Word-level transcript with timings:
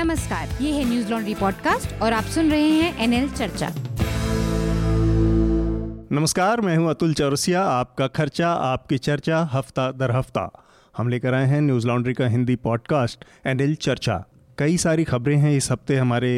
नमस्कार, 0.00 0.48
ये 0.60 0.70
है 0.72 0.84
न्यूज़ 0.84 1.10
लॉन्ड्री 1.10 1.34
पॉडकास्ट 1.34 2.02
और 2.02 2.12
आप 2.12 2.24
सुन 2.24 2.50
रहे 2.50 2.68
हैं 2.68 3.02
एनएल 3.04 3.28
चर्चा। 3.30 3.68
नमस्कार, 6.12 6.60
मैं 6.60 6.76
हूँ 6.76 6.88
अतुल 6.90 7.12
चौरसिया, 7.14 7.62
आपका 7.62 8.06
खर्चा, 8.08 8.48
आपकी 8.48 8.98
चर्चा, 8.98 9.40
हफ़्ता 9.52 9.90
दर 9.92 10.10
हफ़्ता। 10.10 10.48
हम 10.94 11.08
लेकर 11.08 11.34
आए 11.34 11.46
हैं 11.46 11.60
न्यूज़ 11.60 11.86
लॉन्ड्री 11.86 12.14
का 12.14 12.26
हिंदी 12.26 12.56
पॉडकास्ट, 12.56 13.24
एनएल 13.46 13.74
चर्चा। 13.76 14.16
कई 14.58 14.76
सारी 14.76 15.04
खबरें 15.04 15.36
हैं 15.36 15.52
इस 15.56 15.70
हफ़्ते 15.72 15.96
हमारे 15.96 16.32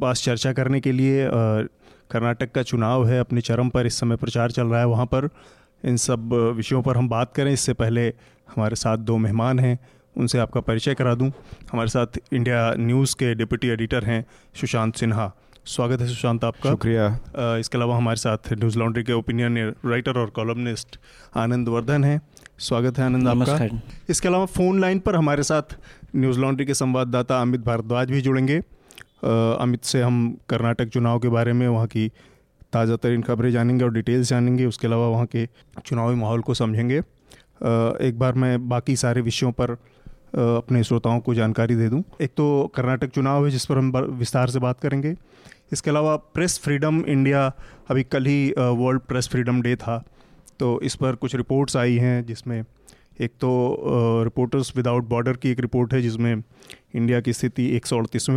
पास 0.00 0.22
चर्चा 0.24 0.52
करने 0.52 0.80
के 0.80 0.92
लिए 0.92 1.28
कर्नाटक 1.30 2.52
का 2.52 2.62
चुनाव 2.62 3.08
है, 3.08 3.20
अपने 3.20 3.40
चरम 3.40 3.68
पर 3.68 3.86
इस 3.86 3.98
समय 4.00 4.16
प्रचार 4.16 4.50
चल 4.50 4.66
रहा 4.66 4.80
है 4.80 4.86
वहाँ 4.86 5.06
पर। 5.06 5.28
इन 5.84 5.96
सब 5.96 6.32
विषयों 6.56 6.82
पर 6.82 6.96
हम 6.96 7.08
बात 7.08 7.34
करें, 7.34 7.52
इससे 7.52 7.72
पहले 7.74 8.06
हमारे 8.48 8.76
साथ 8.76 8.96
दो 8.98 9.16
मेहमान 9.18 9.58
हैं 9.58 9.78
उनसे 10.16 10.38
आपका 10.38 10.60
परिचय 10.60 10.94
करा 10.94 11.14
दूँ। 11.14 11.30
हमारे 11.72 11.88
साथ 11.88 12.18
इंडिया 12.32 12.72
न्यूज़ 12.78 13.14
के 13.16 13.34
डिप्टी 13.34 13.68
एडिटर 13.68 14.04
हैं 14.04 14.24
सुशांत 14.54 14.94
सिन्हा। 14.96 15.32
स्वागत 15.66 16.00
है 16.00 16.06
सुशांत 16.06 16.44
आपका। 16.44 16.70
शुक्रिया। 16.70 17.06
इसके 17.58 17.78
अलावा 17.78 17.96
हमारे 17.96 18.16
साथ 18.16 18.52
न्यूज़ 18.52 18.78
लॉन्ड्री 18.78 19.02
के 19.04 19.12
ओपिनियन 19.12 19.56
राइटर 19.86 20.18
और 20.18 20.30
कॉलमनिस्ट 20.30 20.98
आनंद 21.36 21.68
वर्धन 21.68 22.04
हैं। 22.04 22.20
स्वागत 22.58 22.98
है 22.98 23.04
आनंद 23.04 23.28
आपका। 23.28 23.68
इसके 24.10 24.28
अलावा 24.28 24.46
फ़ोन 24.46 24.80
लाइन 24.80 24.98
पर 24.98 25.16
हमारे 25.16 25.42
साथ 25.42 25.76
न्यूज़ 26.16 26.40
लॉन्ड्री 26.40 26.66
के 26.66 26.74
संवाददाता 26.74 27.40
अमित 27.42 27.60
भारद्वाज 27.60 28.10
भी 28.10 28.20
जुड़ेंगे। 28.20 28.58
अमित 29.24 29.84
से 29.84 30.02
हम 30.02 30.36
कर्नाटक 30.48 30.88
चुनाव 30.88 31.18
के 31.18 31.28
बारे 31.28 31.52
में 31.52 31.66
वहाँ 31.68 31.86
की 31.86 32.08
ताज़ा 32.72 32.96
तरीन 32.96 33.22
खबरें 33.22 33.50
जानेंगे 33.52 33.84
और 33.84 33.92
डिटेल्स 33.92 34.28
जानेंगे। 34.28 34.64
उसके 34.66 34.86
अलावा 34.86 35.08
वहाँ 35.08 35.26
के 35.26 35.46
चुनावी 35.86 36.14
माहौल 36.14 36.40
को 36.40 36.54
समझेंगे। 36.54 36.98
एक 38.08 38.18
बार 38.18 38.32
मैं 38.34 38.68
बाकी 38.68 38.96
सारे 38.96 39.20
विषयों 39.20 39.52
पर 39.52 39.76
अपने 40.34 40.82
श्रोताओं 40.84 41.20
को 41.20 41.34
जानकारी 41.34 41.74
दे 41.76 41.88
दूँ। 41.88 42.02
एक 42.20 42.30
तो 42.30 42.72
कर्नाटक 42.74 43.10
चुनाव 43.10 43.44
है, 43.44 43.50
जिस 43.50 43.66
पर 43.66 43.78
हम 43.78 43.90
विस्तार 44.18 44.50
से 44.50 44.58
बात 44.58 44.80
करेंगे। 44.80 45.14
इसके 45.72 45.90
अलावा 45.90 46.16
प्रेस 46.16 46.58
फ्रीडम 46.58 47.00
इंडिया, 47.00 47.46
अभी 47.90 48.02
कल 48.02 48.26
ही 48.26 48.54
वर्ल्ड 48.58 49.00
प्रेस 49.00 49.28
फ्रीडम 49.28 49.60
डे 49.62 49.76
था। 49.76 50.02
तो 50.58 50.80
इस 50.80 50.94
पर 50.94 51.14
कुछ 51.14 51.34
रिपोर्ट्स 51.36 51.76
आई 51.76 51.96
हैं, 51.96 52.24
जिसमें 52.26 52.64
एक 53.20 53.30
तो 53.40 53.50
रिपोर्टर्स 54.24 54.72
विदाउट 54.76 55.08
बॉर्डर 55.08 55.36
की 55.36 55.50
एक 55.50 55.60
रिपोर्ट 55.60 55.94
है, 55.94 56.02
जिसमें 56.02 56.34
इंडिया 56.94 57.20
की 57.20 57.32
स्थिति 57.32 57.66
एक 57.76 57.86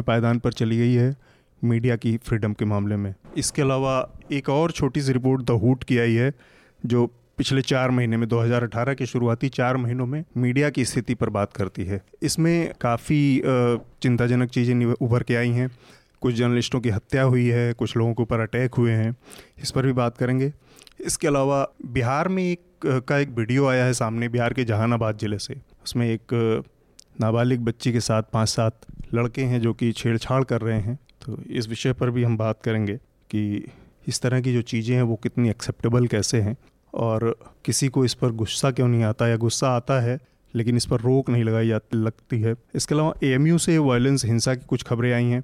पायदान 0.01 0.39
पर 0.39 0.53
चली 0.53 0.77
गई 0.77 0.93
है, 0.93 1.15
मीडिया 1.61 1.95
की 1.95 2.15
फ्रीडम 2.17 2.53
के 2.53 2.65
मामले 2.65 2.95
में। 2.95 3.13
इसके 3.37 3.61
अलावा 3.61 3.93
एक 4.31 4.49
और 4.49 4.71
छोटी 4.71 5.01
सी 5.01 5.13
रिपोर्ट 5.13 5.41
द 5.41 5.51
हुट 5.61 5.83
की 5.83 5.97
आई 5.97 6.13
है, 6.13 6.33
जो 6.85 7.09
पिछले 7.37 7.61
चार 7.61 7.91
महीने 7.91 8.17
में 8.17 8.27
2018 8.29 8.93
के 8.95 9.05
शुरुआती 9.05 9.49
चार 9.49 9.77
महीनों 9.77 10.05
में 10.05 10.23
मीडिया 10.37 10.69
की 10.69 10.85
स्थिति 10.85 11.13
पर 11.13 11.29
बात 11.29 11.53
करती 11.53 11.83
है। 11.85 12.01
इसमें 12.23 12.71
काफ़ी 12.81 13.41
चिंताजनक 14.01 14.49
चीज़ें 14.49 14.85
उभर 14.85 15.23
के 15.23 15.35
आई 15.35 15.49
हैं। 15.49 15.69
कुछ 16.21 16.35
जर्नलिस्टों 16.35 16.79
की 16.81 16.89
हत्या 16.89 17.23
हुई 17.23 17.47
है, 17.47 17.73
कुछ 17.73 17.95
लोगों 17.97 18.13
के 18.13 18.23
ऊपर 18.23 18.39
अटैक 18.39 18.75
हुए 18.75 18.91
हैं, 18.91 19.15
इस 19.61 19.71
पर 19.71 19.85
भी 19.85 19.91
बात 19.93 20.17
करेंगे। 20.17 20.51
इसके 21.05 21.27
अलावा 21.27 21.67
बिहार 21.85 22.27
में 22.27 22.43
एक 22.43 22.85
का 23.07 23.17
एक 23.17 23.29
वीडियो 23.29 23.67
आया 23.67 23.85
है 23.85 23.93
सामने, 23.93 24.29
बिहार 24.29 24.53
के 24.53 24.63
जहानाबाद 24.63 25.17
ज़िले 25.17 25.37
से। 25.37 25.55
उसमें 25.83 26.07
एक 26.09 26.33
नाबालिग 27.21 27.59
बच्ची 27.65 27.91
के 27.91 27.99
साथ 27.99 28.23
पाँच 28.33 28.49
सात 28.49 28.79
लड़के 29.13 29.41
हैं 29.41 29.59
जो 29.61 29.73
कि 29.73 29.91
छेड़छाड़ 29.91 30.43
कर 30.43 30.61
रहे 30.61 30.79
हैं। 30.79 30.97
तो 31.25 31.37
इस 31.51 31.67
विषय 31.69 31.93
पर 31.93 32.09
भी 32.09 32.23
हम 32.23 32.37
बात 32.37 32.61
करेंगे 32.63 32.95
कि 33.29 33.65
इस 34.07 34.21
तरह 34.21 34.41
की 34.41 34.53
जो 34.53 34.61
चीज़ें 34.63 34.95
हैं, 34.95 35.03
वो 35.03 35.15
कितनी 35.15 35.49
एक्सेप्टेबल 35.49 36.07
कैसे 36.07 36.41
हैं। 36.41 36.55
और 36.93 37.35
किसी 37.65 37.87
को 37.87 38.05
इस 38.05 38.13
पर 38.13 38.31
गुस्सा 38.31 38.71
क्यों 38.71 38.87
नहीं 38.87 39.03
आता? 39.03 39.27
या 39.27 39.35
गुस्सा 39.35 39.69
आता 39.69 39.99
है, 39.99 40.19
लेकिन 40.55 40.77
इस 40.77 40.85
पर 40.85 40.99
रोक 40.99 41.29
नहीं 41.29 41.43
लगाई 41.43 41.67
जाती, 41.67 41.97
लगती 41.97 42.41
है। 42.41 42.55
इसके 42.75 42.95
अलावा 42.95 43.13
ए 43.23 43.57
से 43.57 43.77
वायलेंस 43.77 44.25
हिंसा 44.25 44.55
की 44.55 44.65
कुछ 44.67 44.83
खबरें 44.83 45.13
आई 45.13 45.25
हैं, 45.25 45.43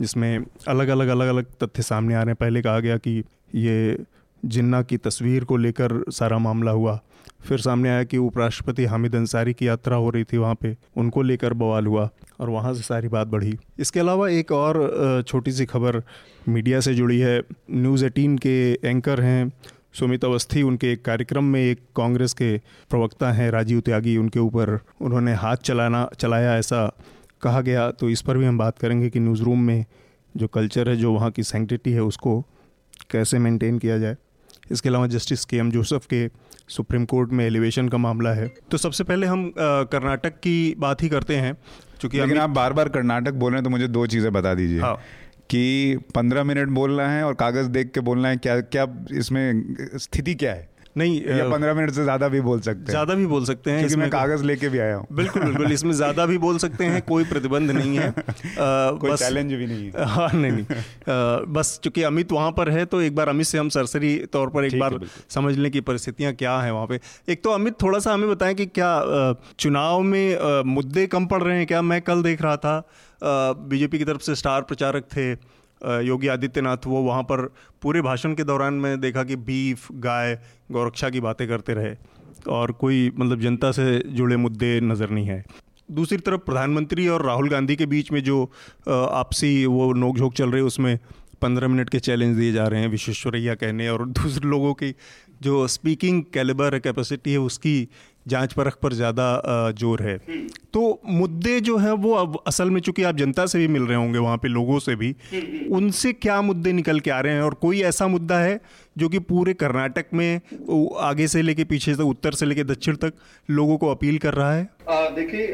जिसमें 0.00 0.44
अलग 0.68 0.88
अलग 0.88 1.08
अलग 1.08 1.28
अलग 1.28 1.44
तथ्य 1.62 1.82
सामने 1.82 2.14
आ 2.14 2.18
रहे 2.18 2.26
हैं। 2.26 2.36
पहले 2.40 2.62
कहा 2.62 2.80
गया 2.80 2.96
कि 2.96 3.24
ये 3.54 3.98
जिन्ना 4.44 4.82
की 4.82 4.96
तस्वीर 4.96 5.44
को 5.44 5.56
लेकर 5.56 6.04
सारा 6.10 6.38
मामला 6.38 6.70
हुआ। 6.70 7.00
फिर 7.44 7.58
सामने 7.58 7.88
आया 7.88 8.04
कि 8.04 8.16
उपराष्ट्रपति 8.16 8.84
हामिद 8.84 9.14
अंसारी 9.16 9.52
की 9.52 9.68
यात्रा 9.68 9.96
हो 9.96 10.10
रही 10.10 10.24
थी 10.24 10.36
वहाँ 10.36 10.54
पे, 10.54 10.76
उनको 10.96 11.22
लेकर 11.22 11.52
बवाल 11.52 11.86
हुआ 11.86 12.08
और 12.40 12.50
वहाँ 12.50 12.74
से 12.74 12.82
सारी 12.82 13.08
बात 13.08 13.26
बढ़ी। 13.26 13.58
इसके 13.78 14.00
अलावा 14.00 14.28
एक 14.28 14.52
और 14.52 15.22
छोटी 15.28 15.52
सी 15.52 15.66
खबर 15.66 16.02
मीडिया 16.48 16.80
से 16.80 16.94
जुड़ी 16.94 17.18
है। 17.18 17.42
न्यूज़ 17.70 18.04
एटीन 18.04 18.38
के 18.38 18.72
एंकर 18.72 19.20
हैं 19.20 19.52
सुमित 19.94 20.24
अवस्थी 20.24 20.62
उनके 20.62 20.92
एक 20.92 21.04
कार्यक्रम 21.04 21.44
में 21.44 21.60
एक 21.60 21.80
कांग्रेस 21.96 22.32
के 22.32 22.56
प्रवक्ता 22.90 23.30
हैं 23.32 23.50
राजीव 23.50 23.80
त्यागी 23.80 24.16
उनके 24.16 24.38
ऊपर 24.40 24.78
उन्होंने 25.00 25.34
हाथ 25.34 25.56
चलाना 25.64 26.08
चलाया 26.20 26.56
ऐसा 26.58 26.86
कहा 27.42 27.60
गया। 27.60 27.90
तो 27.90 28.10
इस 28.10 28.22
पर 28.22 28.38
भी 28.38 28.46
हम 28.46 28.58
बात 28.58 28.78
करेंगे 28.78 29.10
कि 29.10 29.20
न्यूज़ 29.20 29.42
रूम 29.42 29.62
में 29.62 29.84
जो 30.34 30.48
कल्चर 30.48 30.88
है 30.88 30.96
जो 30.96 31.12
वहाँ 31.12 31.30
की 31.30 31.42
सेंटिटी 31.42 31.92
है 31.92 32.02
उसको 32.02 32.40
कैसे 33.10 33.38
मेंटेन 33.38 33.78
किया 33.78 33.98
जाए। 33.98 34.16
इसके 34.72 34.88
अलावा 34.88 35.06
जस्टिस 35.06 35.44
के 35.44 35.56
एम 35.56 35.70
जोसफ 35.70 36.06
के 36.06 36.28
सुप्रीम 36.68 37.04
कोर्ट 37.04 37.30
में 37.30 37.44
एलिवेशन 37.46 37.88
का 37.88 37.98
मामला 37.98 38.32
है। 38.32 38.52
तो 38.70 38.76
सबसे 38.78 39.04
पहले 39.04 39.26
हम 39.26 39.52
कर्नाटक 39.58 40.38
की 40.38 40.74
बात 40.78 41.02
ही 41.02 41.08
करते 41.08 41.36
हैं 41.36 41.54
क्योंकि 42.00 42.20
लेकिन 42.20 42.38
आप 42.38 42.50
बार 42.50 42.72
बार 42.72 42.88
कर्नाटक 42.88 43.34
बोल 43.34 43.52
रहे 43.52 43.58
हैं 43.58 43.64
तो 43.64 43.70
मुझे 43.70 43.88
दो 43.88 44.06
चीज़ें 44.06 44.32
बता 44.32 44.54
दीजिए। 44.54 44.80
हाँ। 44.80 44.98
कि 45.50 45.96
पंद्रह 46.14 46.44
मिनट 46.44 46.68
बोलना 46.68 47.08
है 47.08 47.24
और 47.24 47.34
कागज़ 47.34 47.68
देख 47.68 47.90
के 47.90 48.00
बोलना 48.00 48.28
है, 48.28 48.36
क्या 48.36 48.60
क्या 48.60 48.86
इसमें 49.12 49.74
स्थिति 49.96 50.34
क्या 50.34 50.52
है? 50.52 50.68
नहीं 50.96 51.20
या 51.28 51.48
पंद्रह 51.50 51.74
मिनट 51.74 51.90
से 51.90 52.02
ज़्यादा 52.04 52.28
भी 52.28 52.40
बोल 52.40 52.60
सकते 52.60 52.80
हैं। 52.80 52.90
ज़्यादा 52.90 53.14
भी 53.14 53.26
बोल 53.26 53.44
सकते 53.44 53.70
हैं 53.70 53.78
क्योंकि 53.80 53.96
मैं 53.96 54.08
कागज़ 54.10 54.44
लेके 54.44 54.68
भी 54.68 54.78
आया 54.78 54.96
हूँ। 54.96 55.06
बिल्कुल 55.12 55.42
बिल्कुल 55.42 55.72
इसमें 55.72 55.92
ज़्यादा 55.92 56.26
भी 56.26 56.38
बोल 56.38 56.58
सकते 56.58 56.84
हैं 56.84 57.00
कोई 57.02 57.24
प्रतिबंध 57.24 57.70
नहीं 57.70 57.96
है। 57.98 58.08
आ, 58.08 58.12
कोई 59.00 59.16
चैलेंज 59.16 59.52
भी 59.52 59.66
नहीं 59.66 59.86
है। 59.86 60.04
हाँ 60.14 60.28
नहीं 60.34 60.52
नहीं। 60.52 60.64
आ, 60.64 61.44
बस 61.48 61.78
चूँकि 61.84 62.02
अमित 62.02 62.32
वहाँ 62.32 62.52
पर 62.52 62.70
है 62.70 62.84
तो 62.84 63.00
एक 63.00 63.14
बार 63.14 63.28
अमित 63.28 63.46
से 63.46 63.58
हम 63.58 63.68
सरसरी 63.68 64.16
तौर 64.32 64.50
पर 64.50 64.64
एक 64.64 64.78
बार 64.80 64.98
समझ 64.98 65.08
समझने 65.30 65.70
की 65.70 65.80
परिस्थितियाँ 65.80 66.32
क्या 66.34 66.56
है 66.60 66.72
वहाँ 66.72 66.86
पे। 66.86 67.00
एक 67.28 67.42
तो 67.44 67.50
अमित 67.50 67.80
थोड़ा 67.82 67.98
सा 67.98 68.12
हमें 68.14 68.28
बताएँ 68.30 68.54
कि 68.54 68.66
क्या 68.66 68.92
चुनाव 69.58 70.00
में 70.02 70.62
मुद्दे 70.66 71.06
कम 71.06 71.26
पड़ 71.26 71.42
रहे 71.42 71.56
हैं 71.58 71.66
क्या? 71.66 71.82
मैं 71.82 72.00
कल 72.02 72.22
देख 72.22 72.42
रहा 72.42 72.56
था 72.56 72.76
बीजेपी 73.68 73.98
की 73.98 74.04
तरफ़ 74.04 74.22
से 74.22 74.34
स्टार 74.34 74.62
प्रचारक 74.62 75.04
थे 75.16 75.34
योगी 76.02 76.28
आदित्यनाथ, 76.28 76.86
वो 76.86 77.02
वहाँ 77.02 77.22
पर 77.22 77.42
पूरे 77.82 78.02
भाषण 78.02 78.34
के 78.34 78.44
दौरान 78.44 78.74
मैं 78.76 79.00
देखा 79.00 79.24
कि 79.24 79.36
बीफ, 79.38 79.88
गाय, 79.94 80.38
गौरक्षा 80.72 81.10
की 81.10 81.20
बातें 81.20 81.46
करते 81.48 81.74
रहे 81.74 81.94
और 82.48 82.72
कोई 82.74 83.10
मतलब 83.16 83.40
जनता 83.40 83.70
से 83.72 83.98
जुड़े 84.08 84.36
मुद्दे 84.38 84.78
नज़र 84.82 85.10
नहीं 85.10 85.26
है 85.26 85.44
दूसरी 85.88 86.18
तरफ़ 86.18 86.40
प्रधानमंत्री 86.40 87.06
और 87.08 87.24
राहुल 87.26 87.48
गांधी 87.48 87.76
के 87.76 87.86
बीच 87.86 88.10
में 88.12 88.22
जो 88.24 88.42
आपसी 88.88 89.64
वो 89.66 89.92
नोकझोंक 89.94 90.34
चल 90.34 90.50
रही 90.50 90.60
है, 90.60 90.66
उसमें 90.66 90.98
पंद्रह 91.42 91.68
मिनट 91.68 91.90
के 91.90 91.98
चैलेंज 92.00 92.36
दिए 92.36 92.52
जा 92.52 92.66
रहे 92.66 92.80
हैं 92.80 92.88
विश्वेश्वरैया 92.88 93.54
कहने 93.54 93.88
और 93.88 94.06
दूसरे 94.08 94.48
लोगों 94.48 94.72
की 94.74 94.94
जो 95.42 95.66
स्पीकिंग 95.68 96.22
कैलिबर 96.34 96.78
कैपेसिटी 96.78 97.32
है, 97.32 97.38
उसकी 97.38 97.88
जाँच 98.28 98.52
परख 98.52 98.74
पर 98.74 98.92
ज़्यादा 98.92 99.70
ज़ोर 99.70 100.02
है 100.02 100.16
तो 100.74 101.00
मुद्दे 101.06 101.60
जो 101.60 101.76
है 101.76 101.92
वो 101.92 102.12
अब 102.12 102.38
असल 102.46 102.70
में 102.70 102.80
चूँकि 102.80 103.02
आप 103.02 103.16
जनता 103.16 103.46
से 103.46 103.58
भी 103.58 103.68
मिल 103.68 103.82
रहे 103.82 103.96
होंगे 103.96 104.18
वहाँ 104.18 104.36
पे 104.36 104.48
लोगों 104.48 104.78
से 104.78 104.96
भी 104.96 105.14
उनसे 105.70 106.12
क्या 106.12 106.40
मुद्दे 106.42 106.72
निकल 106.72 107.00
के 107.00 107.10
आ 107.10 107.20
रहे 107.20 107.32
हैं 107.32 107.42
और 107.42 107.54
कोई 107.54 107.82
ऐसा 107.82 108.06
मुद्दा 108.06 108.38
है 108.38 108.60
जो 108.98 109.08
कि 109.08 109.18
पूरे 109.18 109.54
कर्नाटक 109.54 110.06
में 110.14 110.40
आगे 111.00 111.28
से 111.28 111.42
लेके 111.42 111.64
पीछे 111.64 111.94
तक 111.94 112.00
उत्तर 112.00 112.32
से 112.32 112.46
लेके 112.46 112.64
दक्षिण 112.64 112.96
तक 112.96 113.12
लोगों 113.48 113.76
को 113.76 113.90
अपील 113.90 114.18
कर 114.18 114.34
रहा 114.34 114.54
है 114.54 114.68
देखिए 115.14 115.48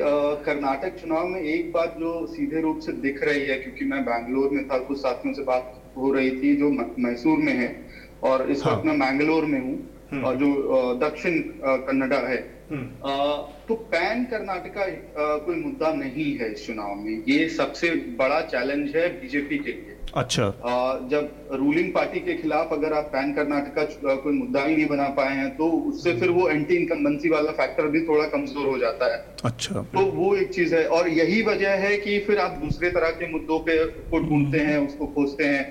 कर्नाटक 0.44 1.00
चुनाव 1.00 1.26
में 1.26 1.40
एक 1.40 1.72
बात 1.72 1.96
जो 1.98 2.26
सीधे 2.26 2.60
रूप 2.60 2.78
से 2.78 2.92
दिख 2.92 3.22
रही 3.24 3.44
है 3.46 3.58
क्योंकि 3.58 3.84
मैं 3.84 4.04
बैंगलोर 4.04 4.50
में 4.50 4.68
था 4.68 4.78
कुछ 4.78 4.98
साथियों 4.98 5.34
से 5.34 5.42
बात 5.42 5.76
हो 5.96 6.12
रही 6.12 6.30
थी 6.30 6.56
जो 6.56 6.70
मैसूर 6.98 7.38
में 7.38 7.52
है 7.52 7.68
और 8.22 8.50
इस 8.50 8.64
हाँ। 8.64 8.72
वक्त 8.72 8.86
मैं 8.86 8.96
मैंगलोर 8.96 9.44
में 9.44 9.60
हूँ 9.60 9.78
हम्म। 10.12 10.24
और 10.24 10.36
जो 10.36 10.98
दक्षिण 10.98 11.42
कन्नडा 11.64 12.16
है। 12.28 12.59
तो 12.72 13.74
पैन 13.92 14.24
कर्नाटका 14.24 14.86
कोई 15.44 15.56
मुद्दा 15.56 15.92
नहीं 15.94 16.34
है 16.38 16.52
इस 16.52 16.66
चुनाव 16.66 16.94
में। 16.96 17.22
ये 17.28 17.48
सबसे 17.50 17.90
बड़ा 18.18 18.40
चैलेंज 18.42 18.96
है 18.96 19.08
बीजेपी 19.20 19.58
के 19.58 19.70
लिए। 19.70 19.96
अच्छा। 20.16 20.44
जब 21.10 21.48
रूलिंग 21.52 21.92
पार्टी 21.94 22.20
के 22.20 22.34
खिलाफ 22.36 22.72
अगर 22.72 22.92
आप 22.92 23.10
पैन 23.12 23.32
कर्नाटका 23.32 23.84
कोई 24.16 24.32
मुद्दा 24.32 24.62
ही 24.62 24.76
नहीं 24.76 24.86
बना 24.86 25.08
पाए 25.18 25.36
हैं 25.36 25.50
तो 25.56 25.68
उससे 25.90 26.14
फिर 26.20 26.30
वो 26.30 26.48
एंटी 26.48 26.76
इनकम्बेंसी 26.76 27.28
वाला 27.28 27.52
फैक्टर 27.52 27.86
भी 27.88 28.00
थोड़ा 28.06 28.24
कमज़ोर 28.28 28.66
हो 28.66 28.78
जाता 28.78 29.12
है। 29.14 29.18
अच्छा। 29.44 29.82
तो 29.94 30.04
वो 30.12 30.34
एक 30.36 30.50
चीज़ 30.54 30.74
है। 30.74 30.86
और 30.88 31.08
यही 31.10 31.42
वजह 31.42 31.74
है 31.78 31.96
कि 31.96 32.18
फिर 32.20 32.38
आप 32.38 32.58
दूसरे 32.64 32.90
तरह 32.90 33.10
के 33.10 33.32
मुद्दों 33.32 33.58
पे 33.60 33.84
को 34.10 34.18
ढूंढते 34.18 34.58
हैं 34.60 34.78
उसको 34.78 35.06
खोजते 35.06 35.44
हैं 35.44 35.62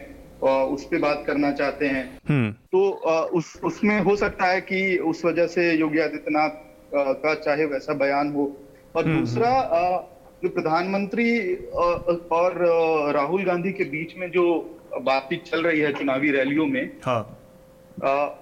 उस 0.41 0.83
पर 0.85 0.99
बात 0.99 1.23
करना 1.27 1.51
चाहते 1.51 1.87
हैं। 1.87 2.03
हम्म। 2.29 2.51
तो 2.71 2.89
उस 3.35 3.59
उसमें 3.63 3.99
हो 4.01 4.15
सकता 4.15 4.45
है 4.45 4.61
कि 4.61 4.97
उस 5.05 5.25
वजह 5.25 5.47
से 5.47 5.71
योगी 5.73 5.99
आदित्यनाथ 5.99 6.67
का 6.93 7.33
चाहे 7.35 7.65
वैसा 7.65 7.93
बयान 7.95 8.31
हो 8.33 8.51
और 8.95 9.05
हम्म, 9.05 9.19
दूसरा 9.19 9.49
हम्म। 9.49 10.17
जो 10.43 10.49
प्रधानमंत्री 10.49 11.55
और 12.31 12.53
राहुल 13.15 13.43
गांधी 13.43 13.71
के 13.71 13.83
बीच 13.83 14.15
में 14.17 14.29
जो 14.31 14.45
बातचीत 15.01 15.43
चल 15.43 15.63
रही 15.63 15.79
है 15.79 15.91
चुनावी 15.93 16.31
रैलियों 16.31 16.65
में 16.67 16.91
हाँ। 17.05 17.21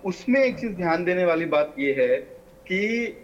उसमें 0.05 0.43
एक 0.43 0.59
चीज़ 0.59 0.73
ध्यान 0.73 1.05
देने 1.05 1.25
वाली 1.25 1.45
बात 1.45 1.73
यह 1.79 1.95
है 1.99 2.17
कि 2.67 3.15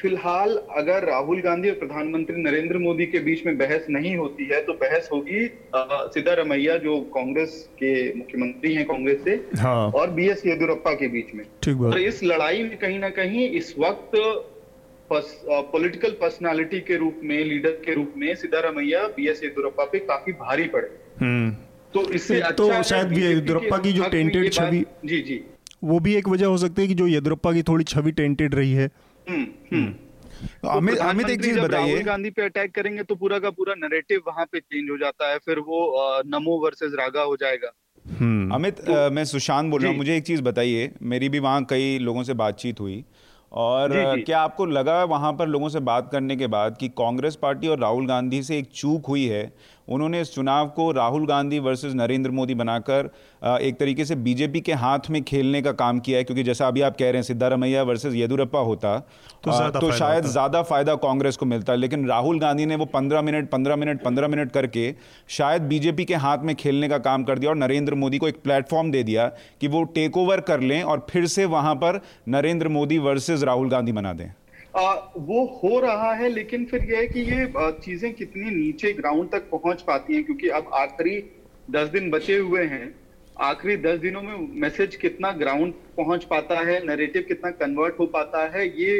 फ़िलहाल 0.00 0.56
अगर 0.76 1.04
राहुल 1.04 1.40
गांधी 1.40 1.68
और 1.70 1.74
प्रधानमंत्री 1.74 2.42
नरेंद्र 2.42 2.78
मोदी 2.78 3.06
के 3.06 3.18
बीच 3.18 3.44
में 3.46 3.56
बहस 3.58 3.86
नहीं 3.90 4.16
होती 4.16 4.44
है 4.44 4.60
तो 4.64 4.72
बहस 4.72 5.08
होगी 5.12 5.46
सिद्धारमैया 6.14 6.76
जो 6.76 7.00
कांग्रेस 7.14 7.56
के 7.72 7.92
मुख्यमंत्री 8.14 8.74
हैं 8.74 8.84
कांग्रेस 8.86 9.24
से 9.24 9.34
हाँ। 9.58 9.90
और 9.90 10.10
बी 10.10 10.28
एस 10.28 10.46
येदुरप्पा 10.46 10.92
के 10.94 11.08
बीच 11.08 11.34
में 11.34 11.44
और 11.90 11.98
इस 12.00 12.22
लड़ाई 12.24 12.62
में 12.62 12.76
कहीं 12.78 12.98
ना 12.98 13.10
कहीं 13.10 13.48
इस 13.50 13.74
वक्त 13.78 14.16
पॉलिटिकल 15.12 16.10
पर्सनालिटी 16.10 16.80
के 16.80 16.96
रूप 16.96 17.20
में 17.24 17.44
लीडर 17.44 17.70
के 17.70 17.94
रूप 17.94 18.14
में 18.16 18.34
सिद्धारमैया 18.34 19.02
बी 19.06 19.28
एस 19.28 19.40
येदुरप्पा 19.44 19.84
पे 19.84 19.98
काफ़ी 19.98 20.32
भारी 20.32 20.64
पड़े। 20.64 20.88
हम्म। 21.20 21.50
तो 21.94 22.10
इससे 22.12 22.40
तो 22.52 22.68
अच्छा 22.68 22.82
शायद 22.82 23.12
येदुरप्पा 23.12 23.78
की 23.78 23.92
जो 23.92 24.08
टेंटेड 24.08 24.52
छवि 24.52 24.84
जी 25.04 25.20
जी। 25.20 25.44
वो 25.84 26.00
भी 26.00 26.14
एक 26.14 26.28
वजह 26.28 26.46
हो 26.46 26.58
सकती 26.58 26.82
है 26.82 26.88
कि 26.88 26.94
जो 26.94 27.06
येदुरप्पा 27.06 27.52
की 27.52 27.62
थोड़ी 27.62 27.84
छवि 27.84 28.12
टेंटेड 28.12 28.54
रही 28.54 28.72
है। 28.72 28.90
हम्म, 29.28 29.46
हम्म। 29.72 29.92
तो 30.62 30.68
अमित 30.68 30.98
अमित 30.98 31.30
एक 31.30 31.42
चीज़ 31.44 31.60
बताइए। 31.60 31.86
राहुल 31.86 32.02
गांधी 32.02 32.30
पे 32.30 32.42
अटैक 32.42 32.74
करेंगे 32.74 33.02
तो 33.02 33.14
पूरा 33.14 33.38
का 33.38 33.50
पूरा 33.50 33.74
नैरेटिव 33.74 34.20
वहाँ 34.26 34.44
पे 34.44 34.60
चेंज 34.60 34.90
हो 34.90 34.98
जाता 34.98 35.30
है। 35.30 35.38
फिर 35.38 35.58
वो 35.58 35.78
नमो 36.26 36.58
वर्सेस 36.64 36.92
रागा 36.94 37.22
हो 37.22 37.36
जाएगा। 37.36 37.72
अमित 38.54 38.74
तो, 38.74 39.10
मैं 39.10 39.24
सुशांत 39.24 39.70
बोल 39.70 39.80
रहा 39.80 39.90
हूँ। 39.90 39.96
मुझे 39.98 40.16
एक 40.16 40.24
चीज़ 40.24 40.42
बताइए। 40.42 40.90
मेरी 41.02 41.28
भी 41.28 41.38
वहाँ 41.38 41.64
कई 41.64 41.98
लोगों 41.98 42.22
से 42.22 42.34
बातचीत 42.34 42.80
हुई। 42.80 43.04
और 43.52 43.92
जी 43.92 44.04
जी। 44.16 44.22
क्या 44.22 44.40
आपको 44.40 44.66
लगा 44.66 45.02
वहाँ 45.04 45.32
पर 45.32 45.46
लोगों 45.48 45.68
से 45.68 45.80
बात 45.80 46.10
करने 46.12 46.36
के 46.36 46.46
बाद 46.46 46.76
कि 46.76 46.88
कांग्रेस 46.88 47.36
पार्टी 47.36 47.68
और 47.68 47.78
राहुल 47.78 48.06
गांधी 48.06 48.42
से 48.42 48.58
एक 48.58 48.70
चूक 48.74 49.06
हुई 49.06 49.26
है 49.26 49.52
उन्होंने 49.88 50.20
इस 50.20 50.34
चुनाव 50.34 50.68
को 50.68 50.90
राहुल 50.92 51.26
गांधी 51.26 51.58
वर्सेस 51.58 51.94
नरेंद्र 51.94 52.30
मोदी 52.30 52.54
बनाकर 52.54 53.10
एक 53.62 53.78
तरीके 53.78 54.04
से 54.04 54.14
बीजेपी 54.16 54.60
के 54.60 54.72
हाथ 54.74 55.10
में 55.10 55.22
खेलने 55.22 55.62
का 55.62 55.72
काम 55.72 56.00
किया 56.00 56.18
है 56.18 56.24
क्योंकि 56.24 56.42
जैसा 56.42 56.68
अभी 56.68 56.80
आप 56.80 56.96
कह 56.96 57.04
रहे 57.04 57.14
हैं 57.14 57.22
सिद्धारमैया 57.22 57.82
वर्सेस 57.82 58.14
येदुरप्पा 58.14 58.58
होता 58.60 58.98
तो, 59.44 59.50
आ, 59.50 59.68
तो 59.70 59.92
शायद 59.92 60.24
ज़्यादा 60.24 60.62
फ़ायदा 60.62 60.94
कांग्रेस 60.94 61.36
को 61.36 61.46
मिलता 61.46 61.72
है 61.72 61.78
लेकिन 61.78 62.06
राहुल 62.08 62.40
गांधी 62.40 62.66
ने 62.66 62.76
वो 62.76 62.84
पंद्रह 62.84 63.22
मिनट 63.22 63.50
पंद्रह 63.50 63.76
मिनट 63.76 64.02
पंद्रह 64.02 64.28
मिनट 64.28 64.52
करके 64.52 64.94
शायद 65.28 65.62
बीजेपी 65.62 66.04
के 66.04 66.14
हाथ 66.14 66.38
में 66.38 66.54
खेलने 66.56 66.88
का 66.88 66.98
काम 66.98 67.24
कर 67.24 67.38
दिया 67.38 67.50
और 67.50 67.56
नरेंद्र 67.56 67.94
मोदी 67.94 68.18
को 68.18 68.28
एक 68.28 68.42
प्लेटफॉर्म 68.42 68.90
दे 68.90 69.02
दिया 69.02 69.26
कि 69.60 69.68
वो 69.68 69.82
टेक 69.94 70.16
ओवर 70.16 70.40
कर 70.40 70.60
लें 70.60 70.82
और 70.82 71.06
फिर 71.10 71.26
से 71.26 71.44
वहाँ 71.44 71.74
पर 71.74 72.00
नरेंद्र 72.28 72.68
मोदी 72.68 72.98
वर्सेज 72.98 73.44
राहुल 73.44 73.68
गांधी 73.68 73.92
बना 73.92 74.12
दें। 74.12 74.28
आ, 74.78 74.92
वो 75.18 75.44
हो 75.54 75.78
रहा 75.80 76.12
है 76.14 76.28
लेकिन 76.28 76.64
फिर 76.66 76.84
यह 76.84 76.98
है 76.98 77.06
कि 77.06 77.20
ये 77.22 77.46
चीज़ें 77.80 78.12
कितनी 78.14 78.50
नीचे 78.52 78.92
ग्राउंड 78.92 79.30
तक 79.30 79.48
पहुँच 79.50 79.82
पाती 79.82 80.14
हैं 80.14 80.24
क्योंकि 80.24 80.48
अब 80.50 80.70
आखिरी 80.76 81.18
दस 81.70 81.88
दिन 81.88 82.10
बचे 82.10 82.36
हुए 82.38 82.64
हैं 82.66 82.94
आखिरी 83.40 83.76
दस 83.76 83.98
दिनों 83.98 84.22
में 84.22 84.60
मैसेज 84.60 84.94
कितना 84.96 85.30
ग्राउंड 85.32 85.72
पहुँच 85.96 86.24
पाता 86.24 86.58
है 86.60 86.78
नरेटिव 86.86 87.22
कितना 87.22 87.50
कन्वर्ट 87.56 87.98
हो 87.98 88.06
पाता 88.08 88.42
है 88.48 88.66
ये 88.76 88.96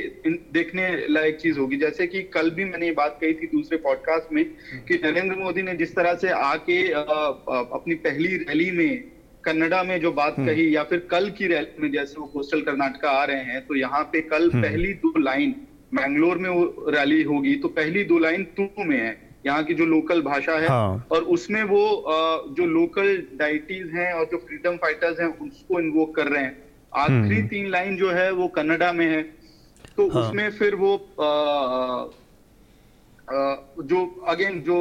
देखने 0.52 0.88
लायक 1.08 1.36
चीज़ 1.36 1.58
होगी 1.58 1.76
जैसे 1.76 2.06
कि 2.06 2.22
कल 2.32 2.50
भी 2.50 2.64
मैंने 2.64 2.86
ये 2.86 2.92
बात 2.94 3.18
कही 3.20 3.34
थी 3.34 3.46
दूसरे 3.48 3.78
पॉडकास्ट 3.80 4.32
में 4.32 4.44
कि 4.84 5.00
नरेंद्र 5.04 5.36
मोदी 5.36 5.62
ने 5.62 5.74
जिस 5.76 5.94
तरह 5.96 6.14
से 6.16 6.30
आके 6.30 6.80
अपनी 6.90 7.94
पहली 8.00 8.36
रैली 8.38 8.70
में 8.72 9.18
कन्नडा 9.44 9.82
में 9.82 10.00
जो 10.00 10.12
बात 10.12 10.38
हम्म। 10.38 10.46
कही 10.46 10.74
या 10.74 10.82
फिर 10.84 11.06
कल 11.10 11.30
की 11.30 11.46
रैली 11.46 11.82
में 11.82 11.90
जैसे 11.92 12.20
वो 12.20 12.26
कोस्टल 12.28 12.60
कर्नाटका 12.60 13.10
आ 13.10 13.24
रहे 13.24 13.42
हैं 13.44 13.66
तो 13.66 13.76
यहाँ 13.76 14.02
पे 14.12 14.20
कल 14.26 14.50
हम्म। 14.50 14.62
पहली 14.62 14.92
दो 14.96 15.18
लाइन 15.18 15.54
मैंगलोर 15.94 16.38
में 16.38 16.48
वो 16.50 16.90
रैली 16.90 17.22
होगी 17.22 17.54
तो 17.56 17.68
पहली 17.70 18.04
दो 18.04 18.18
लाइन 18.18 18.44
तू 18.56 18.68
में 18.84 18.98
है 18.98 19.16
यहाँ 19.46 19.64
की 19.64 19.74
जो 19.74 19.84
लोकल 19.86 20.20
भाषा 20.22 20.58
है 20.58 20.68
हाँ। 20.68 21.06
और 21.12 21.22
उसमें 21.34 21.62
वो 21.64 21.82
जो 22.58 22.66
लोकल 22.66 23.16
डाइटीज 23.34 23.90
हैं 23.94 24.12
और 24.12 24.24
जो 24.24 24.38
फ्रीडम 24.38 24.76
फाइटर्स 24.76 25.20
हैं 25.20 25.28
उसको 25.38 25.80
इन्वोक 25.80 26.14
कर 26.16 26.26
रहे 26.26 26.42
हैं 26.42 26.56
आखिरी 26.94 27.36
हम्म। 27.36 27.48
तीन 27.48 27.68
लाइन 27.70 27.96
जो 27.96 28.10
है 28.10 28.30
वो 28.32 28.48
कन्नडा 28.48 28.92
में 28.92 29.06
है 29.06 29.22
तो 29.96 30.08
हाँ। 30.08 30.22
उसमें 30.22 30.50
फिर 30.50 30.74
वो 30.74 30.94
आ, 31.20 31.28
आ, 33.28 33.56
जो 33.84 34.04
अगेन 34.28 34.60
जो 34.60 34.76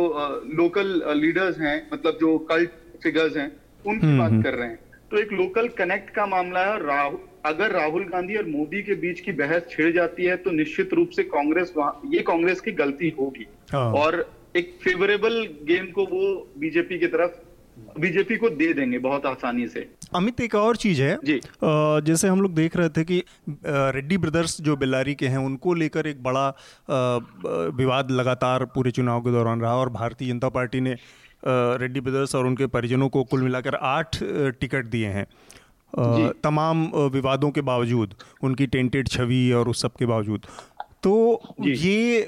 लोकल 0.53 1.01
लीडर्स 1.17 1.59
हैं 1.59 1.77
मतलब 1.93 2.17
जो 2.19 2.37
कल्ट 2.51 2.71
फिगर्स 3.03 3.37
हैं 3.37 3.51
उनकी 3.85 4.05
हम्म, 4.05 4.19
बात 4.19 4.31
हम्म। 4.31 4.41
कर 4.43 4.53
रहे 4.53 4.67
हैं 4.67 4.79
तो 5.11 5.17
एक 5.17 5.31
लोकल 5.33 5.67
कनेक्ट 5.77 6.09
का 6.09 6.25
मामला 6.25 6.59
है 6.61 6.77
राहुल 6.85 7.17
अगर 7.45 7.71
राहुल 7.71 8.03
गांधी 8.03 8.35
और 8.35 8.45
मोदी 8.45 8.81
के 8.83 8.95
बीच 8.95 9.19
की 9.19 9.31
बहस 9.33 9.67
छिड़ 9.71 9.91
जाती 9.95 10.25
है 10.25 10.35
तो 10.37 10.51
निश्चित 10.51 10.93
रूप 10.93 11.09
से 11.09 11.23
कांग्रेस 11.25 11.73
ये 12.05 12.21
कांग्रेस 12.27 12.61
की 12.61 12.71
गलती 12.79 13.13
होगी। 13.19 13.45
हाँ। 13.71 13.91
और 13.93 14.25
एक 14.55 14.73
फेवरेबल 14.83 15.41
गेम 15.63 15.85
को 15.91 16.05
वो 16.05 16.23
बीजेपी 16.59 16.99
की 16.99 17.07
तरफ़ 17.07 17.99
बीजेपी 17.99 18.35
को 18.37 18.49
दे 18.49 18.71
देंगे 18.73 18.97
बहुत 18.99 19.25
आसानी 19.25 19.67
से। 19.67 19.87
अमित 20.15 20.41
एक 20.41 20.55
और 20.55 20.75
चीज़ 20.75 21.01
है। 21.01 21.17
जी। 21.23 21.39
जैसे 22.05 22.27
हम 22.27 22.41
लोग 22.41 22.53
देख 22.55 22.75
रहे 22.77 22.89
थे 22.89 23.03
कि 23.03 23.23
रेड्डी 23.95 24.17
ब्रदर्स 24.17 24.59
जो 24.61 24.75
बेल्लारी 24.75 25.15
के 25.15 25.27
हैं 25.27 25.37
उनको 25.37 25.73
लेकर 25.73 26.07
एक 26.07 26.23
बड़ा 26.23 26.47
विवाद 27.77 28.11
लगातार 28.11 28.65
पूरे 28.75 28.91
चुनाव 28.91 29.21
के 29.21 29.31
दौरान 29.31 29.61
रहा 29.61 29.75
और 29.75 29.89
भारतीय 29.91 30.29
जनता 30.29 30.49
पार्टी 30.49 30.81
ने 30.81 30.95
रेड्डी 31.43 31.99
ब्रदर्स 31.99 32.35
और 32.35 32.45
उनके 32.45 32.67
परिजनों 32.67 33.09
को 33.09 33.23
कुल 33.23 33.41
मिलाकर 33.41 33.75
आठ 33.75 34.17
टिकट 34.59 34.85
दिए 34.87 35.07
हैं। 35.09 35.25
तमाम 36.43 36.85
विवादों 37.13 37.51
के 37.51 37.61
बावजूद 37.63 38.13
उनकी 38.43 38.67
टेंटेड 38.67 39.07
छवि 39.09 39.51
और 39.51 39.69
उस 39.69 39.81
सब 39.81 39.95
के 39.95 40.05
बावजूद। 40.05 40.45
तो 41.03 41.13
ये 41.61 42.21
आ, 42.21 42.25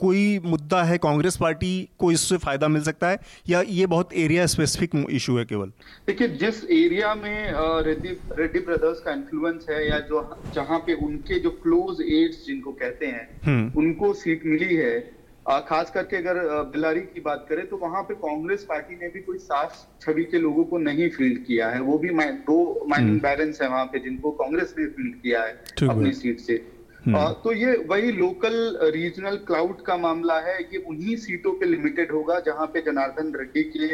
कोई 0.00 0.38
मुद्दा 0.44 0.82
है 0.82 0.96
कांग्रेस 0.98 1.36
पार्टी 1.36 1.88
को 1.98 2.10
इससे 2.12 2.36
फ़ायदा 2.36 2.68
मिल 2.68 2.82
सकता 2.82 3.08
है 3.08 3.18
या 3.48 3.60
ये 3.68 3.86
बहुत 3.86 4.12
एरिया 4.14 4.44
स्पेसिफिक 4.46 5.06
इशू 5.10 5.36
है 5.38 5.44
केवल? 5.44 5.70
देखिए 6.06 6.28
जिस 6.36 6.62
एरिया 6.64 7.14
में 7.14 7.52
रेड्डी 7.84 8.08
रेड्डी 8.38 8.60
ब्रदर्स 8.60 9.00
का 9.00 9.12
इन्फ्लुएंस 9.12 9.66
है 9.70 9.88
या 9.88 9.98
जो 10.10 10.22
जहाँ 10.54 10.78
पे 10.78 10.94
उनके 11.06 11.38
जो 11.38 11.50
क्लोज 11.62 12.02
एड्स 12.02 12.46
जिनको 12.46 12.72
कहते 12.74 13.06
हैं 13.06 13.28
हम्म। 13.44 13.78
उनको 13.78 14.12
सीट 14.14 14.46
मिली 14.46 14.74
है 14.74 14.98
खास 15.46 15.90
करके 15.90 16.16
अगर 16.16 16.36
बिलारी 16.72 17.00
की 17.04 17.20
बात 17.20 17.46
करें 17.48 17.66
तो 17.68 17.76
वहाँ 17.76 18.02
पे 18.02 18.14
कांग्रेस 18.16 18.64
पार्टी 18.64 18.94
ने 18.94 19.08
भी 19.08 19.20
कोई 19.20 19.38
साफ़ 19.38 19.74
छवि 20.00 20.24
के 20.24 20.38
लोगों 20.38 20.64
को 20.64 20.78
नहीं 20.78 21.08
फ़ील्ड 21.10 21.44
किया 21.46 21.68
है। 21.68 21.80
वो 21.80 21.98
भी 21.98 22.10
दो 22.46 22.86
माइनिंग 22.88 23.20
बैलेंस 23.20 23.60
है 23.62 23.68
वहाँ 23.68 23.84
पे 23.86 23.98
जिनको 23.98 24.30
कांग्रेस 24.40 24.74
ने 24.78 24.86
फ़ील्ड 24.86 25.20
किया 25.22 25.42
है 25.42 25.52
अपनी 25.88 26.12
सीट 26.12 26.40
से। 26.40 26.56
हम्म। 27.06 27.32
तो 27.44 27.52
ये 27.54 27.72
वही 27.88 28.12
लोकल 28.12 28.54
रीजनल 28.94 29.36
क्लाउड 29.46 29.80
का 29.84 29.96
मामला 29.96 30.38
है 30.40 30.58
ये 30.62 30.78
उन्हीं 30.88 31.16
सीटों 31.16 31.52
पे 31.52 31.66
लिमिटेड 31.66 32.12
होगा 32.12 32.38
जहाँ 32.40 32.66
पे 32.66 32.80
जनार्दन 32.82 33.32
रेड्डी 33.34 33.62
के 33.66 33.88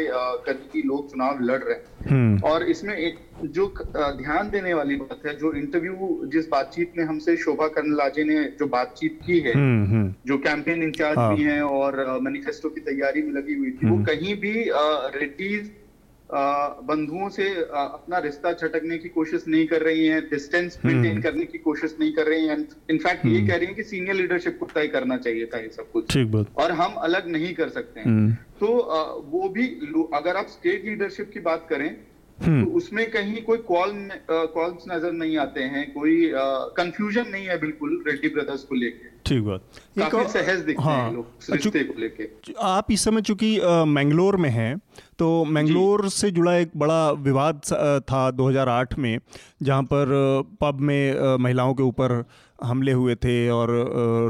करीबी 0.45 0.81
लोग 0.83 1.09
चुनाव 1.11 1.39
लड़ 1.41 1.59
रहे 1.59 1.75
हैं 1.75 2.09
हम्म। 2.09 2.39
और 2.43 2.63
इसमें 2.65 2.95
एक 2.95 3.17
जो 3.49 3.67
ध्यान 4.17 4.49
देने 4.49 4.73
वाली 4.73 4.95
बात 4.95 5.25
है 5.25 5.35
जो 5.37 5.51
इंटरव्यू 5.53 6.09
जिस 6.33 6.47
बातचीत 6.49 6.93
में 6.97 7.03
हमसे 7.05 7.35
शोभा 7.37 7.67
कर्नलाजे 7.69 8.23
ने 8.23 8.43
जो 8.59 8.67
बातचीत 8.69 9.19
की 9.25 9.39
है 9.39 9.53
हम्म, 9.53 10.13
जो 10.27 10.37
कैंपेन 10.39 10.83
इंचार्ज 10.83 11.17
हाँ। 11.17 11.35
भी 11.35 11.43
हैं 11.43 11.61
और 11.63 12.19
मैनिफेस्टो 12.21 12.69
की 12.69 12.81
तैयारी 12.81 13.21
में 13.21 13.33
लगी 13.33 13.55
हुई 13.55 13.71
थी 13.73 13.89
वो 13.89 14.03
कहीं 14.05 14.35
भी 14.37 14.53
रेड्डीज 15.15 15.71
बंधुओं 16.33 17.29
से 17.29 17.47
अपना 17.73 18.17
रिश्ता 18.19 18.51
छटकने 18.53 18.97
की 18.97 19.09
कोशिश 19.09 19.43
नहीं 19.47 19.65
कर 19.67 19.81
रही 19.81 20.05
हैं 20.05 20.21
डिस्टेंस 20.29 20.77
मेंटेन 20.85 21.11
हम्म। 21.11 21.21
करने 21.21 21.45
की 21.45 21.57
कोशिश 21.57 21.95
नहीं 21.99 22.11
कर 22.13 22.27
रही 22.27 22.47
हैं 22.47 22.57
इनफैक्ट 22.89 23.25
ये 23.25 23.37
हम्म। 23.37 23.47
कह 23.47 23.55
रही 23.55 23.65
हैं 23.65 23.75
कि 23.75 23.83
सीनियर 23.83 24.15
लीडरशिप 24.15 24.57
को 24.59 24.65
तय 24.75 24.87
करना 24.87 25.17
चाहिए 25.17 25.45
था 25.45 25.59
ये 25.59 25.69
सब 25.69 25.91
कुछ 25.91 26.17
और 26.57 26.71
हम 26.73 26.93
अलग 27.01 27.27
नहीं 27.27 27.53
कर 27.53 27.69
सकते 27.69 27.99
हैं 27.99 28.07
हम्म। 28.07 28.31
तो 28.59 28.67
वो 29.27 29.49
भी 29.49 29.67
अगर 30.13 30.35
आप 30.35 30.47
स्टेट 30.49 30.85
लीडरशिप 30.85 31.31
की 31.33 31.39
बात 31.41 31.67
करें 31.69 31.89
तो 32.41 32.71
उसमें 32.77 33.09
कहीं 33.11 33.41
कोई 33.43 33.57
कॉल 33.67 33.91
कॉल्स 34.29 34.83
नज़र 34.89 35.11
नहीं 35.13 35.37
आते 35.37 35.63
हैं 35.73 35.85
कोई 35.93 36.31
कंफ्यूजन 36.77 37.27
नहीं 37.31 37.45
है 37.47 37.59
बिल्कुल 37.61 38.03
रेड्डी 38.07 38.29
ब्रदर्स 38.29 38.63
को 38.63 38.75
लेकर 38.75 39.09
ठीक 39.25 39.43
बात। 39.43 40.13
और 40.13 40.27
सहज 40.27 40.59
दिखते 40.59 40.83
हाँ, 40.83 41.03
हैं। 41.03 41.13
लोग 41.13 41.25
को 41.87 41.99
लेके। 42.01 42.27
आप 42.67 42.91
इस 42.91 43.03
समय 43.03 43.21
चूँकि 43.21 43.59
मैंगलोर 43.87 44.37
में 44.37 44.49
हैं 44.49 44.77
तो 45.19 45.27
मैंगलोर 45.47 46.07
से 46.09 46.31
जुड़ा 46.31 46.55
एक 46.57 46.71
बड़ा 46.75 47.09
विवाद 47.21 47.61
था 48.09 48.29
2008 48.31 48.97
में 48.97 49.17
जहाँ 49.61 49.83
पर 49.83 50.13
पब 50.61 50.79
में 50.81 51.37
महिलाओं 51.39 51.73
के 51.73 51.83
ऊपर 51.83 52.23
हमले 52.63 52.91
हुए 52.93 53.15
थे 53.15 53.37
और 53.49 53.69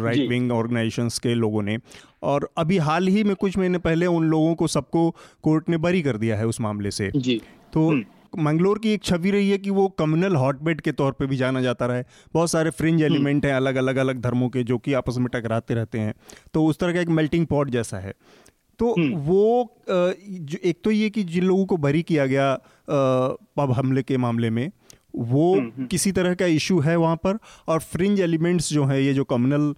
राइट 0.04 0.30
विंग 0.30 0.52
ऑर्गेनाइजेशंस 0.52 1.20
के 1.20 1.34
लोगों 1.36 1.62
ने। 1.62 1.78
और 2.24 2.50
अभी 2.58 2.78
हाल 2.80 3.08
ही 3.08 3.24
में 3.24 3.36
कुछ 3.36 3.58
महीने 3.58 3.78
पहले 3.80 4.06
उन 4.08 4.26
लोगों 4.26 4.54
को 4.56 4.68
सबको 4.68 5.10
कोर्ट 5.44 5.70
ने 5.70 5.78
बरी 5.80 6.02
कर 6.02 6.18
दिया 6.18 6.38
है 6.38 6.48
उस 6.48 6.62
मामले 6.62 6.92
से। 6.92 7.12
जी। 7.16 7.42
तो 7.74 7.88
हम्म। 7.90 8.04
मंगलोर 8.38 8.80
की 8.80 8.92
एक 8.94 9.04
छवि 9.04 9.32
रही 9.32 9.50
है 9.50 9.58
कि 9.58 9.70
वो 9.70 9.88
कम्युनल 10.00 10.36
हॉटबेड 10.36 10.82
के 10.82 10.92
तौर 10.92 11.12
पे 11.12 11.26
भी 11.26 11.38
जाना 11.38 11.62
जाता 11.62 11.86
रहा 11.86 11.98
है। 11.98 12.06
बहुत 12.34 12.52
सारे 12.52 12.70
फ्रिंज 12.72 13.02
एलिमेंट 13.04 13.46
हैं 13.46 13.54
अलग 13.54 13.76
अलग 13.76 13.96
अलग 13.96 14.22
धर्मों 14.22 14.50
के 14.50 14.64
जो 14.64 14.78
कि 14.78 14.94
आपस 14.94 15.18
में 15.18 15.28
टकराते 15.34 15.74
रहते 15.74 16.00
हैं। 16.00 16.14
तो 16.54 16.66
उस 16.66 16.80
तरह 16.80 16.94
का 16.94 17.02
एक 17.02 17.10
मेल्टिंग 17.10 17.46
पॉट 17.48 17.70
जैसा 17.70 17.98
है। 17.98 18.14
तो 18.80 18.94
हम्म। 18.94 19.16
वो 19.16 19.76
जो 19.90 20.58
एक 20.64 20.78
तो 20.84 20.92
ये 20.92 21.10
कि 21.10 21.24
जिन 21.24 21.44
लोगों 21.44 21.66
को 21.66 21.78
बरी 21.78 22.02
किया 22.04 22.26
गया 22.26 22.54
पब 22.90 23.72
हमले 23.72 24.04
के 24.04 24.18
मामले 24.18 24.50
में 24.50 24.72
वो 25.16 25.54
हम्म, 25.56 25.68
हम्म। 25.68 25.86
किसी 25.86 26.12
तरह 26.12 26.34
का 26.34 26.46
इशू 26.48 26.80
है 26.80 26.96
वहाँ 26.96 27.16
पर 27.16 27.38
और 27.68 27.80
फ्रिंज 27.82 28.20
एलिमेंट्स 28.22 28.70
जो 28.74 28.86
हैं 28.86 29.00
ये 29.00 29.14
जो 29.14 29.24
कम्युनल 29.24 29.74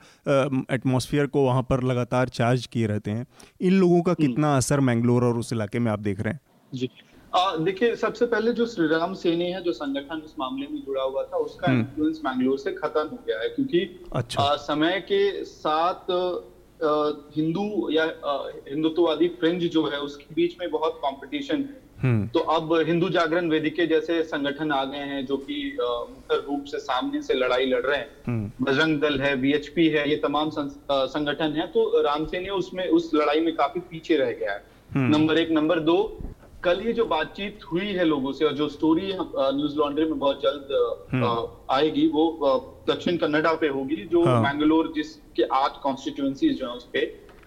एटमॉस्फेयर 0.72 1.26
को 1.28 1.46
वहाँ 1.46 1.64
पर 1.64 1.84
लगातार 1.84 2.30
चार्ज 2.30 2.66
किए 2.66 2.88
रहते 2.88 3.12
हैं। 3.12 3.26
इन 3.62 3.74
लोगों 3.74 4.02
का 4.02 4.14
कितना 4.14 4.56
असर 4.58 4.80
मैंगलोर 4.80 5.24
और 5.24 5.38
उस 5.38 5.54
इलाके 5.54 5.80
में 5.80 5.92
आप 5.92 6.00
देख 6.00 6.20
रहे 6.20 6.34
हैं? 6.34 6.40
जी। 6.72 6.90
देखिए 7.36 7.96
सबसे 7.96 8.26
पहले 8.26 8.52
जो 8.54 8.66
श्री 8.66 8.88
राम 8.88 9.14
सेनी 9.16 9.46
है 9.46 9.62
जो 9.64 9.72
संगठन 9.74 10.22
इस 10.26 10.34
मामले 10.40 10.68
में 10.68 10.82
जुड़ा 10.82 11.04
हुआ 11.04 11.24
था 11.24 11.38
उसका 11.40 11.72
इन्फ्लुएंस 11.72 12.18
हम्म। 12.18 12.30
मैंगलोर 12.30 12.58
से 12.58 12.72
खत्म 12.74 13.08
हो 13.08 13.18
गया 13.28 13.40
है 13.40 13.50
क्योंकि 13.50 14.10
अच्छा। 14.14 14.44
आ, 14.44 14.56
समय 14.58 15.00
के 15.02 15.44
साथ 15.46 16.12
हिंदू 17.38 17.90
या 17.92 18.04
हिंदुत्ववादी 18.70 19.28
फ्रेंज 19.40 19.64
जो 19.68 19.86
है 19.86 20.00
उसके 20.02 20.34
बीच 20.36 20.56
में 20.60 20.70
बहुत 20.72 21.00
कंपटीशन 21.06 21.62
है 21.62 21.82
हम्म। 22.02 22.28
तो 22.28 22.40
अब 22.52 22.74
हिंदू 22.86 23.10
जागरण 23.10 23.50
वेदिके 23.50 23.86
जैसे 23.88 24.22
संगठन 24.26 24.72
आ 24.72 24.84
गए 24.86 25.06
हैं 25.08 25.26
जो 25.26 25.38
कि 25.40 25.56
मुख्य 25.78 26.38
रूप 26.38 26.66
से 26.66 26.80
सामने 26.82 27.22
से 27.22 27.34
लड़ाई 27.34 27.66
लड़ 27.66 27.82
रहे 27.82 27.98
हैं 27.98 28.10
हम्म। 28.26 28.66
बजरंग 28.66 29.00
दल 29.02 29.20
है 29.22 29.36
बीएचपी 29.38 29.88
है 29.90 30.10
ये 30.10 30.16
तमाम 30.20 30.50
संगठन 30.52 31.54
है 31.54 31.68
तो 31.68 32.02
रामसेनी 32.02 32.50
उसमें 32.52 32.88
उस 32.90 33.10
लड़ाई 33.14 33.40
में 33.40 33.56
काफ़ी 33.56 33.82
पीछे 33.90 34.18
रह 34.18 34.32
गया 34.34 34.54
है 34.54 34.72
नंबर 35.10 35.38
एक 35.38 35.52
नंबर 35.52 35.80
दो 35.82 35.98
कल 36.64 36.82
ये 36.82 36.94
जो 36.94 37.06
बातचीत 37.06 37.64
हुई 37.72 37.88
है 37.94 38.04
लोगों 38.06 38.32
से 38.32 38.46
और 38.46 38.54
जो 38.54 38.68
स्टोरी 38.70 39.12
न्यूज़ 39.14 39.76
लॉन्ड्री 39.78 40.06
में 40.06 40.20
बहुत 40.20 40.42
जल्द 40.42 40.70
हम्म। 41.14 41.48
आएगी 41.72 42.08
वो 42.08 42.24
दक्षिण 42.90 43.18
कन्नडा 43.18 43.54
पे 43.56 43.68
होगी 43.70 43.96
जो 44.12 44.24
हाँ। 44.26 44.42
मैंगलोर 44.42 44.92
जिसके 44.96 45.44
आठ 45.56 45.82
कॉन्स्टिट्यूएंसीज 45.84 46.58
जो 46.60 46.68
है 46.68 46.74
उस 46.74 46.88
पे 46.94 47.00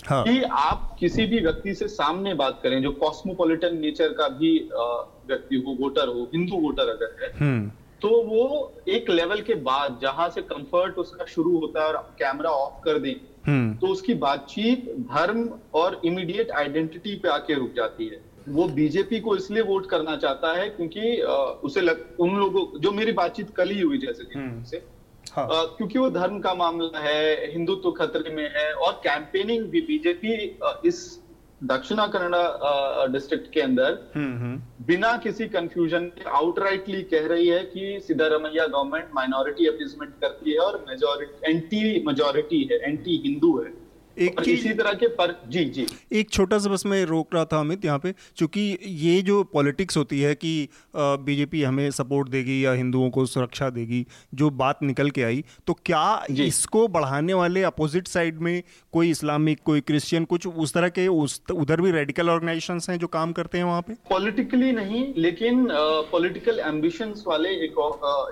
हाँ। 0.06 0.22
कि 0.24 0.42
आप 0.42 0.96
किसी 1.00 1.26
भी 1.26 1.40
व्यक्ति 1.40 1.74
से 1.74 1.88
सामने 1.88 2.34
बात 2.34 2.60
करें 2.62 2.80
जो 2.82 2.90
कॉस्मोपॉलिटन 2.98 3.78
नेचर 3.78 4.12
का 4.12 4.28
भी 4.36 4.52
व्यक्ति 5.28 5.56
हो 5.58 5.76
वोटर 5.80 6.08
हो 6.08 6.28
हिंदू 6.34 6.58
वोटर 6.58 6.88
अगर 6.90 7.16
है 7.22 7.32
हम्म। 7.38 7.70
तो 8.02 8.08
वो 8.24 8.44
एक 8.88 9.10
लेवल 9.10 9.40
के 9.40 9.54
बाद 9.64 9.98
जहाँ 10.02 10.28
से 10.30 10.42
कंफर्ट 10.44 10.98
उसका 10.98 11.24
शुरू 11.26 11.58
होता 11.58 11.82
है 11.82 11.88
और 11.88 11.96
कैमरा 12.18 12.50
ऑफ़ 12.52 12.82
कर 12.84 12.98
दें 12.98 13.14
हम्म। 13.46 13.74
तो 13.74 13.86
उसकी 13.86 14.14
बातचीत 14.20 14.94
धर्म 15.10 15.48
और 15.74 16.00
इमीडिएट 16.04 16.50
आइडेंटिटी 16.56 17.14
पे 17.14 17.28
आके 17.28 17.54
रुक 17.54 17.72
जाती 17.76 18.06
है 18.06 18.20
वो 18.48 18.66
बीजेपी 18.70 19.20
को 19.20 19.36
इसलिए 19.36 19.62
वोट 19.62 19.88
करना 19.90 20.16
चाहता 20.16 20.52
है 20.52 20.68
क्योंकि 20.70 21.16
उसे 21.64 21.80
लग, 21.80 22.04
उन 22.20 22.36
लोगों 22.36 22.80
जो 22.80 22.92
मेरी 22.92 23.12
बातचीत 23.12 23.50
कल 23.56 23.70
ही 23.70 23.80
हुई 23.80 23.98
जैसे 23.98 24.24
हम्म। 24.34 24.62
से 24.64 24.82
हाँ. 25.32 25.46
क्योंकि 25.76 25.98
वो 25.98 26.08
धर्म 26.10 26.38
का 26.40 26.54
मामला 26.54 26.98
है 26.98 27.52
हिंदुत्व 27.52 27.90
खतरे 27.92 28.34
में 28.34 28.48
है 28.50 28.72
और 28.74 29.00
कैंपेनिंग 29.04 29.64
भी 29.70 29.80
बीजेपी 29.82 30.34
इस 30.84 31.00
दक्षिणा 31.64 32.06
कन्नड़ा 32.06 33.06
डिस्ट्रिक्ट 33.08 33.52
के 33.52 33.60
अंदर 33.60 33.92
हम्म, 34.14 34.36
हम्म। 34.38 34.84
बिना 34.86 35.16
किसी 35.16 35.46
कंफ्यूजन 35.48 36.04
के 36.16 36.28
आउटराइटली 36.30 37.02
कह 37.04 37.26
रही 37.26 37.48
है 37.48 37.62
कि 37.64 37.98
सिद्धारमैया 38.06 38.66
गवर्नमेंट 38.66 39.08
माइनॉरिटी 39.14 39.66
अपीजमेंट 39.66 40.12
करती 40.20 40.52
है 40.52 40.58
और 40.60 40.84
मेजोरिटी 40.88 41.50
एंटी 41.50 42.04
मेजोरिटी 42.06 42.62
है 42.72 42.78
एंटी 42.82 43.16
हिंदू 43.24 43.56
है 43.58 43.72
एक 44.18 44.40
इसी 44.48 44.72
तरह 44.74 44.92
के 44.92 45.08
पर 45.08 45.34
जी 45.48 45.64
जी। 45.64 45.86
एक 46.12 46.30
छोटा 46.30 46.58
सा 46.58 46.70
बस 46.70 46.86
मैं 46.86 47.04
रोक 47.04 47.34
रहा 47.34 47.44
था 47.44 47.60
अमित 47.60 47.84
यहाँ 47.84 47.98
पे 47.98 48.12
क्योंकि 48.36 48.78
ये 48.86 49.22
जो 49.22 49.42
पॉलिटिक्स 49.44 49.96
होती 49.96 50.20
है 50.20 50.34
कि 50.34 50.68
बीजेपी 50.96 51.62
हमें 51.62 51.90
सपोर्ट 51.90 52.28
देगी 52.28 52.64
या 52.64 52.72
हिंदुओं 52.72 53.10
को 53.10 53.26
सुरक्षा 53.26 53.70
देगी 53.70 54.06
जो 54.34 54.50
बात 54.50 54.82
निकल 54.82 55.10
के 55.10 55.22
आई 55.22 55.44
तो 55.66 55.72
क्या 55.84 56.26
इसको 56.30 56.86
बढ़ाने 56.88 57.34
वाले 57.34 57.62
अपोजिट 57.62 58.08
साइड 58.08 58.38
में 58.38 58.62
कोई 58.92 59.10
इस्लामिक 59.10 59.60
कोई 59.64 59.80
क्रिश्चियन 59.80 60.24
कुछ 60.24 60.46
उस 60.46 60.74
तरह 60.74 60.88
के 60.88 61.08
उस 61.08 61.40
उधर 61.54 61.80
भी 61.80 61.90
रेडिकल 61.90 62.30
ऑर्गेनाइजेशन 62.30 62.80
हैं 62.90 62.98
जो 62.98 63.06
काम 63.06 63.32
करते 63.32 63.58
हैं 63.58 63.64
वहाँ 63.64 63.82
पे? 63.82 63.94
पॉलिटिकली 64.10 64.72
नहीं 64.72 65.04
लेकिन 65.16 65.66
पॉलिटिकल 66.12 66.58
एम्बिशन 66.58 67.14
वाले 67.26 67.48
एक 67.48 67.78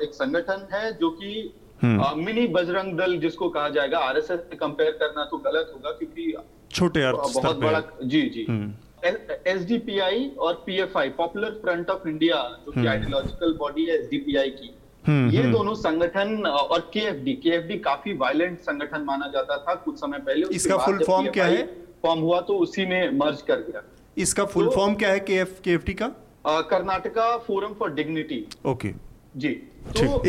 एक 0.03 0.15
संगठन 0.15 0.67
है 0.73 0.93
जो 0.93 1.11
कि 1.11 1.53
मिनी 1.83 2.41
हम्म। 2.41 2.53
बजरंग 2.53 2.97
दल 2.99 3.17
जिसको 3.19 3.49
कहा 3.49 3.69
जाएगा 3.69 3.99
आरएसएस 3.99 4.41
से 4.41 4.57
कंपेयर 4.57 4.93
करना 4.93 5.25
तो 5.25 5.37
गलत 5.37 5.73
होगा 5.75 5.91
क्योंकि 5.91 6.35
छोटे 6.71 7.13
बहुत 7.13 7.57
बड़ा 7.57 7.83
जी 8.05 8.23
जी। 8.29 8.47
एस 9.47 9.65
डी 9.67 9.79
पी 9.79 9.99
आई 9.99 10.31
और 10.39 10.63
P 10.67 10.77
F 10.77 10.99
I 10.99 11.09
popular 11.09 11.51
front 11.63 11.91
of 11.91 12.09
India 12.09 12.37
जो 12.67 12.73
कि 12.73 12.87
आइडियोलॉजिकल 12.87 13.47
हम्म। 13.47 13.59
बॉडी 13.59 13.85
है 13.85 13.99
एस 13.99 14.09
डी 14.11 14.19
पी 14.19 14.37
आई 14.37 14.51
की 14.51 14.75
हम्म, 15.07 15.31
ये 15.31 15.43
दोनों 15.43 15.75
संगठन 15.75 16.47
और 16.47 16.91
K 16.95 17.01
F 17.01 17.17
D 17.17 17.33
K 17.33 17.51
F 17.51 17.65
D 17.65 17.79
काफ़ी 17.79 18.15
वायलेंट 18.15 18.61
संगठन 18.61 19.01
माना 19.01 19.27
जाता 19.27 19.57
था 19.59 19.75
कुछ 19.75 19.99
समय 20.01 20.19
पहले। 20.19 20.47
इसका 20.57 20.77
फुल 20.77 21.05
फॉर्म 21.05 21.29
क्या 21.29 21.47
है? 21.47 21.65
फॉर्म 22.03 22.21
हुआ 22.21 22.41
तो 22.41 22.57
उसी 22.59 22.87
में 22.87 23.19
मर्ज 23.19 23.43
कर 23.43 23.61
गया। 23.61 23.83
इसका 24.17 24.45
फुल 24.45 24.65
तो, 24.65 24.71
फॉर्म 24.71 24.95
क्या 24.95 25.11
है 25.11 25.21
के 25.21 25.35
एफ़ 25.35 25.61
के 25.63 25.71
एफ़ 25.71 25.85
डी 25.87 25.95
का? 25.95 26.09
Karnataka 26.47 27.37
forum 27.39 27.75
for 27.75 27.93
dignity 27.93 28.45
okay 28.67 28.93
जी। 29.37 29.49
तो 29.91 30.23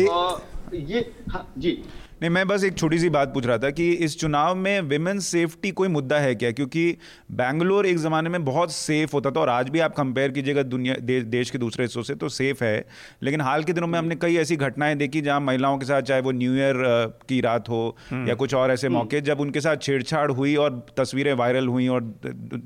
ये 0.74 1.00
हाँ 1.30 1.52
जी। 1.58 1.72
नहीं 2.16 2.30
मैं 2.30 2.46
बस 2.48 2.62
एक 2.64 2.74
छोटी 2.74 2.98
सी 2.98 3.08
बात 3.10 3.32
पूछ 3.32 3.46
रहा 3.46 3.56
था 3.58 3.70
कि 3.70 3.90
इस 4.04 4.18
चुनाव 4.18 4.54
में 4.56 4.80
विमेन 4.82 5.18
सेफ्टी 5.20 5.70
कोई 5.70 5.88
मुद्दा 5.88 6.18
है 6.18 6.34
क्या 6.34 6.50
क्योंकि 6.50 6.84
बैंगलोर 7.32 7.86
एक 7.86 7.96
ज़माने 7.98 8.30
में 8.30 8.44
बहुत 8.44 8.72
सेफ़ 8.72 9.12
होता 9.12 9.30
था 9.30 9.40
और 9.40 9.48
आज 9.48 9.68
भी 9.68 9.80
आप 9.80 9.94
कंपेयर 9.94 10.30
कीजिएगा 10.30 10.62
दुनिया 10.64 10.94
दे, 10.96 11.20
देश 11.22 11.50
के 11.50 11.58
दूसरे 11.58 11.84
हिस्सों 11.84 12.02
से 12.02 12.14
तो 12.14 12.28
सेफ़ 12.28 12.62
है 12.64 12.86
लेकिन 13.22 13.40
हाल 13.40 13.64
के 13.64 13.72
दिनों 13.72 13.86
में 13.86 13.98
हमने 13.98 14.16
कई 14.16 14.36
ऐसी 14.36 14.56
घटनाएँ 14.58 14.94
देखी 14.96 15.20
जहाँ 15.20 15.40
महिलाओं 15.42 15.78
के 15.78 15.86
साथ 15.86 16.02
चाहे 16.02 16.20
वो 16.20 16.32
न्यू 16.32 16.54
ईयर 16.54 16.82
की 17.28 17.40
रात 17.40 17.68
हो 17.68 17.82
हम्म। 18.10 18.28
या 18.28 18.34
कुछ 18.36 18.54
और 18.54 18.70
ऐसे 18.70 18.86
हम्म। 18.86 18.98
मौके 18.98 19.20
जब 19.20 19.40
उनके 19.40 19.60
साथ 19.60 19.82
छेड़छाड़ 19.82 20.30
हुई 20.32 20.56
और 20.56 20.84
तस्वीरें 20.98 21.32
वायरल 21.34 21.68
हुई 21.68 21.88
और 21.88 22.12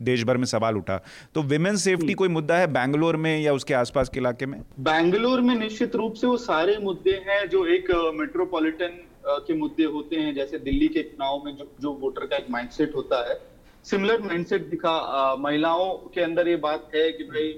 देश 0.04 0.24
भर 0.24 0.36
में 0.36 0.46
सवाल 0.46 0.76
उठा 0.76 1.02
तो 1.34 1.42
विमेन 1.48 1.76
सेफ्टी 1.78 2.04
हम्म। 2.04 2.14
कोई 2.14 2.28
मुद्दा 2.30 2.58
है 2.58 2.72
बैंगलोर 2.72 3.16
में 3.18 3.38
या 3.38 3.52
उसके 3.52 3.74
आसपास 3.74 4.08
के 4.08 4.20
इलाके 4.20 4.46
में 4.46 4.60
बैंगलोर 4.82 5.40
में 5.40 5.54
निश्चित 5.56 5.96
रूप 5.96 6.14
से 6.14 6.26
वो 6.26 6.36
सारे 6.40 6.78
मुद्दे 6.82 7.22
हैं 7.26 7.46
जो 7.48 7.66
एक 7.68 7.90
मेट्रोपॉलिटन 8.14 9.06
के 9.46 9.54
मुद्दे 9.54 9.84
होते 9.94 10.16
हैं 10.16 10.34
जैसे 10.34 10.58
दिल्ली 10.58 10.88
के 10.88 11.02
चुनाव 11.02 11.42
में 11.44 11.56
जो 11.56 11.70
जो 11.80 11.92
वोटर 12.00 12.26
का 12.26 12.36
एक 12.36 12.50
माइंडसेट 12.50 12.94
होता 12.96 13.28
है। 13.28 13.38
सिमिलर 13.84 14.22
माइंडसेट 14.22 14.66
दिखा 14.70 14.94
महिलाओं 15.38 15.92
के 16.14 16.20
अंदर 16.20 16.48
ये 16.48 16.56
बात 16.64 16.90
है 16.94 17.10
कि 17.12 17.24
भाई 17.24 17.52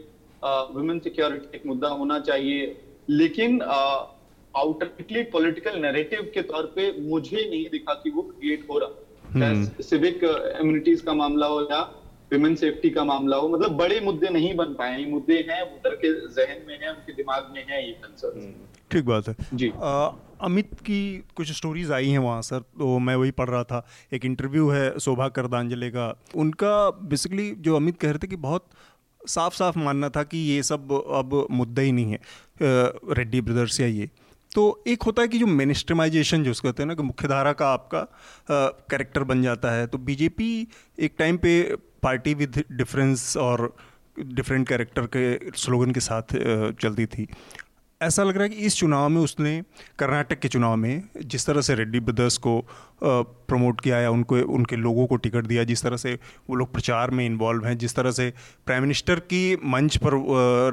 वुमेन 0.74 0.98
सिक्योरिटी 1.00 1.56
एक 1.56 1.66
मुद्दा 1.66 1.88
होना 2.00 2.18
चाहिए। 2.20 2.76
लेकिन 3.10 3.60
आउटरली 3.62 5.22
पॉलिटिकल 5.32 5.78
नैरेटिव 5.80 6.30
के 6.34 6.42
तौर 6.42 6.72
पे 6.76 6.90
मुझे 7.00 7.48
नहीं 7.50 7.64
दिखा 7.70 7.94
कि 7.94 8.10
वो 8.10 8.22
क्रिएट 8.22 8.66
हो 8.70 8.78
रहा। 8.78 9.82
सिविक 9.82 10.24
इम्यूनिटीज 10.24 11.00
का 11.00 11.14
मामला 11.14 11.46
हो 11.46 11.60
या 11.62 11.80
विमेन 12.32 12.54
सेफ्टी 12.56 12.90
का 12.90 13.04
मामला 13.04 13.36
हो 13.36 13.48
मतलब 13.48 13.76
बड़े 13.76 14.00
मुद्दे 14.00 14.28
नहीं 14.28 14.54
बन 14.56 14.74
पाए 14.74 14.98
ये 14.98 15.06
मुद्दे 15.06 15.34
हैं 15.48 15.62
वोटर 15.62 15.94
के 16.04 16.12
जहन 16.36 16.62
में 16.68 16.78
है 16.82 16.90
उनके 16.90 17.12
दिमाग 17.12 17.50
में 17.54 17.64
है 17.70 17.86
ये 17.86 17.92
कंसर्न 17.92 18.40
हम्म, 18.40 18.66
ठीक 18.90 19.04
बात 19.04 19.28
है। 19.28 19.34
जी। 19.54 19.68
आ, 19.76 20.08
अमित 20.42 20.70
की 20.80 21.02
कुछ 21.36 21.52
स्टोरीज 21.52 21.90
आई 21.92 22.08
हैं 22.08 22.18
वहाँ, 22.18 22.42
सर 22.42 22.60
तो 22.78 22.98
मैं 22.98 23.14
वही 23.16 23.30
पढ़ 23.32 23.48
रहा 23.50 23.64
था। 23.64 23.84
एक 24.12 24.24
इंटरव्यू 24.24 24.68
है 24.68 24.98
शोभा 24.98 25.28
करदांजले 25.30 25.90
का। 25.90 26.08
उनका 26.36 26.90
बेसिकली 26.90 27.50
जो 27.58 27.76
अमित 27.76 27.98
कह 28.00 28.08
रहे 28.08 28.18
थे 28.18 28.26
कि 28.26 28.36
बहुत 28.38 28.66
साफ़ 29.20 29.54
साफ़ 29.54 29.78
मानना 29.78 30.08
था 30.08 30.22
कि 30.24 30.38
ये 30.40 30.62
सब 30.62 30.92
अब 30.92 31.46
मुद्दा 31.50 31.82
ही 31.82 31.92
नहीं 31.92 32.12
है 32.12 32.20
रेड्डी 32.62 33.40
ब्रदर्स 33.40 33.80
या 33.80 33.86
ये। 33.86 34.08
तो 34.52 34.82
एक 34.86 35.02
होता 35.02 35.22
है 35.22 35.28
कि 35.28 35.38
जो 35.38 35.46
मिनिस्ट्रमाइजेशन 35.46 36.42
जो 36.44 36.50
उसको 36.50 36.68
कहते 36.68 36.82
हैं 36.82 36.88
ना, 36.88 36.94
कि 36.94 37.02
मुख्यधारा 37.02 37.52
का 37.52 37.72
आपका 37.72 38.06
कैरेक्टर 38.50 39.24
बन 39.24 39.42
जाता 39.42 39.70
है। 39.70 39.86
तो 39.86 39.98
बीजेपी 40.00 40.66
एक 40.98 41.14
टाइम 41.18 41.36
पे 41.36 41.62
पार्टी 42.02 42.34
विद 42.34 42.62
डिफरेंस 42.72 43.36
और 43.36 43.74
डिफरेंट 44.18 44.68
कैरेक्टर 44.68 45.06
के 45.16 45.50
स्लोगन 45.56 45.90
के 45.90 46.00
साथ 46.00 46.36
चलती 46.72 47.06
थी। 47.06 47.26
ऐसा 48.02 48.22
लग 48.22 48.34
रहा 48.34 48.42
है 48.42 48.48
कि 48.48 48.56
इस 48.56 48.76
चुनाव 48.76 49.08
में 49.08 49.20
उसने, 49.20 49.62
कर्नाटक 49.98 50.38
के 50.38 50.48
चुनाव 50.48 50.76
में, 50.76 51.02
जिस 51.24 51.46
तरह 51.46 51.60
से 51.60 51.74
रेड्डी 51.74 52.00
ब्रदर्स 52.00 52.36
को 52.36 52.58
प्रमोट 53.04 53.80
किया 53.80 53.98
या 53.98 54.10
उनको, 54.10 54.36
उनके 54.54 54.76
लोगों 54.76 55.06
को 55.06 55.16
टिकट 55.16 55.46
दिया, 55.46 55.64
जिस 55.64 55.82
तरह 55.82 55.96
से 55.96 56.14
वो 56.50 56.56
लोग 56.56 56.72
प्रचार 56.72 57.10
में 57.10 57.24
इन्वॉल्व 57.26 57.66
हैं, 57.66 57.76
जिस 57.78 57.94
तरह 57.94 58.10
से 58.10 58.32
प्राइम 58.66 58.82
मिनिस्टर 58.82 59.20
की 59.22 59.56
मंच 59.64 59.96
पर 59.96 60.14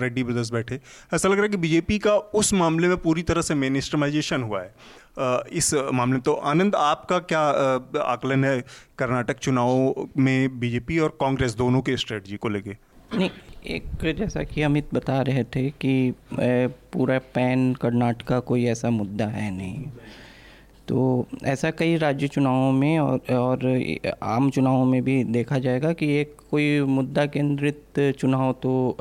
रेड्डी 0.01 0.23
ब्रदर्स 0.23 0.51
बैठे, 0.51 0.79
ऐसा 1.13 1.29
लग 1.29 1.35
रहा 1.35 1.43
है 1.43 1.49
कि 1.49 1.57
बीजेपी 1.57 1.99
का 1.99 2.15
उस 2.15 2.53
मामले 2.53 2.87
में 2.87 2.97
पूरी 2.97 3.23
तरह 3.23 3.41
से 3.41 3.55
मिनिस्टरमाइजेशन 3.55 4.43
हुआ 4.43 4.61
है। 4.61 4.73
इस 5.51 5.73
मामले 5.73 6.13
में 6.13 6.21
तो 6.21 6.33
आनंद, 6.33 6.75
आपका 6.75 7.19
क्या 7.21 7.41
आकलन 8.03 8.45
है 8.45 8.59
कर्नाटक 8.97 9.39
चुनाव 9.39 10.09
में 10.17 10.59
बीजेपी 10.59 10.99
और 10.99 11.17
कांग्रेस 11.21 11.55
दोनों 11.55 11.81
के 11.81 11.97
स्ट्रेटजी 11.97 12.37
को 12.37 12.49
लेके? 12.49 12.77
नहीं 13.13 13.29
एक 13.65 14.15
जैसा 14.17 14.43
कि 14.43 14.61
अमित 14.61 14.93
बता 14.93 15.21
रहे 15.21 15.43
थे 15.43 15.69
कि 15.81 16.13
पूरा 16.93 17.17
पैन 17.33 17.73
कर्नाटका 17.73 18.39
कोई 18.39 18.65
ऐसा 18.65 18.89
मुद्दा 18.89 19.25
है 19.27 19.51
नहीं। 19.57 19.83
तो 20.87 21.25
ऐसा 21.43 21.69
कई 21.71 21.95
राज्य 21.97 22.27
चुनावों 22.27 22.71
में 22.71 22.99
और 22.99 23.33
और 23.33 23.65
आम 24.23 24.49
चुनावों 24.49 24.85
में 24.85 25.01
भी 25.03 25.23
देखा 25.23 25.59
जाएगा 25.59 25.91
कि 25.93 26.07
एक 26.11 26.35
कोई 26.51 26.81
मुद्दा 26.81 27.25
केंद्रित 27.25 27.99
चुनाव 28.19 28.51
तो 28.63 28.97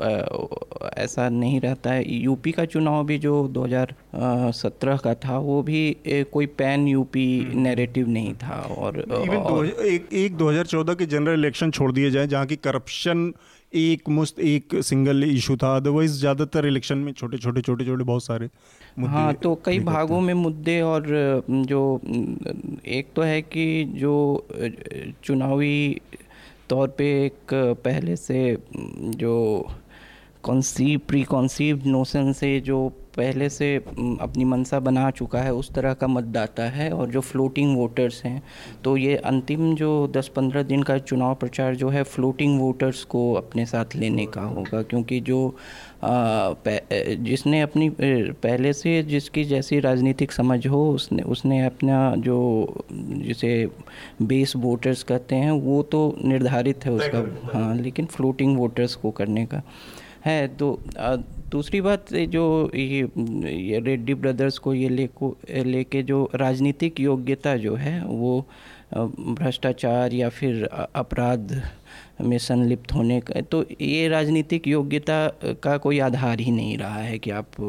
ऐसा 0.97 1.27
नहीं 1.29 1.59
रहता 1.61 1.91
है। 1.91 2.13
यूपी 2.15 2.51
का 2.51 2.65
चुनाव 2.65 3.05
भी 3.05 3.17
जो 3.17 3.47
2017 3.47 4.99
का 5.03 5.13
था 5.15 5.37
वो 5.37 5.61
भी 5.63 5.97
कोई 6.05 6.45
पैन 6.45 6.87
यूपी 6.87 7.27
नैरेटिव 7.55 8.07
नहीं 8.07 8.33
था 8.33 8.59
और, 8.77 9.01
और 9.01 9.65
एक 9.67 10.09
एक 10.13 10.37
2014 10.37 10.95
के 10.95 11.05
जनरल 11.05 11.39
इलेक्शन 11.39 11.71
छोड़ 11.71 11.91
दिए 11.91 12.11
जाए 12.11 12.27
जहाँ 12.27 12.45
की 12.45 12.55
करप्शन 12.55 13.33
एक 13.73 14.09
मुस्त 14.09 14.39
एक 14.41 14.75
सिंगल 14.83 15.23
इशू 15.23 15.55
था 15.57 15.75
अदरवाइज़ 15.75 16.19
ज़्यादातर 16.19 16.65
इलेक्शन 16.65 16.97
में 16.97 17.11
छोटे 17.13 17.37
छोटे 17.37 17.61
छोटे 17.61 17.85
छोटे 17.85 18.03
बहुत 18.03 18.23
सारे 18.23 18.49
हाँ 18.99 19.33
तो 19.33 19.53
कई 19.65 19.79
भागों 19.79 20.19
में 20.21 20.33
मुद्दे 20.33 20.79
और 20.81 21.05
जो 21.49 21.81
एक 22.87 23.11
तो 23.15 23.21
है 23.21 23.41
कि 23.41 23.83
जो 23.95 24.13
चुनावी 25.23 26.01
तौर 26.69 26.87
पे 26.97 27.05
एक 27.25 27.53
पहले 27.83 28.15
से 28.15 28.57
जो 29.15 29.35
कॉन्सीव 30.43 30.99
प्री 31.07 31.23
कॉन्सीव 31.23 31.81
नोशन 31.85 32.31
से 32.33 32.59
जो 32.59 32.87
पहले 33.17 33.49
से 33.49 33.75
अपनी 33.75 34.45
मनसा 34.45 34.79
बना 34.79 35.11
चुका 35.11 35.39
है 35.39 35.53
उस 35.53 35.71
तरह 35.73 35.93
का 35.93 36.07
मतदाता 36.07 36.63
है 36.63 36.89
और 36.91 37.09
जो 37.09 37.21
फ्लोटिंग 37.21 37.75
वोटर्स 37.77 38.23
हैं 38.23 38.41
तो 38.83 38.97
ये 38.97 39.15
अंतिम 39.15 39.75
जो 39.75 39.89
10-15 40.07 40.63
दिन 40.63 40.83
का 40.83 40.97
चुनाव 40.97 41.35
प्रचार 41.35 41.75
जो 41.75 41.89
है 41.89 42.03
फ्लोटिंग 42.03 42.59
वोटर्स 42.59 43.03
को 43.03 43.33
अपने 43.33 43.65
साथ 43.65 43.95
लेने 43.95 44.25
का 44.25 44.41
होगा। 44.41 44.81
क्योंकि 44.81 45.19
जो 45.19 45.55
आ, 46.03 46.53
जिसने 47.19 47.61
अपनी 47.61 47.89
पहले 47.99 48.73
से 48.73 49.03
जिसकी 49.03 49.43
जैसी 49.43 49.79
राजनीतिक 49.79 50.31
समझ 50.31 50.67
हो 50.67 50.89
उसने 50.91 51.23
उसने 51.23 51.65
अपना 51.65 52.15
जो 52.17 52.39
जिसे 52.91 53.69
बेस 54.21 54.53
वोटर्स 54.55 55.03
कहते 55.03 55.35
हैं 55.35 55.51
वो 55.51 55.81
तो 55.83 56.15
निर्धारित 56.25 56.85
है 56.85 56.91
उसका। 56.91 57.49
हाँ। 57.53 57.75
लेकिन 57.75 58.05
फ्लोटिंग 58.05 58.57
वोटर्स 58.57 58.95
को 58.95 59.11
करने 59.11 59.45
का। 59.45 59.61
है 60.25 60.47
तो 60.47 60.77
दूसरी 61.51 61.81
बात 61.81 62.13
जो 62.13 62.71
ये 62.75 63.01
ये 63.51 63.79
रेड्डी 63.79 64.13
ब्रदर्स 64.13 64.57
को 64.57 64.73
ये 64.73 64.89
ले 64.89 65.07
को 65.15 65.35
लेके 65.49 66.03
जो 66.03 66.29
राजनीतिक 66.35 66.99
योग्यता 66.99 67.55
जो 67.57 67.75
है 67.75 68.01
वो 68.05 68.45
भ्रष्टाचार 68.93 70.13
या 70.13 70.29
फिर 70.29 70.63
अपराध 70.95 71.61
में 72.21 72.37
संलिप्त 72.37 72.93
होने 72.93 73.19
का 73.19 73.41
तो 73.41 73.63
ये 73.81 74.07
राजनीतिक 74.07 74.67
योग्यता 74.67 75.19
का 75.63 75.77
कोई 75.77 75.99
आधार 75.99 76.39
ही 76.39 76.51
नहीं 76.51 76.77
रहा 76.77 76.99
है 76.99 77.17
कि 77.19 77.31
आप 77.31 77.59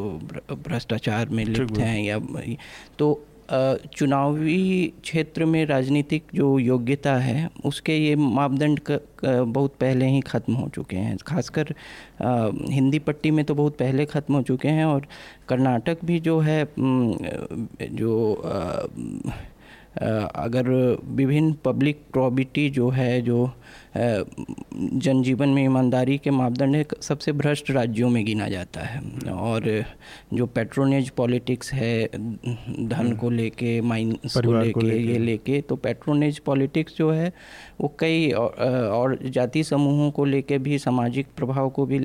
भ्रष्टाचार 0.53 1.29
में 1.29 1.45
लिप्त 1.45 1.79
हैं 1.79 2.01
या 2.03 2.19
तो 2.99 3.13
चुनावी 3.53 4.93
क्षेत्र 5.03 5.45
में 5.45 5.65
राजनीतिक 5.67 6.25
जो 6.35 6.59
योग्यता 6.59 7.15
है, 7.17 7.49
उसके 7.65 7.97
ये 7.97 8.15
मापदंड 8.17 8.81
बहुत 9.25 9.75
पहले 9.81 10.07
ही 10.07 10.21
ख़त्म 10.23 10.55
हो 10.55 10.69
चुके 10.75 10.97
हैं। 10.97 11.17
खासकर 11.27 11.75
हिंदी 12.71 12.99
पट्टी 13.01 13.31
में 13.31 13.45
तो 13.45 13.55
बहुत 13.55 13.77
पहले 13.79 14.07
ख़त्म 14.07 14.35
हो 14.35 14.43
चुके 14.43 14.69
हैं 14.69 14.85
और 14.85 15.07
कर्नाटक 15.49 16.05
भी 16.05 16.21
जो 16.21 16.39
है 16.41 16.65
जो 17.93 18.33
अगर 19.99 20.69
विभिन्न 21.11 21.53
पब्लिक 21.65 22.03
प्रॉबिटी 22.13 22.69
जो 22.71 22.89
है, 22.91 23.21
जो 23.23 23.51
जनजीवन 23.95 25.49
में 25.49 25.63
ईमानदारी 25.65 26.17
के 26.19 26.31
मापदंड 26.31 26.77
है 26.77 26.85
सबसे 27.03 27.33
भ्रष्ट 27.33 27.71
राज्यों 27.71 28.11
में 28.11 28.25
गिना 28.25 28.49
जाता 28.49 28.81
है 28.81 29.01
और 29.33 29.65
जो 30.35 30.47
पेट्रोनेज 30.49 31.09
पॉलिटिक्स 31.11 31.73
है 31.73 32.07
धन 32.07 32.95
हम्म। 32.95 33.17
को 33.17 33.31
लेके 33.31 33.81
माइन 33.83 34.13
को 34.27 34.53
लेके 34.53 34.97
ये 35.03 35.19
लेके 35.19 35.61
तो 35.61 35.77
पेट्रोनेज 35.79 36.39
पॉलिटिक्स 36.41 36.97
जो 36.97 37.11
है 37.11 37.33
वो 37.81 37.93
कई 37.99 38.31
और 38.31 39.19
जाति 39.27 39.63
समूहों 39.65 40.11
को 40.11 40.25
लेके 40.25 40.59
भी 40.59 40.79
सामाजिक 40.79 41.27
प्रभाव 41.37 41.69
को 41.71 41.85
भी 41.87 41.99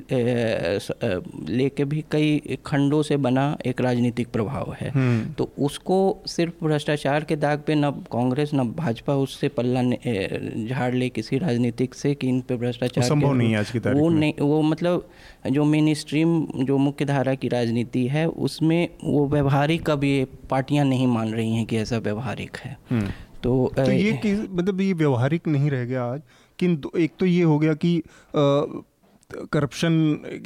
लेके 1.52 1.86
भी 1.86 2.04
कई 2.12 2.58
खंडों 2.66 3.02
से 3.02 3.18
बना 3.20 3.46
एक 3.66 3.82
राजनीतिक 3.82 4.28
प्रभाव 4.28 4.72
है 4.74 4.90
हम्म। 4.90 5.34
तो 5.34 5.50
उसको 5.60 5.98
सिर्फ़ 6.28 6.64
भ्रष्टाचार 6.64 7.24
के 7.24 7.36
दाग 7.36 7.64
पे 7.68 7.76
न 7.76 7.92
कांग्रेस 8.12 8.52
न 8.54 8.68
भाजपा 8.74 9.16
उससे 9.18 9.48
पल्ला 9.52 9.84
झाड़ 10.68 10.94
ले 10.94 11.10
किसी 11.10 11.38
राजनीतिक 11.38 11.96
से 11.96 12.14
कि 12.16 12.28
इन 12.28 12.42
पे 12.42 12.56
भ्रष्टाचार 12.56 13.04
संभव 13.04 13.34
नहीं 13.34 13.52
है 13.52 13.60
आज 13.60 13.72
की 13.72 13.80
तारीख 13.80 14.02
वो 14.02 14.10
नहीं 14.12 14.34
वो 14.42 14.62
मतलब 14.64 15.08
जो 15.48 15.64
मेन 15.66 15.94
स्ट्रीम 15.96 16.40
जो 16.60 16.78
मुख्य 16.78 17.06
धारा 17.06 17.34
की 17.36 17.48
राजनीति 17.48 18.08
है 18.08 18.26
उसमें 18.42 18.88
वो 19.04 19.28
व्यवहारिक 19.28 19.90
अब 19.90 20.04
ये 20.04 20.26
पार्टियाँ 20.50 20.86
नहीं 20.86 21.08
मान 21.08 21.34
रही 21.34 21.56
हैं 21.56 21.66
कि 21.66 21.78
ऐसा 21.78 21.98
व्यवहारिक 22.00 22.58
है 22.58 22.78
हम्म। 22.90 23.10
तो, 23.46 23.72
तो 23.76 23.92
ये 23.92 24.12
कि 24.18 24.34
मतलब 24.34 24.82
ये 24.82 24.94
व्यवहारिक 24.94 25.48
नहीं 25.48 25.70
रह 25.72 25.86
गया 25.86 26.04
आज 26.04 26.22
किन 26.60 26.82
एक 26.98 27.12
तो 27.20 27.26
ये 27.26 27.42
हो 27.44 27.58
गया 27.60 27.74
कि 27.74 28.02
करप्शन 29.54 29.94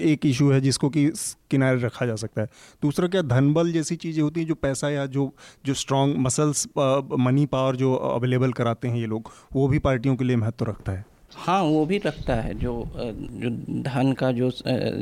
एक 0.01 0.25
इशू 0.25 0.49
है 0.51 0.59
जिसको 0.61 0.89
कि 0.89 1.05
किनारे 1.51 1.79
रखा 1.81 2.05
जा 2.05 2.15
सकता 2.15 2.41
है। 2.41 2.47
दूसरा 2.81 3.07
क्या 3.07 3.21
धनबल 3.21 3.71
जैसी 3.71 3.95
चीज़ें 3.95 4.21
होती 4.23 4.39
हैं 4.39 4.47
जो 4.47 4.55
पैसा 4.55 4.89
या 4.89 5.05
जो 5.05 5.29
जो 5.65 5.73
स्ट्रॉन्ग 5.73 6.17
मसल्स 6.17 6.67
मनी 6.77 7.45
पावर 7.45 7.75
जो 7.75 7.93
अवेलेबल 7.95 8.53
कराते 8.53 8.87
हैं 8.87 8.97
ये 8.97 9.05
लोग 9.05 9.31
वो 9.53 9.67
भी 9.67 9.79
पार्टियों 9.79 10.15
के 10.15 10.23
लिए 10.23 10.35
महत्व 10.35 10.65
रखता 10.65 10.91
है। 10.91 11.05
हाँ 11.31 11.61
वो 11.63 11.85
भी 11.85 11.97
रखता 11.97 12.35
है 12.35 12.53
जो 12.53 12.73
जो 12.95 13.49
धन 13.83 14.11
का 14.13 14.31
जो 14.31 14.49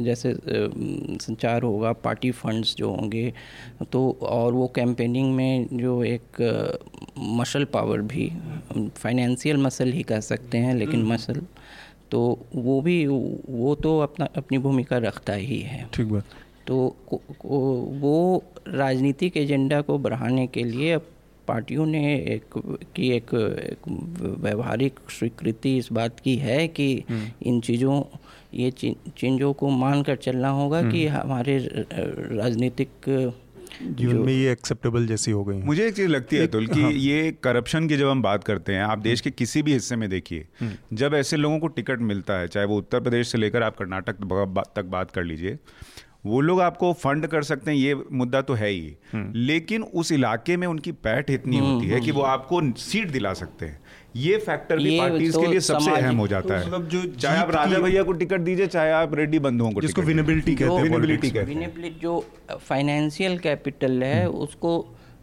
जैसे 0.04 0.34
संचार 1.22 1.64
होगा 1.64 1.92
पार्टी 2.00 2.32
फंड्स 2.32 2.76
जो 2.76 2.90
होंगे 2.90 3.32
तो 3.92 4.10
और 4.22 4.54
वो 4.54 4.68
कैंपेनिंग 4.68 5.34
में 5.36 5.68
जो 5.74 6.04
एक 6.04 6.42
मसल 7.20 7.66
पावर 7.66 8.02
भी 8.04 8.32
फाइनेंशियल 8.98 9.58
मसल 9.58 9.92
ही 9.92 10.04
कह 10.04 10.20
सकते 10.22 10.58
हैं 10.58 10.76
लेकिन 10.76 11.00
हम्म। 11.00 11.14
मसल 11.14 11.42
तो 12.12 12.22
वो 12.56 12.80
भी 12.82 13.06
वो 13.08 13.76
तो 13.76 14.00
अपना 14.00 14.28
अपनी 14.38 14.58
भूमिका 14.58 14.98
रखता 15.00 15.34
ही 15.34 15.60
है 15.62 15.88
ठीक 15.94 16.08
बात 16.08 16.36
तो 16.68 16.96
वो 17.94 18.44
राजनीतिक 18.68 19.38
एजेंडा 19.38 19.82
को 19.82 19.98
बढ़ाने 19.98 20.48
के 20.48 20.64
लिए 20.64 20.98
पार्टियों 21.48 21.86
ने 21.86 22.16
एक 22.16 22.58
की 22.96 23.10
एक, 23.12 23.34
एक 23.64 23.88
व्यवहारिक 24.44 25.00
स्वीकृति 25.10 25.78
इस 25.78 25.92
बात 25.92 26.20
की 26.20 26.36
है 26.38 26.68
कि 26.68 26.88
हम्म। 27.10 27.32
इन 27.42 27.60
चीज़ों 27.62 28.02
ये 28.54 28.72
चीज़ों 28.72 29.54
को 29.54 29.70
मान 29.70 30.04
कर 30.04 30.16
चलना 30.18 30.50
होगा 30.52 30.82
कि 30.82 31.06
हम्म। 31.08 31.22
हमारे 31.22 31.58
राजनीतिक 32.34 33.10
जीवन 33.82 34.16
में 34.16 34.34
ये 34.34 34.52
एक्सेप्टेबल 34.52 35.06
जैसी 35.08 35.32
हो 35.32 35.44
गई 35.44 35.62
मुझे 35.62 35.88
एक 35.88 35.96
चीज़ 35.96 36.08
लगती 36.08 36.36
है 36.36 36.48
अतुल 36.48 36.68
कि 36.68 36.82
हाँ। 36.82 36.92
ये 36.92 37.32
करप्शन 37.44 37.88
की 37.88 37.98
जब 37.98 38.08
हम 38.08 38.22
बात 38.22 38.44
करते 38.44 38.74
हैं 38.74 38.84
आप 38.84 39.00
देश 39.00 39.22
के 39.22 39.32
किसी 39.32 39.62
भी 39.62 39.74
हिस्से 39.74 39.96
में 39.96 40.10
देखिए 40.10 40.48
हम्म। 40.60 40.96
जब 40.96 41.14
ऐसे 41.14 41.38
लोगों 41.38 41.60
को 41.60 41.68
टिकट 41.68 42.00
मिलता 42.04 42.40
है 42.40 42.48
चाहे 42.48 42.66
वो 42.66 42.78
उत्तर 42.78 43.00
प्रदेश 43.00 43.28
से 43.28 43.38
लेकर 43.38 43.64
आप 43.64 43.78
कर्नाटक 43.78 44.24
तक 44.76 44.86
बात 44.88 45.12
कर 45.12 45.24
लीजिए 45.24 45.58
वो 46.28 46.42
लोग 46.42 46.62
आपको 46.62 46.92
फंड 46.94 47.28
कर 47.28 47.44
सकते 47.44 47.72
हैं 47.72 47.78
ये 47.78 47.96
मुद्दा 48.14 48.42
तो 48.42 48.54
है 48.54 48.70
ही। 48.70 48.96
हम्म। 49.14 49.32
लेकिन 49.36 49.84
उस 49.84 50.12
इलाके 50.12 50.58
में 50.58 50.68
उनकी 50.68 50.92
पैठ 50.92 51.30
इतनी 51.30 51.58
हम्म, 51.58 51.74
होती 51.74 51.88
है 51.88 52.00
कि 52.00 52.12
वो 52.12 52.22
आपको 52.22 52.62
सीट 52.78 53.12
दिला 53.12 53.34
सकते 53.34 53.66
हैं। 53.66 53.80
ये 54.16 54.38
फैक्टर 54.38 54.78
भी 54.78 54.98
पार्टीज़ 55.00 55.34
तो 55.34 55.42
के 55.42 55.48
लिए 55.48 55.60
सबसे 55.60 55.92
अहम 55.92 56.18
हो 56.18 56.28
जाता 56.28 56.58
है। 56.58 56.68
मतलब 56.68 56.88
जो 56.88 57.04
चाहे 57.14 57.38
आप 57.38 57.52
राजा 57.52 57.80
भैया 57.80 58.04
को 58.04 58.12
टिकट 58.12 58.42
दीजिए 58.42 58.68
चाहे 58.68 58.92
आप 58.92 59.14
रेड्डी 59.14 59.40
बंधुओं 59.40 59.72
को 59.72 59.82
जिसको 59.82 60.02
विनेबिलिटी 60.02 60.56
कहते 60.56 60.74
हैं 60.74 60.84
विनेबिलिटी 60.84 61.30
कहते 61.30 61.54
हैं। 61.54 62.00
जो 62.02 62.20
फाइनेंशियल 62.60 63.38
कैपिटल 63.38 64.04
है 64.04 64.26
हम्म। 64.26 64.36
उसको 64.38 64.74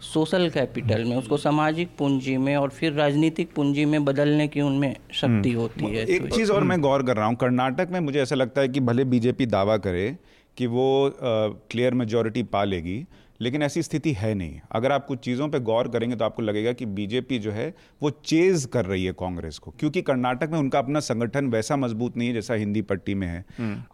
सोशल 0.03 0.49
कैपिटल 0.51 1.05
में 1.05 1.17
उसको 1.17 1.37
सामाजिक 1.37 1.88
पूंजी 1.99 2.37
में 2.37 2.57
और 2.57 2.69
फिर 2.69 2.93
राजनीतिक 2.93 3.53
पूंजी 3.55 3.85
में 3.85 4.05
बदलने 4.05 4.47
की 4.49 4.61
उनमें 4.61 4.97
शक्ति 5.12 5.51
हम्म। 5.51 5.61
होती 5.61 5.85
है। 5.85 6.05
एक 6.07 6.29
तो 6.29 6.37
चीज़ 6.37 6.53
और 6.53 6.64
मैं 6.64 6.81
गौर 6.81 7.03
कर 7.03 7.17
रहा 7.17 7.27
हूँ 7.27 7.37
कर्नाटक 7.37 7.88
में 7.90 7.99
मुझे 8.01 8.21
ऐसा 8.23 8.35
लगता 8.35 8.61
है 8.61 8.69
कि 8.69 8.81
भले 8.81 9.05
बीजेपी 9.05 9.47
दावा 9.47 9.77
करे 9.77 10.17
कि 10.57 10.67
वो 10.69 10.87
क्लियर 11.21 11.95
मेजोरिटी 11.95 12.43
पा 12.49 12.64
लेगी 12.64 13.05
लेकिन 13.40 13.62
ऐसी 13.62 13.83
स्थिति 13.83 14.12
है 14.12 14.33
नहीं 14.35 14.61
अगर 14.73 14.93
आप 14.93 15.07
कुछ 15.07 15.19
चीज़ों 15.19 15.49
पे 15.49 15.59
गौर 15.61 15.88
करेंगे 15.88 16.17
तो 16.17 16.25
आपको 16.25 16.43
लगेगा 16.43 16.73
कि 16.73 16.87
बीजेपी 16.88 17.38
जो 17.38 17.51
है 17.51 17.73
वो 18.03 18.11
चेज 18.25 18.64
कर 18.73 18.85
रही 18.85 19.05
है 19.05 19.12
कांग्रेस 19.12 19.59
को 19.59 19.71
क्योंकि 19.81 20.03
कर्नाटक 20.03 20.51
में 20.51 20.59
उनका 20.59 20.79
अपना 20.79 21.01
संगठन 21.01 21.47
वैसा 21.47 21.77
मज़बूत 21.77 22.17
नहीं 22.17 22.29
है 22.29 22.35
जैसा 22.35 22.55
हिंदी 22.55 22.83
पट्टी 22.83 23.14
में 23.14 23.27
है 23.27 23.45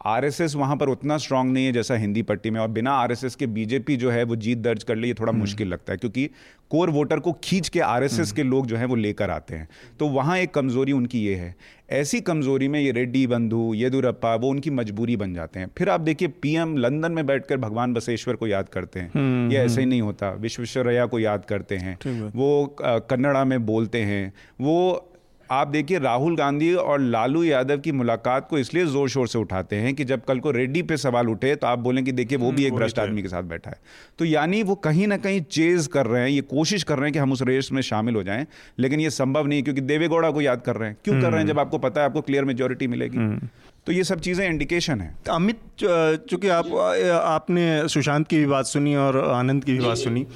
आरएसएस 0.07 0.55
हम्म। 0.55 0.65
वहाँ 0.65 0.77
पर 0.77 0.89
उतना 0.89 1.17
स्ट्रांग 1.19 1.53
नहीं 1.53 1.67
है 1.67 1.73
जैसा 1.73 1.95
हिंदी 1.95 2.23
पट्टी 2.23 2.51
में 2.51 2.61
और 2.61 2.69
बिना 2.71 2.93
आरएसएस 2.95 3.35
के 3.35 3.47
बीजेपी 3.49 3.97
जो 3.97 4.11
है 4.11 4.23
वो 4.25 4.37
जीत 4.39 4.59
दर्ज 4.59 4.83
कर 4.83 4.97
ली 4.97 5.13
थोड़ा 5.15 5.31
हम्म। 5.31 5.41
मुश्किल 5.41 5.69
लगता 5.69 5.93
है 5.93 5.99
क्योंकि 5.99 6.29
कोर 6.71 6.91
वोटर 6.91 7.21
को 7.21 7.33
खींच 7.45 7.69
के 7.69 7.81
आरएसएस 7.83 8.19
हम्म। 8.21 8.37
के 8.37 8.43
लोग 8.43 8.67
जो 8.67 8.77
है 8.77 8.85
वो 8.85 8.95
लेकर 8.97 9.31
आते 9.31 9.55
हैं 9.55 9.69
तो 10.01 10.09
वहाँ 10.09 10.39
एक 10.39 10.55
कमज़ोरी 10.55 10.93
उनकी 10.93 11.21
ये 11.21 11.35
है 11.35 11.55
ऐसी 11.93 12.21
कमज़ोरी 12.21 12.69
में 12.69 12.81
ये 12.81 12.91
रेड्डी 12.91 13.27
बंधु 13.27 13.75
येदुरप्पा 13.75 14.35
वो 14.35 14.49
उनकी 14.49 14.71
मजबूरी 14.71 15.17
बन 15.17 15.35
जाते 15.35 15.61
हैं। 15.61 15.71
फिर 15.79 15.89
आप 15.89 16.01
देखिए 16.01 16.29
पीएम 16.29 16.77
लंदन 16.77 17.13
में 17.13 17.27
बैठकर 17.27 17.57
भगवान 17.57 17.95
बसेश्वर 17.95 18.35
को 18.35 18.47
याद 18.47 18.69
करते 18.69 19.01
हैं। 19.01 19.11
हम्म, 19.15 19.53
ये 19.53 19.59
ऐसे 19.59 19.75
ही 19.75 19.83
हम्म। 19.83 19.91
नहीं 19.91 20.03
होता। 20.03 20.33
विश्वेश्वरैया 20.33 21.07
को 21.07 21.19
याद 21.19 21.45
करते 21.45 21.77
हैं। 21.77 21.99
वो 22.31 22.77
कन्नड़ा 22.83 23.45
में 23.45 23.67
बोलते 23.67 23.99
हैं। 23.99 24.33
वो 24.61 25.07
आप 25.51 25.69
देखिए 25.69 25.99
राहुल 25.99 26.37
गांधी 26.37 26.73
और 26.75 27.01
लालू 27.01 27.43
यादव 27.45 27.79
की 27.79 27.93
मुलाकात 27.93 28.47
को 28.49 28.59
इसलिए 28.59 28.85
ज़ोर 28.87 29.09
शोर 29.09 29.29
से 29.29 29.39
उठाते 29.39 29.77
हैं 29.77 29.95
कि 29.95 30.05
जब 30.05 30.25
कल 30.25 30.39
को 30.41 30.51
रेड्डी 30.51 30.83
पे 30.83 30.97
सवाल 30.97 31.29
उठे 31.29 31.55
तो 31.57 31.67
आप 31.67 31.79
बोलें 31.79 32.05
कि 32.05 32.13
देखिए 32.13 32.39
वो 32.39 32.53
भी 32.53 32.65
एक 32.65 32.73
हम्म, 32.73 32.81
भ्रष्ट 32.81 32.99
आदमी 32.99 33.23
के 33.23 33.29
साथ 33.29 33.43
बैठा 33.43 33.71
है। 33.71 33.77
तो 34.19 34.25
यानी 34.25 34.63
वो 34.63 34.75
कहीं 34.75 35.07
ना 35.07 35.17
कहीं 35.17 35.41
चेज 35.51 35.87
कर 35.87 36.07
रहे 36.07 36.23
हैं 36.23 36.29
ये 36.29 36.41
कोशिश 36.41 36.83
कर 36.83 36.99
रहे 36.99 37.07
हैं 37.07 37.13
कि 37.13 37.19
हम 37.19 37.33
उस 37.33 37.43
रेस 37.43 37.69
में 37.73 37.83
शामिल 37.83 38.15
हो 38.15 38.23
जाएँ 38.23 38.47
लेकिन 38.79 39.01
ये 39.01 39.11
संभव 39.11 39.47
नहीं 39.47 39.63
क्योंकि 39.63 39.81
देवेगौड़ा 39.81 40.31
को 40.31 40.41
याद 40.41 40.63
कर 40.63 40.77
रहे 40.77 40.89
हैं। 40.89 40.97
क्यों 41.05 41.15
कर 41.15 41.21
रहे 41.21 41.31
हैं? 41.31 41.39
हम्म। 41.39 41.53
जब 41.53 41.59
आपको 41.59 41.79
पता 41.79 42.01
है 42.01 42.07
आपको 42.07 42.21
क्लियर 42.21 42.45
मेजोरिटी 42.45 42.87
मिलेगी। 42.87 43.17
हम्म। 43.17 43.49
तो 43.87 43.93
ये 43.93 44.05
सब 44.05 44.21
चीज़ें 44.21 44.47
इंडिकेशन 44.47 45.01
है। 45.01 45.15
अमित 45.31 45.61
चूँकि 45.81 46.49
आप 46.49 46.73
आपने 47.15 47.89
सुशांत 47.89 48.29
की 48.29 48.39
भी 48.39 48.47
बात 48.47 48.67
सुनी 48.67 48.95
और 48.97 49.19
आनंद 49.25 49.65
की 49.65 49.73
भी 49.73 49.87
बात 49.87 49.97
सुनी 49.97 50.27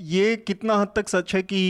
ये 0.00 0.34
कितना 0.36 0.76
हद 0.76 0.88
तक 0.96 1.08
सच 1.08 1.34
है 1.34 1.42
कि 1.42 1.60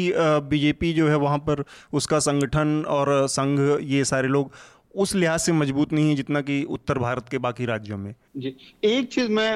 बीजेपी 0.50 0.92
जो 0.92 1.08
है 1.08 1.16
वहाँ 1.16 1.38
पर 1.38 1.64
उसका 1.92 2.18
संगठन 2.18 2.84
और 2.88 3.10
संघ 3.28 3.58
ये 3.82 4.04
सारे 4.04 4.28
लोग 4.28 4.52
उस 4.94 5.14
लिहाज 5.14 5.40
से 5.40 5.52
मज़बूत 5.52 5.92
नहीं 5.92 6.08
है 6.08 6.14
जितना 6.14 6.40
कि 6.40 6.62
उत्तर 6.70 6.98
भारत 6.98 7.28
के 7.28 7.38
बाकी 7.38 7.66
राज्यों 7.66 7.98
में? 7.98 8.14
जी। 8.36 8.54
एक 8.84 9.12
चीज़ 9.12 9.28
मैं 9.28 9.50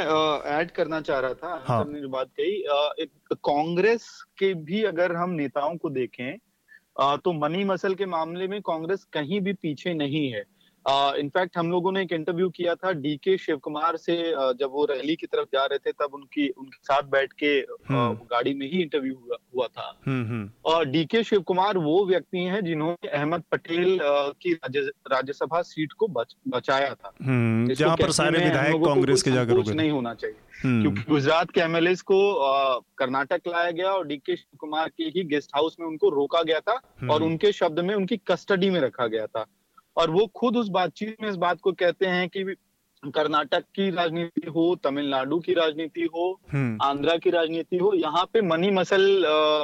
ऐड 0.52 0.70
करना 0.70 1.00
चाह 1.00 1.18
रहा 1.20 1.34
था 1.34 1.64
हाँ. 1.68 1.84
ने 1.88 2.00
जो 2.00 2.08
बात 2.08 2.28
कही 2.40 3.06
कांग्रेस 3.34 4.08
के 4.38 4.52
भी 4.54 4.82
अगर 4.84 5.14
हम 5.16 5.30
नेताओं 5.30 5.76
को 5.76 5.90
देखें 5.90 6.36
आ, 7.00 7.16
तो 7.16 7.32
मनी 7.32 7.64
मसल 7.64 7.94
के 7.94 8.06
मामले 8.06 8.48
में 8.48 8.60
कांग्रेस 8.60 9.04
कहीं 9.12 9.40
भी 9.40 9.52
पीछे 9.52 9.94
नहीं 9.94 10.30
है। 10.32 10.44
इनफैक्ट 10.90 11.58
हम 11.58 11.70
लोगों 11.70 11.92
ने 11.92 12.02
एक 12.02 12.12
इंटरव्यू 12.12 12.48
किया 12.50 12.74
था 12.74 12.92
डीके 12.92 13.38
शिव 13.38 13.56
कुमार 13.56 13.96
से 13.96 14.32
जब 14.36 14.68
वो 14.70 14.84
रैली 14.84 15.16
की 15.16 15.26
तरफ़ 15.26 15.48
जा 15.52 15.64
रहे 15.64 15.78
थे 15.78 15.92
तब 15.92 16.14
उनकी 16.14 16.48
उनके 16.48 16.76
साथ 16.76 17.02
बैठ 17.02 17.32
के 17.32 17.46
हम्म। 17.46 18.14
गाड़ी 18.14 18.54
में 18.54 18.70
ही 18.70 18.82
इंटरव्यू 18.82 19.14
हुआ, 19.14 19.36
हुआ 19.54 19.66
था। 19.66 20.00
हम्म, 20.06 20.26
हम्म। 20.26 20.50
और 20.64 20.84
डीके 20.84 21.24
शिव 21.24 21.40
कुमार 21.40 21.78
वो 21.78 22.06
व्यक्ति 22.06 22.38
हैं 22.38 22.64
जिन्होंने 22.64 23.08
अहमद 23.08 23.42
पटेल 23.52 23.98
की 24.42 24.52
राज्यसभा 25.12 25.62
सीट 25.62 25.92
को 25.92 26.08
बच, 26.08 26.36
बचाया 26.48 26.94
था। 26.94 27.12
जहाँ 27.74 27.96
पर 27.96 28.10
सारे 28.10 28.44
विधायक 28.44 28.76
कांग्रेस 28.76 29.22
के 29.22 29.30
जाकर 29.30 29.74
नहीं 29.74 29.90
होना 29.90 30.14
चाहिए। 30.14 30.36
क्योंकि 30.82 31.02
गुजरात 31.08 31.50
के 31.50 31.60
एमएलए 31.60 31.94
को 31.94 32.38
कर्नाटक 32.80 33.40
लाया 33.48 33.70
गया 33.70 33.90
और 33.90 34.06
डीके 34.06 34.36
शिव 34.36 34.56
कुमार 34.56 34.88
के 34.88 35.04
ही 35.04 35.24
गेस्ट 35.24 35.50
हाउस 35.54 35.76
में 35.80 35.86
उनको 35.86 36.08
रोका 36.08 36.42
गया 36.42 36.60
था 36.60 36.80
और 37.10 37.22
उनके 37.22 37.52
शब्द 37.52 37.80
में 37.80 37.94
उनकी 37.94 38.16
कस्टडी 38.16 38.70
में 38.70 38.80
रखा 38.80 39.06
गया 39.06 39.26
था। 39.26 39.46
और 39.98 40.10
वो 40.10 40.26
खुद 40.34 40.56
उस 40.56 40.68
बातचीत 40.70 41.16
में 41.22 41.28
इस 41.28 41.36
बात 41.36 41.60
को 41.60 41.72
कहते 41.74 42.06
हैं 42.06 42.28
कि 42.28 42.44
कर्नाटक 43.02 43.64
की 43.74 43.90
राजनीति 43.90 44.46
हो 44.48 44.74
तमिलनाडु 44.84 45.38
की 45.38 45.54
राजनीति 45.54 46.08
हो 46.14 46.30
हम्म। 46.52 46.78
आंध्रा 46.82 47.16
की 47.16 47.30
राजनीति 47.30 47.76
हो 47.76 47.92
यहाँ 47.94 48.24
पे 48.32 48.40
मनी 48.42 48.70
मसल 48.70 49.04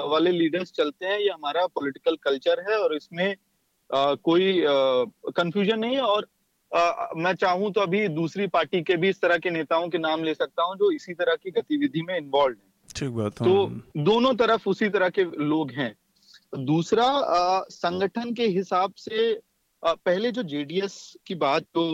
वाले 0.06 0.30
लीडर्स 0.32 0.72
चलते 0.72 1.06
हैं 1.06 1.18
ये 1.18 1.30
हमारा 1.30 1.66
पॉलिटिकल 1.68 2.16
कल्चर 2.22 2.60
है 2.70 2.78
और 2.78 2.94
इसमें 2.96 3.34
आ, 3.90 4.14
कोई 4.14 4.62
कंफ्यूजन 4.66 5.78
नहीं 5.78 5.94
है 5.94 6.02
और 6.02 6.26
आ, 6.72 7.08
मैं 7.16 7.34
चाहूँ 7.36 7.72
तो 7.72 7.80
अभी 7.80 8.06
दूसरी 8.10 8.46
पार्टी 8.48 8.82
के 8.82 8.96
भी 8.96 9.08
इस 9.08 9.20
तरह 9.20 9.38
के 9.38 9.50
नेताओं 9.50 9.88
के 9.88 9.98
नाम 10.00 10.24
ले 10.24 10.34
सकता 10.34 10.62
हूँ 10.62 10.76
जो 10.76 10.90
इसी 10.90 11.14
तरह 11.14 11.34
की 11.34 11.50
गतिविधि 11.52 12.02
में 12.02 12.16
इन्वॉल्व 12.16 12.56
है 12.56 12.72
ठीक 12.88 13.10
बात 13.10 13.32
तो। 13.34 13.66
दोनों 14.02 14.34
तरफ़ 14.34 14.68
उसी 14.68 14.88
तरह 14.88 15.08
के 15.10 15.24
लोग 15.44 15.70
हैं 15.72 15.94
दूसरा 16.64 17.06
संगठन 17.72 18.32
के 18.34 18.46
हिसाब 18.48 18.92
से 18.98 19.32
पहले 19.84 20.30
जो 20.32 20.42
जेडीएस 20.42 20.94
की 21.26 21.34
बात 21.34 21.62
जो 21.76 21.84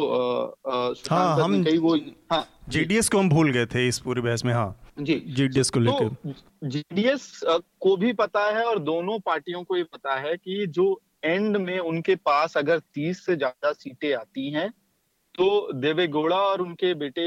हाँ 1.11 1.35
हम 1.37 1.63
कही 1.65 1.79
वो 1.79 1.97
हाँ। 2.33 2.47
जेडीएस 2.69 3.09
को 3.09 3.19
हम 3.19 3.29
भूल 3.29 3.51
गए 3.53 3.67
थे 3.67 3.87
इस 3.89 3.99
पूरी 3.99 4.21
बहस 4.21 4.45
में 4.45 4.53
हाँ। 4.55 4.95
जी। 5.01 5.15
जेडीएस 5.29 5.71
को 5.71 5.81
लेकर। 5.81 6.09
तो 6.09 6.69
जेडीएस 6.69 7.41
को 7.81 7.97
भी 7.97 8.13
पता 8.13 8.45
है 8.51 8.65
और 8.65 8.79
दोनों 8.81 9.19
पार्टियों 9.19 9.63
को 9.65 9.75
भी 9.75 9.83
पता 9.85 10.15
है 10.17 10.37
कि 10.37 10.67
जो 10.69 11.01
एंड 11.25 11.57
में 11.57 11.79
उनके 11.79 12.15
पास 12.17 12.57
अगर 12.57 12.79
तीस 12.95 13.25
से 13.27 13.37
ज़्यादा 13.37 13.73
सीटें 13.73 14.13
आती 14.15 14.51
हैं 14.51 14.69
तो 15.35 15.73
देवे 15.73 16.07
गौड़ा 16.09 16.37
और 16.37 16.61
उनके 16.61 16.93
बेटे 16.95 17.23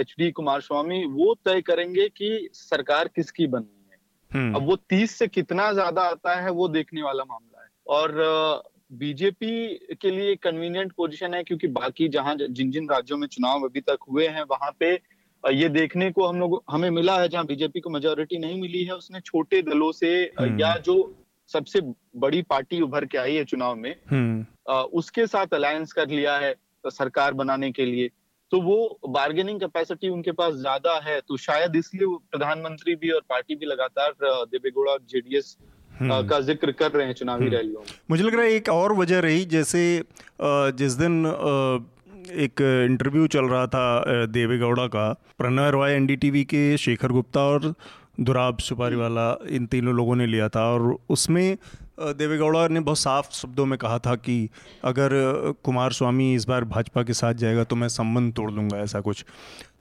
एच 0.00 0.14
डी 0.18 0.30
कुमार 0.30 0.60
स्वामी 0.60 1.04
वो 1.06 1.34
तय 1.44 1.60
करेंगे 1.60 2.08
कि 2.08 2.48
सरकार 2.54 3.08
किसकी 3.08 3.46
बननी 3.46 3.90
है। 3.90 3.98
हम्म। 4.30 4.54
अब 4.54 4.66
वो 4.66 4.76
तीस 4.76 5.16
से 5.18 5.28
कितना 5.28 5.72
ज़्यादा 5.72 6.02
आता 6.02 6.34
है 6.40 6.50
वो 6.52 6.68
देखने 6.68 7.02
वाला 7.02 7.24
मामला 7.24 7.62
है। 7.62 7.68
और 7.88 8.10
बीजेपी 8.90 9.96
के 10.00 10.10
लिए 10.10 10.34
कन्वीनियंट 10.36 10.92
पोजीशन 10.92 11.34
है 11.34 11.42
क्योंकि 11.44 11.68
बाकी 11.68 12.08
जहाँ 12.08 12.34
जिन 12.40 12.70
जिन 12.70 12.88
राज्यों 12.90 13.18
में 13.18 13.26
चुनाव 13.26 13.64
अभी 13.64 13.80
तक 13.80 13.98
हुए 14.10 14.26
हैं 14.28 14.42
वहाँ 14.42 14.70
पे 14.80 14.92
ये 15.44 15.68
देखने 15.68 16.10
को 16.10 16.26
हम 16.26 16.40
लोग 16.40 16.62
हमें 16.70 16.90
मिला 16.90 17.20
है 17.20 17.28
जहाँ 17.28 17.46
बीजेपी 17.46 17.80
को 17.80 17.90
मेजोरिटी 17.90 18.38
नहीं 18.38 18.60
मिली 18.60 18.84
है 18.84 18.94
उसने 18.94 19.20
छोटे 19.20 19.62
दलों 19.62 19.92
से 19.92 20.32
हम्म। 20.40 20.60
या 20.60 20.76
जो 20.76 21.14
सबसे 21.48 21.80
बड़ी 22.16 22.42
पार्टी 22.42 22.80
उभर 22.80 23.04
के 23.04 23.18
आई 23.18 23.34
है 23.34 23.44
चुनाव 23.44 23.74
में 23.74 23.94
हम्म। 24.10 24.46
उसके 24.92 25.26
साथ 25.26 25.54
अलायंस 25.54 25.92
कर 25.92 26.08
लिया 26.08 26.36
है 26.38 26.54
सरकार 26.84 27.34
बनाने 27.34 27.70
के 27.72 27.84
लिए 27.84 28.10
तो 28.52 28.60
वो 28.60 28.98
बार्गेनिंग 29.08 29.60
कैपेसिटी 29.60 30.08
उनके 30.08 30.32
पास 30.32 30.54
ज़्यादा 30.54 30.98
है 31.04 31.20
तो 31.20 31.36
शायद 31.36 31.76
इसलिए 31.76 32.06
प्रधानमंत्री 32.30 32.94
भी 32.96 33.10
और 33.10 33.20
पार्टी 33.28 33.54
भी 33.54 33.66
लगातार 33.66 34.14
देवेगौड़ा 34.22 34.96
जेडीएस। 35.10 35.56
का 36.02 36.40
ज़िक्र 36.40 36.72
कर 36.72 36.90
रहे 36.90 37.06
हैं 37.06 37.14
चुनावी 37.14 37.44
हम्म। 37.44 37.54
रैलियों 37.54 37.80
में। 37.80 37.86
मुझे 38.10 38.22
लग 38.24 38.34
रहा 38.34 38.44
है 38.44 38.52
एक 38.52 38.68
और 38.68 38.92
वजह 38.92 39.20
रही 39.20 39.44
जैसे 39.44 40.02
जिस 40.42 40.92
दिन 40.92 41.24
एक 42.26 42.60
इंटरव्यू 42.90 43.26
चल 43.26 43.44
रहा 43.44 43.66
था 43.66 44.26
देवेगौड़ा 44.26 44.86
का 44.86 45.12
प्रणय 45.38 45.70
रॉय 45.70 45.92
एनडीटीवी 45.92 46.44
के 46.44 46.76
शेखर 46.76 47.12
गुप्ता 47.12 47.40
और 47.40 47.74
दुराब 48.20 48.58
सुपारी 48.58 48.96
वाला 48.96 49.38
इन 49.48 49.66
तीनों 49.66 49.94
लोगों 49.94 50.16
ने 50.16 50.26
लिया 50.26 50.48
था 50.48 50.64
और 50.72 50.96
उसमें 51.08 51.56
देवेगौड़ा 52.00 52.66
ने 52.68 52.80
बहुत 52.80 52.98
साफ़ 52.98 53.32
शब्दों 53.32 53.66
में 53.66 53.78
कहा 53.78 53.98
था 53.98 54.14
कि 54.16 54.48
अगर 54.84 55.10
कुमार 55.64 55.92
स्वामी 55.92 56.34
इस 56.34 56.44
बार 56.44 56.64
भाजपा 56.64 57.02
के 57.02 57.12
साथ 57.12 57.34
जाएगा 57.34 57.64
तो 57.64 57.76
मैं 57.76 57.88
संबंध 57.88 58.32
तोड़ 58.34 58.50
दूँगा 58.50 58.78
ऐसा 58.78 59.00
कुछ। 59.00 59.24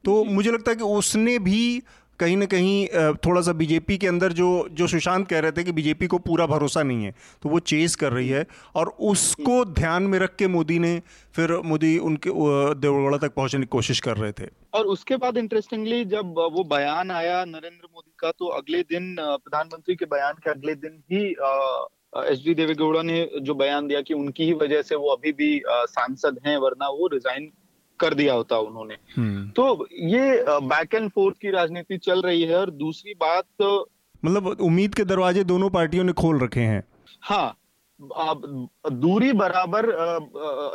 तो 0.06 0.23
मुझे 0.23 0.51
लगता 0.51 0.71
है 0.71 0.78
कि 0.78 0.84
उसने 0.84 1.39
भी 1.39 1.82
कहीं 2.19 2.38
ना 2.38 2.45
कहीं 2.45 2.88
थोड़ा 3.25 3.41
सा 3.41 3.54
बीजेपी 3.54 3.97
के 3.97 4.08
अंदर 4.08 4.34
जो 4.34 4.47
जो 4.71 4.88
सुशांत 4.88 5.28
कह 5.28 5.39
रहे 5.39 5.51
थे 5.51 5.63
कि 5.63 5.71
बीजेपी 5.71 6.08
को 6.08 6.17
पूरा 6.17 6.45
भरोसा 6.45 6.84
नहीं 6.84 7.04
है 7.04 7.13
तो 7.43 7.49
वो 7.49 7.60
चेज 7.60 7.95
कर 7.95 8.12
रही 8.12 8.30
है 8.30 8.45
और 8.75 8.95
उसको 9.10 9.63
ध्यान 9.65 10.04
में 10.04 10.19
रख 10.19 10.36
के 10.36 10.47
मोदी 10.47 10.80
ने 10.80 11.01
फिर 11.36 11.51
मोदी 11.65 11.97
उनके 11.97 12.30
देवगौड़ा 12.75 13.17
तक 13.17 13.34
पहुँचने 13.34 13.62
की 13.62 13.67
कोशिश 13.67 13.99
कर 13.99 14.17
रहे 14.17 14.32
थे। 14.32 14.47
और 14.73 14.86
उसके 14.86 15.17
बाद 15.17 15.38
इंटरेस्टिंगली 15.38 16.06
जब 16.06 16.34
वो 16.54 16.63
बयान 16.63 17.12
आया 17.12 17.43
नरेंद्र 17.45 17.88
मोदी 17.93 18.13
का 18.19 18.32
तो 18.32 18.47
अगले 18.47 18.82
दिन 18.84 19.15
प्रधानमंत्री 19.19 19.95
के 19.95 20.06
बयान 20.06 20.34
के 20.34 20.49
अगले 20.51 20.75
दिन 20.75 21.04
ही 21.12 21.25
एच 22.32 22.43
डी 22.45 22.54
देवेगौड़ा 22.56 23.01
ने 23.01 23.30
जो 23.41 23.54
बयान 23.54 23.88
दिया 23.88 24.01
कि 24.01 24.13
उनकी 24.13 24.43
ही 24.43 24.54
वजह 24.54 24.82
से 24.82 24.95
वो 24.95 25.10
अभी 25.10 25.32
भी 25.32 25.62
सांसद 25.67 26.39
हैं, 26.47 26.58
वरना 26.58 26.88
वो 26.89 27.08
रिजाइन 27.08 27.51
कर 27.99 28.13
दिया 28.13 28.34
होता 28.34 28.58
उन्होंने 28.60 28.97
हम्म। 29.15 29.49
तो 29.49 29.88
ये 29.93 30.43
बैक 30.47 30.93
एंड 30.93 31.10
फोर्थ 31.10 31.38
की 31.38 31.51
राजनीति 31.51 31.97
चल 31.99 32.21
रही 32.21 32.41
है 32.43 32.55
और 32.55 32.71
दूसरी 32.77 33.13
बात 33.13 33.43
तो, 33.60 33.89
मतलब 34.23 34.47
उम्मीद 34.62 34.95
के 34.95 35.03
दरवाजे 35.05 35.43
दोनों 35.43 35.69
पार्टियों 35.69 36.03
ने 36.03 36.13
खोल 36.13 36.39
रखे 36.39 36.62
हैं 36.63 36.84
हाँ 37.21 37.55
दूरी 37.99 39.31
बराबर 39.34 39.86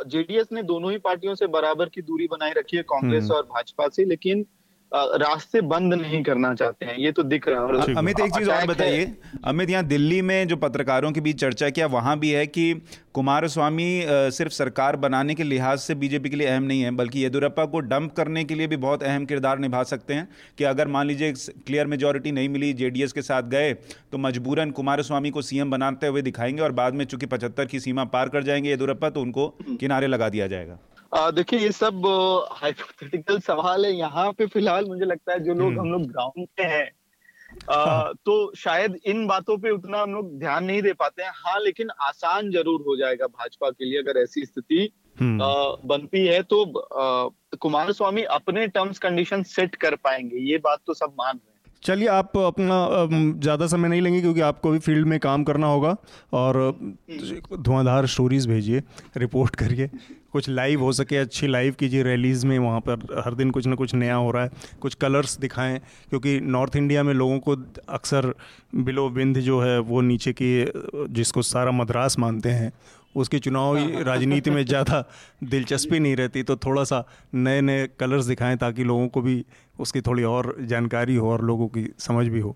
जेडीएस 0.07 0.47
ने 0.51 0.63
दोनों 0.63 0.91
ही 0.91 0.97
पार्टियों 0.99 1.35
से 1.35 1.47
बराबर 1.49 1.89
की 1.89 2.01
दूरी 2.01 2.27
बनाए 2.27 2.53
रखी 2.53 2.77
है 2.77 2.83
कांग्रेस 2.83 3.23
हम्म। 3.23 3.33
और 3.33 3.43
भाजपा 3.45 3.87
से 3.87 4.05
लेकिन 4.05 4.45
रास्ते 4.91 5.61
बंद 5.61 5.93
नहीं 5.93 6.21
करना 6.23 6.53
चाहते 6.53 6.85
हैं 6.85 6.97
ये 6.97 7.11
तो 7.11 7.23
दिख 7.23 7.47
रहा 7.47 7.81
है। 7.81 7.95
अमित 7.95 8.19
एक 8.19 8.31
चीज़ 8.31 8.49
और 8.51 8.65
बताइए। 8.67 9.05
अमित 9.43 9.69
यहाँ 9.69 9.83
दिल्ली 9.83 10.21
में 10.21 10.47
जो 10.47 10.55
पत्रकारों 10.55 11.11
के 11.11 11.21
बीच 11.21 11.39
चर्चा 11.41 11.69
किया 11.69 11.87
वहाँ 11.87 12.17
भी 12.19 12.29
है 12.29 12.45
कि 12.47 12.73
कुमार 13.13 13.47
स्वामी 13.47 14.05
सिर्फ़ 14.07 14.53
सरकार 14.53 14.95
बनाने 14.95 15.35
के 15.35 15.43
लिहाज 15.43 15.79
से 15.79 15.95
बीजेपी 15.95 16.29
के 16.29 16.35
लिए 16.35 16.47
अहम 16.47 16.63
नहीं 16.63 16.81
है 16.81 16.91
बल्कि 16.91 17.19
येदुरप्पा 17.19 17.65
को 17.65 17.79
डंप 17.79 18.13
करने 18.13 18.43
के 18.43 18.55
लिए 18.55 18.67
भी 18.67 18.77
बहुत 18.77 19.03
अहम 19.03 19.25
किरदार 19.25 19.59
निभा 19.59 19.83
सकते 19.83 20.13
हैं 20.13 20.27
कि 20.57 20.63
अगर 20.63 20.87
मान 20.87 21.07
लीजिए 21.07 21.33
क्लियर 21.67 21.87
मेजोरिटी 21.87 22.31
नहीं 22.31 22.49
मिली 22.49 22.73
जेडीएस 22.73 23.13
के 23.13 23.21
साथ 23.21 23.43
गए 23.43 23.73
तो 23.73 24.17
मजबूरन 24.17 24.71
कुमार 24.71 25.01
स्वामी 25.01 25.29
को 25.29 25.41
सीएम 25.41 25.71
बनाते 25.71 26.07
हुए 26.07 26.21
दिखाएँगे 26.21 26.61
और 26.61 26.71
बाद 26.71 26.93
में 26.93 27.05
चूँकि 27.05 27.25
पचहत्तर 27.25 27.65
की 27.65 27.79
सीमा 27.79 28.03
पार 28.03 28.29
कर 28.29 28.43
जाएँगे 28.43 28.69
येदुरप्पा 28.69 29.09
तो 29.09 29.21
उनको 29.21 29.47
किनारे 29.79 30.07
लगा 30.07 30.29
दिया 30.29 30.47
जाएगा। 30.47 30.79
देखिए 31.11 31.59
ये 31.59 31.71
सब 31.71 32.05
हाइपोथेटिकल 32.53 33.39
सवाल 33.41 33.85
है 33.85 33.91
यहाँ 33.91 34.31
पे 34.31 34.45
फ़िलहाल 34.45 34.85
मुझे 34.85 35.05
लगता 35.05 35.33
है 35.33 35.39
जो 35.39 35.53
लोग 35.53 35.67
हम्म। 35.67 35.79
हम 35.79 35.91
लोग 35.91 36.05
ग्राउंड 36.07 36.47
पे 36.57 36.63
हैं 36.65 36.89
हाँ। 37.69 38.13
तो 38.25 38.51
शायद 38.55 38.97
इन 39.05 39.25
बातों 39.27 39.57
पे 39.57 39.69
उतना 39.69 40.01
हम 40.01 40.13
लोग 40.13 40.37
ध्यान 40.39 40.63
नहीं 40.63 40.81
दे 40.81 40.93
पाते 40.93 41.23
हैं 41.23 41.31
हाँ 41.35 41.59
लेकिन 41.59 41.89
आसान 42.01 42.51
ज़रूर 42.51 42.83
हो 42.87 42.95
जाएगा 42.97 43.27
भाजपा 43.27 43.69
के 43.69 43.85
लिए 43.85 43.99
अगर 43.99 44.19
ऐसी 44.19 44.45
स्थिति 44.45 44.89
हम्म। 45.19 45.87
बनती 45.87 46.25
है 46.27 46.41
तो 46.43 46.65
कुमार 47.57 47.91
स्वामी 47.91 48.23
अपने 48.31 48.67
टर्म्स 48.69 48.99
कंडीशन 48.99 49.43
सेट 49.45 49.75
कर 49.75 49.95
पाएँगे 49.95 50.37
ये 50.41 50.57
बात 50.59 50.79
तो 50.87 50.93
सब 50.93 51.13
मान 51.19 51.35
रहे 51.35 51.45
हैं 51.45 51.49
चलिए 51.83 52.07
आप 52.09 52.37
अपना 52.37 52.85
ज़्यादा 53.39 53.67
समय 53.67 53.89
नहीं 53.89 54.01
लेंगे 54.01 54.21
क्योंकि 54.21 54.41
आपको 54.43 54.71
भी 54.71 54.79
फ़ील्ड 54.79 55.07
में 55.07 55.19
काम 55.19 55.43
करना 55.43 55.67
होगा 55.67 55.95
और 56.33 56.57
हम्म। 56.57 57.57
धुआंधार 57.57 58.05
स्टोरीज 58.05 58.47
भेजिए 58.47 58.81
रिपोर्ट 59.17 59.55
करिए 59.55 59.89
कुछ 60.33 60.49
लाइव 60.49 60.81
हो 60.81 60.91
सके 60.91 61.17
अच्छी 61.17 61.47
लाइव 61.47 61.75
कीजिए 61.79 62.03
रैलीज़ 62.03 62.45
में 62.47 62.57
वहाँ 62.59 62.79
पर 62.79 63.21
हर 63.25 63.33
दिन 63.35 63.51
कुछ 63.51 63.67
ना 63.67 63.75
कुछ 63.75 63.93
नया 63.95 64.15
हो 64.15 64.31
रहा 64.31 64.43
है। 64.43 64.49
कुछ 64.81 64.93
कलर्स 64.93 65.37
दिखाएँ 65.39 65.79
क्योंकि 66.09 66.39
नॉर्थ 66.39 66.75
इंडिया 66.75 67.03
में 67.03 67.13
लोगों 67.13 67.39
को 67.39 67.55
अक्सर 67.89 68.33
बिलो 68.75 69.09
बिंद 69.09 69.39
जो 69.39 69.59
है 69.59 69.77
वो 69.79 70.01
नीचे 70.01 70.33
की 70.33 70.51
जिसको 71.13 71.41
सारा 71.41 71.71
मद्रास 71.71 72.19
मानते 72.19 72.49
हैं 72.49 72.71
उसकी 73.15 73.39
चुनावी 73.39 74.03
राजनीति 74.03 74.49
में 74.49 74.65
ज़्यादा 74.65 75.03
दिलचस्पी 75.43 75.99
नहीं 75.99 76.15
रहती। 76.15 76.43
तो 76.43 76.55
थोड़ा 76.55 76.83
सा 76.83 77.03
नए 77.33 77.61
नए 77.61 77.87
कलर्स 77.99 78.25
दिखाएँ 78.25 78.57
ताकि 78.57 78.83
लोगों 78.83 79.07
को 79.07 79.21
भी 79.21 79.43
उसकी 79.79 80.01
थोड़ी 80.01 80.23
और 80.23 80.55
जानकारी 80.65 81.15
हो 81.15 81.31
और 81.31 81.43
लोगों 81.45 81.67
की 81.67 81.87
समझ 81.99 82.27
भी 82.27 82.39
हो। 82.39 82.55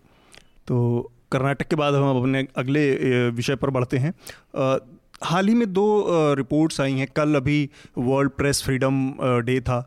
तो 0.67 1.11
कर्नाटक 1.31 1.67
के 1.67 1.75
बाद 1.75 1.95
हम 1.95 2.17
अपने 2.17 2.47
अगले 2.57 3.29
विषय 3.29 3.55
पर 3.55 3.69
बढ़ते 3.69 3.97
हैं। 3.97 4.13
हाल 5.21 5.47
ही 5.47 5.53
में 5.53 5.71
दो 5.73 6.33
रिपोर्ट्स 6.35 6.81
आई 6.81 6.93
हैं। 6.93 7.07
कल 7.15 7.35
अभी 7.35 7.69
वर्ल्ड 7.97 8.31
प्रेस 8.31 8.63
फ्रीडम 8.63 9.11
डे 9.45 9.59
था, 9.61 9.79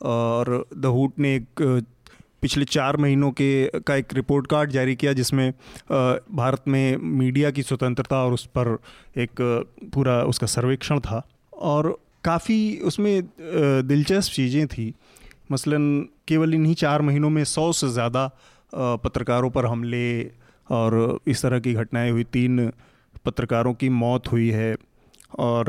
और 0.00 0.64
द 0.76 0.86
हुट 0.86 1.18
ने 1.18 1.34
एक 1.34 1.84
पिछले 2.42 2.64
चार 2.66 2.96
महीनों 2.96 3.30
के, 3.30 3.66
का 3.78 3.94
एक 3.96 4.14
रिपोर्ट 4.14 4.46
कार्ड 4.46 4.70
जारी 4.70 4.94
किया, 4.96 5.12
जिसमें 5.12 5.52
भारत 5.90 6.62
में 6.68 6.96
मीडिया 6.96 7.50
की 7.50 7.62
स्वतंत्रता 7.62 8.24
और 8.24 8.32
उस 8.32 8.44
पर 8.56 8.76
एक 9.18 9.40
पूरा 9.94 10.22
उसका 10.24 10.46
सर्वेक्षण 10.46 11.00
था। 11.00 11.22
और 11.52 11.96
काफ़ी 12.24 12.78
उसमें 12.84 13.22
दिलचस्प 13.86 14.32
चीज़ें 14.32 14.66
थी। 14.68 14.92
मसलन 15.52 16.00
केवल 16.28 16.54
इन्हीं 16.54 16.74
चार 16.76 17.02
महीनों 17.02 17.30
में 17.30 17.44
सौ 17.46 17.70
से 17.72 17.88
ज़्यादा 17.88 18.30
पत्रकारों 18.72 19.50
पर 19.50 19.66
हमले 19.66 20.06
और 20.68 21.18
इस 21.26 21.42
तरह 21.42 21.58
की 21.60 21.74
घटनाएँ 21.74 22.10
हुई। 22.10 22.24
तीन 22.32 22.70
पत्रकारों 23.26 23.74
की 23.74 23.88
मौत 23.90 24.32
हुई 24.32 24.50
है 24.50 24.74
और 25.38 25.64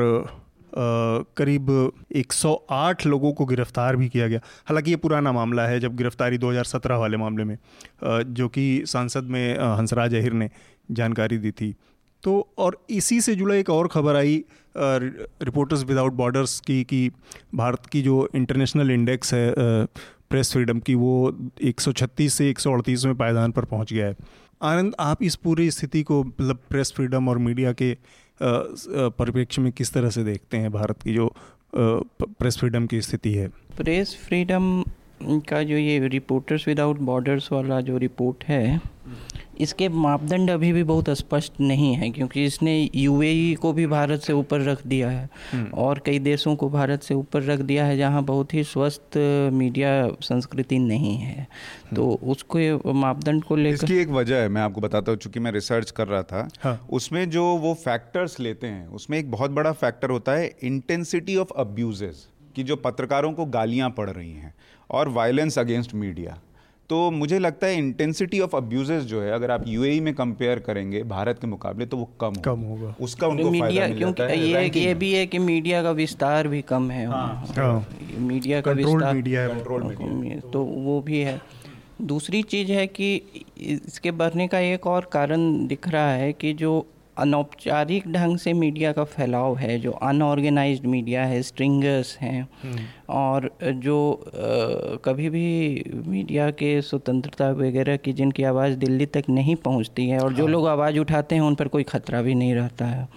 करीब 1.36 1.70
108 2.16 3.04
लोगों 3.06 3.32
को 3.32 3.44
गिरफ़्तार 3.46 3.96
भी 3.96 4.08
किया 4.08 4.26
गया। 4.28 4.40
हालाँकि 4.66 4.90
ये 4.90 4.96
पुराना 4.96 5.32
मामला 5.32 5.66
है, 5.66 5.80
जब 5.80 5.96
गिरफ्तारी 5.96 6.38
2017 6.38 6.96
वाले 6.96 7.16
मामले 7.16 7.44
में 7.44 7.56
जो 8.04 8.48
कि 8.48 8.82
सांसद 8.86 9.24
में 9.26 9.58
हंसराज 9.58 10.14
अहिर 10.14 10.32
ने 10.32 10.50
जानकारी 10.90 11.38
दी 11.38 11.50
थी। 11.52 11.74
तो 12.22 12.48
और 12.58 12.76
इसी 12.90 13.20
से 13.20 13.34
जुड़ा 13.34 13.54
एक 13.54 13.70
और 13.70 13.88
खबर 13.88 14.16
आई 14.16 14.44
रिपोर्टर्स 14.76 15.84
विदाउट 15.84 16.12
बॉर्डर्स 16.12 16.58
की, 16.60 16.82
कि 16.84 17.10
भारत 17.54 17.86
की 17.86 18.02
जो 18.02 18.28
इंटरनेशनल 18.34 18.90
इंडेक्स 18.90 19.34
है 19.34 19.54
प्रेस 20.30 20.52
फ्रीडम 20.52 20.78
की, 20.78 20.94
वो 20.94 21.36
136 21.62 22.34
से 22.34 22.50
138 22.50 23.04
में 23.04 23.14
पायदान 23.14 23.52
पर 23.52 23.64
पहुँच 23.64 23.92
गया 23.92 24.06
है। 24.06 24.16
आनंद, 24.62 24.94
आप 25.00 25.22
इस 25.22 25.34
पूरी 25.36 25.70
स्थिति 25.70 26.02
को 26.02 26.22
मतलब 26.24 26.58
प्रेस 26.70 26.92
फ्रीडम 26.96 27.28
और 27.28 27.38
मीडिया 27.38 27.72
के 27.72 27.96
परिप्रेक्ष्य 28.42 29.62
में 29.62 29.70
किस 29.72 29.92
तरह 29.92 30.10
से 30.10 30.24
देखते 30.24 30.56
हैं 30.56 30.70
भारत 30.72 31.02
की 31.02 31.14
जो 31.14 31.32
प्रेस 31.74 32.58
फ्रीडम 32.58 32.86
की 32.86 33.00
स्थिति 33.00 33.34
है? 33.34 33.48
प्रेस 33.76 34.16
फ्रीडम 34.26 34.82
का 35.48 35.62
जो 35.62 35.76
ये 35.76 36.08
रिपोर्टर्स 36.08 36.66
विदाउट 36.68 36.98
बॉर्डर्स 37.00 37.50
वाला 37.52 37.80
जो 37.80 37.98
रिपोर्ट 37.98 38.44
है 38.44 38.80
इसके 39.60 39.88
मापदंड 39.88 40.50
अभी 40.50 40.72
भी 40.72 40.82
बहुत 40.84 41.10
स्पष्ट 41.10 41.60
नहीं 41.62 41.94
है 41.94 42.10
क्योंकि 42.10 42.44
इसने 42.44 42.76
यूएई 42.94 43.54
को 43.54 43.72
भी 43.72 43.86
भारत 43.86 44.20
से 44.20 44.32
ऊपर 44.32 44.60
रख 44.62 44.86
दिया 44.86 45.10
है 45.10 45.28
हम्म। 45.52 45.70
और 45.76 45.98
कई 46.06 46.18
देशों 46.20 46.54
को 46.56 46.68
भारत 46.70 47.02
से 47.02 47.14
ऊपर 47.14 47.42
रख 47.42 47.60
दिया 47.62 47.84
है 47.84 47.96
जहाँ 47.96 48.22
बहुत 48.24 48.54
ही 48.54 48.64
स्वस्थ 48.64 49.18
मीडिया 49.52 49.90
संस्कृति 50.22 50.78
नहीं 50.78 51.16
है 51.16 51.36
हम्म। 51.36 51.96
तो 51.96 52.08
उसको 52.26 52.92
मापदंड 52.94 53.44
को 53.44 53.56
लेकर 53.56 53.84
इसकी 53.84 53.98
एक 53.98 54.08
वजह 54.10 54.36
है 54.36 54.48
मैं 54.48 54.62
आपको 54.62 54.80
बताता 54.80 55.12
हूँ 55.12 55.18
चूँकि 55.18 55.40
मैं 55.40 55.52
रिसर्च 55.52 55.90
कर 55.90 56.08
रहा 56.08 56.22
था 56.24 56.48
हाँ। 56.62 56.78
उसमें 56.92 57.28
जो 57.30 57.44
वो 57.58 57.74
फैक्टर्स 57.80 58.40
लेते 58.40 58.66
हैं 58.66 58.86
उसमें 58.94 59.18
एक 59.18 59.30
बहुत 59.30 59.50
बड़ा 59.52 59.72
फैक्टर 59.74 60.10
होता 60.10 60.32
है 60.32 60.50
इंटेंसिटी 60.64 61.36
ऑफ़ 61.36 61.52
अब्यूजेज 61.58 62.26
कि 62.56 62.62
जो 62.62 62.76
पत्रकारों 62.78 63.32
को 63.32 63.44
गालियाँ 63.48 63.90
पड़ 63.90 64.08
रही 64.10 64.32
हैं 64.32 64.54
और 64.90 65.08
वायलेंस 65.10 65.58
अगेंस्ट 65.58 65.94
मीडिया 65.94 66.38
तो 66.90 67.10
मुझे 67.10 67.38
लगता 67.38 67.66
है 67.66 67.78
इंटेंसिटी 67.78 68.40
ऑफ़ 68.40 68.56
अब्यूजेस 68.56 69.02
जो 69.04 69.20
है 69.22 69.32
अगर 69.32 69.50
आप 69.50 69.64
यूएई 69.68 70.00
में 70.00 70.12
कंपेयर 70.14 70.58
करेंगे 70.58 71.02
भारत 71.02 71.38
के 71.38 71.46
मुकाबले 71.46 71.86
तो 71.86 71.96
वो 71.96 72.04
कम 72.20 72.34
कम 72.44 72.60
होगा। 72.60 72.94
उसका 73.00 73.26
उनको 73.26 73.50
मीडिया 73.50 73.88
क्योंकि 73.88 74.22
ये 74.22 74.64
ये 74.76 74.94
भी 74.94 75.12
है 75.12 75.26
कि 75.26 75.38
मीडिया 75.38 75.82
का 75.82 75.90
विस्तार 75.90 76.48
भी 76.48 76.62
कम 76.62 76.90
है। 76.90 77.06
हाँ, 77.06 77.46
हाँ, 77.56 77.86
मीडिया 78.18 78.60
का 78.60 78.72
विस्तार 78.72 79.14
मीडिया 79.14 79.42
है 79.42 79.48
कंट्रोल 79.48 79.82
मीडिया 79.82 80.40
तो 80.52 80.62
वो 80.62 81.00
भी 81.00 81.20
है। 81.20 81.40
दूसरी 82.02 82.42
चीज़ 82.42 82.72
है 82.72 82.86
कि 82.86 83.14
इसके 83.58 84.10
बढ़ने 84.10 84.48
का 84.48 84.58
एक 84.58 84.86
और 84.86 85.08
कारण 85.12 85.66
दिख 85.66 85.88
रहा 85.88 86.12
है 86.12 86.32
कि 86.32 86.52
जो 86.52 86.86
अनौपचारिक 87.18 88.08
ढंग 88.12 88.38
से 88.38 88.52
मीडिया 88.52 88.92
का 88.92 89.04
फैलाव 89.06 89.56
है 89.56 89.78
जो 89.78 89.90
अनऑर्गेनाइज्ड 89.90 90.86
मीडिया 90.86 91.24
है 91.24 91.42
स्ट्रिंगर्स 91.42 92.16
हैं 92.18 92.40
हम्म। 92.62 92.84
और 93.08 93.50
जो 93.62 93.98
आ, 94.12 94.96
कभी 95.04 95.28
भी 95.30 95.84
मीडिया 96.06 96.50
के 96.50 96.80
स्वतंत्रता 96.82 97.50
वगैरह 97.50 97.96
की 97.96 98.12
जिनकी 98.12 98.42
आवाज़ 98.44 98.76
दिल्ली 98.76 99.06
तक 99.06 99.28
नहीं 99.30 99.56
पहुँचती 99.64 100.08
है 100.08 100.20
और 100.20 100.32
जो 100.32 100.44
हाँ। 100.44 100.52
लोग 100.52 100.66
आवाज़ 100.68 100.98
उठाते 100.98 101.34
हैं 101.34 101.42
उन 101.42 101.54
पर 101.54 101.68
कोई 101.68 101.82
ख़तरा 101.84 102.22
भी 102.22 102.34
नहीं 102.34 102.54
रहता 102.54 102.86
है 102.86 103.08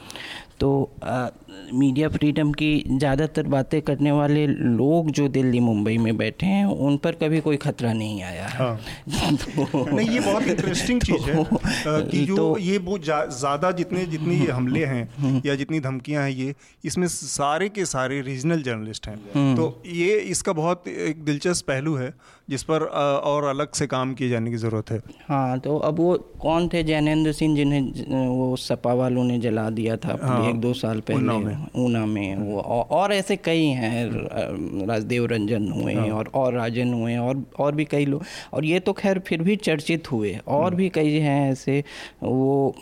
तो 0.62 0.69
आ, 1.04 1.28
मीडिया 1.74 2.08
फ्रीडम 2.10 2.52
की 2.52 2.71
ज़्यादातर 2.89 3.47
बातें 3.47 3.82
करने 3.82 4.12
वाले 4.12 4.45
लोग 4.47 5.10
जो 5.12 5.28
दिल्ली 5.28 5.60
मुंबई 5.60 5.97
में 5.97 6.17
बैठे 6.17 6.45
हैं 6.45 6.65
उन 6.65 6.97
पर 6.97 7.15
कभी 7.15 7.39
कोई 7.41 7.58
खतरा 7.58 7.93
नहीं 7.93 8.21
आया 8.24 8.47
है 8.47 8.58
हाँ। 8.58 9.36
तो, 9.36 9.86
नहीं 9.95 10.10
ये 10.10 10.19
बहुत 10.19 10.43
इंटरेस्टिंग 10.43 11.02
चीज़ 11.02 11.30
है 11.30 11.43
तो, 11.43 12.04
कि 12.04 12.26
जो 12.26 12.36
तो, 12.36 12.58
ये 12.58 12.78
बहुत 12.80 13.06
ज़्यादा 13.32 13.71
जितने 13.71 14.06
जितनी 14.06 14.38
हमले 14.45 14.86
हैं 14.86 15.08
हम्म। 15.17 15.41
या 15.45 15.56
जितनी 15.56 15.80
धमकियाँ 15.80 16.24
हैं 16.24 16.32
ये 16.32 16.54
इसमें 16.84 17.08
सारे 17.08 17.69
के 17.69 17.86
सारे 17.86 18.21
रीजनल 18.21 18.62
जर्नलिस्ट 18.62 19.08
हैं 19.08 19.15
हम्म। 19.36 19.56
तो 19.56 19.82
ये 19.93 20.15
इसका 20.30 20.54
बहुत 20.54 20.88
एक 20.88 21.24
दिलचस्प 21.26 21.67
पहलू 21.67 21.95
है 21.95 22.13
जिस 22.52 22.64
पर 22.64 22.84
और 22.84 23.44
अलग 23.46 23.72
से 23.74 23.86
काम 23.88 24.14
किए 24.14 24.30
जाने 24.30 24.52
की 24.52 24.58
ज़रूरत 24.58 24.90
है 24.92 25.00
हाँ 25.28 25.60
तो 25.60 25.78
अब 25.80 26.00
वो 26.00 26.16
कौन 26.42 26.68
थे 26.68 26.84
जैनेन्द्र 26.84 27.32
सिंह 27.32 27.56
जिन्हें 27.56 28.28
वो 28.28 28.56
सपा 28.60 28.94
वालों 28.94 29.24
ने 29.24 29.38
जला 29.40 29.70
दिया 29.72 29.96
था 29.98 30.18
हाँ, 30.22 30.50
एक 30.50 30.60
दो 30.62 30.74
साल 30.74 31.00
पहले 31.02 31.20
ऊना 31.20 31.38
में 31.38 31.68
उना 31.76 32.06
में 32.06 32.36
वो 32.38 32.60
और 32.92 33.14
ऐसे 33.14 33.36
कई 33.40 33.66
हैं 33.78 34.86
राजदेव 34.88 35.26
रंजन 35.26 35.72
हुए 35.72 35.94
हाँ। 35.94 36.10
और 36.10 36.32
और 36.36 36.54
राजन 36.54 36.94
हुए 36.94 37.18
और 37.20 37.44
और 37.60 37.76
भी 37.76 37.86
कई 37.86 38.06
लोग 38.06 38.24
और 38.54 38.66
ये 38.66 38.80
तो 38.82 38.94
खैर 38.94 39.20
फिर 39.28 39.42
भी 39.42 39.56
चर्चित 39.62 40.12
हुए 40.12 40.38
और 40.48 40.62
हाँ। 40.62 40.76
भी 40.76 40.90
कई 40.92 41.18
हैं 41.20 41.52
ऐसे 41.52 41.84
वो 42.24 42.74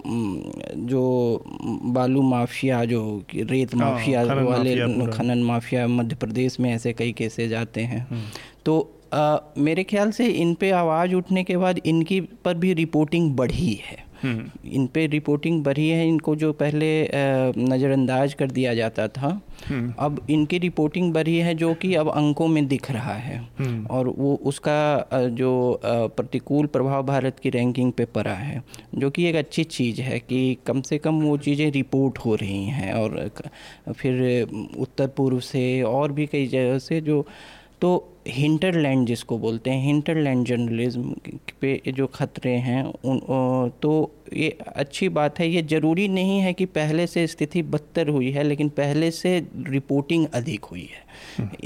जो 0.89 1.03
बालू 1.93 2.21
माफिया 2.25 2.84
जो 2.88 3.01
रेत 3.36 3.75
हाँ, 3.75 3.91
माफिया 3.91 4.23
वाले 4.23 4.75
खनन 5.08 5.43
माफिया 5.43 5.88
मध्य 5.89 6.15
प्रदेश 6.17 6.60
में 6.60 6.73
ऐसे 6.73 6.93
कई 6.93 7.12
केसेज 7.13 7.53
आते 7.55 7.82
हैं 7.84 8.08
हम्म। 8.10 8.23
तो 8.65 8.82
आ, 9.13 9.38
मेरे 9.58 9.84
ख्याल 9.84 10.12
से 10.12 10.28
इन 10.28 10.54
पे 10.54 10.72
आवाज़ 10.74 11.15
उठने 11.15 11.43
के 11.43 11.58
बाद 11.58 11.80
इनकी 11.86 12.22
पर 12.45 12.58
भी 12.58 12.74
रिपोर्टिंग 12.74 13.36
बढ़ी 13.36 13.74
है 13.84 14.08
हम्म। 14.24 14.69
इन 14.69 14.86
पे 14.88 15.06
रिपोर्टिंग 15.08 15.63
बढ़ी 15.63 15.88
है 15.89 16.08
इनको 16.08 16.36
जो 16.36 16.52
पहले 16.54 16.89
नज़रअंदाज 17.58 18.34
कर 18.34 18.52
दिया 18.52 18.74
जाता 18.74 19.08
था 19.08 19.30
हम्म। 19.67 19.93
अब 20.00 20.26
इनकी 20.30 20.58
रिपोर्टिंग 20.58 21.13
बढ़ी 21.13 21.38
है 21.38 21.54
जो 21.56 21.74
कि 21.74 21.93
अब 21.95 22.10
अंकों 22.10 22.48
में 22.48 22.67
दिख 22.67 22.89
रहा 22.91 23.13
है 23.13 23.38
हम्म। 23.60 23.86
और 23.88 24.08
वो 24.10 24.36
उसका 24.43 25.30
जो 25.34 25.52
प्रतिकूल 25.84 26.67
प्रभाव 26.67 27.06
भारत 27.06 27.39
की 27.39 27.50
रैंकिंग 27.50 27.91
पे 27.91 28.06
पड़ा 28.10 28.34
है 28.34 28.63
जो 28.95 29.10
कि 29.10 29.26
एक 29.26 29.36
अच्छी 29.36 29.63
चीज़ 29.69 30.02
है 30.02 30.19
कि 30.19 30.58
कम 30.67 30.82
से 30.82 30.98
कम 30.98 31.22
वो 31.22 31.38
चीज़ें 31.39 31.69
रिपोर्ट 31.72 32.17
हो 32.17 32.36
रही 32.36 32.65
हैं 32.67 32.93
और 32.93 33.30
फिर 33.91 34.48
उत्तर 34.80 35.08
पूर्व 35.08 35.39
से 35.43 35.82
और 35.84 36.12
भी 36.12 36.26
कई 36.26 36.48
जगह 36.48 36.78
से 36.80 37.02
जो 37.02 37.26
तो 37.82 37.91
हिंटरलैंड 38.29 39.05
जिसको 39.07 39.37
बोलते 39.37 39.69
हैं 39.69 39.83
हिंटरलैंड 39.83 40.45
जर्नलिज्म 40.45 41.15
पे 41.61 41.81
जो 41.87 42.07
खतरे 42.07 42.55
हैं 42.67 42.83
उन 42.83 43.19
तो 43.81 43.91
ये 44.33 44.49
अच्छी 44.75 45.09
बात 45.09 45.39
है 45.39 45.47
ये 45.49 45.61
ज़रूरी 45.63 46.07
नहीं 46.07 46.39
है 46.39 46.53
कि 46.53 46.65
पहले 46.71 47.05
से 47.07 47.25
स्थिति 47.27 47.61
बदतर 47.65 48.09
हुई 48.09 48.31
है 48.31 48.43
लेकिन 48.43 48.69
पहले 48.71 49.11
से 49.11 49.37
रिपोर्टिंग 49.67 50.25
अधिक 50.33 50.65
हुई 50.65 50.89
है। 50.93 51.07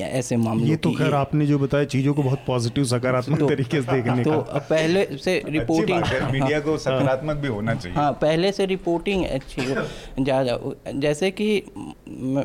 ऐसे 0.10 0.38
मामले 0.38 0.68
ये 0.68 0.76
तो 0.76 0.92
खैर 0.92 1.14
आपने 1.14 1.46
जो 1.46 1.58
बताया 1.60 1.86
चीज़ों 1.86 2.14
को 2.14 2.24
बहुत 2.24 2.44
पॉजिटिव 2.48 2.84
सकारात्मक 2.86 3.40
तो, 3.40 3.48
तरीके 3.48 3.82
से 3.82 3.92
देखने 3.92 4.24
तो 4.24 4.40
का। 4.42 4.60
पहले 4.70 5.06
से 5.18 5.42
रिपोर्टिंग 5.48 6.32
मीडिया 6.32 6.60
को 6.60 6.78
सकारात्मक 6.78 7.38
भी 7.38 7.48
होना 7.48 7.76
चाहिए। 7.76 7.98
हाँ 7.98 8.12
पहले 8.22 8.52
से 8.52 8.66
रिपोर्टिंग 8.66 9.26
अच्छी 9.26 9.66
हो 9.66 9.86
ज़्यादा 10.20 10.58
जैसे 11.00 11.32
कि 11.32 11.48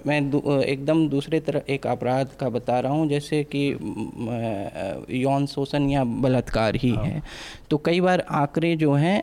मैं 0.06 0.20
एकदम 0.62 1.08
दूसरे 1.08 1.40
तरह 1.40 1.72
एक 1.72 1.86
अपराध 1.86 2.36
का 2.40 2.48
बता 2.50 2.78
रहा 2.80 2.92
हूँ 2.92 3.08
जैसे 3.08 3.42
कि 3.54 3.66
यौन 5.18 5.46
शोषण 5.46 5.90
या 5.90 6.04
बलात्कार 6.04 6.76
ही 6.76 6.90
हाँ। 6.90 7.04
है। 7.04 7.22
तो 7.70 7.78
कई 7.78 8.00
बार 8.00 8.24
आंकड़े 8.34 8.74
जो 8.76 8.92
हैं 8.94 9.22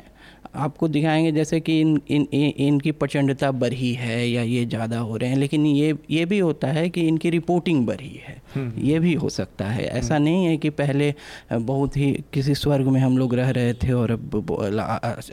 आपको 0.56 0.88
दिखाएँगे 0.88 1.32
जैसे 1.32 1.60
कि 1.60 1.80
इन 1.82 2.00
इन 2.10 2.28
इनकी 2.34 2.91
प्रचंडता 2.94 3.52
बढ़ी 3.54 3.94
है 3.94 4.30
या 4.30 4.41
ये 4.41 4.65
ज़्यादा 4.65 5.00
हो 5.00 5.18
रहे 5.18 5.30
हैं 5.30 5.38
लेकिन 5.38 5.65
ये 5.65 5.94
ये 6.12 6.26
भी 6.26 6.39
होता 6.39 6.68
है 6.68 6.89
कि 6.89 7.08
इनकी 7.08 7.30
रिपोर्टिंग 7.30 7.86
बढ़ी 7.88 8.22
है 8.28 8.41
हम्म। 8.56 8.82
ये 8.82 9.00
भी 9.00 9.13
हो 9.13 9.30
सकता 9.30 9.65
है 9.65 9.84
ऐसा 9.84 10.15
हम्म। 10.15 10.24
नहीं 10.24 10.46
है 10.46 10.58
कि 10.58 10.70
पहले 10.70 11.13
बहुत 11.54 11.98
ही 11.98 12.12
किसी 12.34 12.56
स्वर्ग 12.56 12.88
में 12.88 13.00
हम 13.02 13.18
लोग 13.18 13.36
रह 13.36 13.50
रहे 13.50 13.74
थे 13.74 13.91
और 13.91 14.12
अब 14.12 14.58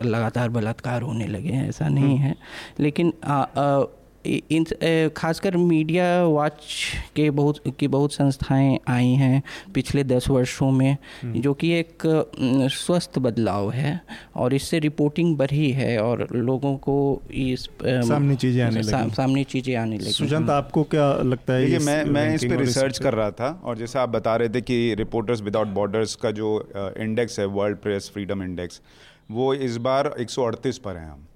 लगातार 0.05 0.49
बलात्कार 0.49 1.03
होने 1.03 1.27
लगे 1.27 1.53
हैं 1.53 1.69
ऐसा 1.69 1.89
नहीं 1.89 2.17
हम्म। 2.17 2.19
है 2.19 2.37
लेकिन 2.81 3.13
आ, 3.25 3.43
आ, 3.43 3.85
इन 4.27 4.65
खासकर 5.17 5.57
मीडिया 5.57 6.07
वॉच 6.25 6.75
के 7.17 7.29
बहुत 7.33 7.61
की 7.79 7.89
बहुत 7.89 8.13
संस्थाएँ 8.13 8.79
आई 8.89 9.13
हैं 9.15 9.43
पिछले 9.75 10.05
दस 10.05 10.29
वर्षों 10.31 10.71
में 10.71 10.97
हम्म। 11.23 11.41
जो 11.41 11.55
कि 11.55 11.71
एक 11.73 12.03
स्वस्थ 12.73 13.19
बदलाव 13.19 13.71
है 13.71 14.01
और 14.37 14.55
इससे 14.55 14.79
रिपोर्टिंग 14.79 15.37
बढ़ी 15.37 15.71
है 15.73 15.99
और 16.03 16.27
लोगों 16.35 16.77
को 16.79 16.97
इस 17.33 17.69
सामने 17.85 18.37
चीज़ें 18.37 18.63
आने 18.65 18.83
सा, 18.83 19.07
सामने 19.09 19.45
चीज़ें 19.45 19.75
आने 19.77 19.99
लगी। 19.99 20.13
सुशांत 20.13 20.51
आपको 20.51 20.83
क्या 20.85 21.13
लगता 21.23 21.53
है 21.53 21.79
मैं 21.79 22.05
मैं 22.07 22.35
इस 22.35 22.45
पर 22.45 22.57
रिसर्च 22.57 22.99
कर 22.99 23.15
रहा 23.15 23.31
था 23.31 23.51
और 23.65 23.79
जैसे 23.79 23.99
आप 23.99 24.09
बता 24.09 24.37
रहे 24.37 24.49
थे 24.49 24.61
कि 24.61 24.95
रिपोर्टर्स 24.99 25.41
विदाउट 25.43 25.69
बॉर्डर्स 25.75 26.15
का 26.15 26.31
जो 26.31 26.49
इंडेक्स 26.77 27.39
है 27.39 27.47
वर्ल्ड 27.59 27.79
प्रेस 27.79 28.11
फ्रीडम 28.15 28.43
इंडेक्स 28.43 28.81
वो 29.31 29.53
इस 29.55 29.77
बार 29.81 30.15
एक 30.21 30.31
सौ 30.31 30.45
अड़तीस 30.45 30.79
पर 30.79 30.97
हैं 30.97 31.11
हम। 31.11 31.27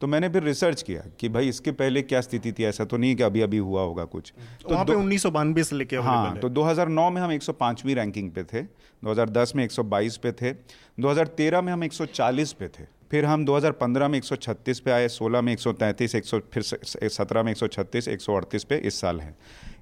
तो 0.00 0.06
मैंने 0.06 0.28
फिर 0.28 0.42
रिसर्च 0.42 0.82
किया 0.82 1.02
कि 1.20 1.28
भाई 1.28 1.48
इसके 1.48 1.72
पहले 1.72 2.02
क्या 2.02 2.20
स्थिति 2.20 2.52
थी? 2.52 2.64
ऐसा 2.64 2.84
तो 2.84 2.96
नहीं 2.96 3.14
कि 3.16 3.22
अभी 3.22 3.40
अभी 3.40 3.58
हुआ 3.58 3.82
होगा 3.82 4.04
कुछ। 4.06 4.32
तो 4.62 4.68
वहाँ 4.70 4.84
पे 4.84 4.94
उन्नीस 4.94 5.22
सौ 5.22 5.30
बानवे 5.30 5.64
से 5.64 5.76
लेके 5.76 5.96
हाँ 5.98 6.36
तो 6.38 6.48
2009 6.50 7.08
में 7.10 7.20
हम 7.22 7.32
105वीं 7.32 7.94
रैंकिंग 7.94 8.30
पे 8.30 8.44
थे 8.44 8.62
2010 9.02 9.54
में 9.56 9.64
122 9.64 10.16
पे 10.16 10.32
थे 10.32 10.52
2013 10.98 11.62
में 11.62 11.72
हम 11.72 11.84
140 11.84 12.52
पे 12.52 12.68
थे। 12.68 12.84
फिर 13.10 13.24
हम 13.24 13.44
2015 13.46 14.08
में 14.08 14.18
136 14.20 14.80
पे 14.80 14.90
आए 14.90 15.08
16 15.08 15.42
में 15.42 15.54
133 15.54 16.14
एक 16.14 16.24
फिर 16.26 16.62
17 17.10 17.42
में 17.42 17.52
136 17.54 18.08
138 18.08 18.64
पे 18.64 18.76
इस 18.78 19.00
साल 19.00 19.20
है। 19.20 19.34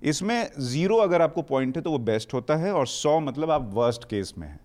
इसमें 0.02 0.50
ज़ीरो 0.62 0.96
अगर 0.98 1.22
आपको 1.22 1.42
पॉइंट 1.44 1.76
है 1.76 1.82
तो 1.82 1.90
वो 1.90 1.98
बेस्ट 2.00 2.34
होता 2.34 2.56
है 2.56 2.72
और 2.72 2.86
100 2.88 3.20
मतलब 3.20 3.50
आप 3.50 3.70
वर्स्ट 3.74 4.04
केस 4.04 4.34
में 4.38 4.48
है। 4.48 4.58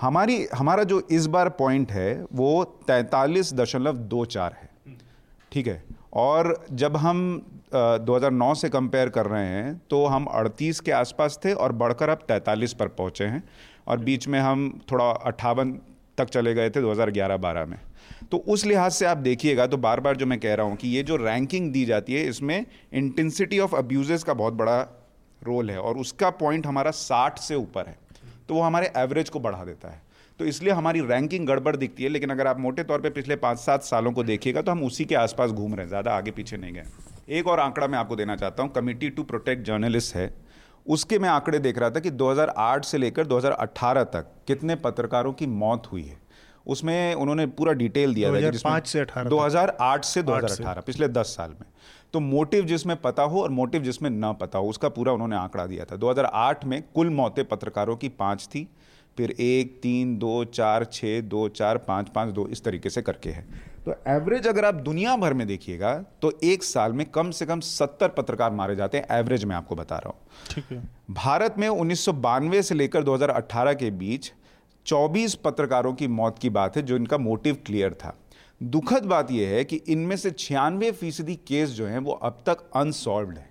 हमारी 0.00 0.44
हमारा 0.54 0.84
जो 0.84 1.00
इस 1.10 1.26
बार 1.28 1.48
पॉइंट 1.58 1.92
है 1.92 2.12
वो 2.32 2.52
तैंतालीस 2.86 3.52
दशमलव 3.54 3.96
दो 3.96 4.24
चार 4.26 4.52
है। 4.52 4.70
ठीक 5.52 5.66
है। 5.66 5.82
और 6.14 6.66
जब 6.72 6.96
हम 6.96 7.20
2009 7.74 8.54
से 8.54 8.68
कंपेयर 8.68 9.08
कर 9.08 9.26
रहे 9.26 9.46
हैं 9.46 9.80
तो 9.90 10.04
हम 10.06 10.26
38 10.34 10.80
के 10.80 10.92
आसपास 10.92 11.38
थे 11.44 11.52
और 11.54 11.72
बढ़कर 11.74 12.08
अब 12.08 12.26
43 12.26 12.72
पर 12.72 12.88
पहुँचे 12.90 13.24
हैं। 13.24 13.42
और 13.88 13.98
बीच 13.98 14.28
में 14.28 14.38
हम 14.40 14.80
थोड़ा 14.92 15.04
अट्ठावन 15.04 15.72
तक 16.18 16.28
चले 16.28 16.54
गए 16.54 16.70
थे 16.70 16.80
2011-12 16.80 17.66
में। 17.66 17.78
तो 18.30 18.36
उस 18.38 18.64
लिहाज 18.66 18.92
से 18.92 19.06
आप 19.06 19.16
देखिएगा 19.18 19.66
तो 19.66 19.76
बार 19.76 20.00
बार 20.00 20.16
जो 20.16 20.26
मैं 20.26 20.38
कह 20.40 20.54
रहा 20.54 20.66
हूँ 20.66 20.76
कि 20.76 20.88
ये 20.88 21.02
जो 21.02 21.16
रैंकिंग 21.16 21.72
दी 21.72 21.84
जाती 21.84 22.14
है, 22.14 22.26
इसमें 22.28 22.64
इंटेंसिटी 22.92 23.58
ऑफ़ 23.58 23.76
अब्यूज़ 23.76 24.24
का 24.24 24.34
बहुत 24.34 24.54
बड़ा 24.54 24.80
रोल 25.42 25.70
है 25.70 25.78
और 25.78 25.98
उसका 25.98 26.30
पॉइंट 26.30 26.66
हमारा 26.66 26.90
साठ 26.90 27.38
से 27.38 27.54
ऊपर 27.54 27.86
है। 27.86 27.96
तो 28.48 28.54
वो 28.54 28.62
हमारे 28.62 28.92
एवरेज 28.96 29.28
को 29.28 29.40
बढ़ा 29.40 29.64
देता 29.64 29.90
है। 29.90 30.01
तो 30.42 30.46
इसलिए 30.46 30.72
हमारी 30.72 31.00
रैंकिंग 31.00 31.46
गड़बड़ 31.46 31.74
दिखती 31.76 32.02
है 32.02 32.08
लेकिन 32.08 32.30
अगर 32.30 32.46
आप 32.46 32.58
मोटे 32.60 32.84
तौर 32.84 33.00
पे 33.00 33.10
पिछले 33.10 33.34
पाँच 33.36 33.58
सात 33.58 33.82
सालों 33.84 34.12
को 34.12 34.22
देखिएगा 34.24 34.62
तो 34.62 34.72
हम 34.72 34.82
उसी 34.84 35.04
के 35.04 35.14
आसपास 35.14 35.50
घूम 35.50 35.74
रहे 35.74 35.80
हैं 35.80 35.88
ज़्यादा 35.88 36.14
आगे 36.14 36.30
पीछे 36.30 36.56
नहीं 36.56 36.72
गए। 36.72 37.36
एक 37.38 37.46
और 37.46 37.60
आंकड़ा 37.60 37.86
मैं 37.86 37.98
आपको 37.98 38.16
देना 38.16 38.36
चाहता 38.36 38.62
हूँ 38.62 38.72
कमिटी 38.72 39.10
टू 39.10 39.22
प्रोटेक्ट 39.24 39.64
जर्नलिस्ट 39.66 40.14
है। 40.16 40.26
उसके 40.86 41.18
मैं 41.18 41.28
आंकड़े 41.28 41.58
देख 41.60 41.78
रहा 41.78 41.90
था 41.90 42.00
कि 42.00 42.10
2008 42.12 42.84
से 42.84 42.98
लेकर 42.98 43.26
2018 43.26 44.04
तक 44.12 44.34
कितने 44.46 44.76
पत्रकारों 44.78 45.32
की 45.32 45.46
मौत 45.54 45.88
हुई 45.92 46.02
है। 46.02 46.20
उसमें 46.66 47.14
उन्होंने 47.14 47.46
पूरा 47.54 47.72
डिटेल 47.74 48.14
दिया 48.14 48.32
था 48.32 48.50
पाँच 48.64 48.86
से 48.88 49.00
अठारह 49.00 49.30
दो 49.30 49.38
हज़ार 49.38 49.76
आठ 49.82 50.04
से 50.04 50.22
दो 50.22 50.34
हज़ार 50.34 50.60
अठारह 50.60 50.80
पिछले 50.82 51.08
दस 51.10 51.36
साल 51.36 51.50
में। 51.50 51.66
तो 52.12 52.20
मोटिव 52.20 52.64
जिसमें 52.66 52.96
पता 53.00 53.22
हो 53.24 53.42
और 53.42 53.50
मोटिव 53.52 53.82
जिसमें 53.82 54.10
न 54.10 54.34
पता 54.40 54.58
हो 54.58 54.68
उसका 54.68 54.88
पूरा 54.90 55.12
उन्होंने 55.12 55.36
आंकड़ा 55.36 55.66
दिया 55.66 55.84
था। 55.84 55.96
2008 55.98 56.64
में 56.64 56.82
कुल 56.94 57.10
मौतें 57.12 57.44
पत्रकारों 57.48 57.96
की 57.96 58.08
पाँच 58.18 58.46
थी। 58.46 58.68
फिर 59.16 59.30
एक 59.40 59.78
तीन 59.82 60.16
दो 60.18 60.44
चार 60.46 60.84
छः 60.84 61.20
दो 61.20 61.48
चार 61.50 61.78
पाँच 61.78 62.08
पाँच 62.08 62.32
दो 62.34 62.46
इस 62.48 62.64
तरीके 62.64 62.90
से 62.90 63.02
करके 63.02 63.30
है। 63.30 63.46
तो 63.86 63.94
एवरेज 64.08 64.46
अगर 64.46 64.64
आप 64.64 64.74
दुनिया 64.74 65.16
भर 65.16 65.34
में 65.34 65.46
देखिएगा 65.46 65.94
तो 66.22 66.32
एक 66.44 66.62
साल 66.62 66.92
में 66.92 67.04
कम 67.06 67.30
से 67.30 67.46
कम 67.46 67.60
सत्तर 67.60 68.08
पत्रकार 68.08 68.50
मारे 68.52 68.76
जाते 68.76 68.98
हैं 68.98 69.18
एवरेज 69.18 69.44
में 69.44 69.54
आपको 69.56 69.76
बता 69.76 69.96
रहा 69.96 70.10
हूँ। 70.10 70.18
ठीक 70.50 70.64
है। 70.70 70.82
भारत 71.10 71.54
में 71.58 71.68
उन्नीस 71.68 72.04
सौ 72.04 72.12
बानवे 72.12 72.62
से 72.62 72.74
लेकर 72.74 73.04
2018 73.04 73.74
के 73.74 73.90
बीच 73.92 74.32
24 74.86 75.34
पत्रकारों 75.34 75.92
की 75.92 76.08
मौत 76.10 76.38
की 76.38 76.50
बात 76.50 76.76
है 76.76 76.82
जो 76.82 76.96
इनका 76.96 77.18
मोटिव 77.18 77.56
क्लियर 77.66 77.94
था। 77.94 78.16
दुखद 78.60 79.04
बात 79.04 79.30
यह 79.30 79.48
है 79.48 79.64
कि 79.64 79.76
इनमें 79.76 80.16
से 80.16 80.30
छियानवे 80.30 80.90
फ़ीसदी 80.92 81.34
केस 81.46 81.70
जो 81.70 81.86
हैं 81.86 81.98
वो 81.98 82.12
अब 82.12 82.42
तक 82.46 82.70
अनसॉल्व 82.76 83.30
है। 83.30 83.50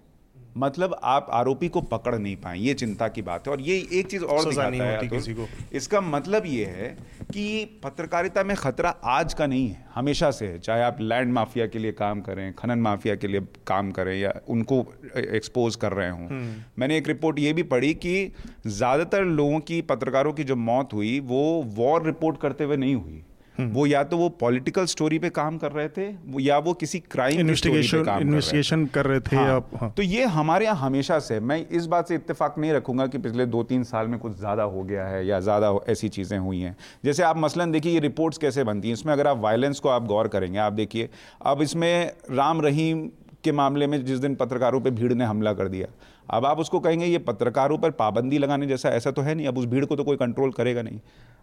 मतलब 0.58 1.00
आप 1.04 1.28
आरोपी 1.32 1.68
को 1.68 1.82
पकड़ 1.84 2.16
नहीं 2.16 2.36
पाए 2.36 2.58
ये 2.60 2.74
चिंता 2.74 3.08
की 3.08 3.22
बात 3.22 3.48
है। 3.48 3.54
और 3.54 3.62
ये 3.62 3.76
एक 3.94 4.08
चीज़ 4.08 4.24
और 4.26 4.46
दिखाता 4.46 4.84
है 4.84 5.08
किसी 5.08 5.34
को। 5.34 5.48
इसका 5.74 6.02
मतलब 6.02 6.46
ये 6.46 6.66
है 6.68 6.90
कि 7.32 7.66
पत्रकारिता 7.84 8.44
में 8.44 8.56
खतरा 8.58 8.90
आज 8.90 9.34
का 9.34 9.48
नहीं 9.48 9.70
है 9.70 9.86
हमेशा 9.96 10.32
से 10.32 10.48
है। 10.48 10.60
चाहे 10.60 10.84
आप 10.84 10.98
लैंड 11.02 11.32
माफिया 11.34 11.68
के 11.68 11.80
लिए 11.80 11.92
काम 11.94 12.22
करें 12.22 12.52
खनन 12.54 12.80
माफिया 12.80 13.16
के 13.16 13.28
लिए 13.28 13.42
काम 13.68 13.92
करें 13.92 14.16
या 14.20 14.34
उनको 14.50 14.80
एक्सपोज 15.18 15.76
कर 15.76 15.94
रहे 15.94 16.10
हों। 16.10 16.28
हम्म। 16.28 16.64
मैंने 16.80 16.98
एक 16.98 17.08
रिपोर्ट 17.08 17.40
ये 17.40 17.54
भी 17.54 17.64
पढ़ी 17.66 17.94
कि 17.96 18.32
ज़्यादातर 18.68 19.24
लोगों 19.24 19.60
की 19.62 19.82
पत्रकारों 19.84 20.34
की 20.34 20.44
जो 20.44 20.56
मौत 20.58 20.94
हुई 20.94 21.20
वो 21.26 21.42
वॉर 21.76 22.06
रिपोर्ट 22.06 22.42
करते 22.42 22.64
हुए 22.64 22.78
नहीं 22.78 22.96
हुई। 22.96 23.24
वो 23.56 23.86
या 23.86 24.04
तो 24.04 24.18
वो 24.18 24.28
पॉलिटिकल 24.32 24.86
स्टोरी 24.86 25.18
पे 25.20 25.30
काम 25.30 25.58
कर 25.58 25.72
रहे 25.72 25.88
थे 25.90 26.06
या 26.42 26.58
वो 26.60 26.74
किसी 26.74 27.00
क्राइम 27.02 27.40
इन्वेस्टिगेशन 27.40 28.06
इन्वेस्टिगेशन 28.22 28.86
कर 28.88 29.06
रहे 29.06 29.20
थे। 29.20 29.36
हाँ, 29.36 29.70
हाँ। 29.80 29.92
तो 29.98 30.04
ये 30.04 30.26
हमारे 30.26 30.66
यहाँ 30.66 30.78
हमेशा 30.78 31.20
से 31.20 31.40
मैं 31.40 31.66
इस 31.70 31.86
बात 31.86 32.08
से 32.08 32.16
इत्तेफाक 32.16 32.56
नहीं 32.58 32.72
रखूँगा 32.74 33.08
कि 33.08 33.18
पिछले 33.18 33.46
दो 33.48 33.64
तीन 33.64 33.84
साल 33.84 34.08
में 34.08 34.20
कुछ 34.20 34.38
ज़्यादा 34.40 34.64
हो 34.64 34.84
गया 34.84 35.06
है 35.08 35.26
या 35.28 35.40
ज़्यादा 35.40 35.74
ऐसी 35.90 36.10
चीज़ें 36.10 36.38
हुई 36.38 36.60
हैं। 36.60 36.76
जैसे 37.06 37.24
आप 37.24 37.38
मसलन 37.38 37.72
देखिए 37.72 37.94
ये 37.94 38.00
रिपोर्ट्स 38.00 38.38
कैसे 38.38 38.64
बनती 38.64 38.88
हैं? 38.88 38.94
इसमें 38.94 39.14
अगर 39.14 39.28
आप 39.28 39.38
वायलेंस 39.40 39.80
को 39.80 39.90
आप 39.90 40.06
गौर 40.08 40.28
करेंगे 40.28 40.60
आप 40.60 40.74
देखिए 40.74 41.10
अब 41.46 41.62
इसमें 41.62 42.12
राम 42.32 42.62
रहीम 42.62 43.10
के 43.44 43.52
मामले 43.52 43.88
में 43.88 44.04
जिस 44.06 44.20
दिन 44.20 44.36
पत्रकारों 44.36 44.80
पर 44.82 44.90
भीड़ 44.92 45.14
ने 45.14 45.26
हमला 45.26 45.54
कर 45.54 45.68
दिया 45.68 45.88
अब 46.32 46.46
आप 46.46 46.60
उसको 46.60 46.80
कहेंगे 46.80 47.06
ये 47.06 47.18
पत्रकारों 47.18 47.78
पर 47.78 47.92
पाबंदी 47.92 48.38
लगाने 48.38 48.68
जैसा 48.68 48.90
ऐसा 48.90 49.12
तो 49.12 49.22
है 49.22 49.36
नहीं 49.36 49.48
अब 49.48 49.58
उस 49.58 49.66
भीड़ 49.66 49.86
को 49.86 49.96
तो 49.96 50.04
कोई 50.04 50.18
कंट्रोल 50.18 50.52
करेगा 50.52 50.82
नहीं। 50.82 51.00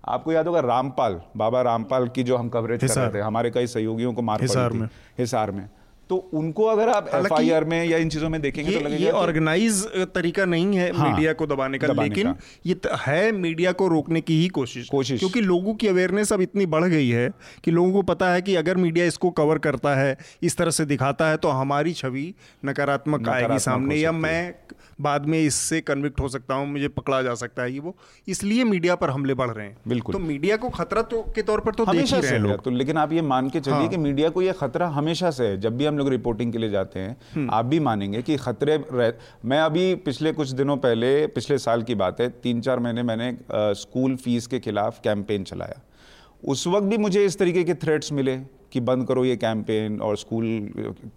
आपको 0.08 0.32
याद 0.32 0.46
होगा 0.46 0.60
रामपाल 0.60 1.20
बाबा 1.36 1.62
रामपाल 1.62 2.08
की 2.08 2.22
जो 2.22 2.36
हम 2.36 2.48
कवरेज 2.48 2.80
कर 2.80 3.00
रहे 3.00 3.14
थे 3.14 3.20
हमारे 3.20 3.50
कई 3.50 3.66
सहयोगियों 3.66 4.12
को 4.12 4.22
मार 4.22 4.42
हिसार 4.42 4.72
में। 4.72 4.88
हिसार 5.18 5.50
में। 5.50 5.68
तो 6.10 6.16
उनको 6.16 6.64
अगर 6.64 6.88
आप 6.88 7.10
एफ़ 7.14 7.64
में 7.64 7.84
या 7.84 7.98
इन 7.98 8.08
चीज़ों 8.08 8.28
में 8.28 8.40
देखेंगे 8.42 8.72
तो 8.72 8.80
लगेगा 8.80 9.04
ये 9.04 9.10
ऑर्गेनाइज 9.10 9.84
तरीका 10.14 10.44
नहीं 10.44 10.76
है 10.76 10.92
हाँ, 10.96 11.10
मीडिया 11.10 11.32
को 11.32 11.46
दबाने 11.46 11.78
का 11.78 11.86
दबाने 11.86 12.08
लेकिन 12.08 12.32
का। 12.32 12.38
ये 12.66 12.80
है 13.06 13.32
मीडिया 13.32 13.72
को 13.72 13.88
रोकने 13.88 14.20
की 14.20 14.40
ही 14.40 14.48
कोशिश। 14.48 14.88
कोशिश। 14.88 15.18
क्योंकि 15.18 15.40
लोगों 15.40 15.74
की 15.74 15.88
अवेयरनेस 15.88 16.32
अब 16.32 16.40
इतनी 16.40 16.66
बढ़ 16.66 16.84
गई 16.84 17.08
है 17.08 17.30
कि 17.64 17.70
लोगों 17.70 17.92
को 17.92 18.02
पता 18.02 18.30
है 18.32 18.42
कि 18.42 18.54
अगर 18.54 18.76
मीडिया 18.76 19.04
इसको 19.04 19.30
कवर 19.30 19.58
करता 19.58 19.94
है 19.94 20.16
इस 20.42 20.56
तरह 20.56 20.70
से 20.70 20.84
दिखाता 20.84 21.28
है 21.28 21.36
तो 21.36 21.48
हमारी 21.48 21.92
छवि 21.92 22.34
नकारात्मक 22.64 23.28
आएगी 23.28 23.58
सामने 23.58 23.96
या 23.96 24.12
मैं 24.12 24.54
बाद 25.00 25.26
में 25.26 25.38
इससे 25.38 25.80
कन्विक्ट 25.80 26.20
हो 26.20 26.28
सकता 26.28 26.54
हूँ 26.54 26.66
मुझे 26.66 26.88
पकड़ा 26.88 27.20
जा 27.22 27.34
सकता 27.34 27.62
है 27.62 27.72
ये 27.72 27.78
वो। 27.78 27.94
इसलिए 28.28 28.64
मीडिया 28.64 28.94
पर 28.94 29.10
हमले 29.10 29.34
बढ़ 29.34 29.50
रहे 29.50 29.66
हैं। 29.66 29.76
बिल्कुल। 29.88 30.12
तो 30.12 30.18
मीडिया 30.18 30.56
को 30.56 30.68
खतरा 30.70 31.02
तो 31.02 31.22
के 31.34 31.42
तौर 31.42 31.60
पर 31.60 31.74
तो 31.74 31.84
हमेशा 31.84 32.16
देख 32.16 32.24
ही 32.24 32.30
रहे 32.30 32.40
हैं 32.40 32.46
लोग। 32.46 32.62
तो 32.64 32.70
लेकिन 32.70 32.96
आप 32.96 33.12
ये 33.12 33.22
मान 33.22 33.50
के 33.50 33.60
चलिए 33.60 33.76
हाँ। 33.76 33.88
कि 33.88 33.96
मीडिया 33.96 34.28
को 34.28 34.42
ये 34.42 34.52
खतरा 34.52 34.88
हमेशा 34.88 35.30
से 35.30 35.46
है। 35.46 35.60
जब 35.60 35.76
भी 35.76 35.86
हम 35.86 35.98
लोग 35.98 36.08
रिपोर्टिंग 36.08 36.52
के 36.52 36.58
लिए 36.58 36.70
जाते 36.70 37.00
हैं 37.00 37.16
हम्म। 37.34 37.50
आप 37.50 37.64
भी 37.64 37.80
मानेंगे 37.80 38.22
कि 38.22 38.36
खतरे 38.36 38.76
रह 38.92 39.12
मैं 39.44 39.60
अभी 39.60 39.94
पिछले 40.04 40.32
कुछ 40.32 40.50
दिनों 40.52 40.76
पहले 40.78 41.26
पिछले 41.28 41.58
साल 41.58 41.82
की 41.82 41.94
बात 41.94 42.20
है 42.20 42.28
तीन 42.42 42.60
चार 42.60 42.78
महीने 42.78 43.02
मैंने 43.02 43.36
स्कूल 43.52 44.16
फ़ीस 44.16 44.46
के 44.46 44.58
खिलाफ 44.60 45.00
कैंपेन 45.04 45.44
चलाया। 45.44 45.80
उस 46.42 46.66
वक्त 46.66 46.86
भी 46.86 46.98
मुझे 46.98 47.24
इस 47.24 47.38
तरीके 47.38 47.64
के 47.64 47.74
थ्रेट्स 47.74 48.12
मिले 48.12 48.36
कि 48.72 48.80
बंद 48.80 49.06
करो 49.06 49.24
ये 49.24 49.36
कैंपेन 49.36 50.00
और 50.00 50.16
स्कूल 50.16 50.44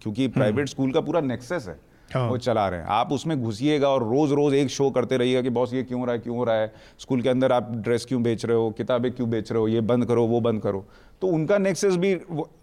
क्योंकि 0.01 0.27
प्राइवेट 0.27 0.57
हम्म। 0.57 0.65
स्कूल 0.65 0.91
का 0.91 1.01
पूरा 1.01 1.21
नेक्सेस 1.21 1.67
है। 1.67 1.79
हाँ। 2.13 2.27
वो 2.29 2.37
चला 2.37 2.67
रहे 2.69 2.79
हैं। 2.79 2.87
आप 2.87 3.11
उसमें 3.11 3.41
घुसिएगा 3.41 3.89
और 3.89 4.03
रोज़ 4.03 4.33
रोज़ 4.33 4.55
एक 4.55 4.69
शो 4.69 4.89
करते 4.89 5.17
रहिएगा 5.17 5.41
कि 5.41 5.49
बॉस 5.49 5.73
ये 5.73 5.83
क्यों 5.83 5.99
हो 5.99 6.05
रहा 6.05 6.13
है 6.13 6.19
क्यों 6.19 6.37
हो 6.37 6.43
रहा 6.43 6.55
है? 6.55 6.73
स्कूल 6.99 7.21
के 7.21 7.29
अंदर 7.29 7.51
आप 7.51 7.71
ड्रेस 7.71 8.05
क्यों 8.05 8.23
बेच 8.23 8.45
रहे 8.45 8.57
हो? 8.57 8.69
किताबें 8.71 9.11
क्यों 9.11 9.29
बेच 9.29 9.51
रहे 9.51 9.59
हो? 9.59 9.67
ये 9.67 9.81
बंद 9.81 10.05
करो 10.05 10.25
वो 10.25 10.39
बंद 10.41 10.61
करो। 10.61 10.85
तो 11.21 11.27
उनका 11.27 11.57
नेक्सेस 11.57 11.95
भी 11.95 12.13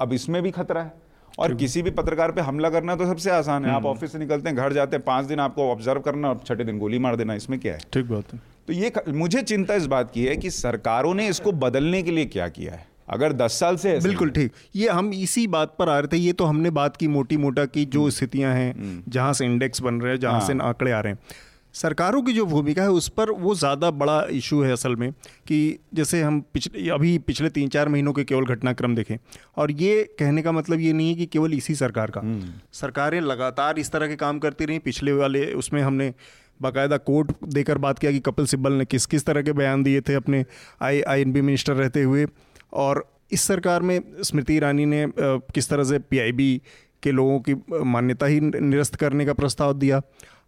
अब 0.00 0.12
इसमें 0.12 0.42
भी 0.42 0.50
खतरा 0.50 0.82
है। 0.82 0.92
और 1.38 1.54
किसी 1.54 1.82
भी 1.82 1.90
पत्रकार 1.90 2.32
पे 2.32 2.40
हमला 2.40 2.70
करना 2.70 2.94
तो 2.96 3.06
सबसे 3.06 3.30
आसान 3.30 3.64
है। 3.64 3.70
आप 3.70 3.76
हम्म। 3.76 3.86
ऑफ़िस 3.86 4.12
से 4.12 4.18
निकलते 4.18 4.48
हैं 4.48 4.58
घर 4.58 4.72
जाते 4.72 4.96
हैं 4.96 5.04
पाँच 5.04 5.26
दिन 5.26 5.40
आपको 5.40 5.70
ऑब्ज़र्व 5.70 6.00
करना 6.00 6.28
और 6.28 6.40
छठे 6.46 6.64
दिन 6.64 6.78
गोली 6.78 6.98
मार 6.98 7.16
देना 7.16 7.34
इसमें 7.34 7.58
क्या 7.60 7.72
है? 7.72 7.80
ठीक 7.92 8.06
बात 8.06 8.32
है। 8.34 8.40
तो 8.66 8.72
ये 8.72 8.92
मुझे 9.08 9.42
चिंता 9.42 9.74
इस 9.74 9.86
बात 9.86 10.10
की 10.10 10.24
है 10.24 10.36
कि 10.36 10.50
सरकारों 10.50 11.14
ने 11.14 11.28
इसको 11.28 11.52
बदलने 11.52 12.02
के 12.02 12.10
लिए 12.10 12.24
क्या 12.24 12.48
किया 12.48 12.72
है? 12.72 12.86
अगर 13.08 13.32
दस 13.34 13.58
साल 13.60 13.76
से 13.76 13.98
बिल्कुल 14.00 14.30
ठीक 14.30 14.52
ये 14.76 14.88
हम 14.90 15.12
इसी 15.14 15.46
बात 15.48 15.74
पर 15.78 15.88
आ 15.88 15.98
रहे 15.98 16.08
थे 16.08 16.16
ये 16.18 16.32
तो 16.34 16.44
हमने 16.44 16.70
बात 16.72 16.96
की 16.96 17.08
मोटी 17.08 17.36
मोटा 17.38 17.64
की 17.66 17.84
जो 17.86 18.00
हम्म। 18.00 18.10
स्थितियाँ 18.12 18.54
हैं 18.54 18.72
हम्म। 18.72 19.02
जहाँ 19.08 19.32
से 19.32 19.44
इंडेक्स 19.46 19.82
बन 19.82 20.00
रहे 20.00 20.12
हैं 20.12 20.20
जहाँ 20.20 20.40
से 20.40 20.52
हाँ। 20.52 20.68
आंकड़े 20.68 20.92
आ 20.92 21.00
रहे 21.00 21.12
हैं 21.12 21.46
सरकारों 21.74 22.22
की 22.22 22.32
जो 22.32 22.44
भूमिका 22.46 22.82
है 22.82 22.90
उस 22.90 23.08
पर 23.08 23.30
वो 23.32 23.54
ज़्यादा 23.54 23.90
बड़ा 23.92 24.20
इशू 24.32 24.60
है 24.62 24.72
असल 24.72 24.96
में 24.96 25.10
कि 25.46 25.58
जैसे 25.94 26.22
हम 26.22 26.40
पिछले 26.54 26.88
अभी 26.90 27.16
पिछले 27.26 27.48
तीन 27.50 27.68
चार 27.68 27.88
महीनों 27.88 28.12
के 28.12 28.24
केवल 28.24 28.44
घटनाक्रम 28.46 28.94
देखें 28.94 29.16
और 29.56 29.70
ये 29.72 30.02
कहने 30.18 30.42
का 30.42 30.52
मतलब 30.52 30.80
ये 30.80 30.92
नहीं 30.92 31.08
है 31.08 31.14
कि 31.14 31.26
केवल 31.26 31.54
इसी 31.54 31.74
सरकार 31.74 32.10
का 32.10 32.20
हम्म। 32.20 32.52
सरकारें 32.72 33.20
लगातार 33.22 33.78
इस 33.78 33.90
तरह 33.92 34.06
के 34.06 34.16
काम 34.16 34.38
करती 34.38 34.64
रहीं 34.64 34.80
पिछले 34.80 35.12
वाले 35.12 35.44
उसमें 35.54 35.80
हमने 35.82 36.12
बाकायदा 36.60 36.96
कोर्ट 37.02 37.32
देकर 37.46 37.78
बात 37.78 37.98
किया 37.98 38.12
कि 38.12 38.20
कपिल 38.20 38.46
सिब्बल 38.46 38.72
ने 38.72 38.84
किस 38.84 39.06
किस 39.06 39.26
तरह 39.26 39.42
के 39.42 39.52
बयान 39.52 39.82
दिए 39.82 40.00
थे 40.00 40.14
अपने 40.14 40.44
आई 40.82 41.00
आई 41.08 41.24
मिनिस्टर 41.24 41.72
रहते 41.74 42.02
हुए 42.02 42.26
और 42.72 43.04
इस 43.32 43.42
सरकार 43.42 43.82
में 43.82 44.00
स्मृति 44.22 44.54
ईरानी 44.56 44.86
ने 44.86 45.06
किस 45.18 45.68
तरह 45.68 45.84
से 45.84 45.98
पीआईबी 46.00 46.60
के 47.02 47.10
लोगों 47.12 47.38
की 47.40 47.54
मान्यता 47.84 48.26
ही 48.26 48.40
निरस्त 48.40 48.94
करने 48.96 49.26
का 49.26 49.32
प्रस्ताव 49.32 49.72
दिया। 49.72 50.00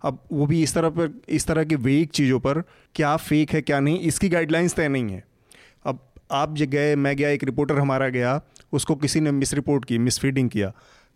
अब 0.04 0.18
वो 0.33 0.46
भी 0.46 0.62
इस 0.62 0.74
तरह 0.74 0.88
पर, 0.88 1.11
इस 1.28 1.46
तरह 1.46 1.64
की 1.64 1.74
वेग 1.76 2.09
चीज़ों 2.09 2.38
पर, 2.40 2.62
क्या 2.94 3.16
फेक 3.16 3.50
है, 3.50 3.61
क्या 3.62 3.80
नहीं, 3.80 3.98
इसकी 4.00 4.28
गाइडलाइंस 4.28 4.74
तय 4.74 4.88
नहीं 4.88 5.11
है। 5.11 5.24
अब 5.85 5.98
आप 6.33 6.54
जो 6.54 6.66
गए, 6.66 6.94
मैं 6.96 7.16
गया, 7.16 7.28
एक 7.28 7.44
रिपोर्टर 7.44 7.78
हमारा 7.78 8.09
गया, 8.09 8.40
उसको 8.72 8.94
किसी 8.96 9.20
ने 9.20 9.30
मिस 9.33 9.54
रिपोर्ट 9.54 9.85
की 9.85 9.98
मिस 9.98 10.18
फीडिंग 10.20 10.50
किया, 10.50 10.72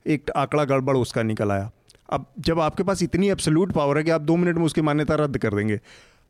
एक 0.06 0.30
आंकड़ा 0.30 0.64
गड़बड़ 0.64 0.96
उसका 0.96 1.22
निकल 1.22 1.52
आया। 1.52 1.70
अब 2.08 2.26
जब 2.40 2.60
आपके 2.60 2.82
पास 2.82 3.02
इतनी 3.02 3.28
एब्सोल्यूट 3.30 3.72
पावर 3.72 3.98
है 3.98 4.04
कि 4.04 4.10
आप 4.10 4.20
दो 4.20 4.36
मिनट 4.36 4.56
में 4.56 4.64
उसकी 4.64 4.82
मान्यता 4.82 5.14
रद्द 5.14 5.38
कर 5.38 5.54
देंगे, 5.54 5.80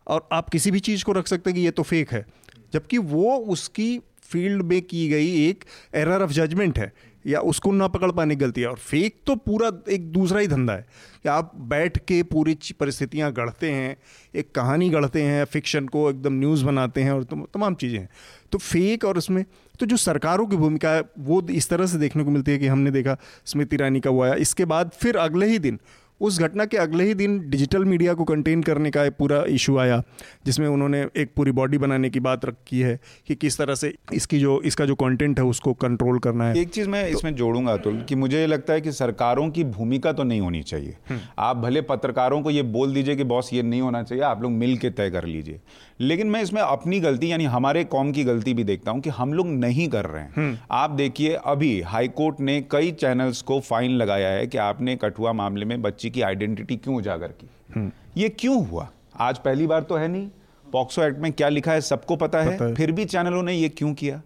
और 0.06 0.28
आप 0.32 0.48
किसी 0.48 0.70
भी 0.70 0.80
चीज़ 0.80 1.04
को 1.04 1.12
रख 1.12 1.26
सकते 1.26 1.50
हैं 1.50 1.54
कि 1.54 1.64
ये 1.64 1.70
तो 1.70 1.82
फेक 1.82 2.12
है, 2.12 2.24
जबकि 2.72 2.98
वो 2.98 3.36
उसकी 3.36 3.98
फ़ील्ड 4.24 4.62
में 4.62 4.80
की 4.82 5.08
गई 5.08 5.48
एक 5.48 5.64
एरर 5.94 6.22
ऑफ़ 6.22 6.30
जजमेंट 6.30 6.78
है, 6.78 6.92
या 7.26 7.40
उसको 7.40 7.72
ना 7.72 7.88
पकड़ 7.88 8.10
पाने 8.12 8.34
की 8.36 8.40
गलती 8.40 8.60
है। 8.60 8.66
और 8.66 8.76
फेक 8.76 9.16
तो 9.26 9.34
पूरा 9.36 9.70
एक 9.90 10.10
दूसरा 10.12 10.40
ही 10.40 10.46
धंधा 10.46 10.72
है। 10.72 10.86
कि 11.22 11.28
आप 11.28 11.52
बैठ 11.56 11.98
के 11.98 12.22
पूरी 12.22 12.56
परिस्थितियाँ 12.80 13.32
गढ़ते 13.32 13.70
हैं, 13.70 13.96
एक 14.34 14.50
कहानी 14.54 14.88
गढ़ते 14.90 15.22
हैं 15.22 15.44
फिक्शन 15.44 15.86
को 15.86 16.10
एकदम 16.10 16.32
न्यूज़ 16.32 16.64
बनाते 16.64 17.02
हैं, 17.02 17.12
और 17.12 17.24
तमाम 17.54 17.74
चीज़ें 17.74 17.98
हैं। 17.98 18.08
तो 18.52 18.58
फेक 18.58 19.04
और 19.04 19.18
उसमें 19.18 19.44
तो 19.80 19.86
जो 19.86 19.96
सरकारों 19.96 20.46
की 20.46 20.56
भूमिका 20.56 20.90
है, 20.90 21.02
वो 21.18 21.40
इस 21.50 21.68
तरह 21.68 21.86
से 21.86 21.98
देखने 21.98 22.24
को 22.24 22.30
मिलती 22.30 22.52
है 22.52 22.58
कि 22.58 22.66
हमने 22.66 22.90
देखा 22.90 23.16
स्मृति 23.46 23.76
ईरानी 23.76 24.00
का 24.00 24.10
हुआ 24.10 24.28
है। 24.28 24.40
इसके 24.40 24.64
बाद 24.64 24.90
फिर 25.00 25.16
अगले 25.16 25.46
ही 25.46 25.58
दिन 25.58 25.78
उस 26.20 26.40
घटना 26.40 26.64
के 26.64 26.76
अगले 26.76 27.04
ही 27.04 27.14
दिन 27.14 27.50
डिजिटल 27.50 27.84
मीडिया 27.84 28.14
को 28.14 28.24
कंटेन 28.24 28.62
करने 28.62 28.90
का 28.90 29.04
एक 29.04 29.12
पूरा 29.12 29.44
इशू 29.48 29.76
आया 29.78 30.02
जिसमें 30.46 30.68
उन्होंने 30.68 31.06
एक 31.16 31.32
पूरी 31.36 31.50
बॉडी 31.50 31.78
बनाने 31.78 32.10
की 32.10 32.20
बात 32.20 32.44
रखी 32.44 32.80
है 32.80 33.00
कि 33.26 33.34
किस 33.34 33.58
तरह 33.58 33.74
से 33.74 33.94
इसकी 34.12 34.38
जो 34.38 34.60
इसका 34.60 34.84
जो 34.84 34.94
कंटेंट 34.94 35.38
है 35.38 35.44
उसको 35.44 35.72
कंट्रोल 35.72 36.18
करना 36.18 36.48
है। 36.48 36.58
एक 36.58 36.68
चीज़ 36.68 36.88
मैं 36.88 37.12
तो, 37.12 37.18
इसमें 37.18 37.34
जोड़ूँगा 37.34 37.72
अतुल 37.72 38.02
कि 38.08 38.14
मुझे 38.14 38.40
ये 38.40 38.46
लगता 38.46 38.72
है 38.72 38.80
कि 38.80 38.92
सरकारों 38.92 39.50
की 39.50 39.64
भूमिका 39.64 40.12
तो 40.12 40.22
नहीं 40.22 40.40
होनी 40.40 40.62
चाहिए। 40.62 40.96
हम्म। 41.08 41.20
आप 41.38 41.56
भले 41.56 41.80
पत्रकारों 41.80 42.42
को 42.42 42.50
ये 42.50 42.62
बोल 42.62 42.94
दीजिए 42.94 43.16
कि 43.16 43.24
बॉस 43.24 43.52
ये 43.52 43.62
नहीं 43.62 43.80
होना 43.80 44.02
चाहिए 44.02 44.24
आप 44.24 44.42
लोग 44.42 44.52
मिल 44.52 44.76
के 44.76 44.90
तय 44.90 45.10
कर 45.10 45.24
लीजिए। 45.24 45.60
लेकिन 46.00 46.26
मैं 46.26 46.42
इसमें 46.42 46.60
अपनी 46.62 46.98
गलती 47.00 47.30
यानी 47.30 47.44
हमारे 47.46 47.82
कौम 47.86 48.10
की 48.12 48.24
गलती 48.24 48.54
भी 48.54 48.64
देखता 48.64 48.90
हूँ 48.90 49.00
कि 49.00 49.10
हम 49.10 49.32
लोग 49.32 49.46
नहीं 49.48 49.88
कर 49.88 50.06
रहे 50.06 50.22
हैं 50.22 50.32
हम्म। 50.36 50.56
आप 50.72 50.90
देखिए 50.92 51.34
अभी 51.44 51.80
हाईकोर्ट 51.82 52.40
ने 52.40 52.60
कई 52.70 52.90
चैनल्स 52.92 53.42
को 53.42 53.58
फाइन 53.60 53.90
लगाया 53.92 54.28
है 54.28 54.46
कि 54.46 54.58
आपने 54.58 54.96
कठुआ 54.96 55.32
मामले 55.32 55.64
में 55.64 55.80
बच्ची 55.82 56.10
की 56.10 56.22
आइडेंटिटी 56.22 56.76
क्यों 56.76 56.96
उजागर 56.96 57.28
की 57.30 57.48
हम्म। 57.74 57.90
ये 58.16 58.28
क्यों 58.30 58.64
हुआ 58.66 58.88
आज 59.18 59.38
पहली 59.38 59.66
बार 59.66 59.82
तो 59.82 59.96
है 59.96 60.08
नहीं 60.08 60.28
पॉक्सो 60.74 61.02
एक्ट 61.02 61.18
में 61.18 61.32
क्या 61.32 61.48
लिखा 61.48 61.72
है 61.72 61.80
सबको 61.80 62.16
पता 62.16 62.42
है, 62.42 62.54
पता 62.54 62.64
है। 62.64 62.70
है 62.70 62.76
फिर 62.76 62.92
भी 62.92 63.04
चैनलों 63.04 63.42
ने 63.42 63.54
ये 63.54 63.68
क्यों 63.68 63.92
किया? 63.94 64.22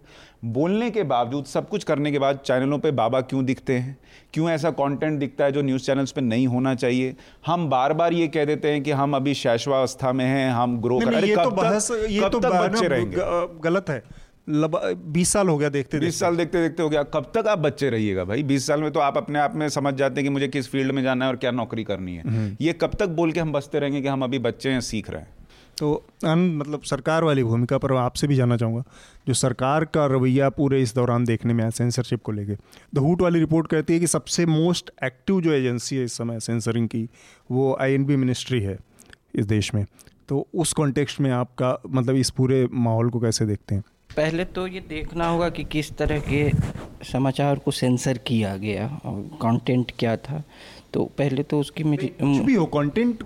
बोलने 0.47 0.91
के 0.91 1.03
बावजूद 1.03 1.45
सब 1.45 1.69
कुछ 1.69 1.85
करने 1.85 2.11
के 2.13 2.19
बाद 2.19 2.39
चैनलों 2.39 2.79
पे 2.79 2.91
बाबा 2.91 3.21
क्यों 3.21 3.45
दिखते 3.45 3.73
हैं? 3.73 3.97
क्यों 4.35 4.49
ऐसा 4.51 4.71
कंटेंट 4.71 5.19
दिखता 5.21 5.45
है 5.45 5.53
जो 5.53 5.63
न्यूज़ 5.63 5.83
चैनल्स 5.83 6.13
पे 6.13 6.21
नहीं 6.21 6.47
होना 6.47 6.75
चाहिए? 6.75 7.15
हम 7.47 7.69
बार 7.71 7.93
बार 7.93 8.13
ये 8.13 8.29
कह 8.29 8.45
देते 8.45 8.71
हैं 8.71 8.83
कि 8.83 8.91
हम 8.91 9.17
अभी 9.17 9.35
शैशवावस्था 9.35 10.13
में 10.13 10.25
हैं 10.25 10.51
हम 10.51 10.81
ग्रो 10.81 10.99
कर 10.99 11.13
रहे 11.13 11.37
तो 11.37 11.51
बहस 11.51 11.91
ये 12.11 12.29
तो 12.29 12.41
बच्चे 12.41 12.89
रहेंगे? 12.89 13.17
गलत 13.61 13.91
है। 13.91 14.03
बीस 14.49 15.33
साल 15.33 15.49
हो 15.49 15.57
गया 15.59 15.69
देखते 15.69 15.99
बीस 15.99 16.21
साल 16.21 16.37
देखते 16.37 16.63
देखते 16.63 16.83
हो 16.83 16.89
गया। 16.89 17.03
कब 17.15 17.31
तक 17.35 17.49
आप 17.49 17.59
बच्चे 17.59 17.91
रहिएगा 17.91 18.25
भाई? 18.25 18.43
बीस 18.43 18.67
साल 18.67 18.83
में 18.83 18.91
तो 18.91 19.01
आप 19.01 19.17
अपने 19.17 19.39
आप 19.39 19.57
में 19.57 19.69
समझ 19.69 19.95
जाते 19.95 20.21
हैं 20.21 20.25
कि 20.25 20.31
मुझे 20.31 20.49
किस 20.49 20.71
फ़ील्ड 20.71 20.93
में 20.93 21.03
जाना 21.03 21.25
है 21.25 21.31
और 21.31 21.37
क्या 21.37 21.51
नौकरी 21.51 21.85
करनी 21.85 22.15
है। 22.17 22.23
हम्म। 22.23 22.57
ये 22.61 22.73
कब 22.73 22.95
तक 22.95 23.09
बोल 23.19 23.33
के 23.33 23.41
हम 23.41 23.53
बचते 23.53 23.79
रहेंगे 23.79 24.01
कि 24.01 24.09
हम 24.09 24.25
अभी 24.25 24.39
बच्चे 24.39 24.71
हैं 24.71 24.81
सीख 24.81 25.11
रहे 25.11 25.21
हैं? 25.21 25.38
तो 25.79 25.93
अन 26.25 26.39
मतलब 26.57 26.83
सरकार 26.83 27.25
वाली 27.25 27.45
भूमिका 27.45 27.79
पर 27.79 27.93
आपसे 27.97 28.27
भी 28.27 28.37
जानना 28.37 28.57
चाहूँगा 28.57 28.83
जो 29.29 29.35
सरकार 29.35 29.85
का 29.85 30.07
रवैया 30.07 30.49
पूरे 30.51 30.81
इस 30.83 30.95
दौरान 30.95 31.25
देखने 31.25 31.55
में 31.55 31.63
आया 31.65 31.71
सेंसरशिप 31.71 32.23
को 32.23 32.33
लेके। 32.33 32.55
द 32.95 32.99
हुट 32.99 33.23
वाली 33.23 33.41
रिपोर्ट 33.41 33.67
कहती 33.67 33.93
है 33.93 34.01
कि 34.01 34.07
सबसे 34.07 34.47
मोस्ट 34.47 34.91
एक्टिव 35.05 35.41
जो 35.41 35.53
एजेंसी 35.53 35.97
है 35.97 36.05
इस 36.05 36.13
समय 36.13 36.41
सेंसरिंग 36.41 36.89
की 36.89 37.09
वो 37.51 37.77
आईएनबी 37.81 38.17
मिनिस्ट्री 38.17 38.61
है 38.61 38.79
इस 39.35 39.47
देश 39.47 39.75
में। 39.75 39.85
तो 40.29 40.47
उस 40.55 40.73
कॉन्टेक्स्ट 40.73 41.21
में 41.21 41.31
आपका 41.31 41.77
मतलब 41.89 42.17
इस 42.17 42.31
पूरे 42.31 42.67
माहौल 42.73 43.11
को 43.11 43.21
कैसे 43.21 43.47
देखते 43.47 43.75
हैं? 43.75 43.83
पहले 44.17 44.45
तो 44.45 44.67
ये 44.67 44.81
देखना 44.81 45.29
होगा 45.29 45.49
कि 45.49 45.65
किस 45.65 45.91
तरह 45.97 46.19
के 46.29 46.51
समाचार 47.05 47.59
को 47.59 47.71
सेंसर 47.71 48.19
किया 48.19 48.57
गया 48.57 48.89
और 49.05 49.21
कंटेंट 49.43 49.93
क्या 49.99 50.17
था। 50.17 50.43
तो 50.95 51.05
पहले 51.19 51.43
तो 51.43 51.61
उसकी 51.61 51.85
मेरी 51.85 52.07
कुछ 52.07 52.45
भी 52.47 52.55
हो 52.55 52.67
कंटेंट 52.67 53.23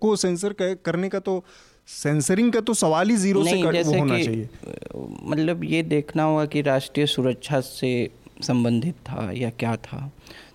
को 0.00 0.14
सेंसर 0.16 0.54
करने 0.60 1.08
का 1.08 1.18
तो 1.18 1.44
सेंसरिंग 1.88 2.52
का 2.52 2.60
तो 2.60 2.74
सवाल 2.74 3.10
ही 3.10 3.16
ज़ीरो 3.16 3.44
से 3.44 3.62
कर, 3.62 3.82
वो 3.82 3.98
होना 3.98 4.18
चाहिए। 4.18 4.48
मतलब 5.24 5.64
ये 5.64 5.82
देखना 5.82 6.22
होगा 6.22 6.44
कि 6.46 6.62
राष्ट्रीय 6.62 7.06
सुरक्षा 7.06 7.60
से 7.60 8.10
संबंधित 8.42 8.94
था 9.08 9.30
या 9.32 9.50
क्या 9.50 9.76
था। 9.76 10.10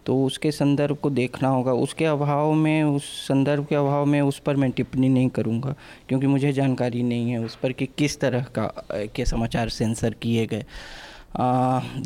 तो 0.06 0.16
उसके 0.26 0.52
संदर्भ 0.52 0.98
को 0.98 1.10
देखना 1.10 1.48
होगा। 1.48 1.74
उसके 1.74 2.06
अभाव 2.06 2.54
में 2.54 2.84
उस 2.84 3.04
संदर्भ 3.28 3.66
के 3.66 3.76
अभाव 3.76 4.06
में 4.06 4.20
उस 4.22 4.40
पर 4.40 4.56
मैं 4.56 4.70
टिप्पणी 4.72 5.10
नहीं 5.10 5.30
करूँगा 5.30 5.76
क्योंकि 6.10 6.28
मुझे 6.28 6.54
जानकारी 6.54 7.04
नहीं 7.04 7.32
है 7.32 7.40
उस 7.40 7.56
पर 7.56 7.72
कि 7.72 7.86
किस 7.98 8.20
तरह 8.20 8.46
का 8.58 8.72
के 9.16 9.26
समाचार 9.26 9.70
सेंसर 9.70 10.16
किए 10.22 10.46
गए। 10.46 10.66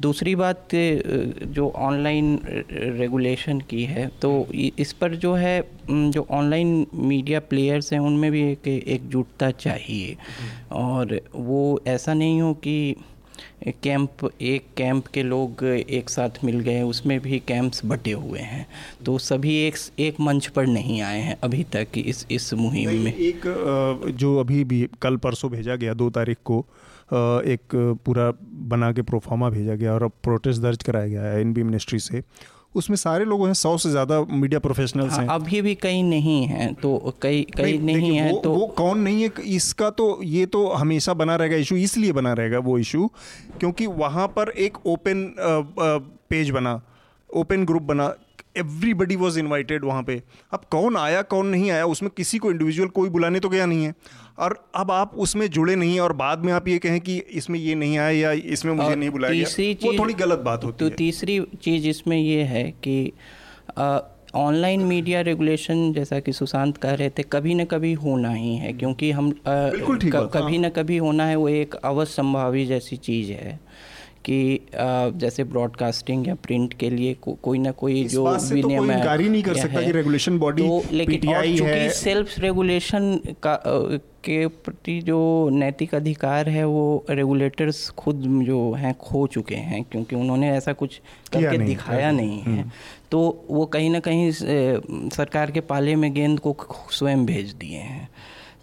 दूसरी 0.01 0.35
बात 0.35 0.69
जो 0.73 1.69
ऑनलाइन 1.69 2.39
रेगुलेशन 2.97 3.59
की 3.59 3.83
है 3.83 4.07
तो 4.21 4.31
इस 4.53 4.93
पर 4.93 5.15
जो 5.15 5.33
है 5.33 5.61
जो 5.87 6.25
ऑनलाइन 6.31 6.85
मीडिया 6.93 7.39
प्लेयर्स 7.39 7.93
हैं 7.93 7.99
उनमें 8.01 8.31
भी 8.31 8.41
एक 8.51 8.67
एकजुटता 8.67 9.51
चाहिए। 9.51 10.15
और 10.71 11.19
वो 11.35 11.81
ऐसा 11.87 12.13
नहीं 12.13 12.41
हो 12.41 12.53
कि 12.53 12.95
कैंप 13.83 14.29
एक 14.41 14.65
कैंप 14.77 15.07
के 15.07 15.23
लोग 15.23 15.63
एक 15.63 16.09
साथ 16.09 16.43
मिल 16.43 16.59
गए 16.59 16.81
उसमें 16.81 17.19
भी 17.19 17.39
कैंप्स 17.47 17.81
बटे 17.85 18.11
हुए 18.11 18.39
हैं। 18.39 18.65
तो 19.05 19.17
सभी 19.17 19.55
एक 19.57 19.75
एक 19.99 20.19
मंच 20.19 20.47
पर 20.47 20.67
नहीं 20.67 21.01
आए 21.01 21.19
हैं 21.19 21.37
अभी 21.43 21.63
तक 21.73 21.97
इस 21.97 22.25
इस 22.31 22.53
मुहिम 22.53 23.03
में। 23.03 23.13
एक 23.13 23.41
जो 24.17 24.37
अभी 24.37 24.63
भी 24.63 24.87
कल 25.01 25.17
परसों 25.17 25.51
भेजा 25.51 25.75
गया 25.75 25.93
दो 25.93 26.09
तारीख 26.09 26.37
को 26.45 26.65
एक 27.13 27.75
पूरा 28.05 28.31
बना 28.69 28.91
के 28.91 29.01
प्रोफार्मा 29.01 29.49
भेजा 29.49 29.75
गया 29.75 29.93
और 29.93 30.03
अब 30.03 30.11
प्रोटेस्ट 30.23 30.61
दर्ज 30.61 30.83
कराया 30.83 31.07
गया 31.07 31.21
है 31.21 31.39
एन 31.41 31.53
बी 31.53 31.63
मिनिस्ट्री 31.63 31.99
से। 31.99 32.23
उसमें 32.75 32.95
सारे 32.97 33.25
लोग 33.25 33.45
हैं 33.45 33.53
सौ 33.53 33.75
से 33.77 33.89
ज़्यादा 33.89 34.19
मीडिया 34.21 34.59
प्रोफेशनल्स 34.59 35.13
हाँ, 35.13 35.21
हैं। 35.21 35.27
अभी 35.29 35.61
भी 35.61 35.73
कई 35.75 36.01
नहीं 36.03 36.45
हैं 36.47 36.73
तो 36.75 37.13
कई 37.21 37.45
कई 37.57 37.77
नहीं, 37.77 37.95
नहीं 37.97 38.15
हैं 38.15 38.41
तो 38.41 38.51
वो 38.51 38.65
कौन 38.67 38.99
नहीं 38.99 39.23
है 39.23 39.31
इसका 39.45 39.89
तो 39.89 40.07
ये 40.23 40.45
तो 40.45 40.67
हमेशा 40.69 41.13
बना 41.13 41.35
रहेगा 41.35 41.55
इशू 41.55 41.75
इसलिए 41.75 42.11
बना 42.11 42.33
रहेगा 42.33 42.59
वो 42.59 42.77
इशू 42.79 43.09
क्योंकि 43.59 43.87
वहाँ 43.87 44.27
पर 44.27 44.49
एक 44.57 44.77
ओपन 44.85 45.33
पेज 46.29 46.49
बना 46.49 46.81
ओपन 47.29 47.65
ग्रुप 47.65 47.81
बना 47.83 48.13
एवरीबडी 48.55 49.15
वॉज़ 49.15 49.39
इन्वाइटेड 49.39 49.85
वहाँ 49.85 50.03
पे। 50.03 50.21
अब 50.53 50.61
कौन 50.71 50.97
आया 50.97 51.21
कौन 51.23 51.47
नहीं 51.47 51.71
आया 51.71 51.85
उसमें 51.85 52.11
किसी 52.17 52.37
को 52.37 52.51
इंडिविजुअल 52.51 52.89
कोई 52.91 53.09
बुलाने 53.09 53.39
तो 53.39 53.49
गया 53.49 53.65
नहीं 53.65 53.85
है। 53.85 53.93
और 54.39 54.57
अब 54.75 54.91
आप 54.91 55.15
उसमें 55.17 55.47
जुड़े 55.49 55.75
नहीं 55.75 55.93
हैं 55.93 56.01
और 56.01 56.13
बाद 56.13 56.45
में 56.45 56.51
आप 56.53 56.67
ये 56.67 56.77
कहें 56.77 56.99
कि 57.01 57.17
इसमें 57.31 57.59
ये 57.59 57.75
नहीं 57.75 57.97
आया 57.97 58.09
या 58.11 58.31
इसमें 58.53 58.73
मुझे 58.73 58.95
नहीं 58.95 59.09
बुलाया 59.09 59.33
तीसरी 59.33 59.73
गया 59.73 59.91
वो 59.91 59.97
थोड़ी 59.99 60.13
गलत 60.13 60.39
बात 60.39 60.63
होती 60.63 60.77
तो 60.79 60.85
है। 60.85 60.95
तीसरी 60.95 61.39
चीज़ 61.61 61.87
इसमें 61.87 62.17
ये 62.17 62.43
है 62.43 62.63
कि 62.83 63.13
ऑनलाइन 64.35 64.81
मीडिया 64.81 65.19
रेगुलेशन 65.21 65.91
जैसा 65.93 66.19
कि 66.19 66.33
सुशांत 66.33 66.77
कह 66.77 66.93
रहे 66.93 67.09
थे 67.09 67.23
कभी 67.23 67.53
न 67.55 67.65
कभी 67.65 67.93
होना 67.93 68.29
ही 68.29 68.55
है 68.55 68.71
क्योंकि 68.73 69.11
हम 69.11 69.29
आ, 69.29 69.33
कभी 69.47 70.57
न 70.57 70.69
कभी 70.69 70.97
होना 70.97 71.25
है 71.25 71.35
वो 71.35 71.49
एक 71.49 71.75
अवश्य 71.75 72.13
संभावी 72.13 72.65
जैसी 72.65 72.97
चीज़ 72.97 73.31
है। 73.31 73.59
कि 74.25 74.59
जैसे 74.73 75.43
ब्रॉडकास्टिंग 75.43 76.27
या 76.27 76.35
प्रिंट 76.43 76.73
के 76.73 76.89
लिए 76.89 77.13
को, 77.13 77.33
कोई 77.33 77.59
ना 77.59 77.71
कोई 77.71 78.03
जो 78.05 78.25
तो 78.25 78.53
विनियम 78.53 78.91
तो 78.93 79.29
नहीं 79.29 79.43
कर 79.43 79.55
सकता 79.55 79.81
कि 79.81 79.91
रेगुलेशन 79.91 80.37
बॉडी 80.39 80.61
तो 80.61 80.81
लेकिन 80.91 81.35
और 81.35 81.45
चूँकि 81.57 81.89
सेल्फ 81.95 82.39
रेगुलेशन 82.39 83.19
का 83.43 83.55
के 84.25 84.45
प्रति 84.47 84.99
जो 85.01 85.49
नैतिक 85.53 85.95
अधिकार 85.95 86.49
है 86.49 86.63
वो 86.65 87.05
रेगुलेटर्स 87.09 87.89
खुद 87.89 88.21
जो 88.45 88.71
हैं 88.73 88.93
खो 88.93 89.25
चुके 89.27 89.55
हैं 89.55 89.83
क्योंकि 89.83 90.15
उन्होंने 90.15 90.51
ऐसा 90.51 90.73
कुछ 90.73 90.99
करके 91.33 91.57
नहीं, 91.57 91.67
दिखाया 91.67 92.11
नहीं 92.11 92.39
है। 92.39 92.71
तो 93.11 93.19
वो 93.49 93.65
कहीं 93.65 93.89
ना 93.89 93.99
कहीं 93.99 94.31
सरकार 95.09 95.51
के 95.51 95.59
पाले 95.61 95.95
में 95.95 96.13
गेंद 96.13 96.39
को 96.39 96.55
स्वयं 96.91 97.25
भेज 97.25 97.53
दिए 97.53 97.77
हैं। 97.77 98.09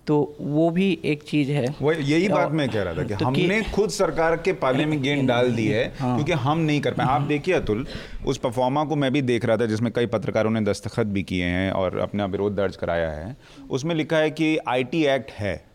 तो 0.06 0.36
वो 0.40 0.70
भी 0.70 0.98
एक 1.04 1.22
चीज़ 1.22 1.50
है। 1.50 1.74
वो 1.82 1.92
यही 1.92 2.28
बात 2.28 2.52
मैं 2.52 2.68
कह 2.68 2.82
रहा 2.82 2.94
था 2.94 3.02
कि 3.02 3.14
तो 3.14 3.24
हमने 3.24 3.60
कि, 3.62 3.70
खुद 3.70 3.90
सरकार 3.90 4.36
के 4.36 4.52
पाले 4.52 4.86
में 4.86 5.00
गेंद 5.02 5.28
डाल 5.28 5.52
दी 5.52 5.66
है 5.66 5.84
हाँ। 5.98 6.14
क्योंकि 6.16 6.32
हम 6.32 6.58
नहीं 6.58 6.80
कर 6.80 6.92
पाए। 6.92 7.06
आप 7.06 7.22
देखिए 7.22 7.54
अतुल 7.54 7.86
उस 8.26 8.38
परफॉर्मा 8.38 8.84
को 8.84 8.96
मैं 8.96 9.12
भी 9.12 9.22
देख 9.22 9.44
रहा 9.44 9.56
था 9.56 9.66
जिसमें 9.66 9.92
कई 9.92 10.06
पत्रकारों 10.06 10.50
ने 10.50 10.60
दस्तखत 10.60 11.06
भी 11.06 11.22
किए 11.22 11.44
हैं 11.44 11.70
और 11.72 11.98
अपना 11.98 12.26
विरोध 12.26 12.56
दर्ज 12.56 12.76
कराया 12.76 13.10
है 13.10 13.36
उसमें 13.70 13.94
लिखा 13.94 14.16
है 14.16 14.30
कि 14.30 14.56
आईटी 14.68 15.04
एक्ट 15.06 15.30
है। 15.30 15.70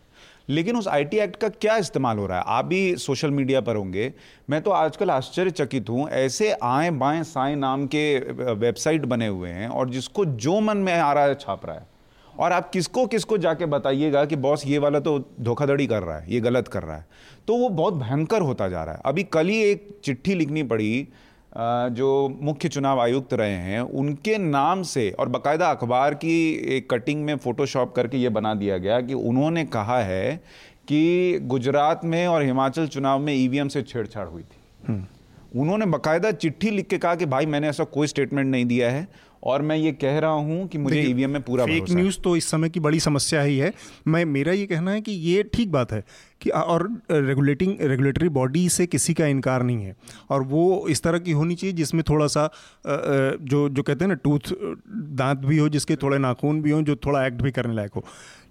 लेकिन 0.48 0.76
उस 0.76 0.88
आईटी 0.88 1.16
एक्ट 1.16 1.36
का 1.36 1.48
क्या 1.48 1.76
इस्तेमाल 1.76 2.18
हो 2.18 2.26
रहा 2.26 2.38
है? 2.38 2.44
आप 2.46 2.64
भी 2.64 2.96
सोशल 2.96 3.30
मीडिया 3.30 3.60
पर 3.60 3.76
होंगे। 3.76 4.12
मैं 4.50 4.60
तो 4.62 4.70
आजकल 4.70 5.10
आश्चर्यचकित 5.10 5.88
हूँ 5.90 6.08
ऐसे 6.10 6.52
आए 6.62 6.90
बाएँ 6.90 7.22
साए 7.24 7.54
नाम 7.54 7.86
के 7.86 8.18
वेबसाइट 8.54 9.04
बने 9.04 9.26
हुए 9.26 9.50
हैं 9.50 9.68
और 9.68 9.90
जिसको 9.90 10.24
जो 10.24 10.60
मन 10.60 10.76
में 10.76 10.94
आ 10.94 11.12
रहा 11.12 11.24
है 11.24 11.34
छाप 11.34 11.66
रहा 11.66 11.76
है। 11.76 11.95
और 12.38 12.52
आप 12.52 12.70
किसको 12.70 13.06
किसको 13.06 13.38
जाके 13.38 13.66
बताइएगा 13.66 14.24
कि 14.24 14.36
बॉस 14.38 14.66
ये 14.66 14.78
वाला 14.78 15.00
तो 15.00 15.18
धोखाधड़ी 15.40 15.86
कर 15.86 16.02
रहा 16.02 16.18
है 16.18 16.32
ये 16.32 16.40
गलत 16.40 16.68
कर 16.68 16.82
रहा 16.82 16.96
है। 16.96 17.06
तो 17.48 17.56
वो 17.56 17.68
बहुत 17.70 17.94
भयंकर 17.94 18.42
होता 18.42 18.68
जा 18.68 18.84
रहा 18.84 18.94
है। 18.94 19.00
अभी 19.04 19.22
कल 19.22 19.48
ही 19.48 19.62
एक 19.62 19.88
चिट्ठी 20.04 20.34
लिखनी 20.34 20.62
पड़ी 20.64 21.08
जो 21.56 22.06
मुख्य 22.42 22.68
चुनाव 22.68 23.00
आयुक्त 23.00 23.32
रहे 23.34 23.50
हैं 23.50 23.80
उनके 23.80 24.36
नाम 24.38 24.82
से 24.82 25.10
और 25.10 25.28
बाकायदा 25.28 25.70
अखबार 25.70 26.14
की 26.14 26.34
एक 26.76 26.90
कटिंग 26.90 27.24
में 27.24 27.36
फ़ोटोशॉप 27.36 27.94
करके 27.94 28.18
ये 28.18 28.28
बना 28.28 28.54
दिया 28.54 28.78
गया 28.78 29.00
कि 29.00 29.14
उन्होंने 29.14 29.64
कहा 29.66 29.98
है 30.02 30.36
कि 30.88 31.38
गुजरात 31.42 32.04
में 32.04 32.26
और 32.26 32.42
हिमाचल 32.42 32.86
चुनाव 32.86 33.18
में 33.18 33.32
ईवीएम 33.34 33.68
से 33.68 33.82
छेड़छाड़ 33.82 34.26
हुई 34.28 34.42
थी। 34.42 34.58
हम्म। 34.88 35.60
उन्होंने 35.60 35.86
बाकायदा 35.86 36.30
चिट्ठी 36.32 36.70
लिख 36.70 36.86
के 36.86 36.98
कहा 36.98 37.14
कि 37.14 37.26
भाई 37.26 37.46
मैंने 37.46 37.68
ऐसा 37.68 37.84
कोई 37.84 38.06
स्टेटमेंट 38.06 38.48
नहीं 38.50 38.64
दिया 38.64 38.90
है 38.90 39.06
और 39.42 39.62
मैं 39.62 39.76
ये 39.76 39.92
कह 39.94 40.18
रहा 40.18 40.30
हूँ 40.30 40.66
कि 40.68 40.78
मुझे 40.78 41.00
ईवीएम 41.00 41.30
में 41.30 41.42
पूरा 41.42 41.64
फेक 41.66 41.90
न्यूज़ 41.90 42.18
तो 42.20 42.36
इस 42.36 42.50
समय 42.50 42.68
की 42.68 42.80
बड़ी 42.80 43.00
समस्या 43.00 43.42
ही 43.42 43.58
है। 43.58 43.72
मैं 44.08 44.24
मेरा 44.26 44.52
ये 44.52 44.66
कहना 44.66 44.90
है 44.90 45.00
कि 45.00 45.12
ये 45.12 45.42
ठीक 45.54 45.72
बात 45.72 45.92
है 45.92 46.02
कि 46.42 46.50
और 46.50 46.88
रेगुलेटिंग 47.10 47.76
रेगुलेटरी 47.80 48.28
बॉडी 48.30 48.68
से 48.68 48.86
किसी 48.86 49.14
का 49.14 49.26
इनकार 49.26 49.62
नहीं 49.62 49.84
है। 49.84 49.94
और 50.30 50.42
वो 50.44 50.86
इस 50.88 51.02
तरह 51.02 51.18
की 51.18 51.32
होनी 51.32 51.54
चाहिए 51.54 51.76
जिसमें 51.76 52.02
थोड़ा 52.08 52.26
सा 52.26 52.48
जो 52.86 53.68
जो 53.68 53.82
कहते 53.82 54.04
हैं 54.04 54.08
ना 54.08 54.14
टूथ 54.24 54.54
दांत 55.16 55.38
भी 55.38 55.58
हो 55.58 55.68
जिसके 55.68 55.96
थोड़े 55.96 56.18
नाखून 56.18 56.62
भी 56.62 56.70
हों 56.70 56.82
जो 56.82 56.96
थोड़ा 56.96 57.26
एक्ट 57.26 57.42
भी 57.42 57.50
करने 57.50 57.74
लायक 57.74 57.92
हो। 57.96 58.04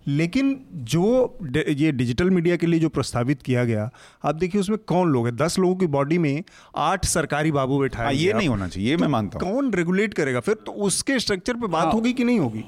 लेकिन 0.08 0.56
जो 0.86 1.38
ये 1.70 1.92
डिजिटल 1.92 2.30
मीडिया 2.30 2.56
के 2.56 2.68
लिए 2.68 2.80
जो 2.80 2.90
प्रस्तावित 2.90 3.42
किया 3.42 3.64
गया 3.66 3.90
आप 4.26 4.36
देखिए 4.36 4.62
उसमें 4.62 4.78
कौन 4.88 5.10
लोग 5.10 5.28
हैं? 5.28 5.36
दस 5.36 5.58
लोगों 5.60 5.76
की 5.76 5.88
बॉडी 5.88 6.18
में 6.18 6.44
आठ 6.78 7.06
सरकारी 7.06 7.52
बाबू 7.52 7.80
बैठाए 7.80 8.06
हाँ, 8.06 8.14
ये 8.14 8.34
नहीं 8.34 8.48
होना 8.48 8.68
चाहिए 8.68 8.90
ये 8.90 8.96
तो 8.96 9.02
मैं 9.02 9.10
मानता 9.10 9.40
हूँ। 9.40 9.54
कौन 9.54 9.74
रेगुलेट 9.74 10.14
करेगा? 10.14 10.40
फिर 10.40 10.56
तो 10.56 10.72
उसके 10.72 11.20
स्ट्रक्चर 11.20 11.54
पे 11.54 11.68
बात 11.68 11.84
हाँ, 11.84 11.92
होगी 11.92 12.14
कि 12.14 12.24
नहीं 12.24 12.40
होगी? 12.40 12.64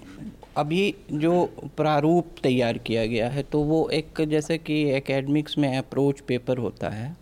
अभी 0.57 0.93
जो 1.13 1.45
प्रारूप 1.77 2.35
तैयार 2.43 2.77
किया 2.77 3.05
गया 3.05 3.29
है 3.29 3.43
तो 3.43 3.59
वो 3.63 3.87
एक 3.93 4.21
जैसे 4.29 4.57
कि 4.57 4.81
एकेडमिक्स 4.91 5.57
में 5.57 5.77
अप्रोच 5.77 6.19
पेपर 6.27 6.57
होता 6.57 6.89
है 6.89 7.15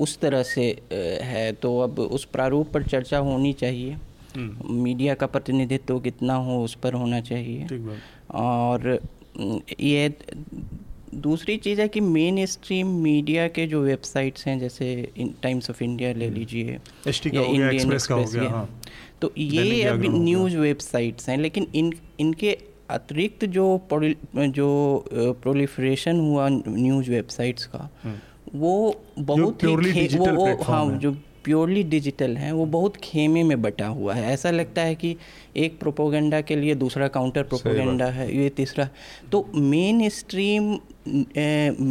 उस 0.00 0.18
तरह 0.20 0.42
से 0.42 0.66
है। 1.22 1.52
तो 1.52 1.78
अब 1.80 1.98
उस 1.98 2.24
प्रारूप 2.24 2.70
पर 2.74 2.82
चर्चा 2.82 3.18
होनी 3.20 3.52
चाहिए। 3.52 3.96
हम्म। 4.36 4.74
मीडिया 4.82 5.14
का 5.14 5.26
प्रतिनिधित्व 5.26 5.98
कितना 6.00 6.34
हो 6.44 6.62
उस 6.64 6.74
पर 6.74 6.94
होना 6.94 7.20
चाहिए। 7.20 7.66
और 8.34 8.98
ये 9.38 10.14
दूसरी 11.14 11.56
चीज़ 11.56 11.80
है 11.80 11.86
कि 11.88 12.00
मेन 12.00 12.44
स्ट्रीम 12.46 12.86
मीडिया 13.02 13.46
के 13.48 13.66
जो 13.66 13.82
वेबसाइट्स 13.82 14.46
हैं 14.46 14.58
जैसे 14.58 14.86
टाइम्स 15.42 15.70
ऑफ़ 15.70 15.82
इंडिया 15.84 16.12
ले 16.12 16.26
हम्म। 16.26 16.36
लीजिए 16.36 16.78
या 17.34 17.42
इंडियन 17.42 17.92
एक्सप्रेस 17.92 18.36
हाँ। 18.36 18.68
तो 19.22 19.32
ये 19.38 19.82
अब 19.84 20.02
न्यूज़ 20.14 20.56
वेबसाइट्स 20.56 21.28
हैं 21.28 21.38
लेकिन 21.38 21.66
इन 21.74 21.92
इनके 22.20 22.56
अतिरिक्त 22.90 23.44
जो 23.48 23.66
जो 24.36 24.68
प्रोलिफरेशन 25.42 26.20
हुआ 26.20 26.48
न्यूज़ 26.48 27.10
वेबसाइट्स 27.10 27.66
का 27.66 27.88
हम्म। 28.04 28.18
वो 28.54 29.02
बहुत 29.18 29.62
ही 29.64 29.68
वो, 30.16 30.26
वो 30.26 30.62
हाँ 30.62 30.98
जो 30.98 31.16
प्योरली 31.44 31.82
डिजिटल 31.82 32.36
हैं 32.36 32.52
वो 32.52 32.66
बहुत 32.66 32.96
खेमे 32.96 33.42
में 33.42 33.62
बटा 33.62 33.86
हुआ 33.86 34.14
है 34.14 34.32
ऐसा 34.32 34.50
लगता 34.50 34.82
है 34.82 34.94
कि 34.94 35.16
एक 35.56 35.78
प्रोपोगंडा 35.80 36.40
के 36.40 36.56
लिए 36.56 36.74
दूसरा 36.74 37.08
काउंटर 37.08 37.42
प्रोपोगंडा 37.42 38.06
है 38.06 38.36
ये 38.36 38.48
तीसरा 38.48 38.88
तो 39.32 39.46
मेन 39.54 40.08
स्ट्रीम 40.08 40.78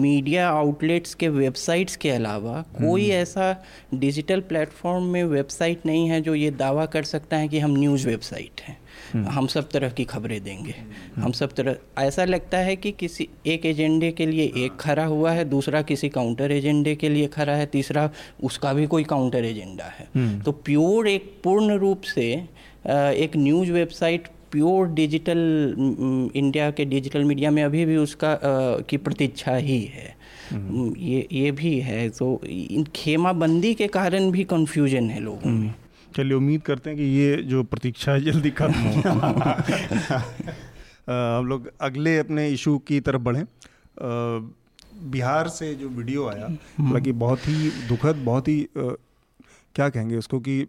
मीडिया 0.01 0.49
आउटलेट्स 0.49 1.13
के 1.13 1.29
वेबसाइट्स 1.29 1.95
के 1.95 2.09
अलावा 2.09 2.61
कोई 2.77 3.03
हम्म। 3.03 3.13
ऐसा 3.13 3.63
डिजिटल 3.93 4.41
प्लेटफॉर्म 4.41 5.03
में 5.03 5.23
वेबसाइट 5.23 5.85
नहीं 5.85 6.07
है 6.09 6.21
जो 6.21 6.35
ये 6.35 6.51
दावा 6.51 6.85
कर 6.85 7.03
सकता 7.03 7.37
है 7.37 7.47
कि 7.47 7.59
हम 7.59 7.77
न्यूज़ 7.77 8.07
वेबसाइट 8.07 8.61
हैं। 8.61 8.77
हम 9.13 9.47
सब 9.47 9.69
तरह 9.69 9.89
की 9.89 10.03
खबरें 10.03 10.43
देंगे। 10.43 10.75
हम 11.15 11.31
सब 11.31 11.53
तरह 11.53 11.75
ऐसा 11.99 12.25
लगता 12.25 12.57
है 12.57 12.75
कि 12.75 12.91
किसी 12.91 13.27
एक 13.47 13.65
एजेंडे 13.65 14.11
के 14.11 14.25
लिए 14.25 14.51
एक 14.57 14.77
खड़ा 14.79 15.05
हुआ 15.05 15.31
है 15.31 15.45
दूसरा 15.45 15.81
किसी 15.81 16.09
काउंटर 16.09 16.51
एजेंडे 16.51 16.95
के 16.95 17.09
लिए 17.09 17.27
खड़ा 17.27 17.53
है 17.53 17.65
तीसरा 17.65 18.09
उसका 18.43 18.73
भी 18.73 18.87
कोई 18.87 19.03
काउंटर 19.03 19.45
एजेंडा 19.45 19.83
है। 19.83 20.07
हम्म। 20.15 20.39
तो 20.39 20.51
प्योर 20.51 21.07
एक 21.07 21.33
पूर्ण 21.43 21.77
रूप 21.77 22.01
से 22.01 22.31
एक 22.87 23.31
news 23.37 23.71
website 23.71 24.27
pure 24.51 24.87
digital 24.87 25.75
India 26.35 26.71
के 26.71 26.85
डिजिटल 26.85 27.23
मीडिया 27.23 27.51
में 27.51 27.63
अभी 27.63 27.85
भी 27.85 27.95
उसका 27.95 28.31
आ, 28.31 28.39
की 28.81 28.97
प्रतीक्षा 28.97 29.55
ही 29.55 29.81
है। 29.81 30.15
हम्म। 30.51 30.95
ये 30.97 31.27
ये 31.31 31.51
भी 31.51 31.79
है। 31.79 32.09
तो 32.09 32.41
इन 32.45 32.87
खेमाबंदी 32.95 33.73
के 33.73 33.87
कारण 33.87 34.31
भी 34.31 34.43
कंफ्यूजन 34.43 35.09
है 35.09 35.19
लोगों 35.19 35.49
में। 35.49 35.73
चलिए 36.15 36.33
उम्मीद 36.33 36.61
करते 36.61 36.89
हैं 36.89 36.99
कि 36.99 37.05
ये 37.05 37.43
जो 37.43 37.63
प्रतीक्षा 37.63 38.11
है 38.11 38.21
जल्दी 38.21 38.51
खत्म 38.51 38.73
हो। 38.73 39.01
हम 41.09 41.47
लोग 41.47 41.71
अगले 41.81 42.19
अपने 42.19 42.49
इशू 42.49 42.77
की 42.77 42.99
तरफ़ 42.99 43.21
बढ़ें। 43.21 43.45
बिहार 45.11 45.47
से 45.47 45.75
जो 45.75 45.89
वीडियो 45.89 46.27
आया 46.27 46.57
हालाँकि 46.79 47.11
बहुत 47.11 47.39
ही 47.39 47.87
दुखद 47.87 48.15
बहुत 48.15 48.47
ही 48.47 48.67
आ, 48.77 48.81
क्या 49.75 49.89
कहेंगे 49.89 50.15
उसको 50.15 50.39
कि 50.39 50.67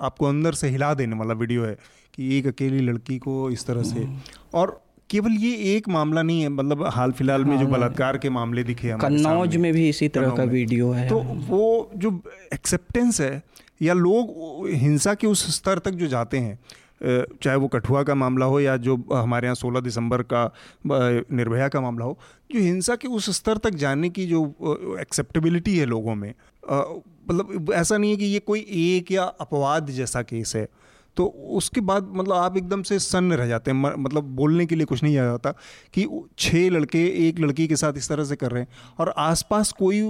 आपको 0.00 0.26
अंदर 0.26 0.52
से 0.52 0.68
हिला 0.68 0.94
देने 0.94 1.16
वाला 1.16 1.34
वीडियो 1.34 1.64
है 1.64 1.78
कि 2.14 2.38
एक 2.38 2.46
अकेली 2.46 2.80
लड़की 2.80 3.18
को 3.18 3.50
इस 3.50 3.66
तरह 3.66 3.82
से। 3.82 4.08
और 4.54 4.84
केवल 5.10 5.32
ये 5.32 5.76
एक 5.76 5.88
मामला 5.88 6.22
नहीं 6.22 6.42
है 6.42 6.48
मतलब 6.48 6.86
हाल 6.86 7.12
फ़िलहाल 7.12 7.44
में 7.44 7.58
जो 7.58 7.64
हाँ। 7.64 7.72
बलात्कार 7.72 8.18
के 8.18 8.30
मामले 8.30 8.64
दिखे 8.64 8.96
कन्नौज 9.00 9.56
में 9.56 9.72
भी 9.72 9.88
इसी 9.88 10.08
तरह 10.08 10.30
का 10.30 10.44
वीडियो 10.44 10.90
है। 10.90 11.08
तो 11.08 11.18
वो 11.48 11.90
जो 11.96 12.22
एक्सेप्टेंस 12.52 13.20
है 13.20 13.42
या 13.80 13.94
लोग 13.94 14.68
हिंसा 14.68 15.14
के 15.14 15.26
उस 15.26 15.46
स्तर 15.56 15.78
तक 15.78 15.90
जो 15.92 16.06
जाते 16.06 16.38
हैं 16.38 16.58
चाहे 17.42 17.56
वो 17.56 17.68
कठुआ 17.68 18.02
का 18.02 18.14
मामला 18.14 18.46
हो 18.46 18.60
या 18.60 18.76
जो 18.76 18.96
हमारे 19.12 19.46
यहाँ 19.46 19.56
16 19.56 19.82
दिसंबर 19.82 20.22
का 20.22 20.44
निर्भया 20.86 21.68
का 21.68 21.80
मामला 21.80 22.04
हो, 22.04 22.18
जो 22.50 22.60
हिंसा 22.60 22.96
के 22.96 23.08
उस 23.08 23.30
स्तर 23.36 23.58
तक 23.58 23.74
जाने 23.74 24.10
की 24.10 24.26
जो 24.26 24.96
एक्सेप्टेबिलिटी 25.00 25.76
है 25.78 25.86
लोगों 25.86 26.14
में 26.14 26.32
मतलब 26.70 27.72
ऐसा 27.74 27.96
नहीं 27.96 28.10
है 28.10 28.16
कि 28.16 28.24
ये 28.24 28.38
कोई 28.38 28.60
एक 28.60 29.12
या 29.12 29.24
अपवाद 29.24 29.90
जैसा 29.90 30.22
केस 30.22 30.56
है। 30.56 30.68
तो 31.16 31.26
उसके 31.56 31.80
बाद 31.80 32.10
मतलब 32.14 32.34
आप 32.34 32.56
एकदम 32.56 32.82
से 32.82 32.98
सन्न 32.98 33.32
रह 33.32 33.46
जाते 33.46 33.70
हैं 33.70 33.94
मतलब 33.96 34.24
बोलने 34.36 34.66
के 34.66 34.74
लिए 34.74 34.86
कुछ 34.86 35.02
नहीं 35.02 35.18
आ 35.18 35.24
जाता 35.24 35.50
कि 35.94 36.06
छः 36.38 36.68
लड़के 36.70 37.04
एक 37.28 37.40
लड़की 37.40 37.66
के 37.68 37.76
साथ 37.76 37.92
इस 37.96 38.08
तरह 38.08 38.24
से 38.24 38.36
कर 38.36 38.50
रहे 38.50 38.62
हैं 38.62 38.68
और 39.00 39.14
आसपास 39.18 39.72
कोई 39.72 40.02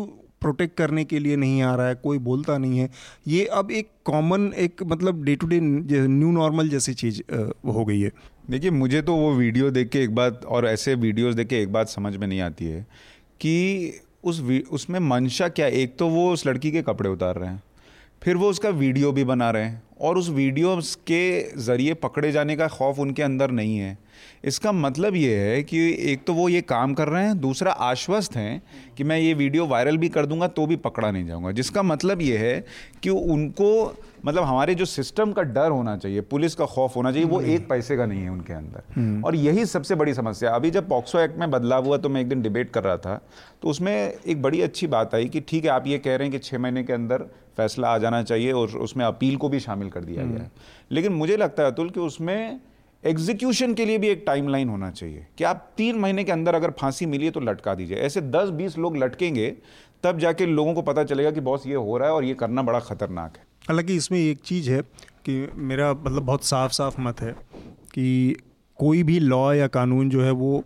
प्रोटेक्ट 0.45 0.77
करने 0.77 1.05
के 1.05 1.19
लिए 1.19 1.37
नहीं 1.37 1.63
आ 1.63 1.75
रहा 1.75 1.89
है, 1.89 1.95
कोई 1.97 2.19
बोलता 2.21 2.59
नहीं 2.59 2.79
है। 2.79 2.89
ये 3.29 3.45
अब 3.55 3.71
एक 3.73 3.89
कॉमन 4.05 4.53
एक 4.59 4.83
मतलब 4.85 5.23
day 5.25 5.37
to 5.37 5.47
day 5.47 5.61
new 5.61 6.31
normal 6.33 6.69
जैसी 6.69 6.95
चीज़ 6.95 7.21
हो 7.67 7.85
गई 7.85 8.01
है। 8.01 8.11
देखिए, 8.51 8.71
मुझे 8.73 9.03
तो 9.03 9.17
वो 9.17 9.33
वीडियो 9.35 9.71
देख 9.71 9.89
के 9.89 10.03
एक 10.03 10.15
बात 10.15 10.45
और 10.47 10.67
ऐसे 10.67 10.95
वीडियोस 10.97 11.35
देख 11.35 11.49
के 11.49 11.61
एक 11.63 11.73
बात 11.73 11.89
समझ 11.89 12.17
में 12.17 12.27
नहीं 12.27 12.41
आती 12.43 12.65
है 12.67 12.87
कि 13.41 14.01
उस 14.25 14.41
उसमें 14.73 14.99
मंशा 15.01 15.49
क्या, 15.51 15.67
एक 15.67 15.97
तो 15.99 16.09
वो 16.09 16.33
उस 16.33 16.47
लड़की 16.47 16.71
के 16.71 16.83
कपड़े 16.83 17.11
उतार 17.11 17.37
रहे 17.37 17.49
हैं, 17.49 17.63
फिर 18.23 18.37
वो 18.37 18.51
उसका 18.51 18.69
वीडियो 18.71 19.13
भी 19.13 19.25
बना 19.25 19.51
रहे 19.51 19.65
हैं 19.65 19.83
और 20.01 20.19
उस 20.19 20.29
वीडियो 20.31 20.77
के 21.07 21.59
ज़रिए 21.63 21.95
पकड़े 21.97 22.33
जाने 22.33 22.57
का 22.57 22.69
खौफ 22.69 22.99
उनके 22.99 23.23
अंदर 23.23 23.51
नहीं 23.53 23.77
है। 23.79 23.99
इसका 24.45 24.73
मतलब 24.75 25.17
ये 25.17 25.37
है 25.37 25.63
कि 25.63 25.79
एक 26.13 26.25
तो 26.25 26.35
वो 26.35 26.49
ये 26.49 26.61
काम 26.67 26.95
कर 26.95 27.09
रहे 27.09 27.25
हैं 27.25 27.39
दूसरा 27.41 27.73
आश्वस्त 27.85 28.37
हैं 28.37 28.63
कि 28.97 29.05
मैं 29.05 29.19
ये 29.19 29.35
वीडियो 29.35 29.67
वायरल 29.67 29.97
भी 29.97 30.09
कर 30.09 30.27
दूँगा 30.27 30.49
तो 30.51 30.67
भी 30.67 30.77
पकड़ा 30.79 31.11
नहीं 31.11 31.27
जाऊँगा 31.27 31.53
जिसका 31.53 31.83
मतलब 31.85 32.23
ये 32.23 32.39
है 32.39 32.65
कि 33.03 33.11
उनको 33.11 33.71
मतलब 34.27 34.43
हमारे 34.43 34.75
जो 34.75 34.85
सिस्टम 34.85 35.33
का 35.33 35.43
डर 35.45 35.71
होना 35.71 35.97
चाहिए 35.97 36.21
पुलिस 36.27 36.55
का 36.55 36.67
खौफ 36.67 36.97
होना 36.97 37.11
चाहिए 37.13 37.27
वो 37.29 37.39
हम्म। 37.39 37.51
एक 37.51 37.69
पैसे 37.69 37.97
का 37.97 38.07
नहीं 38.07 38.23
है 38.23 38.29
उनके 38.29 38.53
अंदर 38.53 38.83
हम्म। 38.97 39.25
और 39.25 39.37
यही 39.37 39.65
सबसे 39.67 39.95
बड़ी 39.95 40.15
समस्या 40.15 40.51
अभी 40.51 40.71
जब 40.71 40.89
पॉक्सो 40.89 41.19
एक्ट 41.21 41.37
में 41.39 41.51
बदलाव 41.51 41.87
हुआ 41.87 41.97
तो 41.97 42.09
मैं 42.09 42.21
एक 42.21 42.29
दिन 42.29 42.43
डिबेट 42.43 42.71
कर 42.71 42.85
रहा 42.85 42.97
था 42.97 43.21
तो 43.63 43.69
उसमें 43.69 43.95
एक 43.95 44.43
बड़ी 44.43 44.61
अच्छी 44.63 44.87
बात 44.89 45.15
आई 45.15 45.29
कि 45.29 45.41
ठीक 45.43 45.65
है 45.65 45.71
आप 45.71 45.87
ये 45.87 45.99
कह 45.99 46.17
रहे 46.17 46.29
हैं 46.29 46.33
कि 46.33 46.39
छः 46.41 46.59
महीने 46.59 46.85
के 46.85 46.93
अंदर 46.93 47.27
फैसला 47.57 47.89
आ 47.89 47.99
जाना 47.99 48.23
चाहिए 48.23 48.53
और 48.53 48.77
उसमें 48.79 49.05
अपील 49.05 49.37
को 49.37 49.49
भी 49.49 49.61
शामिल 49.61 49.89
कर 49.89 50.05
दिया 50.05 50.23
गया 50.23 50.33
है 50.33 50.39
हम्म। 50.39 50.95
लेकिन 50.95 51.13
मुझे 51.13 51.37
लगता 51.37 51.63
है 51.63 51.71
अतुल 51.71 51.91
कि 51.91 52.01
उसमें 52.01 52.61
एग्जीक्यूशन 53.05 53.75
के 53.75 53.85
लिए 53.85 53.99
भी 53.99 54.09
एक 54.09 54.23
टाइमलाइन 54.27 54.69
होना 54.69 54.91
चाहिए 54.91 55.27
कि 55.39 55.45
आप 55.45 55.69
तीन 55.77 55.99
महीने 55.99 56.25
के 56.25 56.33
अंदर 56.33 56.55
अगर 56.55 56.71
फांसी 56.71 57.07
मिली 57.07 57.25
है 57.25 57.31
तो 57.31 57.41
लटका 57.41 57.75
दीजिए। 57.75 57.97
ऐसे 57.97 58.21
दस 58.21 58.49
बीस 58.51 58.79
लोग 58.79 58.97
लटकेंगे, 58.97 59.51
तब 60.05 60.19
जाके 60.19 60.47
लोगों 60.47 60.75
को 60.75 60.83
पता 60.83 61.05
चलेगा 61.05 61.31
कि 61.31 61.41
बॉस 61.41 61.67
ये 61.67 61.75
हो 61.75 61.99
रहा 61.99 62.09
है 62.09 62.15
और 62.15 62.25
ये 62.25 62.35
करना 62.35 62.63
बड़ा 62.63 62.81
ख़तरनाक 62.81 63.37
है। 63.37 63.43
हालाँकि 63.69 63.97
इसमें 63.97 64.19
एक 64.19 64.39
चीज़ 64.39 64.71
है 64.71 64.81
कि 65.27 65.47
मेरा 65.55 65.93
मतलब 65.93 66.23
बहुत 66.23 66.45
साफ़ 66.45 66.73
साफ़ 66.73 67.01
मत 67.01 67.21
है 67.21 67.33
कि 67.95 68.37
कोई 68.79 69.03
भी 69.03 69.19
लॉ 69.21 69.53
या 69.53 69.67
कानून 69.69 70.11
जो 70.11 70.23
है 70.23 70.31
वो 70.33 70.65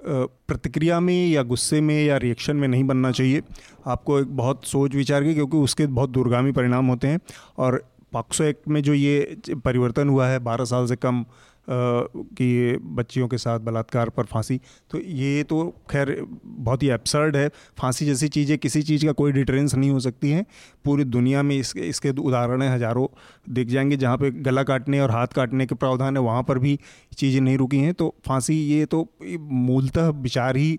प्रतिक्रिया 0.00 0.98
में 1.00 1.28
या 1.28 1.42
गुस्से 1.42 1.80
में 1.80 2.04
या 2.04 2.16
रिएक्शन 2.16 2.56
में 2.56 2.66
नहीं 2.68 2.84
बनना 2.84 3.10
चाहिए। 3.10 3.42
आपको 3.86 4.18
एक 4.20 4.36
बहुत 4.36 4.64
सोच 4.64 4.94
विचार 4.94 5.24
के, 5.24 5.34
क्योंकि 5.34 5.56
उसके 5.56 5.86
बहुत 5.88 6.10
दूरगामी 6.10 6.52
परिणाम 6.52 6.86
होते 6.86 7.08
हैं। 7.08 7.18
और 7.58 7.82
पॉक्सो 8.12 8.44
एक्ट 8.44 8.68
में 8.68 8.82
जो 8.82 8.94
ये 8.94 9.36
परिवर्तन 9.64 10.08
हुआ 10.08 10.26
है, 10.28 10.38
बारह 10.38 10.64
साल 10.64 10.86
से 10.86 10.96
कम 10.96 11.24
कि 11.66 12.76
बच्चियों 12.92 13.26
के 13.28 13.38
साथ 13.38 13.60
बलात्कार 13.60 14.08
पर 14.08 14.24
फांसी। 14.24 14.60
तो 14.90 14.98
ये 15.00 15.42
तो 15.42 15.62
खैर 15.90 16.16
बहुत 16.44 16.82
ही 16.82 16.88
एब्सर्ड 16.90 17.36
है। 17.36 17.48
फांसी 17.78 18.06
जैसी 18.06 18.28
चीज़ें 18.28 18.56
किसी 18.58 18.82
चीज़ 18.82 19.06
का 19.06 19.12
कोई 19.12 19.32
डिटरेंस 19.32 19.74
नहीं 19.74 19.90
हो 19.90 20.00
सकती 20.00 20.30
हैं। 20.30 20.44
पूरी 20.84 21.04
दुनिया 21.06 21.42
में 21.42 21.56
इसके 21.56 21.80
इसके 21.80 22.10
उदाहरण 22.10 22.62
हज़ारों 22.62 23.06
दिख 23.50 23.68
जाएँगे, 23.68 23.96
जहाँ 23.96 24.16
पे 24.18 24.30
गला 24.30 24.62
काटने 24.62 25.00
और 25.00 25.10
हाथ 25.10 25.26
काटने 25.26 25.66
के 25.66 25.74
प्रावधान 25.74 26.16
है, 26.16 26.22
वहाँ 26.22 26.42
पर 26.42 26.58
भी 26.58 26.78
चीज़ें 27.18 27.40
नहीं 27.40 27.56
रुकी 27.58 27.78
हैं। 27.78 27.94
तो 27.94 28.14
फांसी 28.26 28.54
ये 28.54 28.84
तो 28.86 29.06
मूलतः 29.40 30.08
विचार 30.20 30.56
ही 30.56 30.78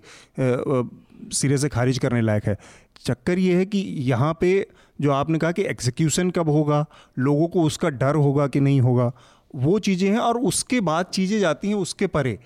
सिरे 1.33 1.57
से 1.57 1.69
खारिज 1.69 1.97
करने 1.97 2.21
लायक 2.21 2.45
है। 2.45 2.57
चक्कर 3.05 3.39
ये 3.39 3.55
है 3.55 3.65
कि 3.65 3.79
यहाँ 4.01 4.37
पे 4.41 4.65
जो 4.99 5.11
आपने 5.11 5.39
कहा 5.39 5.51
कि 5.51 5.61
एग्जीक्यूशन 5.63 6.29
कब 6.31 6.49
होगा, 6.49 6.85
लोगों 7.19 7.47
को 7.47 7.61
उसका 7.63 7.89
डर 7.91 8.15
होगा 8.15 8.47
कि 8.47 8.59
नहीं 8.59 8.81
होगा 8.81 9.11
वो 9.53 9.77
चीज़ें 9.79 10.09
हैं 10.09 10.19
और 10.19 10.37
उसके 10.41 10.81
बाद 10.81 11.05
चीज़ें 11.13 11.39
जाती 11.39 11.67
हैं 11.67 11.75
उसके 11.77 12.07
परे 12.07 12.37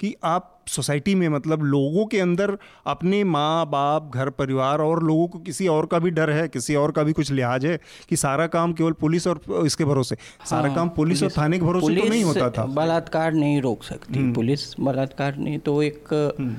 कि 0.00 0.14
आप 0.24 0.52
सोसाइटी 0.68 1.14
में 1.14 1.28
मतलब 1.28 1.62
लोगों 1.64 2.04
के 2.06 2.20
अंदर 2.20 2.56
अपने 2.86 3.22
माँ 3.24 3.66
बाप 3.66 4.10
घर 4.14 4.30
परिवार 4.30 4.80
और 4.80 5.02
लोगों 5.02 5.26
को 5.26 5.38
किसी 5.38 5.66
और 5.68 5.86
का 5.86 5.98
भी 5.98 6.10
डर 6.10 6.30
है 6.30 6.46
किसी 6.48 6.74
और 6.74 6.92
का 6.92 7.02
भी 7.02 7.12
कुछ 7.12 7.30
लिहाज 7.30 7.66
है 7.66 7.78
कि 8.08 8.16
सारा 8.16 8.46
काम 8.46 8.72
केवल 8.72 8.92
पुलिस 9.00 9.26
और 9.26 9.40
इसके 9.66 9.84
भरोसे 9.84 10.14
हाँ, 10.14 10.46
सारा 10.46 10.74
काम 10.74 10.88
पुलिस, 10.88 11.20
पुलिस 11.20 11.36
और 11.36 11.42
थाने 11.42 11.58
के 11.58 11.64
भरोसे 11.64 11.94
तो 11.96 12.08
नहीं 12.08 12.24
होता 12.24 12.50
था 12.50 12.64
बलात्कार 12.74 13.32
नहीं 13.32 13.60
रोक 13.62 13.84
सकती 13.84 14.18
हम्म। 14.18 14.32
पुलिस 14.34 14.74
बलात्कार 14.80 15.36
नहीं 15.36 15.58
तो 15.58 15.82
एक 15.82 16.12
हम्म। 16.40 16.56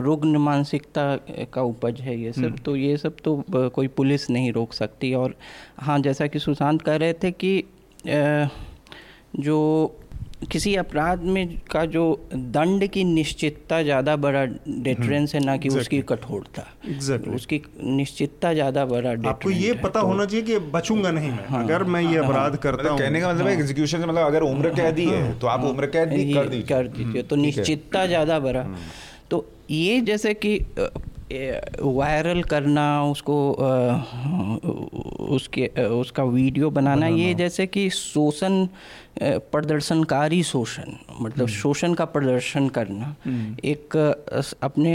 रुग्ण 0.00 0.38
मानसिकता 0.38 1.16
का 1.54 1.62
उपज 1.64 2.00
है 2.00 2.16
ये 2.18 2.32
सब 2.32 2.42
हम्म। 2.42 2.56
तो 2.56 2.76
ये 2.76 2.96
सब 2.96 3.16
तो 3.24 3.42
कोई 3.50 3.88
पुलिस 3.90 4.28
नहीं 4.30 4.52
रोक 4.52 4.72
सकती 4.72 5.12
और 5.14 5.34
हाँ 5.78 5.98
जैसा 5.98 6.26
कि 6.26 6.38
सुशांत 6.38 6.82
कह 6.82 6.96
रहे 6.96 7.12
थे 7.12 7.30
कि 7.34 7.62
जो 9.34 9.60
किसी 10.50 10.74
अपराध 10.76 11.22
में 11.24 11.56
का 11.70 11.84
जो 11.86 12.02
दंड 12.34 12.86
की 12.86 13.04
निश्चितता 13.04 13.82
ज़्यादा 13.82 14.16
बड़ा 14.16 14.44
डिफरेंस 14.68 15.34
है 15.34 15.40
ना 15.44 15.56
कि 15.56 15.68
exactly. 15.68 15.80
उसकी 15.80 16.00
कठोरता। 16.08 16.62
Exactly. 16.86 17.34
उसकी 17.34 17.60
निश्चितता 17.82 18.52
ज़्यादा 18.54 18.84
बड़ा 18.86 19.10
आपको 19.28 19.50
ये 19.50 19.72
पता 19.74 20.00
तो, 20.00 20.06
होना 20.06 20.24
चाहिए 20.24 20.44
कि 20.46 20.58
बचूँगा 20.70 21.10
नहीं 21.10 21.30
मैं। 21.30 21.46
हाँ, 21.48 21.62
अगर 21.64 21.84
मैं 21.84 22.00
ये 22.02 22.16
हाँ, 22.16 22.24
अपराध 22.24 22.50
हाँ, 22.50 22.60
करता 22.62 22.90
हूँ 22.90 22.98
कहने 22.98 23.20
का 23.20 23.32
मतलब 23.32 23.48
एग्जीक्यूशन 23.48 23.98
हाँ, 23.98 24.06
मतलब 24.08 24.26
अगर 24.26 24.42
उम्र 24.42 24.70
कैदी 24.74 25.04
है 25.04 25.22
हाँ, 25.22 25.38
तो 25.38 25.46
आप 25.46 25.64
उम्र 25.64 25.86
कैद 25.86 26.08
कर 26.08 26.48
दीजिए 26.48 26.66
कर 26.68 26.88
दीजिए 26.88 27.22
तो 27.22 27.36
निश्चितता 27.36 28.06
ज़्यादा 28.06 28.38
बड़ा। 28.40 28.62
हम्म। 28.62 28.76
तो 29.30 29.44
ये 29.70 30.00
जैसे 30.02 30.34
कि 30.34 30.58
वायरल 31.82 32.42
करना 32.42 32.84
उसको 33.04 33.36
उसके 35.26 35.66
उसका 35.84 36.24
वीडियो 36.24 36.70
बनाना। 36.70 37.06
ये 37.06 37.32
जैसे 37.34 37.66
कि 37.66 37.88
शोषण 37.90 38.66
प्रदर्शनकारी 39.22 40.42
शोषण 40.42 40.92
मतलब 41.20 41.38
हम्म। 41.38 41.46
शोषण 41.46 41.94
का 41.94 42.04
प्रदर्शन 42.04 42.68
करना 42.68 43.14
हम्म। 43.24 43.56
एक 43.64 43.96
अपने 44.62 44.94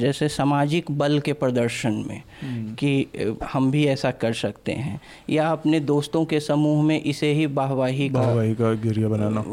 जैसे 0.00 0.28
सामाजिक 0.28 0.90
बल 0.90 1.18
के 1.20 1.32
प्रदर्शन 1.32 2.04
में 2.08 2.22
हम्म। 2.42 2.74
कि 2.74 3.38
हम 3.52 3.70
भी 3.70 3.84
ऐसा 3.86 4.10
कर 4.10 4.32
सकते 4.32 4.72
हैं 4.72 5.00
या 5.30 5.50
अपने 5.50 5.80
दोस्तों 5.82 6.24
के 6.24 6.40
समूह 6.40 6.82
में 6.82 7.00
इसे 7.02 7.32
ही 7.32 7.46
बाहवाही 7.58 8.08
का, 8.08 8.54
का 8.54 8.72
गिरिया 8.72 9.08
बनाना 9.08 9.44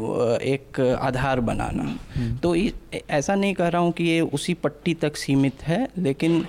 एक 0.44 0.80
आधार 0.80 1.40
बनाना 1.40 1.96
तो 2.42 2.54
ऐसा 3.10 3.34
नहीं 3.34 3.54
कह 3.54 3.68
रहा 3.68 3.82
हूँ 3.82 3.92
कि 3.92 4.04
ये 4.04 4.20
उसी 4.32 4.54
पट्टी 4.54 4.94
तक 4.94 5.16
सीमित 5.16 5.62
है 5.62 5.86
लेकिन 5.98 6.44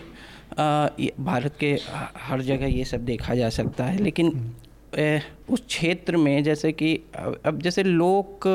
भारत 1.21 1.55
के 1.59 1.77
हर 2.19 2.41
जगह 2.41 2.67
ये 2.67 2.83
सब 2.85 3.05
देखा 3.05 3.35
जा 3.35 3.49
सकता 3.49 3.83
है 3.83 4.03
लेकिन 4.03 4.31
उस 5.49 5.65
क्षेत्र 5.67 6.17
में 6.17 6.43
जैसे 6.43 6.71
कि 6.71 6.93
अब 7.45 7.59
जैसे 7.63 7.83
लोक 7.83 8.47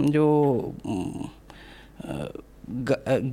जो 0.00 0.74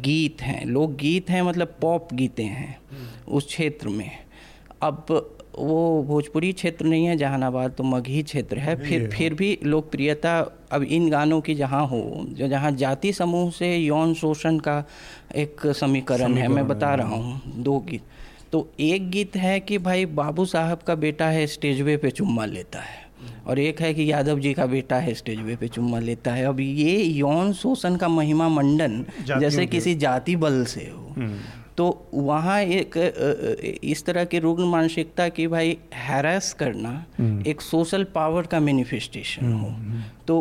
गीत 0.08 0.42
हैं 0.42 0.66
लोक 0.66 0.92
गीत 1.00 1.30
हैं 1.30 1.42
मतलब 1.42 1.76
पॉप 1.82 2.14
गीतें 2.14 2.46
हैं 2.46 2.78
उस 3.28 3.46
क्षेत्र 3.48 3.90
में। 3.90 4.12
अब 4.82 5.06
वो 5.60 6.04
भोजपुरी 6.04 6.52
क्षेत्र 6.54 6.86
नहीं 6.86 7.06
है 7.06 7.16
जहानाबाद 7.18 7.72
तो 7.72 7.84
मगही 7.84 8.24
क्षेत्र 8.24 8.58
है 8.60 8.76
फिर 8.76 9.10
फिर 9.10 9.34
भी 9.34 9.58
लोकप्रियता 9.64 10.40
अब 10.72 10.84
इन 10.84 11.10
गानों 11.10 11.40
की 11.42 11.56
जहाँ 11.56 11.86
हो 11.88 12.02
जो 12.30 12.48
जहाँ 12.48 12.72
जाति 12.72 13.14
समूह 13.14 13.52
से 13.52 13.76
यौन 13.78 14.14
शोषण 14.14 14.58
का 14.60 14.84
एक 15.36 15.66
समीकरण 15.76 16.34
है 16.34 16.48
मैं 16.48 16.68
बता 16.68 16.94
रहा 16.96 17.16
हूँ 17.16 17.42
दो 17.64 17.80
गीत। 17.80 18.02
तो 18.56 18.68
एक 18.80 19.10
गीत 19.12 19.36
है 19.36 19.60
कि 19.60 19.78
भाई 19.78 20.06
बाबू 20.06 20.43
साहब 20.45 20.80
का 20.88 20.95
बेटा 20.95 21.26
है 21.28 21.47
स्टेज 21.47 21.82
वे 21.82 21.95
पे 21.97 22.10
चुम्मा 22.10 22.45
लेता 22.45 22.80
है। 22.80 23.03
और 23.47 23.60
एक 23.60 23.82
है 23.82 23.93
कि 23.93 24.12
यादव 24.12 24.39
जी 24.39 24.53
का 24.53 24.66
बेटा 24.66 24.95
है 24.95 25.14
स्टेज 25.14 25.39
वे 25.39 25.56
पे 25.56 25.68
चुम्मा 25.68 25.99
लेता 25.99 26.34
है। 26.34 26.45
अब 26.45 26.60
ये 26.60 26.95
यौन 27.03 27.51
शोषण 27.53 27.95
का 27.95 28.08
महिमा 28.08 28.47
मंडन 28.49 29.06
जैसे 29.39 29.66
किसी 29.66 29.95
जाति 29.95 30.36
बल 30.36 30.64
से 30.66 30.89
हो। 30.89 31.14
हम्म। 31.18 31.39
तो 31.78 31.86
वहाँ 32.14 32.60
एक 32.62 32.97
इस 33.84 34.06
तरह 34.06 34.26
की 34.26 34.39
रुग्ण 34.39 34.66
मानसिकता 34.66 35.28
की 35.30 35.47
भाई 35.47 35.78
हैरेस 35.93 36.53
करना 36.53 36.91
हम्म। 37.18 37.45
एक 37.45 37.62
सोशल 37.62 38.03
पावर 38.16 38.45
का 38.45 38.60
मैनिफेस्टेशन 38.60 39.51
हो। 39.53 39.68
हम्म, 39.68 40.01
तो 40.28 40.38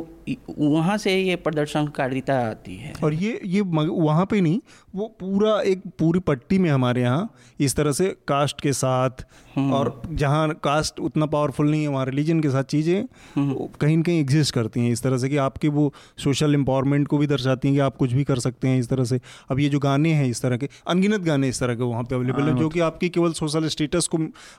वहाँ 0.51 0.97
से 0.99 1.17
ये 1.17 1.37
प्रदर्शनकारिता 1.37 2.39
आती 2.41 2.77
है। 2.77 2.93
और 3.05 3.15
ये 3.15 3.41
ये 3.45 3.61
वहाँ 3.61 4.27
पे 4.27 4.41
नहीं 4.41 4.61
वो 4.95 5.07
पूरा 5.21 5.61
एक 5.63 5.83
पूरी 5.99 6.21
पट्टी 6.21 6.59
में 6.59 6.71
हमारे 6.71 7.03
यहाँ 7.03 7.29
इस 7.61 7.77
तरह 7.77 7.93
से 7.93 8.09
कास्ट 8.29 8.61
के 8.61 8.73
साथ 8.73 9.25
हम्म। 9.57 9.73
और 9.73 10.03
जहाँ 10.13 10.55
कास्ट 10.65 11.01
उतना 11.01 11.27
पावरफुल 11.27 11.71
नहीं 11.71 11.83
है 11.83 11.89
वहाँ 11.89 12.05
रिलीजन 12.07 12.41
के 12.41 12.51
साथ 12.51 12.65
चीज़ें 12.67 13.05
हम्म। 13.35 13.67
कहीं 13.81 13.97
ना 13.97 14.03
कहीं 14.03 14.21
एग्जिस्ट 14.21 14.55
करती 14.55 14.81
हैं। 14.81 14.93
इस 14.93 15.03
तरह 15.03 15.19
से 15.19 15.29
कि 15.29 15.37
आपके 15.39 15.69
वो 15.69 15.93
सोशल 16.25 16.55
एम्पावरमेंट 16.55 17.07
को 17.09 17.19
भी 17.19 17.27
दर्शाती 17.27 17.69
हैं 17.69 17.75
कि 17.77 17.81
आप 17.81 17.97
कुछ 17.97 18.13
भी 18.13 18.25
कर 18.25 18.39
सकते 18.39 18.69
हैं 18.69 18.79
इस 18.79 18.89
तरह 18.89 19.05
से। 19.05 19.21
अब 19.51 19.61
ये 19.61 19.69
जो 19.69 19.79
गाने 19.79 20.13
हैं 20.13 20.27
इस 20.27 20.43
तरह 20.43 20.57
के 20.57 20.69
अनगिनत 20.89 21.21
गाने 21.21 21.49
इस 21.49 21.61
तरह 21.61 21.75
के 21.75 21.83
वहाँ 21.85 22.05
पे 22.05 22.15
अवेलेबल 22.15 22.49
हैं 22.49 22.57
जो 22.57 22.69
कि 22.69 22.81
आपकी 22.83 23.09
केवल 23.09 23.33
सोशल 23.35 23.69
स्टेटस 23.69 24.09
को 24.15 24.19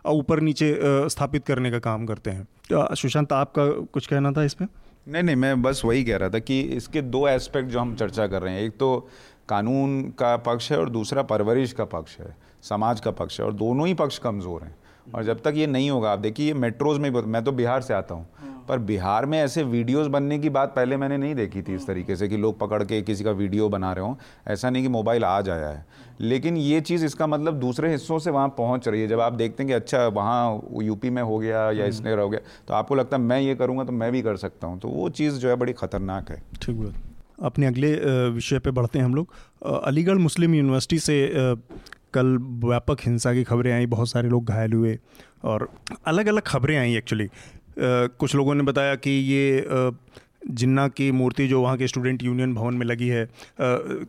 ऊपर 0.09 0.41
नीचे 0.41 0.73
स्थापित 1.09 1.45
करने 1.45 1.71
का 1.71 1.79
काम 1.81 2.05
करते 2.05 2.31
हैं। 2.31 2.47
तो 2.69 2.95
सुशांत 2.95 3.33
आपका 3.33 3.67
कुछ 3.93 4.07
कहना 4.07 4.31
था 4.31 4.43
इसमें 4.43 4.67
नहीं 5.07 5.23
नहीं 5.23 5.35
मैं 5.35 5.61
बस 5.61 5.81
वही 5.85 6.03
कह 6.03 6.17
रहा 6.17 6.29
था 6.29 6.39
कि 6.39 6.59
इसके 6.61 7.01
दो 7.01 7.27
एस्पेक्ट 7.27 7.69
जो 7.69 7.79
हम 7.79 7.95
चर्चा 7.95 8.27
कर 8.27 8.41
रहे 8.41 8.53
हैं 8.53 8.61
एक 8.61 8.77
तो 8.77 9.07
कानून 9.49 10.01
का 10.19 10.35
पक्ष 10.37 10.71
है 10.71 10.77
और 10.79 10.89
दूसरा 10.89 11.21
परवरिश 11.23 11.73
का 11.73 11.85
पक्ष 11.85 12.17
है 12.19 12.35
समाज 12.63 12.99
का 12.99 13.11
पक्ष 13.11 13.39
है 13.39 13.45
और 13.45 13.53
दोनों 13.53 13.87
ही 13.87 13.93
पक्ष 13.93 14.17
कमज़ोर 14.17 14.63
हैं। 14.63 14.75
और 15.15 15.23
जब 15.23 15.41
तक 15.41 15.53
ये 15.55 15.67
नहीं 15.67 15.89
होगा 15.89 16.11
आप 16.11 16.19
देखिए 16.19 16.47
ये 16.47 16.53
मेट्रोज़ 16.53 16.99
में 16.99 17.09
मैं 17.11 17.43
तो 17.43 17.51
बिहार 17.51 17.81
से 17.81 17.93
आता 17.93 18.15
हूँ 18.15 18.27
पर 18.67 18.79
बिहार 18.79 19.25
में 19.25 19.37
ऐसे 19.39 19.63
वीडियोस 19.63 20.07
बनने 20.07 20.39
की 20.39 20.49
बात 20.49 20.73
पहले 20.75 20.97
मैंने 20.97 21.17
नहीं 21.17 21.35
देखी 21.35 21.61
थी 21.61 21.75
इस 21.75 21.85
तरीके 21.87 22.15
से 22.15 22.27
कि 22.27 22.37
लोग 22.37 22.59
पकड़ 22.59 22.83
के 22.83 23.01
किसी 23.01 23.23
का 23.23 23.31
वीडियो 23.31 23.69
बना 23.69 23.91
रहे 23.93 24.05
हों। 24.05 24.15
ऐसा 24.47 24.69
नहीं 24.69 24.83
कि 24.83 24.89
मोबाइल 24.89 25.23
आ 25.23 25.39
जाया 25.41 25.67
है। 25.67 25.85
लेकिन 26.21 26.57
ये 26.57 26.81
चीज़ 26.81 27.05
इसका 27.05 27.27
मतलब 27.27 27.59
दूसरे 27.59 27.91
हिस्सों 27.91 28.19
से 28.19 28.31
वहाँ 28.31 28.47
पहुँच 28.57 28.87
रही 28.87 29.01
है। 29.01 29.07
जब 29.07 29.19
आप 29.19 29.33
देखते 29.33 29.63
हैं 29.63 29.67
कि 29.67 29.73
अच्छा 29.73 30.05
वहाँ 30.09 30.61
यूपी 30.83 31.09
में 31.09 31.21
हो 31.23 31.37
गया 31.39 31.69
या 31.71 31.85
इसने 31.85 32.13
हो 32.13 32.29
गया 32.29 32.39
तो 32.67 32.73
आपको 32.73 32.95
लगता 32.95 33.17
है 33.17 33.23
मैं 33.23 33.39
ये 33.41 33.55
करूँगा 33.55 33.83
तो 33.83 33.91
मैं 33.93 34.11
भी 34.11 34.21
कर 34.21 34.37
सकता 34.37 34.67
हूँ। 34.67 34.79
तो 34.79 34.87
वो 34.89 35.09
चीज़ 35.11 35.39
जो 35.39 35.49
है 35.49 35.55
बड़ी 35.55 35.73
ख़तरनाक 35.73 36.31
है। 36.31 36.41
ठीक 36.61 36.75
बात। 36.75 36.93
अपने 37.43 37.65
अगले 37.65 37.93
विषय 38.29 38.59
पे 38.59 38.71
बढ़ते 38.71 38.99
हैं 38.99 39.05
हम 39.05 39.15
लोग। 39.15 39.33
अलीगढ़ 39.83 40.17
मुस्लिम 40.19 40.55
यूनिवर्सिटी 40.55 40.99
से 40.99 41.17
कल 42.13 42.37
व्यापक 42.63 42.97
हिंसा 43.05 43.33
की 43.33 43.43
खबरें 43.43 43.71
आई 43.73 43.85
बहुत 43.87 44.09
सारे 44.09 44.29
लोग 44.29 44.45
घायल 44.45 44.73
हुए 44.73 44.97
और 45.43 45.67
अलग 46.07 46.27
अलग 46.27 46.41
खबरें 46.47 46.77
आई 46.77 46.95
एक्चुअली 46.95 47.27
कुछ 47.79 48.35
लोगों 48.35 48.55
ने 48.55 48.63
बताया 48.63 48.95
कि 48.95 49.11
ये 49.11 49.63
जिन्ना 50.51 50.87
की 50.87 51.11
मूर्ति 51.11 51.47
जो 51.47 51.61
वहाँ 51.61 51.77
के 51.77 51.87
स्टूडेंट 51.87 52.23
यूनियन 52.23 52.53
भवन 52.55 52.73
में 52.73 52.85
लगी 52.85 53.07
है 53.07 53.25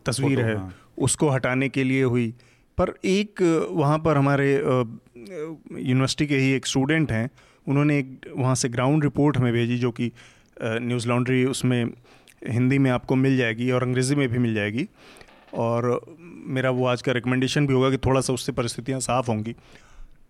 तस्वीर 0.05 0.39
है 0.39 0.55
हाँ। 0.55 0.73
उसको 0.97 1.29
हटाने 1.29 1.69
के 1.69 1.83
लिए 1.83 2.03
हुई। 2.03 2.33
पर 2.77 2.93
एक, 3.05 3.41
वहाँ 3.71 3.97
पर 3.99 4.17
हमारे 4.17 4.53
यूनिवर्सिटी 4.53 6.27
के 6.27 6.37
ही 6.37 6.51
एक 6.51 6.65
स्टूडेंट 6.65 7.11
हैं, 7.11 7.29
उन्होंने 7.67 7.97
एक, 7.99 8.33
वहाँ 8.37 8.55
से 8.55 8.69
ग्राउंड 8.69 9.03
रिपोर्ट 9.03 9.37
हमें 9.37 9.53
भेजी 9.53 9.77
जो 9.77 9.91
कि 9.91 10.11
न्यूज़ 10.61 11.07
लॉन्ड्री 11.07 11.43
उसमें 11.45 11.85
हिंदी 12.47 12.77
में 12.77 12.91
आपको 12.91 13.15
मिल 13.15 13.37
जाएगी 13.37 13.71
और 13.71 13.83
अंग्रेज़ी 13.83 14.15
में 14.15 14.27
भी 14.29 14.37
मिल 14.37 14.53
जाएगी। 14.53 14.87
और 15.53 16.05
मेरा 16.47 16.69
वो 16.69 16.85
आज 16.85 17.01
का 17.01 17.11
रिकमेंडेशन 17.11 17.67
भी 17.67 17.73
होगा 17.73 17.89
कि 17.89 17.97
थोड़ा 17.97 18.21
सा 18.21 18.33
उससे 18.33 18.51
परिस्थितियाँ 18.51 18.99
साफ़ 18.99 19.27
होंगी। 19.27 19.55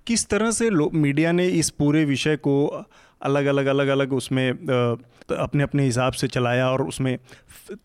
किस 0.07 0.25
तरह 0.27 0.51
से 0.51 0.69
मीडिया 0.69 1.31
ने 1.31 1.47
इस 1.47 1.69
पूरे 1.69 2.05
विषय 2.05 2.35
को 2.37 2.85
अलग 3.21 3.45
अलग 3.45 3.65
अलग 3.65 3.87
अलग 3.87 4.13
उसमें 4.13 4.49
अपने 4.49 5.63
अपने 5.63 5.83
हिसाब 5.83 6.13
से 6.13 6.27
चलाया 6.27 6.69
और 6.69 6.87
उसमें 6.87 7.17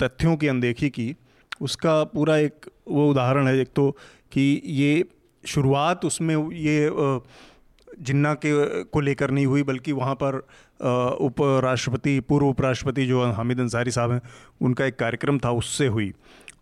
तथ्यों 0.03 0.37
की 0.37 0.47
अनदेखी 0.47 0.91
की, 0.91 1.15
उसका 1.61 2.03
पूरा 2.05 2.37
एक 2.37 2.67
वो 2.87 3.09
उदाहरण 3.11 3.47
है 3.49 3.59
एक 3.61 3.69
तो 3.77 3.91
कि 4.33 4.63
ये 4.65 5.05
शुरुआत 5.45 6.05
उसमें 6.05 6.37
ये 6.53 6.91
जिन्ना 8.01 8.33
के, 8.35 8.83
को 8.85 9.01
लेकर 9.01 9.31
नहीं 9.31 9.47
हुई, 9.47 9.63
बल्कि 9.63 9.93
वहाँ 9.93 10.15
पर 10.23 10.37
उपराष्ट्रपति, 11.21 12.19
पूर्व 12.21 12.47
उपराष्ट्रपति 12.47 13.07
जो 13.07 13.25
हामिद 13.33 13.61
अंसारी 13.61 13.91
साहब 13.91 14.13
हैं, 14.13 14.21
उनका 14.61 14.85
एक 14.85 14.97
कार्यक्रम 14.99 15.39
था 15.39 15.51
उससे 15.53 15.87
हुई। 15.87 16.13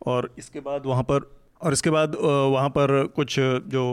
और 0.06 0.30
इसके 0.38 0.60
बाद 0.60 0.86
वहाँ 0.86 1.02
पर, 1.02 1.30
और 1.60 1.72
इसके 1.72 1.90
बाद 1.90 2.16
वहाँ 2.16 2.68
पर 2.68 3.04
कुछ 3.16 3.36
जो 3.40 3.84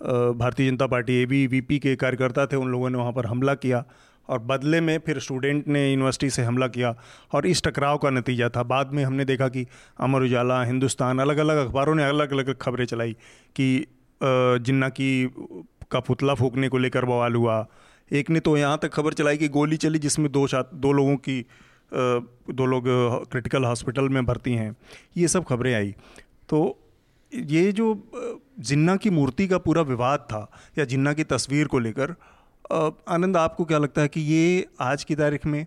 Bharatiya 0.00 0.70
Janata 0.70 0.86
Party 0.86 1.14
A 1.22 1.26
B 1.26 1.46
V 1.46 1.60
P 1.60 1.78
के 1.78 1.94
कार्यकर्ता 1.96 2.46
थे, 2.46 2.56
उन 2.56 2.68
लोगों 2.68 2.90
ने 2.90 2.98
वहाँ 2.98 3.12
पर 3.12 3.26
हमला 3.26 3.54
किया। 3.54 3.84
और 4.28 4.38
बदले 4.40 4.80
में 4.80 4.98
फिर 4.98 5.18
स्टूडेंट 5.20 5.68
ने 5.68 5.90
यूनिवर्सिटी 5.90 6.30
से 6.30 6.42
हमला 6.42 6.68
किया 6.68 6.94
और 7.32 7.46
इस 7.46 7.62
टकराव 7.62 7.98
का 7.98 8.10
नतीजा 8.10 8.48
था। 8.48 8.62
बाद 8.64 8.92
में 8.92 9.02
हमने 9.04 9.24
देखा 9.24 9.48
कि 9.48 9.66
अमर 10.00 10.22
उजाला, 10.22 10.62
हिंदुस्तान 10.64 11.18
अलग 11.18 11.38
अलग 11.38 11.66
अखबारों 11.66 11.94
ने 11.94 12.04
अलग 12.04 12.32
अलग 12.32 12.54
खबरें 12.58 12.84
चलाई 12.86 13.12
कि 13.56 13.86
जिन्ना 14.20 14.88
की 14.90 15.10
का 15.90 16.00
पुतला 16.00 16.34
फूकने 16.34 16.68
को 16.68 16.78
लेकर 16.78 17.04
बवाल 17.04 17.34
हुआ। 17.34 17.66
एक 18.10 18.30
ने 18.30 18.40
तो 18.40 18.56
यहाँ 18.56 18.78
तक 18.82 18.92
खबर 18.92 19.12
चलाई 19.12 19.36
कि 19.36 19.48
गोली 19.50 19.76
चली 19.76 19.98
जिसमें 19.98 20.30
दो 20.32 20.46
छात्र 20.48 20.76
दो 20.76 20.92
लोगों 20.92 21.16
की 21.18 21.40
दो 21.92 22.66
लोग 22.66 22.84
क्रिटिकल 23.30 23.64
हॉस्पिटल 23.64 24.08
में 24.08 24.24
भर्ती 24.26 24.54
हैं। 24.54 24.74
ये 25.16 25.28
सब 25.28 25.44
खबरें 25.44 25.74
आई। 25.74 25.94
तो 26.48 26.60
ये 27.32 27.70
जो 27.72 27.86
जिन्ना 28.60 28.96
की 28.96 29.10
मूर्ति 29.10 29.46
का 29.48 29.58
पूरा 29.58 29.82
विवाद 29.82 30.20
था 30.30 30.40
या 30.78 30.84
जिन्ना 30.84 31.12
की 31.12 31.24
तस्वीर 31.24 31.66
को 31.66 31.78
लेकर 31.78 32.14
आनंद 32.70 33.36
आपको 33.36 33.64
क्या 33.64 33.78
लगता 33.78 34.02
है 34.02 34.08
कि 34.08 34.20
ये 34.22 34.66
आज 34.80 35.04
की 35.04 35.14
तारीख 35.14 35.46
में 35.46 35.60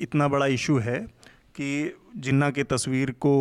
इतना 0.00 0.28
बड़ा 0.28 0.46
इशू 0.48 0.78
है 0.78 0.98
कि 1.54 1.70
जिन्ना 2.18 2.50
के 2.50 2.64
तस्वीर 2.64 3.10
को 3.20 3.34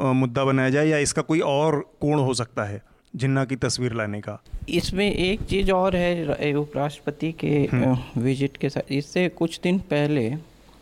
मुद्दा 0.00 0.44
बनाया 0.44 0.70
जाए 0.70 0.86
या 0.86 0.98
इसका 0.98 1.22
कोई 1.22 1.40
और 1.40 1.80
कोण 2.00 2.18
हो 2.18 2.34
सकता 2.34 2.64
है 2.64 2.82
जिन्ना 3.14 3.44
की 3.44 3.56
तस्वीर 3.56 3.92
लाने 3.92 4.20
का 4.20 4.38
इसमें 4.70 5.10
एक 5.10 5.42
चीज़ 5.42 5.70
और 5.72 5.96
है 5.96 6.52
उपराष्ट्रपति 6.54 7.32
के 7.44 7.56
विज़िट 7.66 8.50
हम्म। 8.50 8.60
के 8.60 8.68
साथ 8.68 8.92
इससे 8.92 9.28
कुछ 9.28 9.60
दिन 9.62 9.78
पहले 9.90 10.28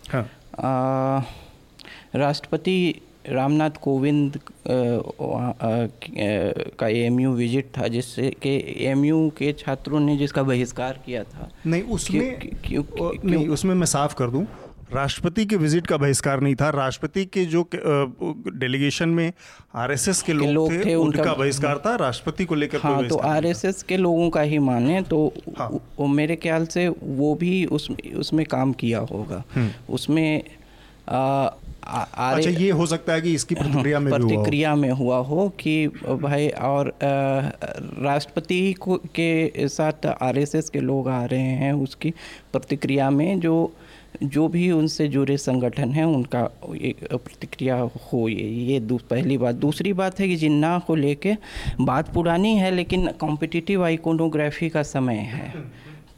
हाँ। 0.09 1.27
राष्ट्रपति 2.15 2.77
रामनाथ 3.27 3.71
कोविंद 3.83 4.39
का 6.79 6.89
एएमयू 6.89 7.33
विज़िट 7.33 7.67
था 7.79 7.89
जिससे 7.89 8.31
कि 8.43 8.51
एएमयू 8.79 9.29
के 9.39 9.53
छात्रों 9.59 10.01
ने 10.01 10.17
जिसका 10.17 10.43
बहिष्कार 10.43 11.01
किया 11.07 11.23
था 11.25 11.51
नहीं 11.67 11.83
उसमें 11.83 12.39
क्यों, 12.41 12.51
क्यों, 12.65 12.83
क्यों, 12.83 13.11
क्यों, 13.11 13.31
नहीं 13.31 13.49
उसमें 13.49 13.75
मैं 13.75 13.87
साफ़ 13.87 14.15
कर 14.15 14.31
दूँ। 14.31 14.47
राष्ट्रपति 14.93 15.45
के 15.47 15.57
विज़िट 15.57 15.87
का 15.87 15.97
बहिष्कार 15.97 16.41
नहीं 16.41 16.55
था। 16.55 16.69
राष्ट्रपति 16.71 17.25
के 17.27 17.45
जो 17.47 17.63
डेलीगेशन 17.73 19.09
में 19.09 19.33
आरएसएस 19.75 20.23
के 20.23 20.33
लोग, 20.33 20.49
लोग 20.49 20.73
थे, 20.73 20.85
थे 20.85 20.95
उनका 20.95 21.21
उनका 21.21 21.35
बहिष्कार 21.35 21.79
था। 21.87 21.95
राष्ट्रपति 21.97 22.45
को 22.45 22.55
लेकर 22.55 22.79
हाँ 22.79 23.07
तो 23.09 23.17
आरएसएस 23.17 23.83
के 23.83 23.97
लोगों 23.97 24.29
का 24.31 24.41
ही 24.43 24.59
माने 24.61 25.03
तो 25.03 25.33
हाँ। 25.59 25.69
वो 25.99 26.07
मेरे 26.09 26.37
ख्याल 26.37 26.67
से 26.67 26.89
वो 26.89 27.35
भी 27.35 27.65
उस 27.67 27.89
उसमें 28.17 28.45
काम 28.47 28.73
किया 28.73 28.99
होगा। 29.13 29.43
हम्म। 29.55 29.95
उसमें 29.95 30.43
अच्छा 31.91 32.51
ये 32.51 32.71
हो 32.71 32.87
सकता 32.87 33.13
है 33.13 33.21
कि 33.21 33.33
इसकी 33.35 33.55
प्रतिक्रिया 33.55 34.01
में 34.01 34.13
प्रतिक्रिया 34.13 34.75
में 34.75 34.91
हुआ 34.91 35.17
हो 35.19 35.49
कि 35.61 35.87
भाई 36.23 36.49
और 36.49 36.93
राष्ट्रपति 37.03 38.73
को 38.73 38.97
के 39.15 39.69
साथ 39.69 40.07
आरएसएस 40.07 40.71
के 40.71 40.81
लोग 40.81 41.09
आ 41.09 41.25
रहे 41.25 41.53
हैं 41.63 41.73
उसकी 41.73 42.11
प्रतिक्रिया 42.53 43.11
में 43.11 43.41
जो 43.41 43.73
जो 44.23 44.47
भी 44.49 44.71
उनसे 44.71 45.07
जुड़े 45.09 45.37
संगठन 45.37 45.93
हैं 45.93 46.05
उनका 46.05 46.41
एक 46.83 47.05
प्रतिक्रिया 47.11 47.77
हो 48.13 48.29
ये 48.29 48.49
ये 48.67 48.81
पहली 49.11 49.39
बात। 49.39 49.55
दूसरी 49.55 49.93
बात 49.93 50.21
है 50.21 50.29
कि 50.29 50.37
जिन्ना 50.37 50.79
को 50.79 50.95
लेके 50.95 51.37
बात 51.81 52.13
पुरानी 52.15 52.55
है 52.57 52.71
लेकिन 52.71 53.07
कॉम्पिटिटिव 53.21 53.85
आइकोनोग्राफी 53.85 54.69
का 54.69 54.83
समय 54.83 55.19
है। 55.35 55.53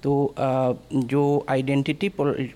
तो 0.03 0.35
जो 0.93 1.23
आइडेंटिटी 1.49 2.09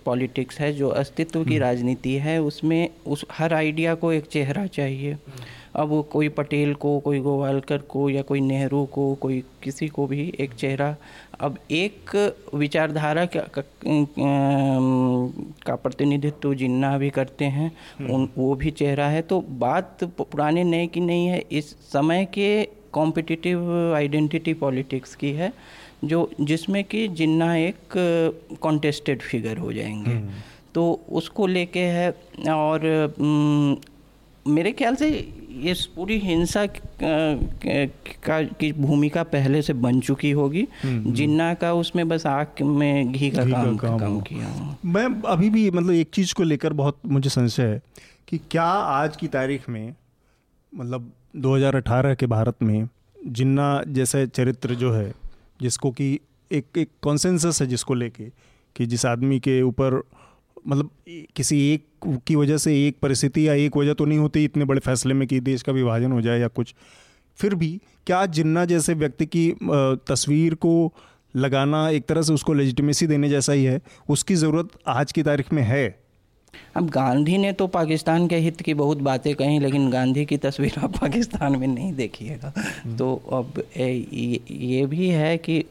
पॉलिटिक्स 0.05 0.59
है 0.61 0.73
जो 0.73 0.89
अस्तित्व 0.89 1.45
की 1.45 1.51
हम्म। 1.51 1.63
राजनीति 1.63 2.15
है 2.19 2.41
उसमें 2.43 2.89
उस 3.07 3.25
हर 3.33 3.55
आइडिया 3.55 3.95
को 3.95 4.13
एक 4.13 4.27
चेहरा 4.27 4.67
चाहिए 4.69 5.17
अब 5.77 5.89
वो 5.89 6.01
कोई 6.03 6.29
पटेल 6.29 6.73
को 6.75 6.99
कोई 6.99 7.19
गोवालकर 7.21 7.79
को 7.89 8.09
या 8.11 8.23
कोई 8.23 8.41
नेहरू 8.41 8.85
को 8.85 9.15
कोई 9.15 9.43
किसी 9.63 9.89
को 9.89 10.07
भी 10.07 10.33
एक 10.41 10.55
चेहरा 10.55 10.95
अब 11.41 11.59
एक 11.71 12.17
विचारधारा 12.55 13.25
का, 13.27 13.41
का, 13.41 13.63
का 15.67 15.75
प्रतिनिधित्व 15.75 16.55
जिन्ना 16.55 16.97
भी 16.99 17.11
करते 17.11 17.45
हैं 17.45 17.71
हम्म। 17.99 18.15
उन 18.15 18.29
वो 18.37 18.55
भी 18.55 18.71
चेहरा 18.73 19.09
है 19.09 19.23
तो 19.23 19.41
बात 19.59 20.05
पुराने 20.19 20.65
नए 20.65 20.87
की 20.87 21.01
नहीं 21.01 21.27
है 21.27 21.45
इस 21.53 21.71
समय 21.93 22.25
के 22.35 22.49
कॉम्पिटिटिव 22.93 23.73
आइडेंटिटी 23.95 24.55
पॉलिटिक्स 24.55 25.15
की 25.15 25.31
है 25.33 25.53
जो 26.05 26.31
जिसमें 26.41 26.85
कि 26.85 27.09
जिन्ना 27.09 27.55
एक 27.57 27.77
कॉन्टेस्टेड 28.61 29.23
फिगर 29.23 29.59
हो 29.59 29.73
जाएँगे 29.73 30.11
हम्म। 30.11 30.31
तो 30.75 31.01
उसको 31.11 31.47
लेके 31.47 31.81
है 31.81 32.11
और 32.49 32.81
मेरे 34.47 34.73
ख्याल 34.73 34.95
से 34.95 35.09
इस 35.65 35.85
पूरी 35.87 36.19
हिंसा 36.19 36.67
का 36.67 38.43
की 38.43 38.73
भूमिका 38.73 39.23
पहले 39.23 39.63
से 39.63 39.73
बन 39.73 40.01
चुकी 40.01 40.31
होगी 40.31 40.67
हम्म, 40.83 40.97
हम्म। 40.97 41.13
जिन्ना 41.15 41.55
का 41.55 41.73
उसमें 41.73 42.09
बस 42.09 42.27
आग 42.27 42.63
में 42.63 43.13
घी 43.13 43.31
का 43.31 43.45
काम, 43.51 43.77
का 43.77 43.89
काम, 43.89 43.99
काम 43.99 44.21
किया 44.21 44.77
मैं 44.85 45.23
अभी 45.23 45.51
भी 45.51 45.71
मतलब 45.71 45.91
एक 45.91 46.11
चीज़ 46.15 46.35
को 46.35 46.43
लेकर 46.43 46.73
बहुत 46.73 46.99
मुझे 47.07 47.31
संशय 47.31 47.63
है 47.63 47.83
कि 48.29 48.39
क्या 48.51 48.63
आज 48.63 49.17
की 49.17 49.29
तारीख 49.29 49.69
में 49.69 49.95
मतलब 50.75 51.13
2018 51.37 52.17
के 52.17 52.27
भारत 52.27 52.63
में 52.63 52.89
जिन्ना 53.29 53.83
जैसे 53.89 54.27
चरित्र 54.27 54.75
जो 54.75 54.93
है 54.93 55.13
जिसको 55.61 55.91
कि 55.91 56.21
एक 56.51 56.79
एक 56.79 56.91
कॉन्सेंसस 57.03 57.63
है 57.63 57.67
जिसको 57.69 57.95
लेके 57.95 58.25
कि 58.77 58.87
जिस 58.87 59.07
आदमी 59.07 59.41
के 59.41 59.63
ऊपर 59.63 60.03
मतलब 60.69 60.91
किसी 61.37 61.75
एक 61.75 61.87
की 62.27 62.37
वजह 62.37 62.57
से 62.57 62.87
एक 62.89 62.99
परिस्थिति 63.03 63.49
या 63.49 63.55
एक 63.55 63.77
वजह 63.77 63.95
तो 63.95 64.05
नहीं 64.05 64.19
होती 64.19 64.45
इतने 64.45 64.65
बड़े 64.65 64.81
फैसले 64.81 65.15
में 65.15 65.29
कि 65.29 65.41
देश 65.41 65.63
का 65.63 65.73
विभाजन 65.73 66.13
हो 66.13 66.21
जाए 66.21 66.41
या 66.41 66.49
कुछ। 66.49 66.75
फिर 67.39 67.55
भी 67.55 67.81
क्या 68.07 68.27
जिन्ना 68.27 68.65
जैसे 68.65 68.95
व्यक्ति 68.95 69.27
की 69.27 69.53
तस्वीर 70.09 70.55
को 70.55 70.93
लगाना 71.37 71.89
एक 71.91 72.07
तरह 72.07 72.23
से 72.23 72.33
उसको 72.33 72.53
लेजिटिमेसी 72.53 73.07
देने 73.07 73.29
जैसा 73.29 73.53
ही 73.53 73.65
है, 73.65 73.81
उसकी 74.09 74.35
ज़रूरत 74.35 74.69
आज 74.87 75.13
की 75.13 75.23
तारीख 75.23 75.53
में 75.53 75.63
है? 75.63 76.06
अब 76.77 76.89
गांधी 76.91 77.39
ने 77.39 77.53
तो 77.53 77.67
पाकिस्तान 77.67 78.27
के 78.29 78.37
हित 78.37 78.61
की 78.61 78.75
बहुत 78.75 78.99
बातें 79.03 79.35
कही 79.35 79.59
लेकिन 79.59 79.91
गांधी 79.91 80.25
की 80.25 80.37
तस्वीर 80.39 80.79
आप 80.79 80.97
पाकिस्तान 81.01 81.57
में 81.57 81.67
नहीं 81.67 81.93
देखिएगा 81.93 82.53
हम्म। 82.57 82.97
तो 82.97 83.15
अब 83.33 83.63
ये 83.77 84.85
भी 84.87 85.09
है 85.11 85.37
कि 85.39 85.65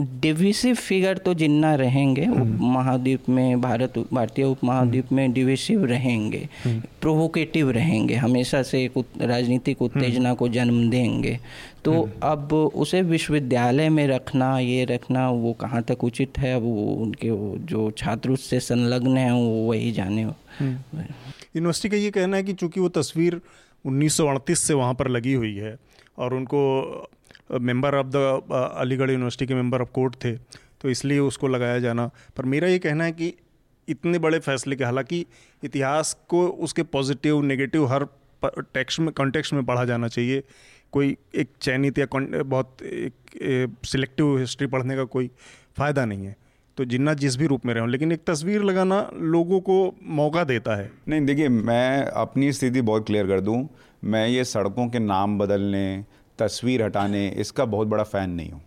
डिविसिव 0.00 0.74
फिगर 0.74 1.18
तो 1.18 1.32
जिन्ना 1.34 1.74
रहेंगे 1.74 2.24
हम्म। 2.24 2.70
महाद्वीप 2.72 3.28
में 3.28 3.60
भारत 3.60 3.98
भारतीय 4.12 4.44
उप 4.44 4.64
महाद्वीप 4.64 5.12
में 5.12 5.32
डिविसिव 5.32 5.84
रहेंगे 5.84 6.48
प्रोवोकेटिव 6.66 7.70
रहेंगे 7.70 8.14
हमेशा 8.14 8.62
से 8.62 8.82
एक 8.84 8.92
राजनीतिक 9.20 9.82
उत्तेजना 9.82 10.34
को 10.34 10.48
जन्म 10.48 10.88
देंगे। 10.90 11.38
तो 11.84 12.08
अब 12.22 12.52
उसे 12.52 13.02
विश्वविद्यालय 13.02 13.88
में 13.88 14.06
रखना 14.06 14.58
ये 14.58 14.84
रखना 14.84 15.28
वो 15.30 15.52
कहाँ 15.52 15.82
तक 15.82 16.04
उचित 16.04 16.38
है? 16.38 16.54
अब 16.56 16.62
वो 16.62 16.84
उनके 16.94 17.30
वो 17.30 17.56
जो 17.60 17.90
छात्र 17.90 18.30
उससे 18.30 18.60
संलग्न 18.60 19.16
हैं 19.16 19.32
वो 19.32 19.68
वही 19.68 19.92
जाने। 19.92 20.22
यूनिवर्सिटी 20.22 21.88
का 21.88 21.96
ये 21.96 22.10
कहना 22.10 22.36
है 22.36 22.42
कि 22.42 22.52
चूँकि 22.52 22.80
वो 22.80 22.88
तस्वीर 22.88 23.40
उन्नीस 23.84 24.16
सौ 24.16 24.26
अड़तीस 24.26 24.58
से 24.58 24.74
वहाँ 24.74 24.94
पर 24.94 25.08
लगी 25.08 25.32
हुई 25.32 25.54
है 25.56 25.76
और 26.18 26.34
उनको 26.34 26.60
member 27.52 27.94
of 27.94 28.06
the 28.06 28.72
Aligarh 28.76 29.10
University 29.10 29.46
के 29.46 29.54
मेंबर 29.54 29.82
ऑफ़ 29.82 29.90
कोर्ट 29.90 30.14
थे 30.14 30.32
तो 30.80 30.90
इसलिए 30.90 31.18
उसको 31.18 31.48
लगाया 31.48 31.78
जाना। 31.78 32.06
पर 32.36 32.44
मेरा 32.44 32.68
ये 32.68 32.78
कहना 32.78 33.04
है 33.04 33.12
कि 33.12 33.32
इतने 33.88 34.18
बड़े 34.18 34.38
फैसले 34.38 34.76
के, 34.76 34.84
हालाँकि 34.84 35.24
इतिहास 35.62 36.16
को 36.28 36.46
उसके 36.46 36.82
पॉजिटिव 36.82 37.42
नेगेटिव 37.42 37.86
हर 37.86 38.06
टेक्स्ट 38.44 39.00
में 39.00 39.12
कॉन्टेक्स्ट 39.12 39.52
में 39.52 39.64
पढ़ा 39.64 39.84
जाना 39.84 40.08
चाहिए। 40.08 40.42
कोई 40.92 41.16
एक 41.34 41.48
चयनित 41.60 41.98
या 41.98 42.06
बहुत 42.14 42.82
एक 42.82 43.78
सिलेक्टिव 43.84 44.38
हिस्ट्री 44.38 44.66
पढ़ने 44.66 44.96
का 44.96 45.04
कोई 45.06 45.30
फ़ायदा 45.76 46.04
नहीं 46.04 46.26
है। 46.26 46.36
तो 46.78 46.84
जिन्ना 46.84 47.14
जिस 47.14 47.36
भी 47.36 47.46
रूप 47.46 47.66
में 47.66 47.72
रहे 47.74 47.86
लेकिन 47.86 48.12
एक 48.12 48.20
तस्वीर 48.26 48.62
लगाना 48.62 48.98
लोगों 49.14 49.60
को 49.60 49.74
मौका 50.10 50.44
देता 50.44 50.76
है। 50.76 50.90
नहीं, 51.08 51.20
देखिए, 51.20 51.48
मैं 51.48 52.04
अपनी 52.04 52.52
स्थिति 52.52 52.80
बहुत 52.82 53.06
क्लियर 53.06 53.26
कर 53.26 53.40
दूँ। 53.40 53.68
मैं 54.04 54.26
ये 54.28 54.44
सड़कों 54.44 54.88
के 54.88 54.98
नाम 54.98 55.38
बदलने 55.38 56.04
तस्वीर 56.38 56.82
हटाने 56.82 57.28
इसका 57.28 57.64
बहुत 57.64 57.88
बड़ा 57.88 58.04
फ़ैन 58.04 58.30
नहीं 58.30 58.50
हूँ। 58.50 58.62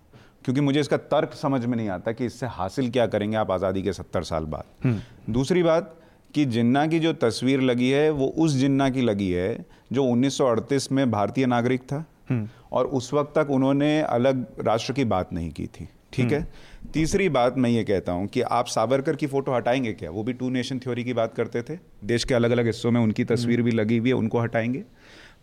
क्योंकि 0.46 0.62
मुझे 0.62 0.80
इसका 0.80 0.98
तर्क 0.98 1.34
समझ 1.34 1.66
में 1.66 1.78
नहीं 1.78 1.90
आता 1.90 2.12
कि 2.12 2.26
इससे 2.26 2.46
हासिल 2.46 2.90
क्या 2.90 3.08
करेंगे 3.08 3.38
आप 3.38 3.52
आज़ादी 3.52 3.84
के 3.84 3.94
सत्तर 3.94 4.24
साल 4.24 4.46
बाद। 4.46 4.64
हम्म। 4.84 5.34
दूसरी 5.34 5.64
बात 5.64 5.96
कि 6.34 6.46
जिन्ना 6.46 6.88
की 6.88 7.00
जो 7.00 7.14
तस्वीर 7.14 7.62
लगी 7.62 7.90
है 7.90 8.10
वो 8.10 8.28
उस 8.38 8.52
जिन्ना 8.52 8.90
की 8.90 9.02
लगी 9.02 9.32
है 9.32 9.66
जो 9.94 10.04
1938 10.04 10.92
में 10.92 11.12
भारतीय 11.12 11.46
नागरिक 11.46 11.82
था। 11.82 12.06
हम्म। 12.30 12.50
और 12.72 12.86
उस 12.86 13.14
वक्त 13.14 13.40
तक 13.40 13.50
उन्होंने 13.50 14.02
अलग 14.02 14.46
राष्ट्र 14.60 14.94
की 14.94 15.06
बात 15.06 15.34
नहीं 15.34 15.52
की 15.52 15.68
थी 15.68 15.90
ठीक 16.14 16.32
है? 16.32 16.40
हम्म। 16.40 16.92
तीसरी 16.92 17.30
बात 17.30 17.58
मैं 17.58 17.70
ये 17.70 17.84
कहता 17.84 18.12
हूँ 18.12 18.28
कि 18.28 18.42
आप 18.42 18.66
सावरकर 18.66 19.16
की 19.16 19.28
फ़ोटो 19.28 19.56
हटाएँगे 19.56 19.94
क्या? 19.94 20.12
वो 20.12 20.24
भी 20.24 20.34
टू 20.34 20.50
नेशन 20.50 20.80
थ्योरी 20.80 21.04
की 21.04 21.14
बात 21.14 21.34
करते 21.34 21.62
थे। 21.62 21.78
देश 22.04 22.24
के 22.24 22.34
अलग 22.34 22.52
अलग 22.52 22.66
हिस्सों 22.66 22.92
में 22.92 23.02
उनकी 23.02 23.24
तस्वीर 23.24 23.62
भी 23.62 23.72
लगी 23.72 23.98
हुई 23.98 24.10
है 24.10 24.16
उनको 24.16 24.40
हटाएँगे। 24.40 24.84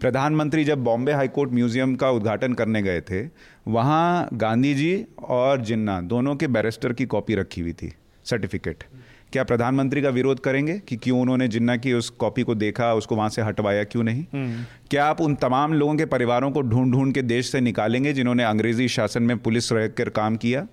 प्रधानमंत्री 0.00 0.64
जब 0.64 0.84
बॉम्बे 0.84 1.12
हाईकोर्ट 1.12 1.50
म्यूज़ियम 1.52 1.94
का 1.94 2.10
उद्घाटन 2.10 2.52
करने 2.52 2.82
गए 2.82 3.00
थे 3.00 3.28
वहाँ 3.68 4.28
गांधी 4.32 4.74
जी 4.74 5.06
और 5.28 5.60
जिन्ना 5.60 6.00
दोनों 6.00 6.36
के 6.36 6.46
बैरिस्टर 6.46 6.92
की 6.92 7.06
कॉपी 7.06 7.34
रखी 7.34 7.60
हुई 7.60 7.72
थी 7.72 7.92
सर्टिफिकेट। 8.24 8.84
क्या 9.32 9.44
प्रधानमंत्री 9.44 10.02
का 10.02 10.08
विरोध 10.08 10.40
करेंगे 10.40 10.78
कि 10.78 10.96
क्यों 10.96 11.20
उन्होंने 11.20 11.48
जिन्ना 11.48 11.76
की 11.76 11.92
उस 11.92 12.10
कॉपी 12.10 12.42
को 12.42 12.54
देखा 12.54 12.94
उसको 12.94 13.16
वहाँ 13.16 13.28
से 13.28 13.42
हटवाया 13.42 13.84
क्यों 13.84 14.02
नहीं? 14.02 14.24
हम्म। 14.32 14.64
क्या 14.90 15.06
आप 15.06 15.20
उन 15.20 15.34
तमाम 15.34 15.72
लोगों 15.72 15.94
के 15.94 16.04
परिवारों 16.04 16.50
को 16.50 16.62
ढूंढ 16.62 16.92
ढूंढ 16.92 17.14
के 17.14 17.22
देश 17.22 17.50
से 17.52 17.60
निकालेंगे 17.60 18.12
जिन्होंने 18.12 18.44
अंग्रेज़ी 18.44 18.88
शासन 18.88 19.22
में 19.22 19.38
पुलिस 19.38 19.72
रहकर 19.72 20.08
काम 20.08 20.36
किया? 20.36 20.66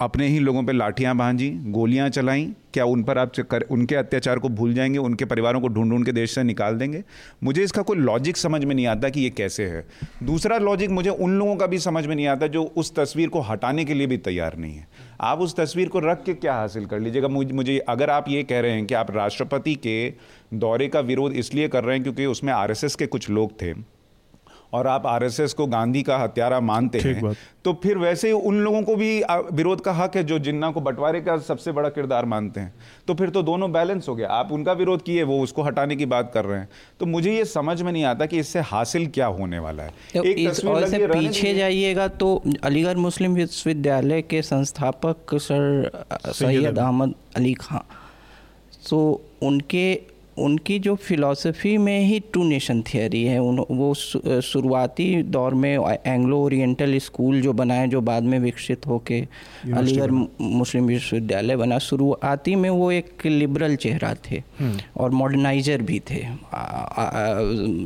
अपने 0.00 0.26
ही 0.28 0.38
लोगों 0.38 0.62
पर 0.62 0.72
लाठियाँ 0.72 1.16
भांजी 1.16 1.50
गोलियाँ 1.50 2.08
चलाईं 2.08 2.52
क्या 2.74 2.84
उन 2.84 3.02
पर 3.02 3.18
आप 3.18 3.32
कर, 3.50 3.62
उनके 3.62 3.94
अत्याचार 3.94 4.38
को 4.38 4.48
भूल 4.48 4.74
जाएँगे 4.74 4.98
उनके 4.98 5.24
परिवारों 5.24 5.60
को 5.60 5.68
ढूंढ 5.68 5.90
ढूंढ 5.90 6.04
के 6.04 6.12
देश 6.12 6.34
से 6.34 6.42
निकाल 6.42 6.74
देंगे? 6.74 7.02
मुझे 7.44 7.62
इसका 7.62 7.82
कोई 7.82 7.96
लॉजिक 7.96 8.36
समझ 8.36 8.64
में 8.64 8.74
नहीं 8.74 8.86
आता 8.86 9.08
कि 9.08 9.20
ये 9.20 9.30
कैसे 9.30 9.66
है। 9.66 9.86
दूसरा 10.22 10.58
लॉजिक 10.58 10.90
मुझे 10.90 11.10
उन 11.10 11.38
लोगों 11.38 11.56
का 11.56 11.66
भी 11.66 11.78
समझ 11.78 12.06
में 12.06 12.16
नहीं 12.16 12.26
आता 12.26 12.46
जो 12.46 12.64
उस 12.76 12.94
तस्वीर 12.94 13.28
को 13.28 13.40
हटाने 13.40 13.84
के 13.84 13.94
लिए 13.94 14.06
भी 14.06 14.16
तैयार 14.16 14.56
नहीं 14.56 14.74
है। 14.74 14.86
आप 15.20 15.40
उस 15.40 15.56
तस्वीर 15.56 15.88
को 15.88 15.98
रख 15.98 16.24
के 16.24 16.34
क्या 16.34 16.54
हासिल 16.54 16.86
कर 16.86 17.00
लीजिएगा? 17.00 17.28
मुझे 17.28 17.78
अगर 17.78 18.10
आप 18.10 18.28
ये 18.28 18.42
कह 18.42 18.60
रहे 18.60 18.70
हैं 18.70 18.86
कि 18.86 18.94
आप 18.94 19.10
राष्ट्रपति 19.10 19.74
के 19.74 20.12
दौरे 20.54 20.88
का 20.88 21.00
विरोध 21.00 21.32
इसलिए 21.32 21.68
कर 21.68 21.84
रहे 21.84 21.94
हैं 21.96 22.02
क्योंकि 22.02 22.26
उसमें 22.26 22.52
आरएसएस 22.52 22.94
के 22.94 23.06
कुछ 23.06 23.30
लोग 23.30 23.62
थे 23.62 24.01
और 24.72 24.86
आप 24.86 25.06
आरएसएस 25.06 25.52
को 25.52 25.66
गांधी 25.66 26.02
का 26.02 26.16
हत्यारा 26.18 26.60
मानते 26.62 26.98
हैं 26.98 27.34
तो 27.64 27.72
फिर 27.82 27.98
वैसे 27.98 28.28
ही 28.28 28.34
उन 28.34 28.58
लोगों 28.60 28.82
को 28.82 28.94
भी 28.96 29.22
विरोध 29.52 29.80
का 29.80 29.92
हक 29.92 30.16
है 30.16 30.22
जो 30.24 30.38
जिन्ना 30.38 30.70
को 30.70 30.80
बंटवारे 30.80 31.20
का 31.20 31.36
सबसे 31.40 31.72
बड़ा 31.72 31.88
किरदार 31.88 32.24
मानते 32.24 32.60
हैं। 32.60 32.74
तो 33.08 33.14
फिर 33.14 33.30
तो 33.30 33.42
दोनों 33.42 33.70
बैलेंस 33.72 34.08
हो 34.08 34.14
गया। 34.16 34.28
आप 34.28 34.52
उनका 34.52 34.72
विरोध 34.72 35.02
किए 35.02 35.22
वो 35.22 35.40
उसको 35.42 35.62
हटाने 35.62 35.96
की 35.96 36.06
बात 36.06 36.30
कर 36.34 36.44
रहे 36.44 36.58
हैं। 36.58 36.68
तो 37.00 37.06
मुझे 37.06 37.34
ये 37.34 37.44
समझ 37.44 37.80
में 37.82 37.92
नहीं 37.92 38.04
आता 38.04 38.26
कि 38.26 38.38
इससे 38.38 38.60
हासिल 38.62 39.06
क्या 39.08 39.26
होने 39.28 39.58
वाला 39.58 39.82
है। 39.82 39.90
तो 40.14 40.24
एक 40.24 40.48
तस्वीर 40.48 40.86
से 40.88 41.06
पीछे 41.06 41.54
जाइएगा 41.54 42.08
तो 42.08 42.34
अलीगढ़ 42.62 42.96
मुस्लिम 42.98 43.34
विश्वविद्यालय 43.34 44.22
के 44.22 44.42
संस्थापक 44.42 45.34
सर 45.40 45.90
सैयद 46.28 46.78
अहमद 46.78 47.14
अली 47.36 47.54
खां। 47.54 47.80
तो 48.88 49.20
उनके 49.42 49.92
उनकी 50.38 50.78
जो 50.78 50.94
फिलॉसफी 50.96 51.76
में 51.78 51.98
ही 52.00 52.20
टू 52.32 52.44
नेशन 52.44 52.82
थियोरी 52.82 53.22
है 53.24 53.38
उन 53.38 53.58
वो 53.70 53.92
शुरुआती 54.40 55.22
दौर 55.22 55.54
में 55.54 55.72
एंग्लो 56.06 56.38
ओरिएंटल 56.44 56.98
स्कूल 56.98 57.40
जो 57.40 57.52
बनाए 57.52 57.86
जो 57.88 58.00
बाद 58.00 58.22
में 58.22 58.38
विकसित 58.38 58.86
होके 58.86 59.20
अलीगढ़ 59.76 60.10
मुस्लिम 60.40 60.86
विश्वविद्यालय 60.86 61.56
बना 61.56 61.78
शुरुआती 61.78 62.54
में 62.54 62.68
वो 62.70 62.90
एक 62.92 63.26
लिबरल 63.26 63.76
चेहरा 63.76 64.14
थे 64.30 64.42
हम्म। 64.60 64.80
और 64.96 65.10
मॉडर्नाइजर 65.10 65.82
भी 65.82 66.00
थे। 66.10 66.22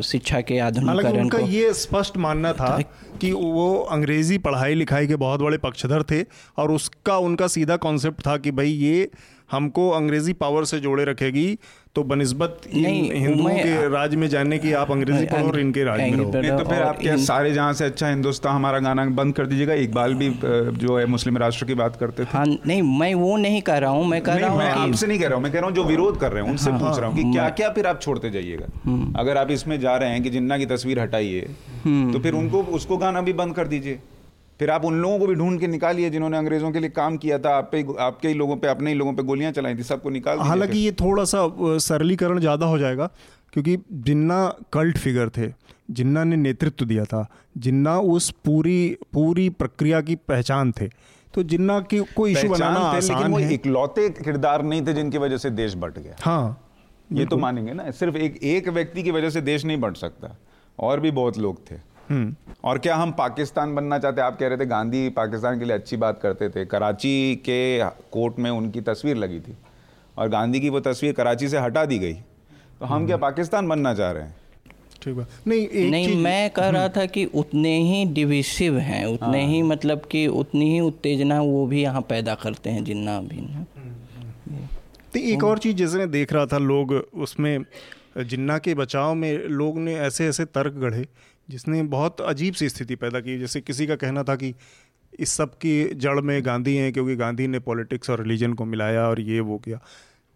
शिक्षा 0.03 0.41
के 0.41 0.59
आधुनिकरण 0.59 1.29
को। 1.29 1.39
ये 1.39 1.73
स्पष्ट 1.75 2.17
मानना 2.17 2.53
था 2.53 2.79
कि 3.21 3.33
वो 3.33 3.77
अंग्रेज़ी 3.91 4.39
पढ़ाई 4.39 4.75
लिखाई 4.75 5.07
के 5.07 5.17
बहुत 5.17 5.41
बड़े 5.41 5.59
पक्षधर 5.59 6.03
थे 6.03 6.23
और 6.59 6.71
उसका 6.73 7.17
उनका 7.19 7.47
सीधा 7.47 7.77
कॉन्सेप्ट 7.77 8.27
था 8.27 8.37
कि 8.37 8.51
भाई 8.51 8.71
ये 8.71 9.09
हमको 9.51 9.89
अंग्रेज़ी 9.93 10.33
पावर 10.35 10.65
से 10.67 10.81
जोड़े 10.81 11.05
रखेगी 11.05 11.47
तो 11.97 12.03
बनस्बत 12.05 12.61
हिंदुओं 12.67 13.51
के 13.51 13.89
राज 13.89 14.15
में 14.15 14.29
जाने 14.29 14.59
की 14.59 14.73
आप 14.75 14.91
अंग्रेज़ी 14.91 15.27
पढ़ो 15.27 15.47
और 15.47 15.59
इनके 15.61 15.85
राज 15.85 16.01
में 16.01 16.17
रहो 16.17 16.59
तो 16.59 16.65
फिर 16.65 16.83
आप 16.83 16.99
क्या 16.99 17.17
सारे 17.23 17.53
जहाँ 17.53 17.73
से 17.73 17.85
अच्छा 17.85 18.09
हिंदुस्तान 18.09 18.55
हमारा 18.55 18.79
गाना 18.79 19.05
बंद 19.17 19.35
कर 19.35 19.47
दीजिएगा 19.47 19.75
इकबाल 19.81 20.15
भी 20.15 20.29
जो 20.77 20.99
है 20.99 21.07
मुस्लिम 21.09 21.39
राष्ट्र 21.39 21.67
की 21.67 21.75
बात 21.75 21.97
करते 21.97 22.25
थे 22.25 22.29
हाँ 22.31 22.45
नहीं 22.47 22.83
मैं 22.99 23.13
वो 23.17 23.37
नहीं 23.39 23.63
कर 23.63 23.81
रहा 23.83 23.91
हूँ 23.91 24.07
मैं 24.07 24.21
कर 24.23 24.41
रहा 24.41 24.51
हूँ 24.51 24.63
आपसे 24.83 25.07
नहीं 25.07 25.19
कह 25.19 25.27
रहा 25.27 25.35
हूँ 25.35 25.43
मैं 25.43 25.53
कह 25.53 25.59
रहा 25.59 25.69
हूँ 25.69 25.77
जो 25.77 25.85
विरोध 25.85 26.19
कर 26.21 26.33
रहे 26.33 26.43
हैं 26.43 26.51
उनसे 26.51 26.71
हाँ, 26.71 26.81
पूछ 26.81 26.99
रहा 26.99 27.09
हूँ 27.09 27.17
कि 27.17 27.23
हाँ, 27.23 27.33
क्या 27.33 27.49
क्या 27.53 27.71
फिर 27.71 27.87
आप 27.87 28.01
छोड़ते 28.01 28.31
जाइएगा 28.31 28.67
हम्म। 28.85 29.13
अगर 29.19 29.37
आप 29.37 29.51
इसमें 29.51 29.79
जा 29.81 29.97
रहे 29.97 30.11
हैं 30.11 30.23
कि 30.23 30.31
जिन्ना 30.31 30.59
की 30.59 30.67
तस्वीर 30.67 31.01
हटाइए 31.01 31.49
हम्म। 31.85 32.13
तो 32.13 32.21
फिर 32.21 32.35
उनको 32.35 32.63
उसको 32.75 32.97
गाना 32.99 33.21
भी 33.21 33.33
बंद 33.35 33.55
कर 33.55 33.69
दीजिए 33.69 33.99
फिर 34.61 34.71
आप 34.71 34.85
उन 34.85 35.01
लोगों 35.01 35.19
को 35.19 35.27
भी 35.27 35.35
ढूंढ 35.35 35.61
के 35.61 35.67
निकालिए 35.67 36.11
जिन्होंने 36.11 36.37
अंग्रेज़ों 36.37 36.71
के 36.73 36.81
लिए 36.81 36.91
काम 36.91 37.17
किया 37.17 37.39
था 37.39 37.57
आप 37.57 37.69
पे 37.73 37.85
आपके 38.01 38.29
ही 38.29 38.35
लोगों 38.35 38.57
पे 38.57 38.69
अपने 38.69 38.91
ही 38.91 38.97
लोगों 38.97 39.13
पे 39.15 39.23
गोलियाँ 39.23 39.53
चलाई 39.53 39.75
थी 39.77 39.83
सबको 39.85 40.11
निकाल 40.11 40.39
हालाँकि 40.41 40.79
ये 40.79 40.93
थोड़ा 41.01 41.25
सा 41.25 41.49
सरलीकरण 41.87 42.41
ज़्यादा 42.41 42.67
हो 42.67 42.79
जाएगा 42.79 43.11
क्योंकि 43.53 43.77
जिन्ना 44.07 44.39
कल्ट 44.73 44.99
फिगर 44.99 45.29
थे 45.29 45.53
जिन्ना 45.91 46.25
ने 46.25 46.37
नेतृत्व 46.37 46.85
दिया 46.85 47.05
था 47.05 47.27
जिन्ना 47.59 47.99
उस 48.13 48.31
पूरी 48.45 48.97
पूरी 49.13 49.49
प्रक्रिया 49.55 50.01
की 50.01 50.15
पहचान 50.29 50.73
थे 50.73 50.89
तो 51.35 51.43
जिन्ना 51.45 51.79
की 51.83 51.99
कोई 52.17 52.33
इशू 52.33 52.49
बनाना 52.49 52.79
आसान 52.81 53.17
लेकिन 53.17 53.33
वो 53.33 53.39
है। 53.39 53.55
इकलौते 53.55 54.09
किरदार 54.11 54.63
नहीं 54.65 54.87
थे 54.87 54.93
जिनकी 54.93 55.19
वजह 55.19 55.37
से 55.37 55.51
देश 55.53 55.75
बट 55.77 55.99
गया। 55.99 56.17
हाँ 56.21 56.63
ये 57.13 57.27
तो 57.27 57.37
मानेंगे 57.37 57.73
ना 57.73 57.91
सिर्फ़ 57.91 58.17
एक 58.17 58.43
एक 58.45 58.69
व्यक्ति 58.69 59.03
की 59.03 59.11
वजह 59.11 59.31
से 59.31 59.41
देश 59.43 59.65
नहीं 59.65 59.77
बट 59.81 59.97
सकता 59.97 60.37
और 60.79 61.01
भी 61.01 61.11
बहुत 61.13 61.39
लोग 61.39 61.61
थे। 61.71 61.77
और 62.65 62.79
क्या 62.79 62.97
हम 62.97 63.13
पाकिस्तान 63.13 63.75
बनना 63.75 63.99
चाहते? 63.99 64.21
आप 64.21 64.39
कह 64.39 64.49
रहे 64.49 64.59
थे 64.59 64.67
गांधी 64.67 65.09
पाकिस्तान 65.11 65.59
के 65.59 65.65
लिए 65.65 65.75
अच्छी 65.75 65.97
बात 65.97 66.21
करते 66.21 66.49
थे। 66.49 66.65
कराची 66.67 67.35
के 67.45 67.79
कोर्ट 68.13 68.39
में 68.39 68.51
उनकी 68.51 68.81
तस्वीर 68.81 69.17
लगी 69.17 69.41
थी 69.41 69.57
और 70.17 70.29
गांधी 70.29 70.61
की 70.61 70.69
वो 70.69 70.81
तस्वीर 70.81 71.13
कराची 71.13 71.49
से 71.49 71.59
हटा 71.59 71.85
दी 71.85 71.99
गई। 71.99 72.15
तो 72.81 72.87
हम 72.87 73.07
क्या 73.07 73.17
पाकिस्तान 73.17 73.69
बनना 73.69 73.95
चाह 73.95 74.11
रहे 74.11 74.23
हैं? 74.23 74.35
ठीक 75.03 75.19
है 75.19 75.27
नहीं 75.47 75.61
एक 75.61 75.91
नहीं 75.91 76.17
मैं 76.17 76.51
कह 76.51 76.69
रहा 76.69 76.89
था 76.89 77.05
कि 77.07 77.25
उतने 77.35 77.77
ही 77.81 78.05
डिविसिव 78.15 78.79
हैं 78.79 79.05
उतने 79.07 79.43
हाँ। 79.43 79.51
ही। 79.51 79.63
मतलब 79.63 80.03
कि 80.11 80.27
उतनी 80.27 80.73
ही 80.73 80.81
उत्तेजना 80.81 81.41
वो 81.43 81.67
भी 81.67 81.83
यहाँ 81.83 82.01
पैदा 82.03 82.35
करते 82.35 82.71
हैं 82.71 82.85
जिन्ना 82.85 83.21
भी 83.21 83.47
तो 85.13 85.19
एक 85.21 85.45
और 85.45 85.59
चीज़ 85.59 85.77
जैसे 85.77 85.99
मैं 85.99 86.11
देख 86.11 86.33
रहा 86.33 86.47
था 86.47 86.59
लोग 86.59 86.93
उसमें 87.15 87.65
जिन्ना 88.19 88.59
के 88.59 88.75
बचाव 88.75 89.15
में 89.15 89.33
लोग 89.51 89.79
ने 89.79 89.95
ऐसे 89.97 90.27
ऐसे 90.27 90.45
तर्क 90.45 90.73
गढ़े 90.75 91.07
जिसने 91.51 91.83
बहुत 91.83 92.21
अजीब 92.21 92.55
सी 92.55 92.69
स्थिति 92.69 92.97
पैदा 92.97 93.21
की। 93.21 93.39
जैसे 93.39 93.61
किसी 93.61 93.87
का 93.87 93.97
कहना 93.97 94.23
था 94.23 94.37
कि 94.37 94.55
इस 95.19 95.33
सब 95.33 95.55
की 95.55 95.85
जड़ 95.95 96.21
में 96.21 96.45
गांधी 96.47 96.77
हैं 96.77 96.93
क्योंकि 96.93 97.17
गांधी 97.17 97.47
ने 97.47 97.59
पॉलिटिक्स 97.59 98.11
और 98.11 98.23
रिलीजन 98.23 98.53
को 98.53 98.65
मिलाया 98.65 99.09
और 99.09 99.21
ये 99.21 99.41
वो 99.41 99.59
किया। 99.59 99.81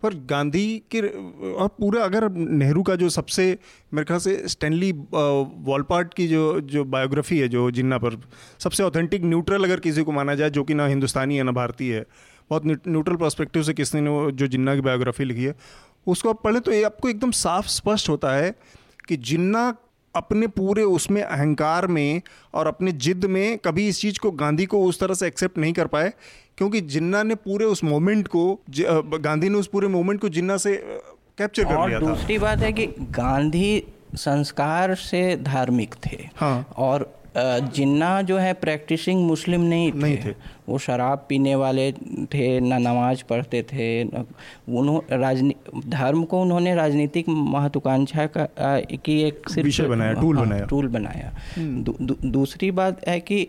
पर 0.03 0.15
गांधी 0.27 0.83
के 0.91 1.01
और 1.01 1.69
पूरा 1.69 2.05
अगर 2.05 2.29
नेहरू 2.31 2.83
का 2.83 2.95
जो 2.97 3.09
सबसे, 3.09 3.59
मेरे 3.95 4.05
ख्याल 4.05 4.21
से 4.21 4.49
स्टैनली 4.49 4.93
वॉलपार्ट 4.93 6.15
की 6.15 6.27
जो 6.29 6.61
जो 6.61 6.85
बायोग्राफी 6.85 7.39
है, 7.39 7.49
जो 7.49 7.71
जिन्ना 7.71 7.99
पर 7.99 8.21
सबसे 8.59 8.83
ऑथेंटिक 8.83 9.25
न्यूट्रल 9.25 9.65
अगर 9.65 9.81
किसी 9.81 10.03
को 10.03 10.13
माना 10.13 10.35
जाए, 10.35 10.51
जो 10.51 10.65
कि 10.65 10.75
ना 10.75 10.87
हिंदुस्तानी 10.87 11.37
है, 11.37 11.43
ना 11.43 11.53
भारतीय 11.53 11.95
है, 11.95 12.07
बहुत 12.51 12.67
न्यूट्रल 12.67 13.17
पर्सपेक्टिव 13.17 13.63
से 13.63 13.75
किसी 13.75 14.01
ने 14.01 14.33
जो 14.33 14.47
जिन्ना 14.47 14.75
की 14.75 14.81
बायोग्राफी 14.81 15.25
लिखी 15.25 15.45
है, 15.45 15.55
उसको 16.07 16.29
आप 16.29 16.43
पढ़ें 16.45 16.61
तो 16.61 16.73
ये 16.73 16.83
आपको 16.83 17.09
एकदम 17.09 17.31
साफ़ 17.31 17.67
स्पष्ट 17.67 18.09
होता 18.09 18.33
है 18.33 18.55
कि 19.09 19.17
जिन्ना 19.17 19.71
अपने 20.15 20.47
पूरे 20.47 20.83
उसमें 20.83 21.23
अहंकार 21.23 21.87
में 21.87 22.23
और 22.55 22.67
अपने 22.67 22.93
जिद 22.93 23.25
में 23.25 23.59
कभी 23.59 23.89
इस 23.89 24.01
चीज़ 24.01 24.19
को 24.19 24.31
गांधी 24.31 24.67
को 24.67 24.83
उस 24.85 25.01
तरह 25.01 25.15
से 25.15 25.27
एक्सेप्ट 25.27 25.59
नहीं 25.59 25.73
कर 25.73 25.87
पाए 25.87 26.13
क्योंकि 26.59 26.81
जिन्ना 26.81 27.23
ने 27.23 27.35
पूरे 27.35 27.65
उस 27.65 27.85
मोमेंट 27.85 28.29
को 28.29 28.61
गांधी 29.19 29.49
ने 29.49 29.59
उस 29.59 29.67
पूरे 29.67 29.89
मोमेंट 29.89 30.21
को 30.21 30.29
जिन्ना 30.29 30.57
से 30.57 30.77
कैप्चर 31.39 31.65
कर 31.65 31.87
लिया 31.89 32.01
था। 32.01 32.07
दूसरी 32.07 32.39
बात 32.39 32.59
है 32.59 32.73
कि 32.73 32.87
गांधी 33.01 33.83
संस्कार 34.15 34.95
से 34.95 35.37
धार्मिक 35.37 35.95
थे। 36.07 36.17
हाँ। 36.37 36.67
और 36.77 37.13
जिन्ना 37.37 38.23
जो 38.23 38.37
है 38.39 38.53
प्रैक्टिसिंग 38.55 39.25
मुस्लिम 39.27 39.61
नहीं 39.61 39.93
थे, 39.93 39.99
नहीं 39.99 40.17
थे। 40.17 40.35
वो 40.71 40.79
शराब 40.79 41.25
पीने 41.29 41.55
वाले 41.55 41.91
थे 42.35 42.49
ना 42.61 42.79
नमाज़ 42.79 43.23
पढ़ते 43.31 43.63
थे 43.73 43.89
उन्होंने 44.05 45.17
राजनी 45.17 45.55
धर्म 45.89 46.23
को 46.25 46.41
उन्होंने 46.43 46.75
राजनीतिक 46.75 47.29
महत्वाकांक्षा 47.29 48.27
का 48.37 48.47
की 49.05 49.21
एक 49.23 49.49
सिर्फ़ 49.49 49.67
विषय 49.67 49.89
बनाया 49.89 50.13
टूल 50.13 50.37
हाँ, 50.37 50.47
बनाया। 50.47 50.65
टूल 50.65 50.89
बनाया। 50.89 51.33
हम्म। 51.57 51.83
दू, 51.83 51.95
दू, 52.01 52.17
दूसरी 52.31 52.71
बात 52.71 53.09
है 53.09 53.19
कि 53.21 53.47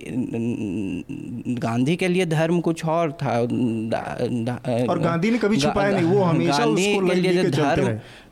गांधी 1.59 1.95
के 1.95 2.07
लिए 2.07 2.25
धर्म 2.25 2.59
कुछ 2.59 2.85
और 2.85 3.11
था 3.11 3.35
दा, 3.45 4.01
दा, 4.21 4.85
और 4.89 4.99
गांधी 4.99 5.31
ने 5.31 5.37
कभी 5.37 5.57
छुपाया 5.57 5.91
नहीं 5.91 6.05
वो 6.05 6.23
हमेशा 6.23 6.57
गांधी 6.57 6.93
के 7.09 7.15
लिए 7.15 7.49
धर्म 7.49 7.87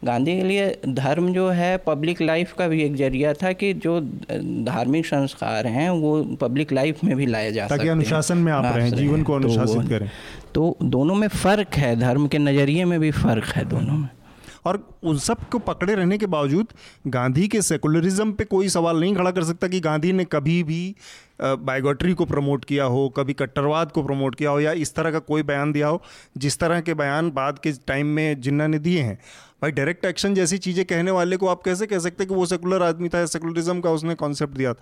गांधी 0.05 0.35
के 0.37 0.43
लिए 0.43 0.67
धर्म 0.87 1.31
जो 1.33 1.47
है 1.49 1.75
पब्लिक 1.77 2.21
लाइफ 2.21 2.53
का 2.53 2.67
भी 2.67 2.81
एक 2.83 2.95
ज़रिया 2.95 3.33
था 3.33 3.51
कि 3.53 3.73
जो 3.85 3.99
धार्मिक 4.65 5.05
संस्कार 5.05 5.67
हैं 5.67 5.89
वो 5.89 6.11
पब्लिक 6.41 6.71
लाइफ 6.71 7.03
में 7.03 7.15
भी 7.17 7.25
लाया 7.25 7.49
जा 7.51 7.67
सकते 7.67 7.87
अनुशासन 7.89 8.37
में 8.37 8.51
आप 8.51 8.65
रहे 8.79 8.89
हैं 8.89 8.97
जीवन 8.97 9.23
को 9.23 9.33
अनुशासित 9.33 9.81
तो 9.81 9.89
करें। 9.89 10.09
तो 10.53 10.77
दोनों 10.83 11.15
में 11.15 11.27
फ़र्क 11.29 11.75
है 11.75 11.95
धर्म 11.99 12.27
के 12.27 12.37
नज़रिए 12.39 12.85
में 12.85 12.99
भी 12.99 13.11
फ़र्क 13.13 13.55
है 13.55 13.65
दोनों 13.69 13.97
में। 13.97 14.09
और 14.65 14.77
उन 15.03 15.17
सबको 15.17 15.59
पकड़े 15.59 15.93
रहने 15.95 16.17
के 16.17 16.25
बावजूद 16.27 16.67
गांधी 17.07 17.47
के 17.47 17.61
सेकुलरिज्म 17.61 18.31
पे 18.31 18.45
कोई 18.45 18.69
सवाल 18.69 18.99
नहीं 18.99 19.15
खड़ा 19.15 19.31
कर 19.31 19.43
सकता 19.43 19.67
कि 19.67 19.79
गांधी 19.79 20.11
ने 20.13 20.25
कभी 20.25 20.61
भी 20.63 20.95
बायोगट्री 21.41 22.13
को 22.13 22.25
प्रमोट 22.25 22.65
किया 22.65 22.83
हो 22.85 23.07
कभी 23.09 23.33
कट्टरवाद 23.33 23.91
को 23.91 24.03
प्रमोट 24.03 24.35
किया 24.35 24.49
हो 24.49 24.59
या 24.59 24.71
इस 24.77 24.93
तरह 24.95 25.11
का 25.11 25.19
कोई 25.21 25.43
बयान 25.43 25.71
दिया 25.71 25.87
हो 25.87 26.01
जिस 26.37 26.59
तरह 26.59 26.81
के 26.81 26.93
बयान 26.93 27.31
बाद 27.31 27.59
के 27.59 27.71
टाइम 27.87 28.07
में 28.07 28.41
जिन्ना 28.41 28.67
ने 28.67 28.79
दिए 28.79 29.01
हैं। 29.01 29.17
भाई 29.61 29.71
डायरेक्ट 29.71 30.05
एक्शन 30.05 30.33
जैसी 30.35 30.57
चीज़ें 30.57 30.85
कहने 30.85 31.11
वाले 31.11 31.37
को 31.37 31.47
आप 31.47 31.61
कैसे 31.63 31.85
कह 31.87 31.99
सकते 31.99 32.25
कि 32.25 32.33
वो 32.33 32.45
सेकुलर 32.45 32.83
आदमी 32.83 33.09
था 33.09 33.25
सेकुलरिज्म 33.27 33.79
का 33.79 33.91
उसने 33.91 34.15
कॉन्सेप्ट 34.15 34.57
दिया 34.57 34.73
था? 34.73 34.81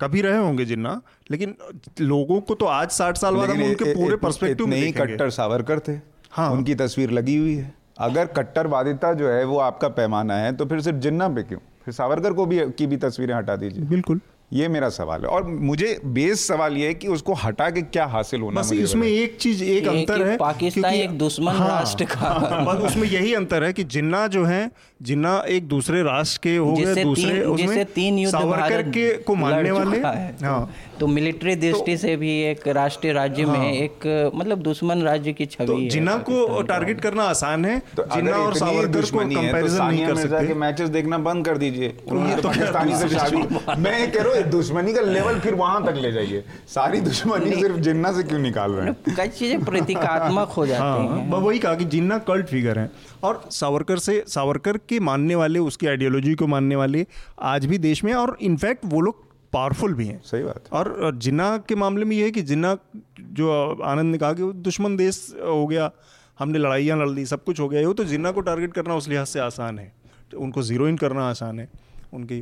कभी 0.00 0.20
रहे 0.22 0.38
होंगे 0.38 0.64
जिन्ना 0.64 1.00
लेकिन 1.30 1.54
लोगों 2.00 2.40
को 2.40 2.54
तो 2.54 2.66
आज 2.66 2.90
साठ 2.90 3.16
साल 3.16 3.34
बाद 3.34 3.50
हम 3.50 3.62
उनके 3.62 3.94
पूरे 3.94 4.16
पर्सपेक्टिव 4.16 4.66
में 4.66 4.80
नहीं 4.80 4.92
कट्टर 4.92 5.30
सावरकर 5.30 5.80
थे। 5.80 5.92
हाँ। 6.30 6.50
उनकी 6.50 6.74
तस्वीर 6.74 7.10
लगी 7.10 7.36
हुई 7.36 7.54
है। 7.54 7.74
अगर 7.98 8.26
कट्टरवादिता 8.26 9.12
जो 9.12 9.28
है 9.30 9.44
वो 9.44 9.58
आपका 9.58 9.88
पैमाना 9.88 10.34
है 10.34 10.52
तो 10.52 10.66
फिर 10.66 10.80
सिर्फ़ 10.80 10.98
जिन्ना 10.98 11.28
पे 11.28 11.42
क्यों? 11.42 11.58
फिर 11.84 11.94
सावरकर 11.94 12.32
को 12.32 12.46
भी 12.46 12.58
की 12.70 12.86
भी 12.86 12.96
तस्वीरें 12.96 13.34
हटा 13.34 13.56
दीजिए। 13.56 13.84
बिल्कुल। 13.84 14.20
ये 14.52 14.66
मेरा 14.68 14.88
सवाल 14.88 15.20
है। 15.20 15.28
और 15.28 15.44
मुझे 15.44 15.98
बेस 16.06 16.46
सवाल 16.48 16.76
ये 16.76 16.86
है 16.86 16.94
कि 16.94 17.08
उसको 17.08 17.34
हटा 17.34 17.68
के 17.70 17.82
क्या 17.82 18.04
हासिल 18.06 18.40
होना 18.40 18.60
बस 18.60 18.72
इसमें 18.72 19.06
एक 19.08 19.36
चीज़ 19.36 19.62
एक, 19.64 19.82
एक 19.82 19.88
अंतर 19.88 20.20
एक 20.20 20.26
है 20.26 20.36
पाकिस्तान 20.36 20.94
एक 20.94 21.18
दुश्मन 21.18 21.52
हाँ, 21.52 21.68
राष्ट्र 21.68 22.04
का। 22.04 22.64
बस 22.68 22.82
उसमें 22.82 23.08
यही 23.08 23.34
अंतर 23.34 23.64
है 23.64 23.72
कि 23.72 23.84
जिन्ना 23.84 24.26
जो 24.26 24.44
है 24.44 24.70
जिन्ना 25.02 25.42
एक 25.48 25.66
दूसरे 25.68 26.02
राष्ट्र 26.02 26.40
के 26.42 26.56
हो 26.56 26.72
गए 26.72 27.02
दूसरे 27.02 27.40
उसमें 27.44 27.84
तीन 27.84 28.18
युद्ध 28.18 28.32
सावरकर 28.32 28.82
के 28.82 29.08
को 29.16 29.34
मानने 29.34 29.70
वाले। 29.70 29.98
हाँ। 30.46 30.70
तो 31.00 31.06
मिलिट्री 31.06 31.54
दृष्टि 31.56 31.92
तो, 31.92 32.00
से 32.00 32.16
भी 32.16 32.30
एक 32.42 32.66
राष्ट्रीय 32.68 33.12
राज्य 33.12 33.42
हाँ, 33.42 33.58
में 33.58 33.72
एक 33.72 34.32
मतलब 34.34 34.58
दुश्मन 34.58 35.02
राज्य 35.02 35.32
की 35.32 35.46
छवि 35.46 35.66
तो 35.66 35.78
जिन्ना 35.90 36.16
को 36.28 36.62
टारगेट 36.62 37.00
करना 37.00 37.24
आसान 37.24 37.64
है 37.64 37.78
तो 37.96 38.04
जिन्ना 38.14 38.36
और 38.36 38.54
सावरकर 38.54 39.10
को 39.10 39.18
कंपैरिजन 39.18 39.78
तो 39.78 39.84
नहीं 39.84 40.06
कर 40.06 40.16
सकते। 40.16 40.54
मैचेस 40.54 40.88
देखना 40.88 41.18
बंद 41.18 41.44
कर 41.46 41.58
दीजिए। 41.58 41.88
तो 41.88 42.14
पाकिस्तानी 42.42 42.96
से 42.96 43.08
शादी 43.18 43.36
मैं 43.82 44.10
कह 44.12 44.22
रहा 44.22 44.28
हूँ 44.28 44.35
दुश्मनी 44.42 44.92
का 44.94 45.00
लेवल 45.00 45.38
फिर 45.40 45.54
वहाँ 45.54 45.84
तक 45.86 45.94
ले 45.96 46.12
जाइए। 46.12 46.44
सारी 46.68 47.00
दुश्मनी 47.00 47.54
सिर्फ़ 47.54 47.76
जिन्ना 47.78 48.12
से 48.12 48.22
क्यों 48.22 48.38
निकाल 48.38 48.72
रहे 48.72 48.86
हैं? 48.86 49.14
कई 49.16 49.28
चीज़ें 49.28 49.64
प्रतीकात्मक 49.64 50.48
हो 50.48 50.66
जाती 50.66 50.82
हाँ, 50.82 51.18
हैं। 51.18 51.30
वही 51.32 51.58
कहा 51.58 51.74
कि 51.74 51.84
जिन्ना 51.86 52.18
कल्ट 52.24 52.46
फिगर 52.46 52.78
है। 52.78 52.90
और 53.22 53.42
सावरकर 53.50 53.98
से 53.98 54.22
सावरकर 54.28 54.76
के 54.88 55.00
मानने 55.00 55.34
वाले 55.34 55.58
उसकी 55.58 55.86
आइडियोलॉजी 55.86 56.34
को 56.34 56.46
मानने 56.46 56.76
वाले 56.76 57.06
आज 57.44 57.66
भी 57.66 57.78
देश 57.78 58.04
में 58.04 58.12
और 58.14 58.36
इनफैक्ट 58.40 58.84
वो 58.84 59.00
लोग 59.00 59.24
पावरफुल 59.52 59.94
भी 59.94 60.06
हैं। 60.06 60.20
सही 60.24 60.42
बात। 60.42 60.68
और 60.72 61.12
जिन्ना 61.16 61.56
के 61.58 61.74
मामले 61.74 62.04
में 62.04 62.16
ये 62.16 62.24
है 62.24 62.30
कि 62.30 62.42
जिन्ना 62.42 62.76
जो 63.20 63.50
आनंद 63.84 64.12
ने 64.12 64.18
कहा 64.18 64.32
कि 64.32 64.52
दुश्मन 64.62 64.96
देश 64.96 65.26
हो 65.38 65.66
गया 65.66 65.90
हमने 66.38 66.58
लड़ाइयाँ 66.58 66.98
लड़ 66.98 67.08
ली 67.08 67.24
सब 67.26 67.44
कुछ 67.44 67.60
हो 67.60 67.68
गया 67.68 67.86
वो 67.86 67.92
तो 67.92 68.04
जिन्ना 68.04 68.30
को 68.30 68.40
टारगेट 68.40 68.72
करना 68.72 68.94
उस 68.94 69.08
लिहाज 69.08 69.26
से 69.26 69.40
आसान 69.40 69.78
है। 69.78 69.92
तो 70.30 70.40
उनको 70.40 70.62
ज़ीरो 70.62 70.88
इन 70.88 70.96
करना 70.96 71.28
आसान 71.30 71.60
है 71.60 71.68
उनकी। 72.14 72.40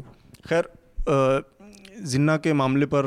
खैर 0.49 0.69
जिन्ना 2.05 2.37
के 2.37 2.53
मामले 2.53 2.87
पर 2.87 3.05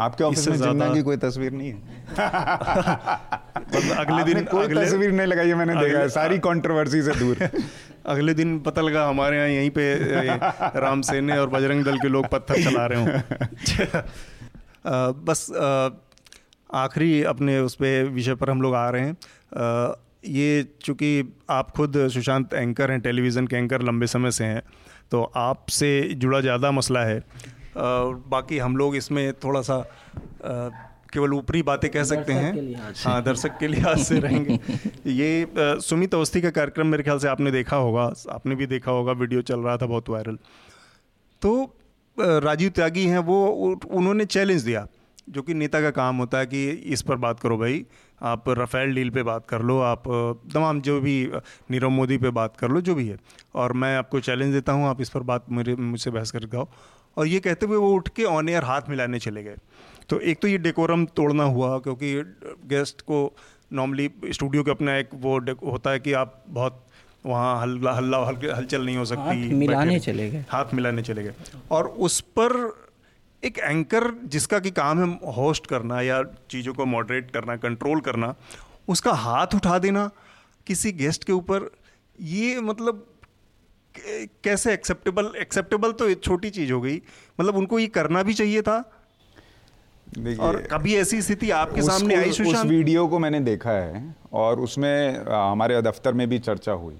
आपके 0.00 0.24
ऑफ़िस 0.24 0.48
में 0.48 0.56
जिन्ना 0.58 0.88
की 0.94 1.02
कोई 1.02 1.16
तस्वीर 1.16 1.52
नहीं 1.52 1.70
है। 1.72 1.76
अगले 3.98 4.22
दिन 4.24 4.44
कोई 4.44 4.64
अगले, 4.64 4.84
तस्वीर 4.84 5.12
नहीं 5.12 5.26
लगाई 5.26 5.48
है 5.48 5.54
मैंने 5.54 5.74
देखा 5.76 5.98
है 5.98 6.08
सारी 6.08 6.38
कंट्रोवर्सी 6.38 7.02
से 7.02 7.14
दूर। 7.14 7.36
अगले 8.06 8.34
दिन 8.34 8.58
पता 8.60 8.82
लगा 8.82 9.06
हमारे 9.08 9.36
यहाँ 9.36 9.48
यहीं 9.48 9.70
पे 9.70 9.84
राम 10.80 11.02
सेने 11.02 11.38
और 11.38 11.48
बजरंग 11.50 11.84
दल 11.84 11.98
के 11.98 12.08
लोग 12.08 12.28
पत्थर 12.28 12.62
चला 12.64 12.86
रहे 12.86 12.98
हों। 13.00 13.08
बस 15.24 15.46
आखिरी 16.70 17.22
अपने 17.24 17.58
उस 17.60 17.74
पर 17.74 18.08
विषय 18.14 18.34
पर 18.34 18.50
हम 18.50 18.62
लोग 18.62 18.74
आ 18.74 18.88
रहे 18.90 19.02
हैं। 19.02 19.16
ये 20.26 20.66
चूँकि 20.82 21.10
आप 21.50 21.70
खुद 21.70 22.08
सुशांत 22.08 22.54
एंकर 22.54 22.90
हैं 22.90 23.00
टेलीविज़न 23.00 23.46
के 23.46 23.56
एंकर 23.56 23.82
लंबे 23.82 24.06
समय 24.06 24.30
से 24.30 24.44
हैं 24.44 24.62
तो 25.10 25.22
आपसे 25.36 25.90
जुड़ा 26.14 26.40
ज़्यादा 26.40 26.70
मसला 26.70 27.04
है। 27.04 27.22
बाकी 27.78 28.58
हम 28.58 28.76
लोग 28.76 28.96
इसमें 28.96 29.32
थोड़ा 29.44 29.62
सा 29.62 29.78
केवल 31.12 31.32
ऊपरी 31.34 31.62
बातें 31.62 31.90
कह 31.90 32.04
सकते 32.04 32.32
हैं। 32.32 32.92
हाँ 32.96 33.22
दर्शक 33.24 33.56
के 33.58 33.68
लिहाज 33.68 33.98
से 33.98 34.18
रहेंगे। 34.20 34.58
ये 35.06 35.46
सुमित 35.82 36.14
अवस्थी 36.14 36.40
का 36.40 36.50
कार्यक्रम 36.50 36.86
मेरे 36.86 37.02
ख्याल 37.02 37.18
से 37.18 37.28
आपने 37.28 37.50
देखा 37.50 37.76
होगा 37.76 38.02
आपने 38.30 38.54
भी 38.54 38.66
देखा 38.66 38.92
होगा 38.92 39.12
वीडियो 39.14 39.42
चल 39.42 39.60
रहा 39.60 39.76
था 39.76 39.86
बहुत 39.86 40.08
वायरल। 40.08 40.38
तो 41.42 41.54
राजीव 42.16 42.70
त्यागी 42.70 43.04
हैं 43.06 43.18
वो 43.18 43.38
उन्होंने 43.90 44.24
चैलेंज 44.26 44.62
दिया 44.62 44.86
जो 45.28 45.42
कि 45.42 45.54
नेता 45.54 45.80
का 45.80 45.90
काम 45.90 46.16
होता 46.16 46.38
है 46.38 46.46
कि 46.46 46.68
इस 46.92 47.02
पर 47.02 47.16
बात 47.16 47.40
करो 47.40 47.56
भाई 47.58 47.84
आप 48.22 48.44
रफ़ेल 48.48 48.94
डील 48.94 49.10
पे 49.10 49.22
बात 49.22 49.46
कर 49.48 49.62
लो 49.62 49.78
आप 49.80 50.02
तमाम 50.54 50.80
जो 50.80 51.00
भी 51.00 51.16
नीरव 51.70 51.90
मोदी 51.90 52.18
पे 52.18 52.30
बात 52.32 52.56
कर 52.56 52.68
लो 52.68 52.80
जो 52.80 52.94
भी 52.94 53.06
है। 53.08 53.18
और 53.54 53.72
मैं 53.72 53.96
आपको 53.96 54.20
चैलेंज 54.20 54.52
देता 54.52 54.72
हूँ 54.72 54.86
आप 54.86 55.00
इस 55.00 55.10
पर 55.10 55.20
बात 55.22 55.44
मेरे 55.50 55.74
मुझसे 55.76 56.10
बहस 56.10 56.30
कर 56.30 56.46
गाओ। 56.46 56.68
और 57.18 57.26
ये 57.26 57.40
कहते 57.40 57.66
हुए 57.66 57.76
वो 57.76 57.92
उठ 57.94 58.08
के 58.08 58.24
ऑन 58.24 58.48
एयर 58.48 58.64
हाथ 58.64 58.88
मिलाने 58.88 59.18
चले 59.18 59.42
गए। 59.42 59.56
तो 60.08 60.20
एक 60.20 60.40
तो 60.42 60.48
ये 60.48 60.58
डेकोरम 60.58 61.04
तोड़ना 61.16 61.44
हुआ 61.44 61.78
क्योंकि 61.78 62.14
गेस्ट 62.66 63.00
को 63.00 63.22
नॉर्मली 63.72 64.10
स्टूडियो 64.30 64.62
के 64.64 64.70
अपना 64.70 64.96
एक 64.96 65.08
वो 65.14 65.38
होता 65.70 65.90
है 65.90 66.00
कि 66.00 66.12
आप 66.12 66.42
बहुत 66.48 66.84
वहाँ 67.26 67.60
हल्ला 67.60 67.92
हल्ला 67.92 68.18
हल, 68.18 68.36
हलचल 68.56 68.84
नहीं 68.84 68.96
हो 68.96 69.04
सकती 69.04 69.42
हाथ 69.42 69.52
मिलाने 69.54 69.98
चले 70.00 70.30
गए। 70.30 70.44
हाथ 70.50 70.74
मिलाने 70.74 71.02
चले 71.02 71.22
गए। 71.22 71.34
और 71.70 71.88
उस 72.06 72.20
पर 72.38 72.54
एक 73.42 73.58
एंकर 73.58 74.10
जिसका 74.24 74.58
कि 74.58 74.70
काम 74.70 74.98
है 74.98 75.32
होस्ट 75.36 75.66
करना 75.66 76.00
या 76.02 76.22
चीज़ों 76.50 76.74
को 76.74 76.84
मॉडरेट 76.86 77.30
करना 77.30 77.56
कंट्रोल 77.56 78.00
करना 78.00 78.34
उसका 78.88 79.12
हाथ 79.24 79.54
उठा 79.54 79.78
देना 79.78 80.10
किसी 80.66 80.92
गेस्ट 80.92 81.24
के 81.24 81.32
ऊपर 81.32 81.70
ये 82.18 82.60
मतलब 82.60 83.06
कैसे 84.44 84.72
एक्सेप्टेबल 84.72 85.32
एक्सेप्टेबल 85.40 85.92
तो 85.92 86.14
छोटी 86.14 86.50
चीज़ 86.50 86.72
हो 86.72 86.80
गई। 86.80 87.00
मतलब 87.40 87.56
उनको 87.56 87.78
ये 87.78 87.86
करना 87.86 88.22
भी 88.22 88.34
चाहिए 88.34 88.62
था। 88.62 88.78
और 90.40 90.56
कभी 90.62 90.94
ऐसी 90.96 91.20
स्थिति 91.22 91.50
आपके 91.50 91.82
सामने 91.82 92.14
आई 92.14 92.30
उस 92.30 92.64
वीडियो 92.64 93.06
को 93.08 93.18
मैंने 93.18 93.40
देखा 93.40 93.70
है 93.70 94.14
और 94.32 94.60
उसमें 94.60 95.18
हमारे 95.24 95.82
दफ्तर 95.82 96.12
में 96.12 96.28
भी 96.28 96.38
चर्चा 96.38 96.72
हुई। 96.72 96.96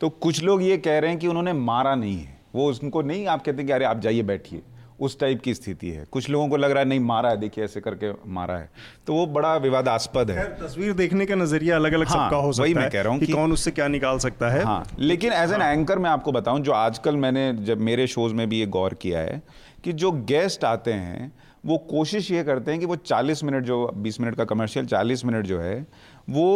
तो 0.00 0.08
कुछ 0.08 0.42
लोग 0.42 0.62
ये 0.62 0.76
कह 0.78 0.98
रहे 0.98 1.10
हैं 1.10 1.18
कि 1.18 1.26
उन्होंने 1.26 1.52
मारा 1.52 1.94
नहीं 1.94 2.18
है। 2.18 2.38
वो 2.54 2.72
उनको 2.72 3.02
नहीं 3.02 3.26
आप 3.26 3.44
कहते 3.44 3.64
कि 3.64 3.72
अरे 3.72 3.84
आप 3.84 4.00
जाइए 4.00 4.22
बैठिए। 4.22 4.62
उस 5.00 5.18
टाइप 5.20 5.40
की 5.40 5.54
स्थिति 5.54 5.90
है। 5.90 6.06
कुछ 6.10 6.28
लोगों 6.30 6.48
को 6.48 6.56
लग 6.56 6.70
रहा 6.70 6.82
है 6.82 6.88
नहीं 6.88 7.00
मारा 7.00 7.30
है 7.30 7.36
देखिए 7.36 7.64
ऐसे 7.64 7.80
करके 7.80 8.12
मारा 8.26 8.56
है। 8.56 8.70
तो 9.06 9.14
वो 9.14 9.26
बड़ा 9.26 9.54
विवादास्पद 9.56 10.30
है। 10.30 10.44
तस्वीर 10.58 10.92
देखने 10.92 11.26
का 11.26 11.34
नज़रिया 11.34 11.76
अलग 11.76 11.92
अलग 11.92 12.08
हाँ, 12.08 12.24
सबका 12.24 12.36
हो 12.36 12.52
सकता 12.52 12.62
वही 12.62 12.74
मैं 12.74 12.90
कह 12.90 13.02
रहा 13.02 13.12
हूँ 13.12 13.20
कि, 13.20 13.26
कि 13.26 13.32
कौन 13.32 13.52
उससे 13.52 13.70
क्या 13.70 13.88
निकाल 13.88 14.18
सकता 14.18 14.50
है। 14.50 14.64
हाँ 14.64 14.84
लेकिन 14.98 15.32
एज 15.32 15.52
एन 15.52 15.62
एंकर 15.62 15.98
मैं 15.98 16.10
आपको 16.10 16.32
बताऊँ 16.32 16.60
जो 16.60 16.72
आजकल 16.72 17.16
मैंने 17.16 17.52
जब 17.64 17.80
मेरे 17.80 18.06
शोज़ 18.06 18.34
में 18.34 18.48
भी 18.48 18.58
ये 18.58 18.66
गौर 18.66 18.94
किया 18.94 19.20
है 19.20 19.42
कि 19.84 19.92
जो 19.92 20.12
गेस्ट 20.12 20.64
आते 20.64 20.92
हैं 20.92 21.32
वो 21.66 21.76
कोशिश 21.90 22.30
ये 22.30 22.42
करते 22.44 22.70
हैं 22.70 22.80
कि 22.80 22.86
वो 22.86 22.96
40 22.96 23.42
मिनट 23.44 23.64
जो 23.64 23.76
20 24.02 24.20
मिनट 24.20 24.36
का 24.36 24.44
कमर्शियल 24.44 24.86
40 24.86 25.24
मिनट 25.24 25.46
जो 25.46 25.58
है 25.60 25.74
वो 26.30 26.46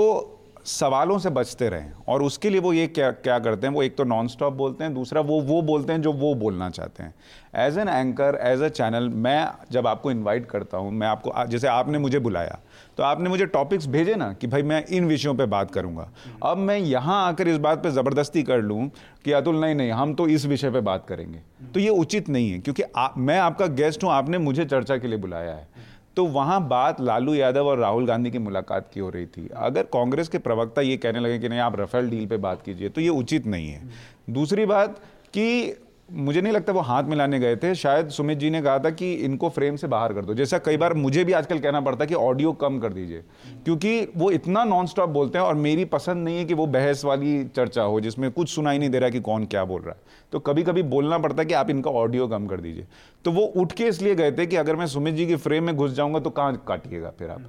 सवालों 0.65 1.19
से 1.19 1.31
बचते 1.31 1.69
रहें 1.69 1.93
और 2.09 2.23
उसके 2.23 2.51
लिए 2.51 2.61
वो 2.61 2.73
ये 2.73 2.87
क्या 2.89 3.11
क्या 3.12 3.39
करते 3.39 3.67
हैं 3.67 3.75
वो 3.75 3.83
एक 3.83 3.97
तो 3.97 4.05
नॉन 4.05 4.29
स्टॉप 4.29 4.53
बोलते 4.53 4.85
हैं 4.85 4.93
दूसरा 4.95 5.21
वो 5.21 5.41
वो 5.43 5.61
बोलते 5.62 5.93
हैं 5.93 6.03
जो 6.03 6.12
वो 6.12 6.35
बोलना 6.35 6.69
चाहते 6.71 7.03
हैं। 7.03 7.15
As 7.57 7.79
an 7.79 7.89
anchor 7.89 8.39
as 8.43 8.62
a 8.62 8.69
channel 8.69 9.09
मैं 9.09 9.49
जब 9.73 9.87
आपको 9.87 10.11
इनवाइट 10.11 10.47
करता 10.47 10.79
हूँ 10.79 10.93
मैं 10.93 11.07
आपको 11.07 11.47
जैसे 11.47 11.69
आपने 11.69 11.99
मुझे 11.99 12.19
बुलाया 12.19 12.59
तो 12.99 13.03
आपने 13.03 13.29
मुझे 13.29 13.47
टॉपिक्स 13.49 13.87
भेजे 13.87 14.15
ना 14.15 14.33
कि 14.33 14.47
भाई 14.47 14.62
मैं 14.62 14.85
इन 14.87 15.07
विषयों 15.07 15.35
पे 15.35 15.47
बात 15.47 15.71
करूँगा। 15.71 16.09
अब 16.43 16.59
मैं 16.59 16.77
यहाँ 16.79 17.27
आकर 17.27 17.49
इस 17.49 17.57
बात 17.59 17.83
पे 17.83 17.91
ज़बरदस्ती 17.91 18.43
कर 18.43 18.62
लूँ 18.62 18.91
कि 19.25 19.33
अतुल 19.33 19.61
नहीं 19.61 19.75
नहीं 19.75 19.91
हम 19.93 20.15
तो 20.15 20.27
इस 20.29 20.47
विषय 20.47 20.71
पे 20.71 20.81
बात 20.83 21.07
करेंगे। 21.09 21.41
तो 21.75 21.81
ये 21.81 21.89
उचित 21.91 22.29
नहीं 22.29 22.51
है 22.51 22.59
क्योंकि 22.59 22.83
आ, 22.83 23.09
मैं 23.17 23.39
आपका 23.39 23.67
गेस्ट 23.67 24.05
हूँ 24.05 24.11
आपने 24.12 24.39
मुझे 24.39 24.65
चर्चा 24.65 24.97
के 24.97 25.09
लिए 25.09 25.19
बुलाया 25.19 25.55
है। 25.55 25.93
तो 26.17 26.25
वहाँ 26.27 26.61
बात 26.69 27.01
लालू 27.01 27.35
यादव 27.35 27.67
और 27.67 27.79
राहुल 27.79 28.07
गांधी 28.07 28.31
की 28.31 28.39
मुलाकात 28.39 28.91
की 28.95 29.01
हो 29.01 29.09
रही 29.11 29.27
थी। 29.27 29.49
अगर 29.57 29.83
कांग्रेस 29.93 30.29
के 30.29 30.39
प्रवक्ता 30.39 30.83
ये 30.83 30.97
कहने 30.97 31.21
लगे 31.21 31.39
कि 31.39 31.49
नहीं, 31.49 31.61
आप 31.61 31.81
रफेल 31.81 32.11
डील 32.11 32.27
पे 32.27 32.37
बात 32.39 32.62
कीजिए 32.62 32.89
तो 32.89 33.01
ये 33.01 33.09
उचित 33.09 33.47
नहीं 33.47 33.69
है। 33.69 33.83
दूसरी 34.31 34.67
बात 34.67 34.99
कि 35.35 35.77
मुझे 36.12 36.40
नहीं 36.40 36.52
लगता 36.52 36.72
वो 36.72 36.80
हाथ 36.80 37.05
मिलाने 37.05 37.38
गए 37.38 37.57
थे। 37.57 37.74
शायद 37.74 38.09
सुमित 38.09 38.38
जी 38.38 38.50
ने 38.50 38.62
कहा 38.62 38.78
था 38.78 38.90
कि 38.90 39.12
इनको 39.14 39.48
फ्रेम 39.48 39.76
से 39.76 39.86
बाहर 39.86 40.12
कर 40.12 40.24
दो। 40.24 40.34
जैसा 40.34 40.59
कई 40.59 40.76
बार 40.76 40.94
मुझे 40.94 41.24
भी 41.24 41.32
आजकल 41.32 41.59
कहना 41.59 41.80
पड़ता 41.80 42.05
है 42.05 42.07
कि 42.07 42.14
ऑडियो 42.14 42.52
कम 42.52 42.78
कर 42.78 42.92
दीजिए। 42.92 43.22
क्योंकि 43.64 44.09
वो 44.16 44.30
इतना 44.30 44.64
नॉन 44.64 44.86
स्टॉप 44.86 45.09
बोलते 45.09 45.38
हैं 45.38 45.44
और 45.44 45.55
मेरी 45.55 45.84
पसंद 45.84 46.24
नहीं 46.24 46.38
है 46.38 46.44
कि 46.44 46.55
वो 46.55 46.66
बहस 46.66 47.05
वाली 47.05 47.44
चर्चा 47.44 47.82
हो, 47.82 48.00
जिसमें 48.00 48.30
कुछ 48.30 48.48
सुनाई 48.48 48.78
नहीं 48.78 48.90
दे 48.90 48.98
रहा 48.98 49.11
कि 49.11 49.20
कौन 49.20 49.44
क्या 49.44 49.64
बोल 49.64 49.82
रहा 49.82 49.90
है। 49.90 50.00
तो 50.32 50.38
कभी 50.38 50.62
कभी 50.62 50.82
बोलना 50.82 51.18
पड़ता 51.18 51.42
है 51.42 51.46
कि 51.46 51.55
आप 51.55 51.70
इनका 51.70 51.90
ऑडियो 51.90 52.28
कम 52.28 52.46
कर 52.46 52.61
दीजिए। 52.61 52.86
तो 53.24 53.32
वो 53.32 53.42
उठ 53.42 53.72
के 53.72 53.84
इसलिए 53.84 54.14
गए 54.14 54.32
थे 54.32 54.46
कि 54.46 54.57
अगर 54.57 54.76
मैं 54.76 54.86
सुमित 54.86 55.14
जी 55.14 55.26
की 55.26 55.36
फ्रेम 55.36 55.64
में 55.64 55.76
घुस 55.76 55.92
जाऊँगा 55.92 56.18
तो 56.18 56.30
कहाँ 56.30 56.64
काटिएगा 56.68 57.12
फिर 57.18 57.30
आप? 57.30 57.42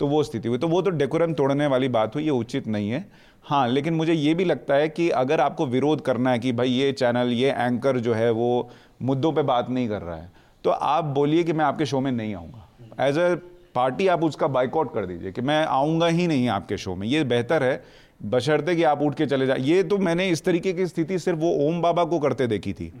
तो 0.00 0.06
वो 0.06 0.22
स्थिति 0.22 0.48
हुई। 0.48 0.58
तो 0.58 0.68
वो 0.68 0.82
तो 0.82 0.90
डेकोरम 0.92 1.32
तोड़ने 1.34 1.66
वाली 1.66 1.88
बात 1.90 2.14
हुई, 2.14 2.24
ये 2.24 2.30
उचित 2.30 2.66
नहीं 2.68 2.90
है। 2.90 3.04
हाँ 3.44 3.68
लेकिन 3.68 3.94
मुझे 3.94 4.12
ये 4.12 4.34
भी 4.34 4.44
लगता 4.44 4.74
है 4.74 4.88
कि 4.88 5.08
अगर 5.10 5.40
आपको 5.40 5.66
विरोध 5.66 6.00
करना 6.00 6.30
है 6.30 6.38
कि 6.38 6.52
भाई 6.52 6.70
ये 6.70 6.90
चैनल 6.92 7.32
ये 7.32 7.50
एंकर 7.50 7.98
जो 7.98 8.14
है 8.14 8.30
वो 8.30 8.70
मुद्दों 9.02 9.32
पे 9.32 9.42
बात 9.44 9.70
नहीं 9.70 9.88
कर 9.88 10.02
रहा 10.02 10.16
है 10.16 10.30
तो 10.64 10.70
आप 10.70 11.04
बोलिए 11.04 11.44
कि 11.44 11.52
मैं 11.52 11.64
आपके 11.64 11.86
शो 11.86 12.00
में 12.00 12.10
नहीं 12.12 12.34
आऊँगा। 12.34 13.06
एज 13.06 13.18
अ 13.18 13.34
पार्टी 13.74 14.06
आप 14.08 14.24
उसका 14.24 14.46
बाइकआउट 14.48 14.92
कर 14.94 15.06
दीजिए 15.06 15.32
कि 15.32 15.40
मैं 15.40 15.64
आऊँगा 15.66 16.06
ही 16.06 16.26
नहीं 16.26 16.48
आपके 16.48 16.76
शो 16.78 16.94
में। 16.94 17.06
ये 17.06 17.22
बेहतर 17.24 17.62
है, 17.62 17.82
बशर्ते 18.24 18.74
कि 18.76 18.82
आप 18.82 19.02
उठ 19.02 19.14
के 19.14 19.26
चले 19.26 19.46
जाए। 19.46 19.58
ये 19.60 19.82
तो 19.82 19.98
मैंने 19.98 20.28
इस 20.28 20.44
तरीके 20.44 20.72
की 20.72 20.86
स्थिति 20.86 21.18
सिर्फ़ 21.18 21.38
वो 21.38 21.52
ओम 21.66 21.80
बाबा 21.82 22.04
को 22.04 22.18
करते 22.18 22.46
देखी 22.46 22.72
थी। 22.72 22.92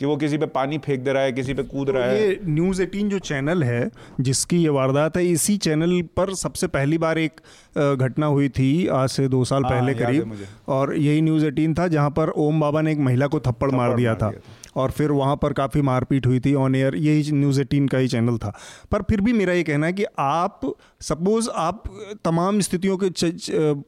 कि 0.00 0.06
वो 0.06 0.16
किसी 0.16 0.38
पे 0.38 0.46
पानी 0.46 0.78
फेंक 0.78 1.00
दे 1.00 1.12
रहा 1.12 1.22
है 1.22 1.32
किसी 1.32 1.54
पे 1.54 1.62
कूद 1.64 1.90
रहा 1.90 2.04
है। 2.04 2.20
ये 2.20 2.38
न्यूज़ 2.44 2.82
एटीन 2.82 3.08
जो 3.08 3.18
चैनल 3.20 3.62
है 3.64 3.90
जिसकी 4.20 4.56
ये 4.56 4.68
वारदात 4.68 5.16
है 5.16 5.24
इसी 5.26 5.56
चैनल 5.58 6.00
पर 6.16 6.34
सबसे 6.34 6.66
पहली 6.66 6.98
बार 6.98 7.18
एक 7.18 7.40
घटना 7.76 8.26
हुई 8.26 8.48
थी 8.48 8.86
आज 8.88 9.08
से 9.08 9.28
दो 9.28 9.44
साल 9.44 9.64
हाँ, 9.64 9.72
पहले 9.72 9.94
करीब। 9.94 10.36
और 10.68 10.96
यही 10.96 11.22
न्यूज़ 11.22 11.46
एटीन 11.46 11.74
था 11.74 11.88
जहाँ 11.88 12.10
पर 12.10 12.28
ओम 12.28 12.60
बाबा 12.60 12.80
ने 12.80 12.92
एक 12.92 12.98
महिला 12.98 13.26
को 13.26 13.40
थप्पड़, 13.40 13.52
थप्पड़ 13.52 13.70
मार 13.70 13.94
दिया 13.94 14.14
था, 14.14 14.30
था। 14.30 14.40
और 14.76 14.90
फिर 14.90 15.10
वहाँ 15.10 15.36
पर 15.36 15.52
काफ़ी 15.52 15.82
मारपीट 15.82 16.26
हुई 16.26 16.40
थी 16.40 16.54
ऑन 16.54 16.74
एयर 16.74 16.94
यही 16.96 17.32
न्यूज़ 17.32 17.60
एटीन 17.60 17.88
का 17.88 17.98
ही 17.98 18.08
चैनल 18.08 18.38
था। 18.38 18.52
पर 18.90 19.02
फिर 19.02 19.20
भी 19.20 19.32
मेरा 19.32 19.52
ये 19.52 19.62
कहना 19.62 19.86
है 19.86 19.92
कि 19.92 20.04
आप 20.18 20.60
सपोज़ 21.00 21.48
आप 21.54 21.82
तमाम 22.24 22.60
स्थितियों 22.60 22.96
के 22.96 23.10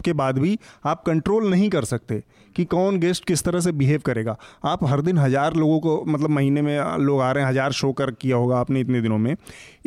के 0.05 0.13
बाद 0.13 0.39
भी 0.39 0.59
आप 0.87 1.03
कंट्रोल 1.07 1.51
नहीं 1.51 1.69
कर 1.71 1.85
सकते। 1.85 2.23
कि 2.57 2.65
कौन 2.67 2.99
गेस्ट 3.01 3.25
किस 3.25 3.45
तरह 3.45 3.61
से 3.61 3.73
बिहेव 3.75 4.01
करेगा। 4.05 4.37
आप 4.65 4.85
हर 4.85 5.01
दिन 5.01 5.19
हज़ार 5.19 5.55
लोगों 5.57 5.79
को 5.81 6.03
मतलब 6.09 6.31
महीने 6.31 6.63
में 6.63 6.79
लोग 6.99 7.21
आ 7.21 7.31
रहे 7.33 7.45
हैं 7.45 7.51
हज़ार 7.51 7.73
शो 7.73 7.93
कर 7.93 8.11
किया 8.13 8.37
होगा 8.37 8.59
आपने 8.59 8.81
इतने 8.81 9.01
दिनों 9.01 9.19
में। 9.19 9.35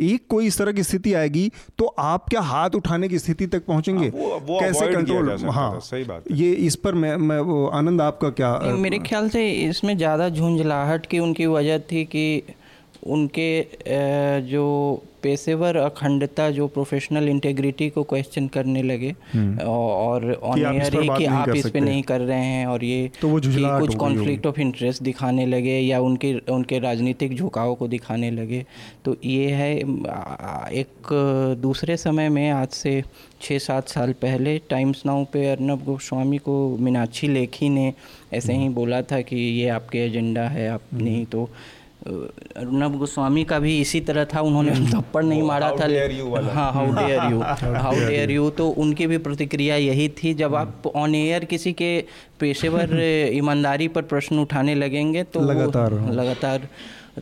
एक 0.02 0.26
कोई 0.30 0.46
इस 0.46 0.58
तरह 0.58 0.72
की 0.72 0.82
स्थिति 0.82 1.12
आएगी 1.14 1.50
तो 1.78 1.86
आप 2.00 2.28
क्या 2.28 2.40
हाथ 2.42 2.74
उठाने 2.74 3.08
की 3.08 3.18
स्थिति 3.18 3.46
तक 3.46 3.66
पहुँचेंगे? 3.66 4.06
हाँ, 4.06 4.18
वो, 4.18 4.40
वो 4.46 4.60
कैसे 4.60 4.92
कंट्रोल 4.94 5.30
हाँ। 5.50 5.78
सही 5.82 6.04
बात 6.04 6.24
ये 6.32 6.52
इस 6.62 6.76
पर 6.76 6.94
मैं 6.94 7.16
मैं 7.18 7.38
वो 7.42 7.66
आनंद 7.74 8.00
आपका 8.00 8.30
क्या 8.32 8.58
मेरे 8.78 8.98
ख्याल 9.00 9.28
से 9.28 9.48
इसमें 9.50 9.96
ज़्यादा 9.96 10.28
झुंझलाहट 10.28 11.06
की 11.06 11.18
उनकी 11.18 11.46
वजह 11.48 11.78
थी 11.92 12.04
कि 12.06 12.42
उनके 13.06 13.50
जो 14.50 14.66
पेशेवर 15.22 15.76
अखंडता 15.76 16.50
जो 16.50 16.66
प्रोफेशनल 16.68 17.28
इंटेग्रिटी 17.28 17.88
को 17.90 18.02
क्वेश्चन 18.04 18.46
करने 18.48 18.82
लगे 18.82 19.14
हम्म। 19.32 19.66
और 19.66 20.32
ऑन 20.34 20.58
एयर 20.60 20.94
ही 20.94 21.08
कि 21.08 21.24
आप 21.32 21.48
इस 21.50 21.66
पे 21.66 21.80
नहीं 21.80 22.02
कर 22.02 22.20
रहे 22.22 22.44
हैं 22.44 22.66
और 22.66 22.84
ये 22.84 23.10
तो 23.20 23.28
वो 23.28 23.40
कि 23.40 23.62
कुछ 23.80 23.94
कॉन्फ्लिक्ट 23.96 24.46
ऑफ़ 24.46 24.60
इंटरेस्ट 24.60 25.02
दिखाने 25.02 25.46
लगे 25.46 25.78
या 25.78 26.00
उनके 26.00 26.34
उनके 26.50 26.78
राजनीतिक 26.78 27.36
झुकाव 27.36 27.74
को 27.74 27.88
दिखाने 27.88 28.30
लगे 28.30 28.64
तो 29.04 29.16
ये 29.24 29.50
है 29.52 29.72
एक 30.74 31.12
दूसरे 31.62 31.96
समय 31.98 32.28
में 32.28 32.50
आज 32.50 32.68
से 32.74 33.02
छः 33.42 33.58
सात 33.58 33.88
साल 33.88 34.12
पहले 34.22 34.58
टाइम्स 34.70 35.02
नाउ 35.06 35.24
पे 35.24 35.48
अर्नब 35.48 35.84
गोस्वामी 35.84 36.38
को 36.38 36.54
मीनाक्षी 36.80 37.28
लेखी 37.28 37.68
ने 37.68 37.92
ऐसे 38.32 38.52
ही 38.52 38.64
हम्म। 38.64 38.74
बोला 38.74 39.00
था 39.02 39.20
कि 39.20 39.36
ये 39.36 39.68
आपके 39.70 39.98
एजेंडा 39.98 40.42
है 40.48 40.68
आप 40.68 40.82
हम्म। 40.92 41.04
नहीं 41.04 41.24
तो 41.26 41.48
अर्नब 42.06 42.96
गोस्वामी 42.98 43.44
का 43.44 43.58
भी 43.58 43.80
इसी 43.80 44.00
तरह 44.00 44.24
था 44.24 44.40
उन्होंने 44.40 44.72
हम्म। 44.72 44.92
थप्पड़ 44.98 45.24
नहीं 45.24 45.42
मारा 45.42 45.70
था। 45.70 45.84
हाँ 46.52 46.72
how 46.72 46.92
dare 46.92 47.30
you 47.30 47.40
how 47.40 47.94
dare 48.08 48.30
you 48.30 48.48
तो 48.50 48.68
उनकी 48.68 49.06
भी 49.06 49.18
प्रतिक्रिया 49.18 49.76
यही 49.76 50.08
थी 50.08 50.34
जब 50.34 50.54
आप 50.54 50.92
ऑन 50.96 51.14
एयर 51.14 51.44
किसी 51.44 51.72
के 51.72 51.92
पेशेवर 52.40 52.98
ईमानदारी 53.34 53.88
पर 53.88 54.02
प्रश्न 54.02 54.38
उठाने 54.38 54.74
लगेंगे 54.74 55.22
तो 55.22 55.40
लगातार 55.40 55.92
लगातार 56.10 56.68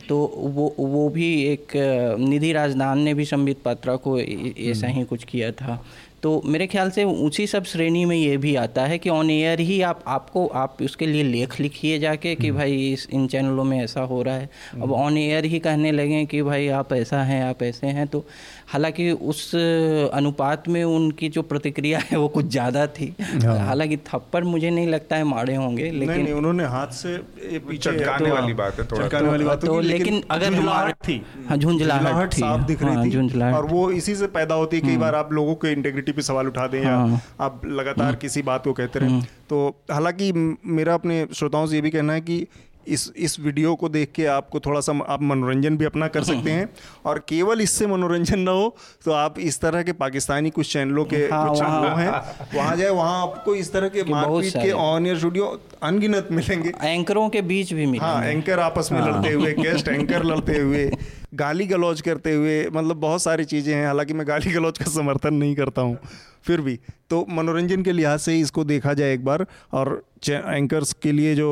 तो 0.07 0.17
वो 0.37 0.73
वो 0.79 1.07
भी 1.09 1.29
एक 1.45 1.73
निधि 2.19 2.51
राजदान 2.53 2.99
ने 2.99 3.13
भी 3.13 3.25
संबित 3.25 3.57
पात्रा 3.65 3.95
को 3.95 4.19
ऐसा 4.19 4.87
हम्म। 4.87 4.97
ही 4.97 5.03
कुछ 5.03 5.23
किया 5.23 5.51
था। 5.51 5.83
तो 6.23 6.41
मेरे 6.45 6.65
ख्याल 6.67 6.89
से 6.91 7.03
उसी 7.03 7.45
सब 7.47 7.63
श्रेणी 7.63 8.03
में 8.05 8.15
ये 8.15 8.35
भी 8.37 8.55
आता 8.55 8.81
है 8.81 8.97
कि 8.97 9.09
ऑन 9.09 9.29
एयर 9.29 9.59
ही 9.59 9.81
आप 9.81 10.03
आपको 10.07 10.45
आप 10.55 10.77
उसके 10.81 11.05
लिए 11.05 11.23
लेख 11.23 11.59
लिखिए 11.59 11.97
जाके 11.99 12.33
कि 12.35 12.47
हम्म। 12.47 12.57
भाई 12.57 12.91
इस 12.91 13.07
इन 13.11 13.25
चैनलों 13.27 13.63
में 13.63 13.77
ऐसा 13.79 14.01
हो 14.01 14.21
रहा 14.21 14.35
है। 14.35 14.49
अब 14.81 14.91
ऑन 14.93 15.17
एयर 15.17 15.45
ही 15.45 15.59
कहने 15.59 15.91
लगे 15.91 16.23
कि 16.25 16.41
भाई 16.41 16.67
आप 16.79 16.93
ऐसा 16.93 17.21
हैं 17.23 17.43
आप 17.43 17.63
ऐसे 17.63 17.87
हैं 17.89 18.07
तो 18.07 18.23
हालाँकि 18.67 19.09
उस 19.11 19.53
अनुपात 19.55 20.67
में 20.67 20.83
उनकी 20.83 21.29
जो 21.29 21.41
प्रतिक्रिया 21.43 21.99
है 22.01 22.17
वो 22.17 22.27
कुछ 22.27 22.45
ज़्यादा 22.47 22.85
थी। 22.89 23.13
हाँ। 23.21 23.57
हालाँकि 23.59 23.97
थप्पड़ 24.07 24.43
मुझे 24.43 24.69
नहीं 24.69 24.87
लगता 24.87 25.15
है 25.15 25.23
मारे 25.23 25.55
होंगे 25.55 25.83
लेकिन 25.83 26.07
नहीं, 26.07 26.23
नहीं, 26.23 26.33
उन्होंने 26.33 26.65
हाथ 26.65 26.93
से 26.93 27.17
पीछे 27.17 27.77
चटकाने 27.81 28.29
तो, 28.29 28.35
वाली 28.35 28.53
बात 28.53 28.79
है 28.79 28.85
थोड़ा 28.85 29.05
चटकाने 29.05 29.29
वाली 29.29 29.45
बात 29.45 29.65
तो, 29.65 29.79
लेकिन 29.81 30.21
अगर 30.31 30.53
झुंझलाहट 30.53 30.95
थी। 31.07 31.21
हाँ 31.49 31.57
झुंझलाहट 31.57 32.33
साफ़ 32.33 32.67
दिख 32.67 32.83
रही 32.83 32.95
हाँ, 32.95 33.05
थी। 33.07 33.53
और 33.53 33.65
वो 33.67 33.89
इसी 33.93 34.15
से 34.15 34.27
पैदा 34.29 34.55
होती 34.55 34.77
है 34.77 34.81
कई 34.81 34.89
हम्म। 34.89 35.01
बार 35.01 35.15
आप 35.15 35.33
लोगों 35.33 35.55
के 35.55 35.71
इंटेग्रिटी 35.71 36.10
पे 36.11 36.21
सवाल 36.21 36.47
उठा 36.47 36.67
दें 36.67 36.83
या 36.83 36.95
हाँ। 36.95 37.21
आप 37.39 37.61
लगातार 37.65 38.07
हम्म। 38.07 38.17
किसी 38.17 38.41
बात 38.41 38.63
को 38.63 38.73
कहते 38.73 38.99
रहे 38.99 39.09
हम्म। 39.09 39.21
तो 39.49 39.83
हालाँकि 39.91 40.57
मेरा 40.65 40.93
अपने 40.93 41.27
श्रोताओं 41.33 41.67
से 41.67 41.75
ये 41.75 41.81
भी 41.81 41.89
कहना 41.89 42.13
है 42.13 42.21
कि 42.21 42.47
इस 42.87 43.11
इस 43.17 43.39
वीडियो 43.39 43.73
को 43.75 43.89
देख 43.89 44.11
के 44.11 44.25
आपको 44.27 44.59
थोड़ा 44.59 44.79
सा 44.81 44.93
आप 45.07 45.21
मनोरंजन 45.21 45.77
भी 45.77 45.85
अपना 45.85 46.07
कर 46.07 46.23
सकते 46.23 46.51
हैं। 46.51 46.69
और 47.05 47.19
केवल 47.29 47.61
इससे 47.61 47.87
मनोरंजन 47.87 48.39
ना 48.39 48.51
हो 48.51 48.75
तो 49.05 49.11
आप 49.13 49.39
इस 49.39 49.59
तरह 49.61 49.83
के 49.83 49.91
पाकिस्तानी 49.93 50.49
कुछ 50.49 50.71
चैनलों 50.73 51.05
के 51.05 51.17
हाँ, 51.17 51.47
कुछ 51.49 51.61
वो 51.61 51.95
हैं 51.97 52.09
वहाँ 52.55 52.75
जाए 52.77 52.89
वहाँ 52.91 53.21
आपको 53.21 53.55
इस 53.55 53.71
तरह 53.73 53.89
के 53.89 54.03
मारपीट 54.03 54.53
के 54.53 54.71
ऑन 54.71 55.05
एयर 55.07 55.17
स्टूडियो 55.17 55.45
अनगिनत 55.83 56.27
मिलेंगे। 56.31 56.73
एंकरों 56.81 57.27
के 57.29 57.41
बीच 57.43 57.73
भी 57.73 57.85
मिलेंगे। 57.85 58.05
हाँ 58.05 58.23
एंकर 58.23 58.59
आपस 58.59 58.89
में 58.91 58.99
हाँ। 58.99 59.09
लड़ते 59.09 59.33
हुए 59.33 59.53
गेस्ट 59.53 59.87
एंकर 59.87 60.23
लड़ते 60.23 60.57
हुए 60.57 60.89
गाली 61.35 61.65
गलौज 61.67 62.01
करते 62.01 62.33
हुए 62.33 62.65
मतलब 62.67 62.97
बहुत 62.97 63.21
सारी 63.21 63.43
चीज़ें 63.45 63.73
हैं 63.73 63.85
हालाँकि 63.85 64.13
मैं 64.13 64.27
गाली 64.27 64.51
गलौज 64.51 64.77
का 64.77 64.85
समर्थन 64.91 65.33
नहीं 65.33 65.55
करता 65.55 65.81
हूँ 65.81 65.97
फिर 66.45 66.61
भी। 66.61 66.79
तो 67.09 67.25
मनोरंजन 67.29 67.83
के 67.83 67.91
लिहाज 67.91 68.19
से 68.19 68.39
इसको 68.39 68.63
देखा 68.63 68.93
जाए 68.93 69.13
एक 69.13 69.23
बार 69.25 69.45
और 69.73 70.01
एंकर्स 70.29 70.93
के 70.93 71.11
लिए 71.11 71.35
जो 71.35 71.49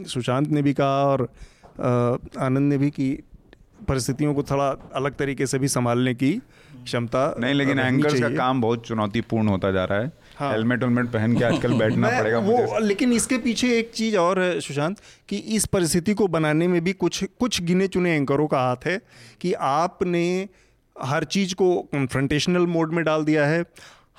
सुशांत 0.00 0.48
ने 0.48 0.62
भी 0.62 0.74
कहा 0.74 1.04
और 1.04 1.22
आनंद 2.38 2.72
ने 2.72 2.78
भी 2.78 2.90
कि 2.90 3.22
परिस्थितियों 3.88 4.34
को 4.34 4.42
थोड़ा 4.42 4.68
अलग 4.94 5.14
तरीके 5.14 5.46
से 5.46 5.58
भी 5.58 5.68
संभालने 5.68 6.14
की 6.14 6.32
क्षमता 6.84 7.34
नहीं 7.38 7.54
लेकिन 7.54 7.78
एंकर्स 7.78 8.20
का 8.20 8.28
काम 8.28 8.60
बहुत 8.60 8.86
चुनौतीपूर्ण 8.86 9.48
होता 9.48 9.70
जा 9.70 9.84
रहा 9.84 9.98
है। 9.98 10.12
हाँ। 10.36 10.52
हेलमेट 10.52 10.82
वेलमेट 10.82 11.06
पहन 11.06 11.38
के 11.38 11.44
आजकल 11.44 11.72
बैठना 11.78 12.08
पड़ेगा 12.08 12.38
वो 12.38 12.78
लेकिन 12.78 13.12
इसके 13.12 13.38
पीछे 13.38 13.78
एक 13.78 13.90
चीज़ 13.90 14.16
और 14.16 14.40
है 14.40 14.60
सुशांत 14.60 14.96
कि 15.28 15.36
इस 15.36 15.66
परिस्थिति 15.66 16.14
को 16.14 16.28
बनाने 16.28 16.68
में 16.68 16.84
भी 16.84 16.92
कुछ 16.92 17.24
कुछ 17.24 17.62
गिने 17.62 17.86
चुने 17.86 18.16
एंकरों 18.16 18.46
का 18.46 18.58
हाथ 18.58 18.86
है 18.86 19.00
कि 19.40 19.52
आपने 19.52 20.48
हर 21.02 21.24
चीज़ 21.24 21.54
को 21.54 21.82
कन्फ्रंटेशनल 21.82 22.66
मोड 22.66 22.92
में 22.92 23.04
डाल 23.04 23.24
दिया 23.24 23.46
है 23.46 23.64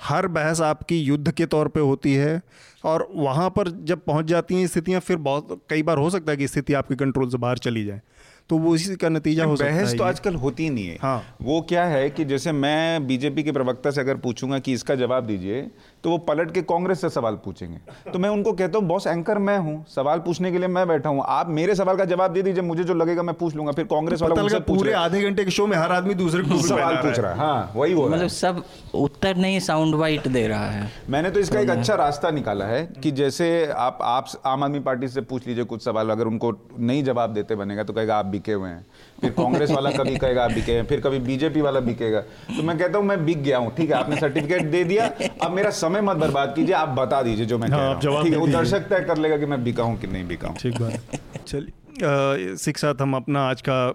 हर 0.00 0.26
बहस 0.26 0.60
आपकी 0.60 0.98
युद्ध 0.98 1.32
के 1.32 1.46
तौर 1.46 1.68
पे 1.68 1.80
होती 1.80 2.14
है 2.14 2.40
और 2.84 3.08
वहाँ 3.14 3.48
पर 3.50 3.68
जब 3.68 4.04
पहुँच 4.04 4.24
जाती 4.24 4.54
हैं 4.54 4.66
स्थितियाँ 4.66 5.00
फिर 5.00 5.16
बहुत 5.16 5.60
कई 5.70 5.82
बार 5.82 5.98
हो 5.98 6.10
सकता 6.10 6.32
है 6.32 6.36
कि 6.36 6.48
स्थिति 6.48 6.72
आपके 6.72 6.94
कंट्रोल 6.94 7.28
से 7.28 7.38
बाहर 7.38 7.58
चली 7.58 7.84
जाए। 7.84 8.00
तो 8.50 8.58
वो 8.58 8.74
इसी 8.74 8.96
का 8.96 9.08
नतीजा 9.08 9.44
हो 9.44 9.56
सकता 9.56 9.70
है 9.70 9.82
बहस 9.82 9.94
तो 9.98 10.04
आजकल 10.04 10.34
होती 10.34 10.68
नहीं 10.70 10.86
है। 10.86 10.98
हाँ। 11.02 11.36
वो 11.42 11.60
क्या 11.60 11.84
है 11.84 12.10
कि 12.10 12.24
जैसे 12.24 12.52
मैं 12.52 13.06
बीजेपी 13.06 13.42
के 13.42 13.52
प्रवक्ता 13.52 13.90
से 13.90 14.00
अगर 14.00 14.16
पूछूँगा 14.16 14.58
कि 14.58 14.72
इसका 14.72 14.94
जवाब 14.94 15.26
दीजिए 15.26 15.62
तो 16.06 16.10
वो 16.10 16.18
पलट 16.18 16.50
के 16.50 16.60
कांग्रेस 16.62 17.00
से 17.00 17.08
सवाल 17.10 17.34
पूछेंगे। 17.44 18.10
तो 18.12 18.18
मैं 18.18 18.28
उनको 18.28 18.52
कहता 18.52 18.78
हूँ 18.78 18.86
बॉस 18.86 19.06
एंकर 19.06 19.38
मैं 19.38 19.56
हूँ। 19.58 19.74
सवाल 19.88 20.18
पूछने 20.18 20.50
के 20.52 20.58
लिए 20.58 20.68
मैं 20.68 20.86
बैठा 20.88 21.08
हूँ। 21.08 21.22
आप 21.28 21.48
मेरे 21.50 21.74
सवाल 21.74 21.96
का 21.96 22.04
जवाब 22.04 22.32
दे 22.32 22.42
दीजिए 22.42 22.62
मुझे 22.62 22.84
जो 22.84 22.94
लगेगा 22.94 23.22
मैं 23.22 23.34
पूछ 23.34 23.54
लूँगा। 23.56 23.72
फिर 23.72 23.84
कांग्रेस 23.84 24.22
वाला 24.22 24.58
पूरे 24.68 24.92
आधे 24.94 25.22
घंटे 25.22 25.44
के 25.44 25.50
शो 25.50 25.66
में 25.66 25.76
हर 25.76 25.92
आदमी 25.92 26.14
दूसरे 26.14 26.42
को 26.42 26.58
सवाल 26.58 26.96
पूछ 26.96 27.18
रहा 27.18 27.32
है। 27.32 27.38
हाँ 27.38 27.72
वही 27.76 27.94
वो 27.94 28.08
मतलब 28.08 28.28
सब 28.28 28.62
उत्तर 28.94 29.36
नहीं 29.36 29.58
साउंड 29.60 29.94
वाइट 29.94 30.28
दे 30.28 30.46
रहा 30.48 30.70
है। 30.70 30.90
मैंने 31.10 31.30
तो 31.30 31.40
इसका 31.40 31.60
एक 31.60 31.70
अच्छा 31.70 31.94
रास्ता 31.96 32.30
निकाला 32.30 32.64
है 32.64 32.84
कि 33.02 33.10
जैसे 33.12 33.48
आप 33.78 33.98
आप 34.02 34.28
आम 34.46 34.64
आदमी 34.64 34.80
पार्टी 34.80 35.08
से 35.08 35.20
पूछ 35.22 35.46
लीजिए 35.46 35.64
कुछ 35.64 35.84
सवाल 35.84 36.10
अगर 36.10 36.26
उनको 36.26 36.52
नहीं 36.78 37.02
जवाब 37.04 37.34
देते 37.34 37.54
बनेगा 37.56 37.82
तो 37.82 37.92
कहेगा 37.92 38.18
आप 38.18 38.26
बिके 38.26 38.52
हुए 38.52 38.68
हैं। 38.68 38.84
फिर 39.20 39.30
कांग्रेस 39.32 39.70
वाला 39.70 39.90
कभी 39.90 40.16
कहेगा 40.16 40.44
आप 40.44 40.52
बिके 40.52 40.82
फिर 40.82 41.00
कभी 41.00 41.18
बीजेपी 41.20 41.60
वाला 41.60 41.80
बिकेगा। 41.80 42.20
तो 42.20 42.62
मैं 42.62 42.76
कहता 42.78 42.98
हूँ 42.98 43.06
मैं 43.06 43.24
बिक 43.24 43.42
गया 43.42 43.58
हूँ 43.58 43.74
ठीक 43.76 43.90
है 43.90 43.96
आपने 43.96 44.16
सर्टिफिकेट 44.16 44.62
दे 44.70 44.82
दिया। 44.84 45.06
अब 45.42 45.52
मेरा 45.52 45.70
समय 45.72 46.00
मत 46.02 46.16
बर्बाद 46.16 46.52
कीजिए 46.56 46.74
आप 46.74 46.88
बता 46.98 47.22
दीजिए 47.22 47.46
जो 47.46 47.58
मैं 47.58 47.68
हाँ, 47.68 47.78
कह 47.94 48.08
रहा 48.08 48.22
ठीक 48.22 48.32
है 48.32 48.38
वो 48.38 48.46
दर्शक 48.48 48.88
तय 48.90 49.04
कर 49.08 49.16
लेगा 49.16 49.36
कि 49.36 49.46
मैं 49.46 49.62
बिका 49.64 49.82
हूँ 49.82 49.98
कि 50.00 50.06
नहीं 50.06 50.26
बिका 50.28 50.48
हूँ। 50.48 50.56
ठीक 50.56 50.80
बात। 50.80 51.18
चलिए 51.46 52.56
सिख 52.56 52.78
साथ 52.78 53.02
हम 53.02 53.16
अपना 53.16 53.48
आज 53.48 53.60
का 53.62 53.88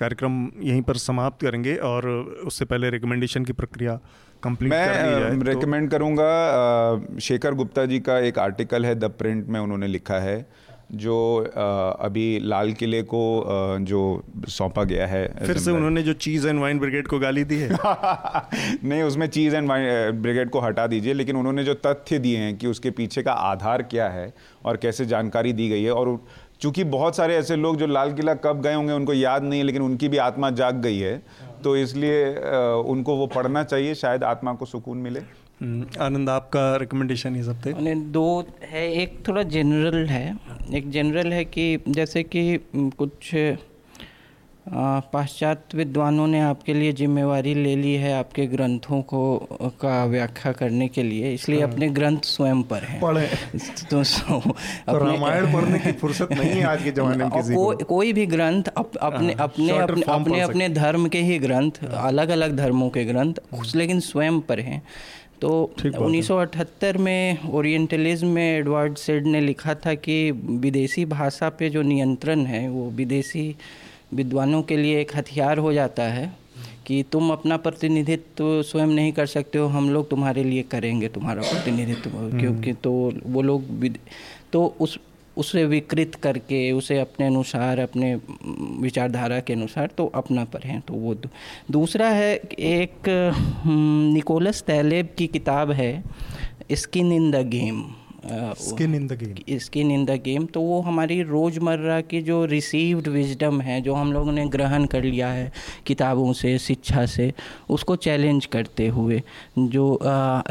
कार्यक्रम 0.00 0.44
यहीं 0.62 0.82
पर 0.82 0.96
समाप्त 0.98 1.40
करेंगे 1.42 1.74
और 1.86 2.08
उससे 2.46 2.64
पहले 2.64 2.90
रिकमेंडेशन 2.90 3.44
की 3.44 3.52
प्रक्रिया 3.54 3.98
कंप्लीट 4.42 4.72
मैं 4.72 5.44
रिकमेंड 5.44 5.90
तो... 5.90 5.96
करूँगा 5.96 7.18
शेखर 7.22 7.54
गुप्ता 7.54 7.84
जी 7.86 8.00
का 8.00 8.18
एक 8.20 8.38
आर्टिकल 8.38 8.86
है 8.86 8.94
द 8.94 9.10
प्रिंट 9.18 9.48
में 9.48 9.60
उन्होंने 9.60 9.86
लिखा 9.88 10.18
है। 10.20 10.36
जो 10.92 11.16
अभी 12.00 12.38
लाल 12.38 12.72
किले 12.72 13.02
को 13.02 13.44
जो 13.80 14.24
सौंपा 14.48 14.84
गया 14.84 15.06
है 15.06 15.46
फिर 15.46 15.58
से 15.58 15.70
उन्होंने 15.70 16.02
जो 16.02 16.12
चीज़ 16.12 16.48
एंड 16.48 16.60
वाइन 16.60 16.78
ब्रिगेड 16.78 17.06
को 17.06 17.18
गाली 17.18 17.44
दी 17.44 17.56
है। 17.56 17.68
नहीं 18.84 19.02
उसमें 19.02 19.26
चीज़ 19.26 19.56
एंड 19.56 19.68
वाइन 19.68 20.10
ब्रिगेड 20.22 20.50
को 20.50 20.60
हटा 20.60 20.86
दीजिए 20.86 21.12
लेकिन 21.12 21.36
उन्होंने 21.36 21.64
जो 21.64 21.74
तथ्य 21.74 22.18
दिए 22.18 22.38
हैं 22.38 22.56
कि 22.58 22.66
उसके 22.66 22.90
पीछे 22.90 23.22
का 23.22 23.32
आधार 23.32 23.82
क्या 23.82 24.08
है 24.08 24.34
और 24.64 24.76
कैसे 24.76 25.06
जानकारी 25.06 25.52
दी 25.52 25.68
गई 25.68 25.82
है 25.82 25.90
और 25.90 26.24
चूँकि 26.60 26.84
बहुत 26.84 27.16
सारे 27.16 27.36
ऐसे 27.36 27.56
लोग 27.56 27.76
जो 27.76 27.86
लाल 27.86 28.12
किला 28.12 28.34
कब 28.34 28.60
गए 28.62 28.74
होंगे 28.74 28.92
उनको 28.92 29.12
याद 29.12 29.44
नहीं 29.44 29.60
है 29.60 29.66
लेकिन 29.66 29.82
उनकी 29.82 30.08
भी 30.08 30.16
आत्मा 30.16 30.50
जाग 30.50 30.74
गई 30.74 30.98
है 30.98 31.22
तो 31.64 31.76
इसलिए 31.76 32.34
उनको 32.88 33.16
वो 33.16 33.26
पढ़ना 33.26 33.64
चाहिए 33.64 33.94
शायद 33.94 34.24
आत्मा 34.24 34.52
को 34.52 34.66
सुकून 34.66 34.98
मिले। 34.98 35.20
आनंद 36.00 36.28
आपका 36.28 36.76
रिकमेंडेशन 36.76 37.36
ये 37.36 37.42
सब 37.42 37.66
थे 37.66 37.94
दो 37.94 38.46
है 38.64 38.92
एक 38.92 39.28
थोड़ा 39.28 39.42
जनरल 39.42 40.06
है। 40.06 40.38
एक 40.74 40.90
जनरल 40.90 41.32
है 41.32 41.44
कि 41.44 41.78
जैसे 41.88 42.22
कि 42.22 42.60
कुछ 42.74 43.34
पाश्चात्य 44.68 45.78
विद्वानों 45.78 46.26
ने 46.26 46.40
आपके 46.40 46.74
लिए 46.74 46.92
जिम्मेवारी 46.92 47.54
ले 47.54 47.76
ली 47.76 47.94
है 47.94 48.12
आपके 48.12 48.46
ग्रंथों 48.46 49.02
को 49.02 49.36
का 49.80 50.04
व्याख्या 50.04 50.52
करने 50.52 50.88
के 50.88 51.02
लिए 51.02 51.34
इसलिए 51.34 51.62
हाँ। 51.62 51.72
अपने 51.72 51.88
ग्रंथ 51.88 52.18
स्वयं 52.20 52.62
पर 52.62 52.82
हैं। 52.82 53.00
पढ़े। 53.00 53.28
तो, 53.90 54.04
सो, 54.04 54.40
तो 54.40 54.98
रामायण 54.98 55.52
पढ़ने 55.52 55.78
की 55.78 55.92
फुर्सत 55.92 56.28
नहीं 56.32 56.50
है 56.50 56.64
आज 56.64 56.82
के 56.82 56.90
जमाने 56.96 57.16
में 57.16 57.30
किसी 57.30 57.54
को, 57.54 57.76
कोई 57.76 58.12
भी 58.12 58.26
ग्रंथ 58.26 58.62
अप, 58.76 58.96
अपने 58.96 59.32
हाँ, 59.32 59.44
अपने 59.44 59.78
अपने 59.78 60.02
अपने 60.02 60.40
अपने 60.40 60.68
धर्म 60.68 61.08
के 61.08 61.18
ही 61.18 61.38
ग्रंथ 61.38 61.70
अलग 61.84 62.28
अलग 62.28 62.56
धर्मों 62.56 62.90
के 62.90 63.04
ग्रंथ 63.04 63.34
लेकिन 63.76 64.00
स्वयं 64.00 64.40
पर 64.40 64.60
हैं। 64.60 64.82
तो 65.44 65.74
1978 65.78 66.96
में 66.98 67.50
ओरिएंटलिज्म 67.50 68.26
में 68.28 68.44
एडवर्ड 68.44 68.96
सेड 68.96 69.26
ने 69.26 69.40
लिखा 69.40 69.74
था 69.76 69.94
कि 69.96 70.14
विदेशी 70.58 71.04
भाषा 71.06 71.48
पे 71.50 71.68
जो 71.70 71.82
नियंत्रण 71.84 72.44
है 72.46 72.68
वो 72.68 72.88
विदेशी 72.90 73.44
विद्वानों 74.14 74.62
के 74.62 74.76
लिए 74.76 75.00
एक 75.00 75.14
हथियार 75.16 75.58
हो 75.58 75.72
जाता 75.72 76.02
है 76.10 76.32
कि 76.86 77.02
तुम 77.12 77.30
अपना 77.30 77.56
प्रतिनिधित्व 77.56 78.34
तो 78.34 78.62
स्वयं 78.62 78.86
नहीं 78.86 79.12
कर 79.12 79.26
सकते 79.26 79.58
हो 79.58 79.66
हम 79.68 79.90
लोग 79.90 80.08
तुम्हारे 80.10 80.44
लिए 80.44 80.62
करेंगे 80.70 81.08
तुम्हारा 81.08 81.42
प्रतिनिधित्व 81.42 82.10
हम्म। 82.10 82.40
क्योंकि 82.40 82.72
तो 82.82 82.92
वो 83.26 83.42
लोग 83.42 83.88
तो 84.52 84.64
उस 84.80 84.98
उसे 85.36 85.64
विकृत 85.64 86.14
करके, 86.14 86.70
उसे 86.72 86.98
अपने 87.00 87.26
अनुसार, 87.26 87.78
अपने 87.78 88.14
विचारधारा 88.80 89.40
के 89.40 89.52
अनुसार 89.52 89.90
तो 89.96 90.06
अपना 90.14 90.44
पर 90.44 90.66
हैं 90.66 90.80
तो 90.80 90.94
वो 90.94 91.14
दूसरा 91.70 92.08
है 92.08 92.34
एक 92.60 93.08
निकोलस 93.66 94.62
तैलेब 94.62 95.08
की 95.18 95.26
किताब 95.26 95.70
है 95.72 96.02
skin 96.72 97.12
in 97.12 97.30
the 97.30 97.46
game. 97.48 97.82
Skin 98.24 98.94
in 98.94 99.06
the 99.06 99.12
game 99.12 99.58
skin 99.58 99.90
in 99.90 100.04
the 100.04 100.10
game 100.24 100.44
तो 100.46 100.60
वो 100.60 100.80
हमारी 100.80 101.20
रोज़मर्रा 101.22 102.00
की 102.00 102.20
जो 102.22 102.44
रिसीव्ड 102.44 103.08
विजडम 103.08 103.60
है 103.60 103.80
जो 103.80 103.94
हम 103.94 104.12
लोगों 104.12 104.32
ने 104.32 104.46
ग्रहण 104.48 104.84
कर 104.86 105.02
लिया 105.02 105.28
है 105.28 105.50
किताबों 105.86 106.32
से 106.32 106.56
शिक्षा 106.58 107.04
से 107.06 107.32
उसको 107.68 107.96
चैलेंज 107.96 108.46
करते 108.46 108.86
हुए 108.88 109.20
जो 109.58 109.94
आ, 109.96 110.42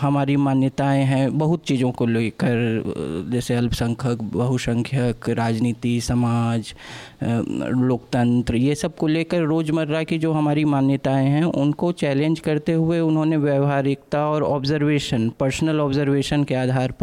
हमारी 0.00 0.36
मान्यताएँ 0.36 1.04
हैं 1.04 1.38
बहुत 1.38 1.64
चीज़ों 1.64 1.90
को 1.92 2.06
लेकर 2.06 3.24
जैसे 3.32 3.54
अल्पसंख्यक 3.54 4.22
बहुसंख्यक 4.32 5.28
राजनीति 5.38 6.00
समाज 6.00 6.74
लोकतंत्र 7.22 8.56
ये 8.56 8.74
सबको 8.74 9.06
लेकर 9.06 9.42
रोज़मर्रा 9.44 10.02
की 10.02 10.18
जो 10.18 10.32
हमारी 10.32 10.64
मान्यताएँ 10.66 11.28
हैं 11.28 11.44
उनको 11.44 11.92
चैलेंज 11.92 12.40
करते 12.40 12.72
हुए 12.72 13.00
उन्होंने 13.00 13.36
व्यवहारिकता 13.36 14.26
और 14.28 14.42
ऑब्जर्वेशन 14.42 15.28
पर्सनल 15.40 15.80
ऑब्जर्वेशन 15.80 16.44
के 16.44 16.54
आधार 16.54 16.92
पर 16.92 17.01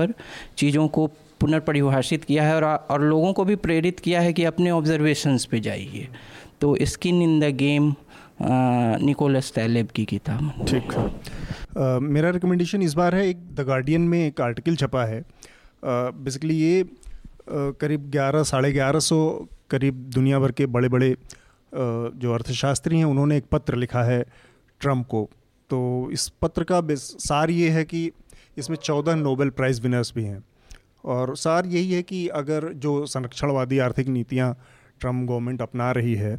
चीज़ों 0.57 0.87
को 0.87 1.07
पुनर्परिभाषित 1.39 2.23
किया 2.23 2.43
है 2.43 2.55
और 2.55 2.63
और 2.63 3.01
लोगों 3.01 3.33
को 3.33 3.45
भी 3.45 3.55
प्रेरित 3.55 3.99
किया 3.99 4.21
है 4.21 4.33
कि 4.33 4.43
अपने 4.43 4.71
ऑब्जर्वेशंस 4.71 5.45
पे 5.45 5.59
जाइए। 5.59 6.07
तो 6.61 6.75
skin 6.81 7.21
in 7.21 7.39
the 7.39 7.55
game 7.55 7.93
Nicholas 8.41 9.51
Taleb 9.55 9.87
की 9.87 10.05
किताब। 10.05 10.65
ठीक। 10.67 10.93
है 10.93 11.99
मेरा 11.99 12.29
रिकमेंडेशन 12.29 12.81
इस 12.81 12.93
बार 12.93 13.15
है, 13.15 13.27
एक 13.29 13.37
द 13.55 13.65
गार्डियन 13.67 14.01
में 14.01 14.25
एक 14.27 14.41
आर्टिकल 14.41 14.75
छपा 14.75 15.05
है। 15.05 15.23
बेसिकली 15.83 16.55
ये 16.55 16.83
करीब 17.49 18.09
ग्यारह, 18.11 18.43
साढ़े 18.43 18.71
ग्यारह 18.71 18.99
सौ 18.99 19.47
करीब 19.69 19.95
दुनिया 20.13 20.39
भर 20.39 20.51
के 20.51 20.65
बड़े 20.67 20.89
बड़े 20.89 21.15
जो 21.73 22.33
अर्थशास्त्री 22.33 22.97
हैं, 22.97 23.05
उन्होंने 23.05 23.37
एक 23.37 23.45
पत्र 23.51 23.75
लिखा 23.75 24.03
है 24.03 24.23
ट्रंप 24.81 25.07
को। 25.07 25.29
तो 25.69 26.09
इस 26.11 26.27
पत्र 26.41 26.63
का 26.63 26.81
सार 26.95 27.51
ये 27.51 27.69
है 27.69 27.83
कि 27.85 28.11
इसमें 28.59 28.77
चौदह 28.77 29.15
नोबेल 29.15 29.49
प्राइज़ 29.49 29.81
विनर्स 29.81 30.13
भी 30.15 30.23
हैं। 30.23 30.43
और 31.05 31.35
सार 31.37 31.65
यही 31.65 31.91
है 31.91 32.01
कि 32.03 32.27
अगर 32.27 32.71
जो 32.75 33.05
संरक्षणवादी 33.05 33.77
आर्थिक 33.79 34.07
नीतियाँ 34.07 34.53
ट्रंप 34.99 35.27
गवर्नमेंट 35.29 35.61
अपना 35.61 35.91
रही 35.91 36.15
है, 36.15 36.37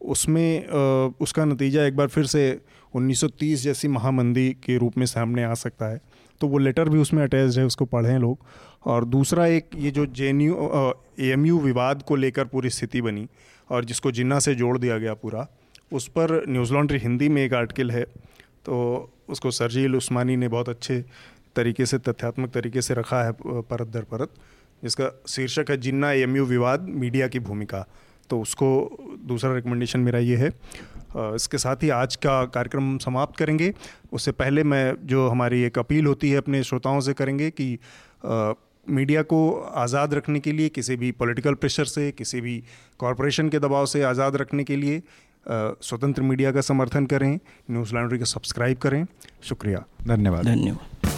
उसमें 0.00 0.66
उसका 1.20 1.44
नतीजा 1.44 1.84
एक 1.84 1.96
बार 1.96 2.08
फिर 2.08 2.26
से 2.26 2.60
1930 2.94 3.62
जैसी 3.62 3.88
महामंदी 3.88 4.50
के 4.64 4.76
रूप 4.78 4.98
में 4.98 5.06
सामने 5.06 5.44
आ 5.44 5.54
सकता 5.54 5.86
है। 5.86 6.00
तो 6.40 6.46
वो 6.48 6.58
लेटर 6.58 6.88
भी 6.88 6.98
उसमें 6.98 7.22
अटैच 7.22 7.58
है, 7.58 7.64
उसको 7.66 7.84
पढ़ें 7.84 8.18
लोग। 8.18 8.38
और 8.84 9.04
दूसरा 9.04 9.46
एक, 9.46 9.70
ये 9.76 9.90
जो 9.90 10.06
जे 10.06 10.28
एन 10.28 11.46
यू 11.46 11.58
विवाद 11.58 12.02
को 12.02 12.16
लेकर 12.16 12.44
पूरी 12.44 12.70
स्थिति 12.70 13.00
बनी 13.00 13.26
और 13.70 13.84
जिसको 13.84 14.10
जिन्ना 14.10 14.38
से 14.38 14.54
जोड़ 14.54 14.76
दिया 14.78 14.98
गया 14.98 15.14
पूरा, 15.14 15.46
उस 15.92 16.08
पर 16.08 16.44
न्यूज़ 16.48 16.72
लॉन्ड्री 16.72 16.98
हिंदी 16.98 17.28
में 17.28 17.44
एक 17.44 17.54
आर्टिकल 17.54 17.90
है। 17.90 18.04
तो 18.64 18.74
उसको 19.28 19.50
सरजील 19.50 19.96
उस्मानी 19.96 20.36
ने 20.36 20.48
बहुत 20.48 20.68
अच्छे 20.68 21.04
तरीके 21.58 21.86
से 21.86 21.98
तथ्यात्मक 22.00 22.50
तरीके 22.52 22.82
से 22.82 22.94
रखा 22.94 23.22
है 23.22 23.32
परत 23.42 23.88
दर 23.88 24.02
परत। 24.12 24.34
जिसका 24.82 25.10
शीर्षक 25.28 25.70
है 25.70 25.76
जिन्ना 25.78 26.12
एम 26.14 26.36
यू 26.36 26.44
विवाद 26.46 26.86
मीडिया 26.96 27.28
की 27.28 27.38
भूमिका। 27.40 27.86
तो 28.30 28.40
उसको 28.40 28.68
दूसरा 29.26 29.54
रिकमेंडेशन 29.54 30.00
मेरा 30.00 30.18
ये 30.20 30.36
है। 30.36 30.48
इसके 31.34 31.58
साथ 31.58 31.82
ही 31.82 31.88
आज 31.92 32.16
का 32.16 32.44
कार्यक्रम 32.54 32.96
समाप्त 32.98 33.36
करेंगे। 33.36 33.72
उससे 34.12 34.32
पहले 34.34 34.64
मैं 34.64 34.94
जो 35.06 35.28
हमारी 35.28 35.62
एक 35.62 35.78
अपील 35.78 36.06
होती 36.06 36.30
है 36.30 36.36
अपने 36.38 36.62
श्रोताओं 36.64 37.00
से 37.00 37.12
करेंगे 37.14 37.50
कि 37.50 37.78
आ, 38.24 38.52
मीडिया 38.86 39.22
को 39.30 39.38
आज़ाद 39.76 40.14
रखने 40.14 40.40
के 40.40 40.52
लिए 40.52 40.68
किसी 40.70 40.96
भी 40.96 41.10
पॉलिटिकल 41.14 41.54
प्रेशर 41.54 41.84
से 41.86 42.10
किसी 42.12 42.40
भी 42.40 42.62
कॉरपोरेशन 43.00 43.48
के 43.48 43.58
दबाव 43.58 43.86
से 43.86 44.02
आज़ाद 44.04 44.36
रखने 44.36 44.64
के 44.64 44.76
लिए 44.76 45.02
स्वतंत्र 45.46 46.22
मीडिया 46.22 46.52
का 46.52 46.60
समर्थन 46.62 47.06
करें 47.06 47.32
न्यूज़ 47.70 47.94
लॉन्ड्री 47.94 48.18
को 48.18 48.24
सब्सक्राइब 48.26 48.78
करें। 48.78 49.04
शुक्रिया। 49.44 49.84
धन्यवाद। 50.06 50.44
धन्यवाद। 50.46 51.17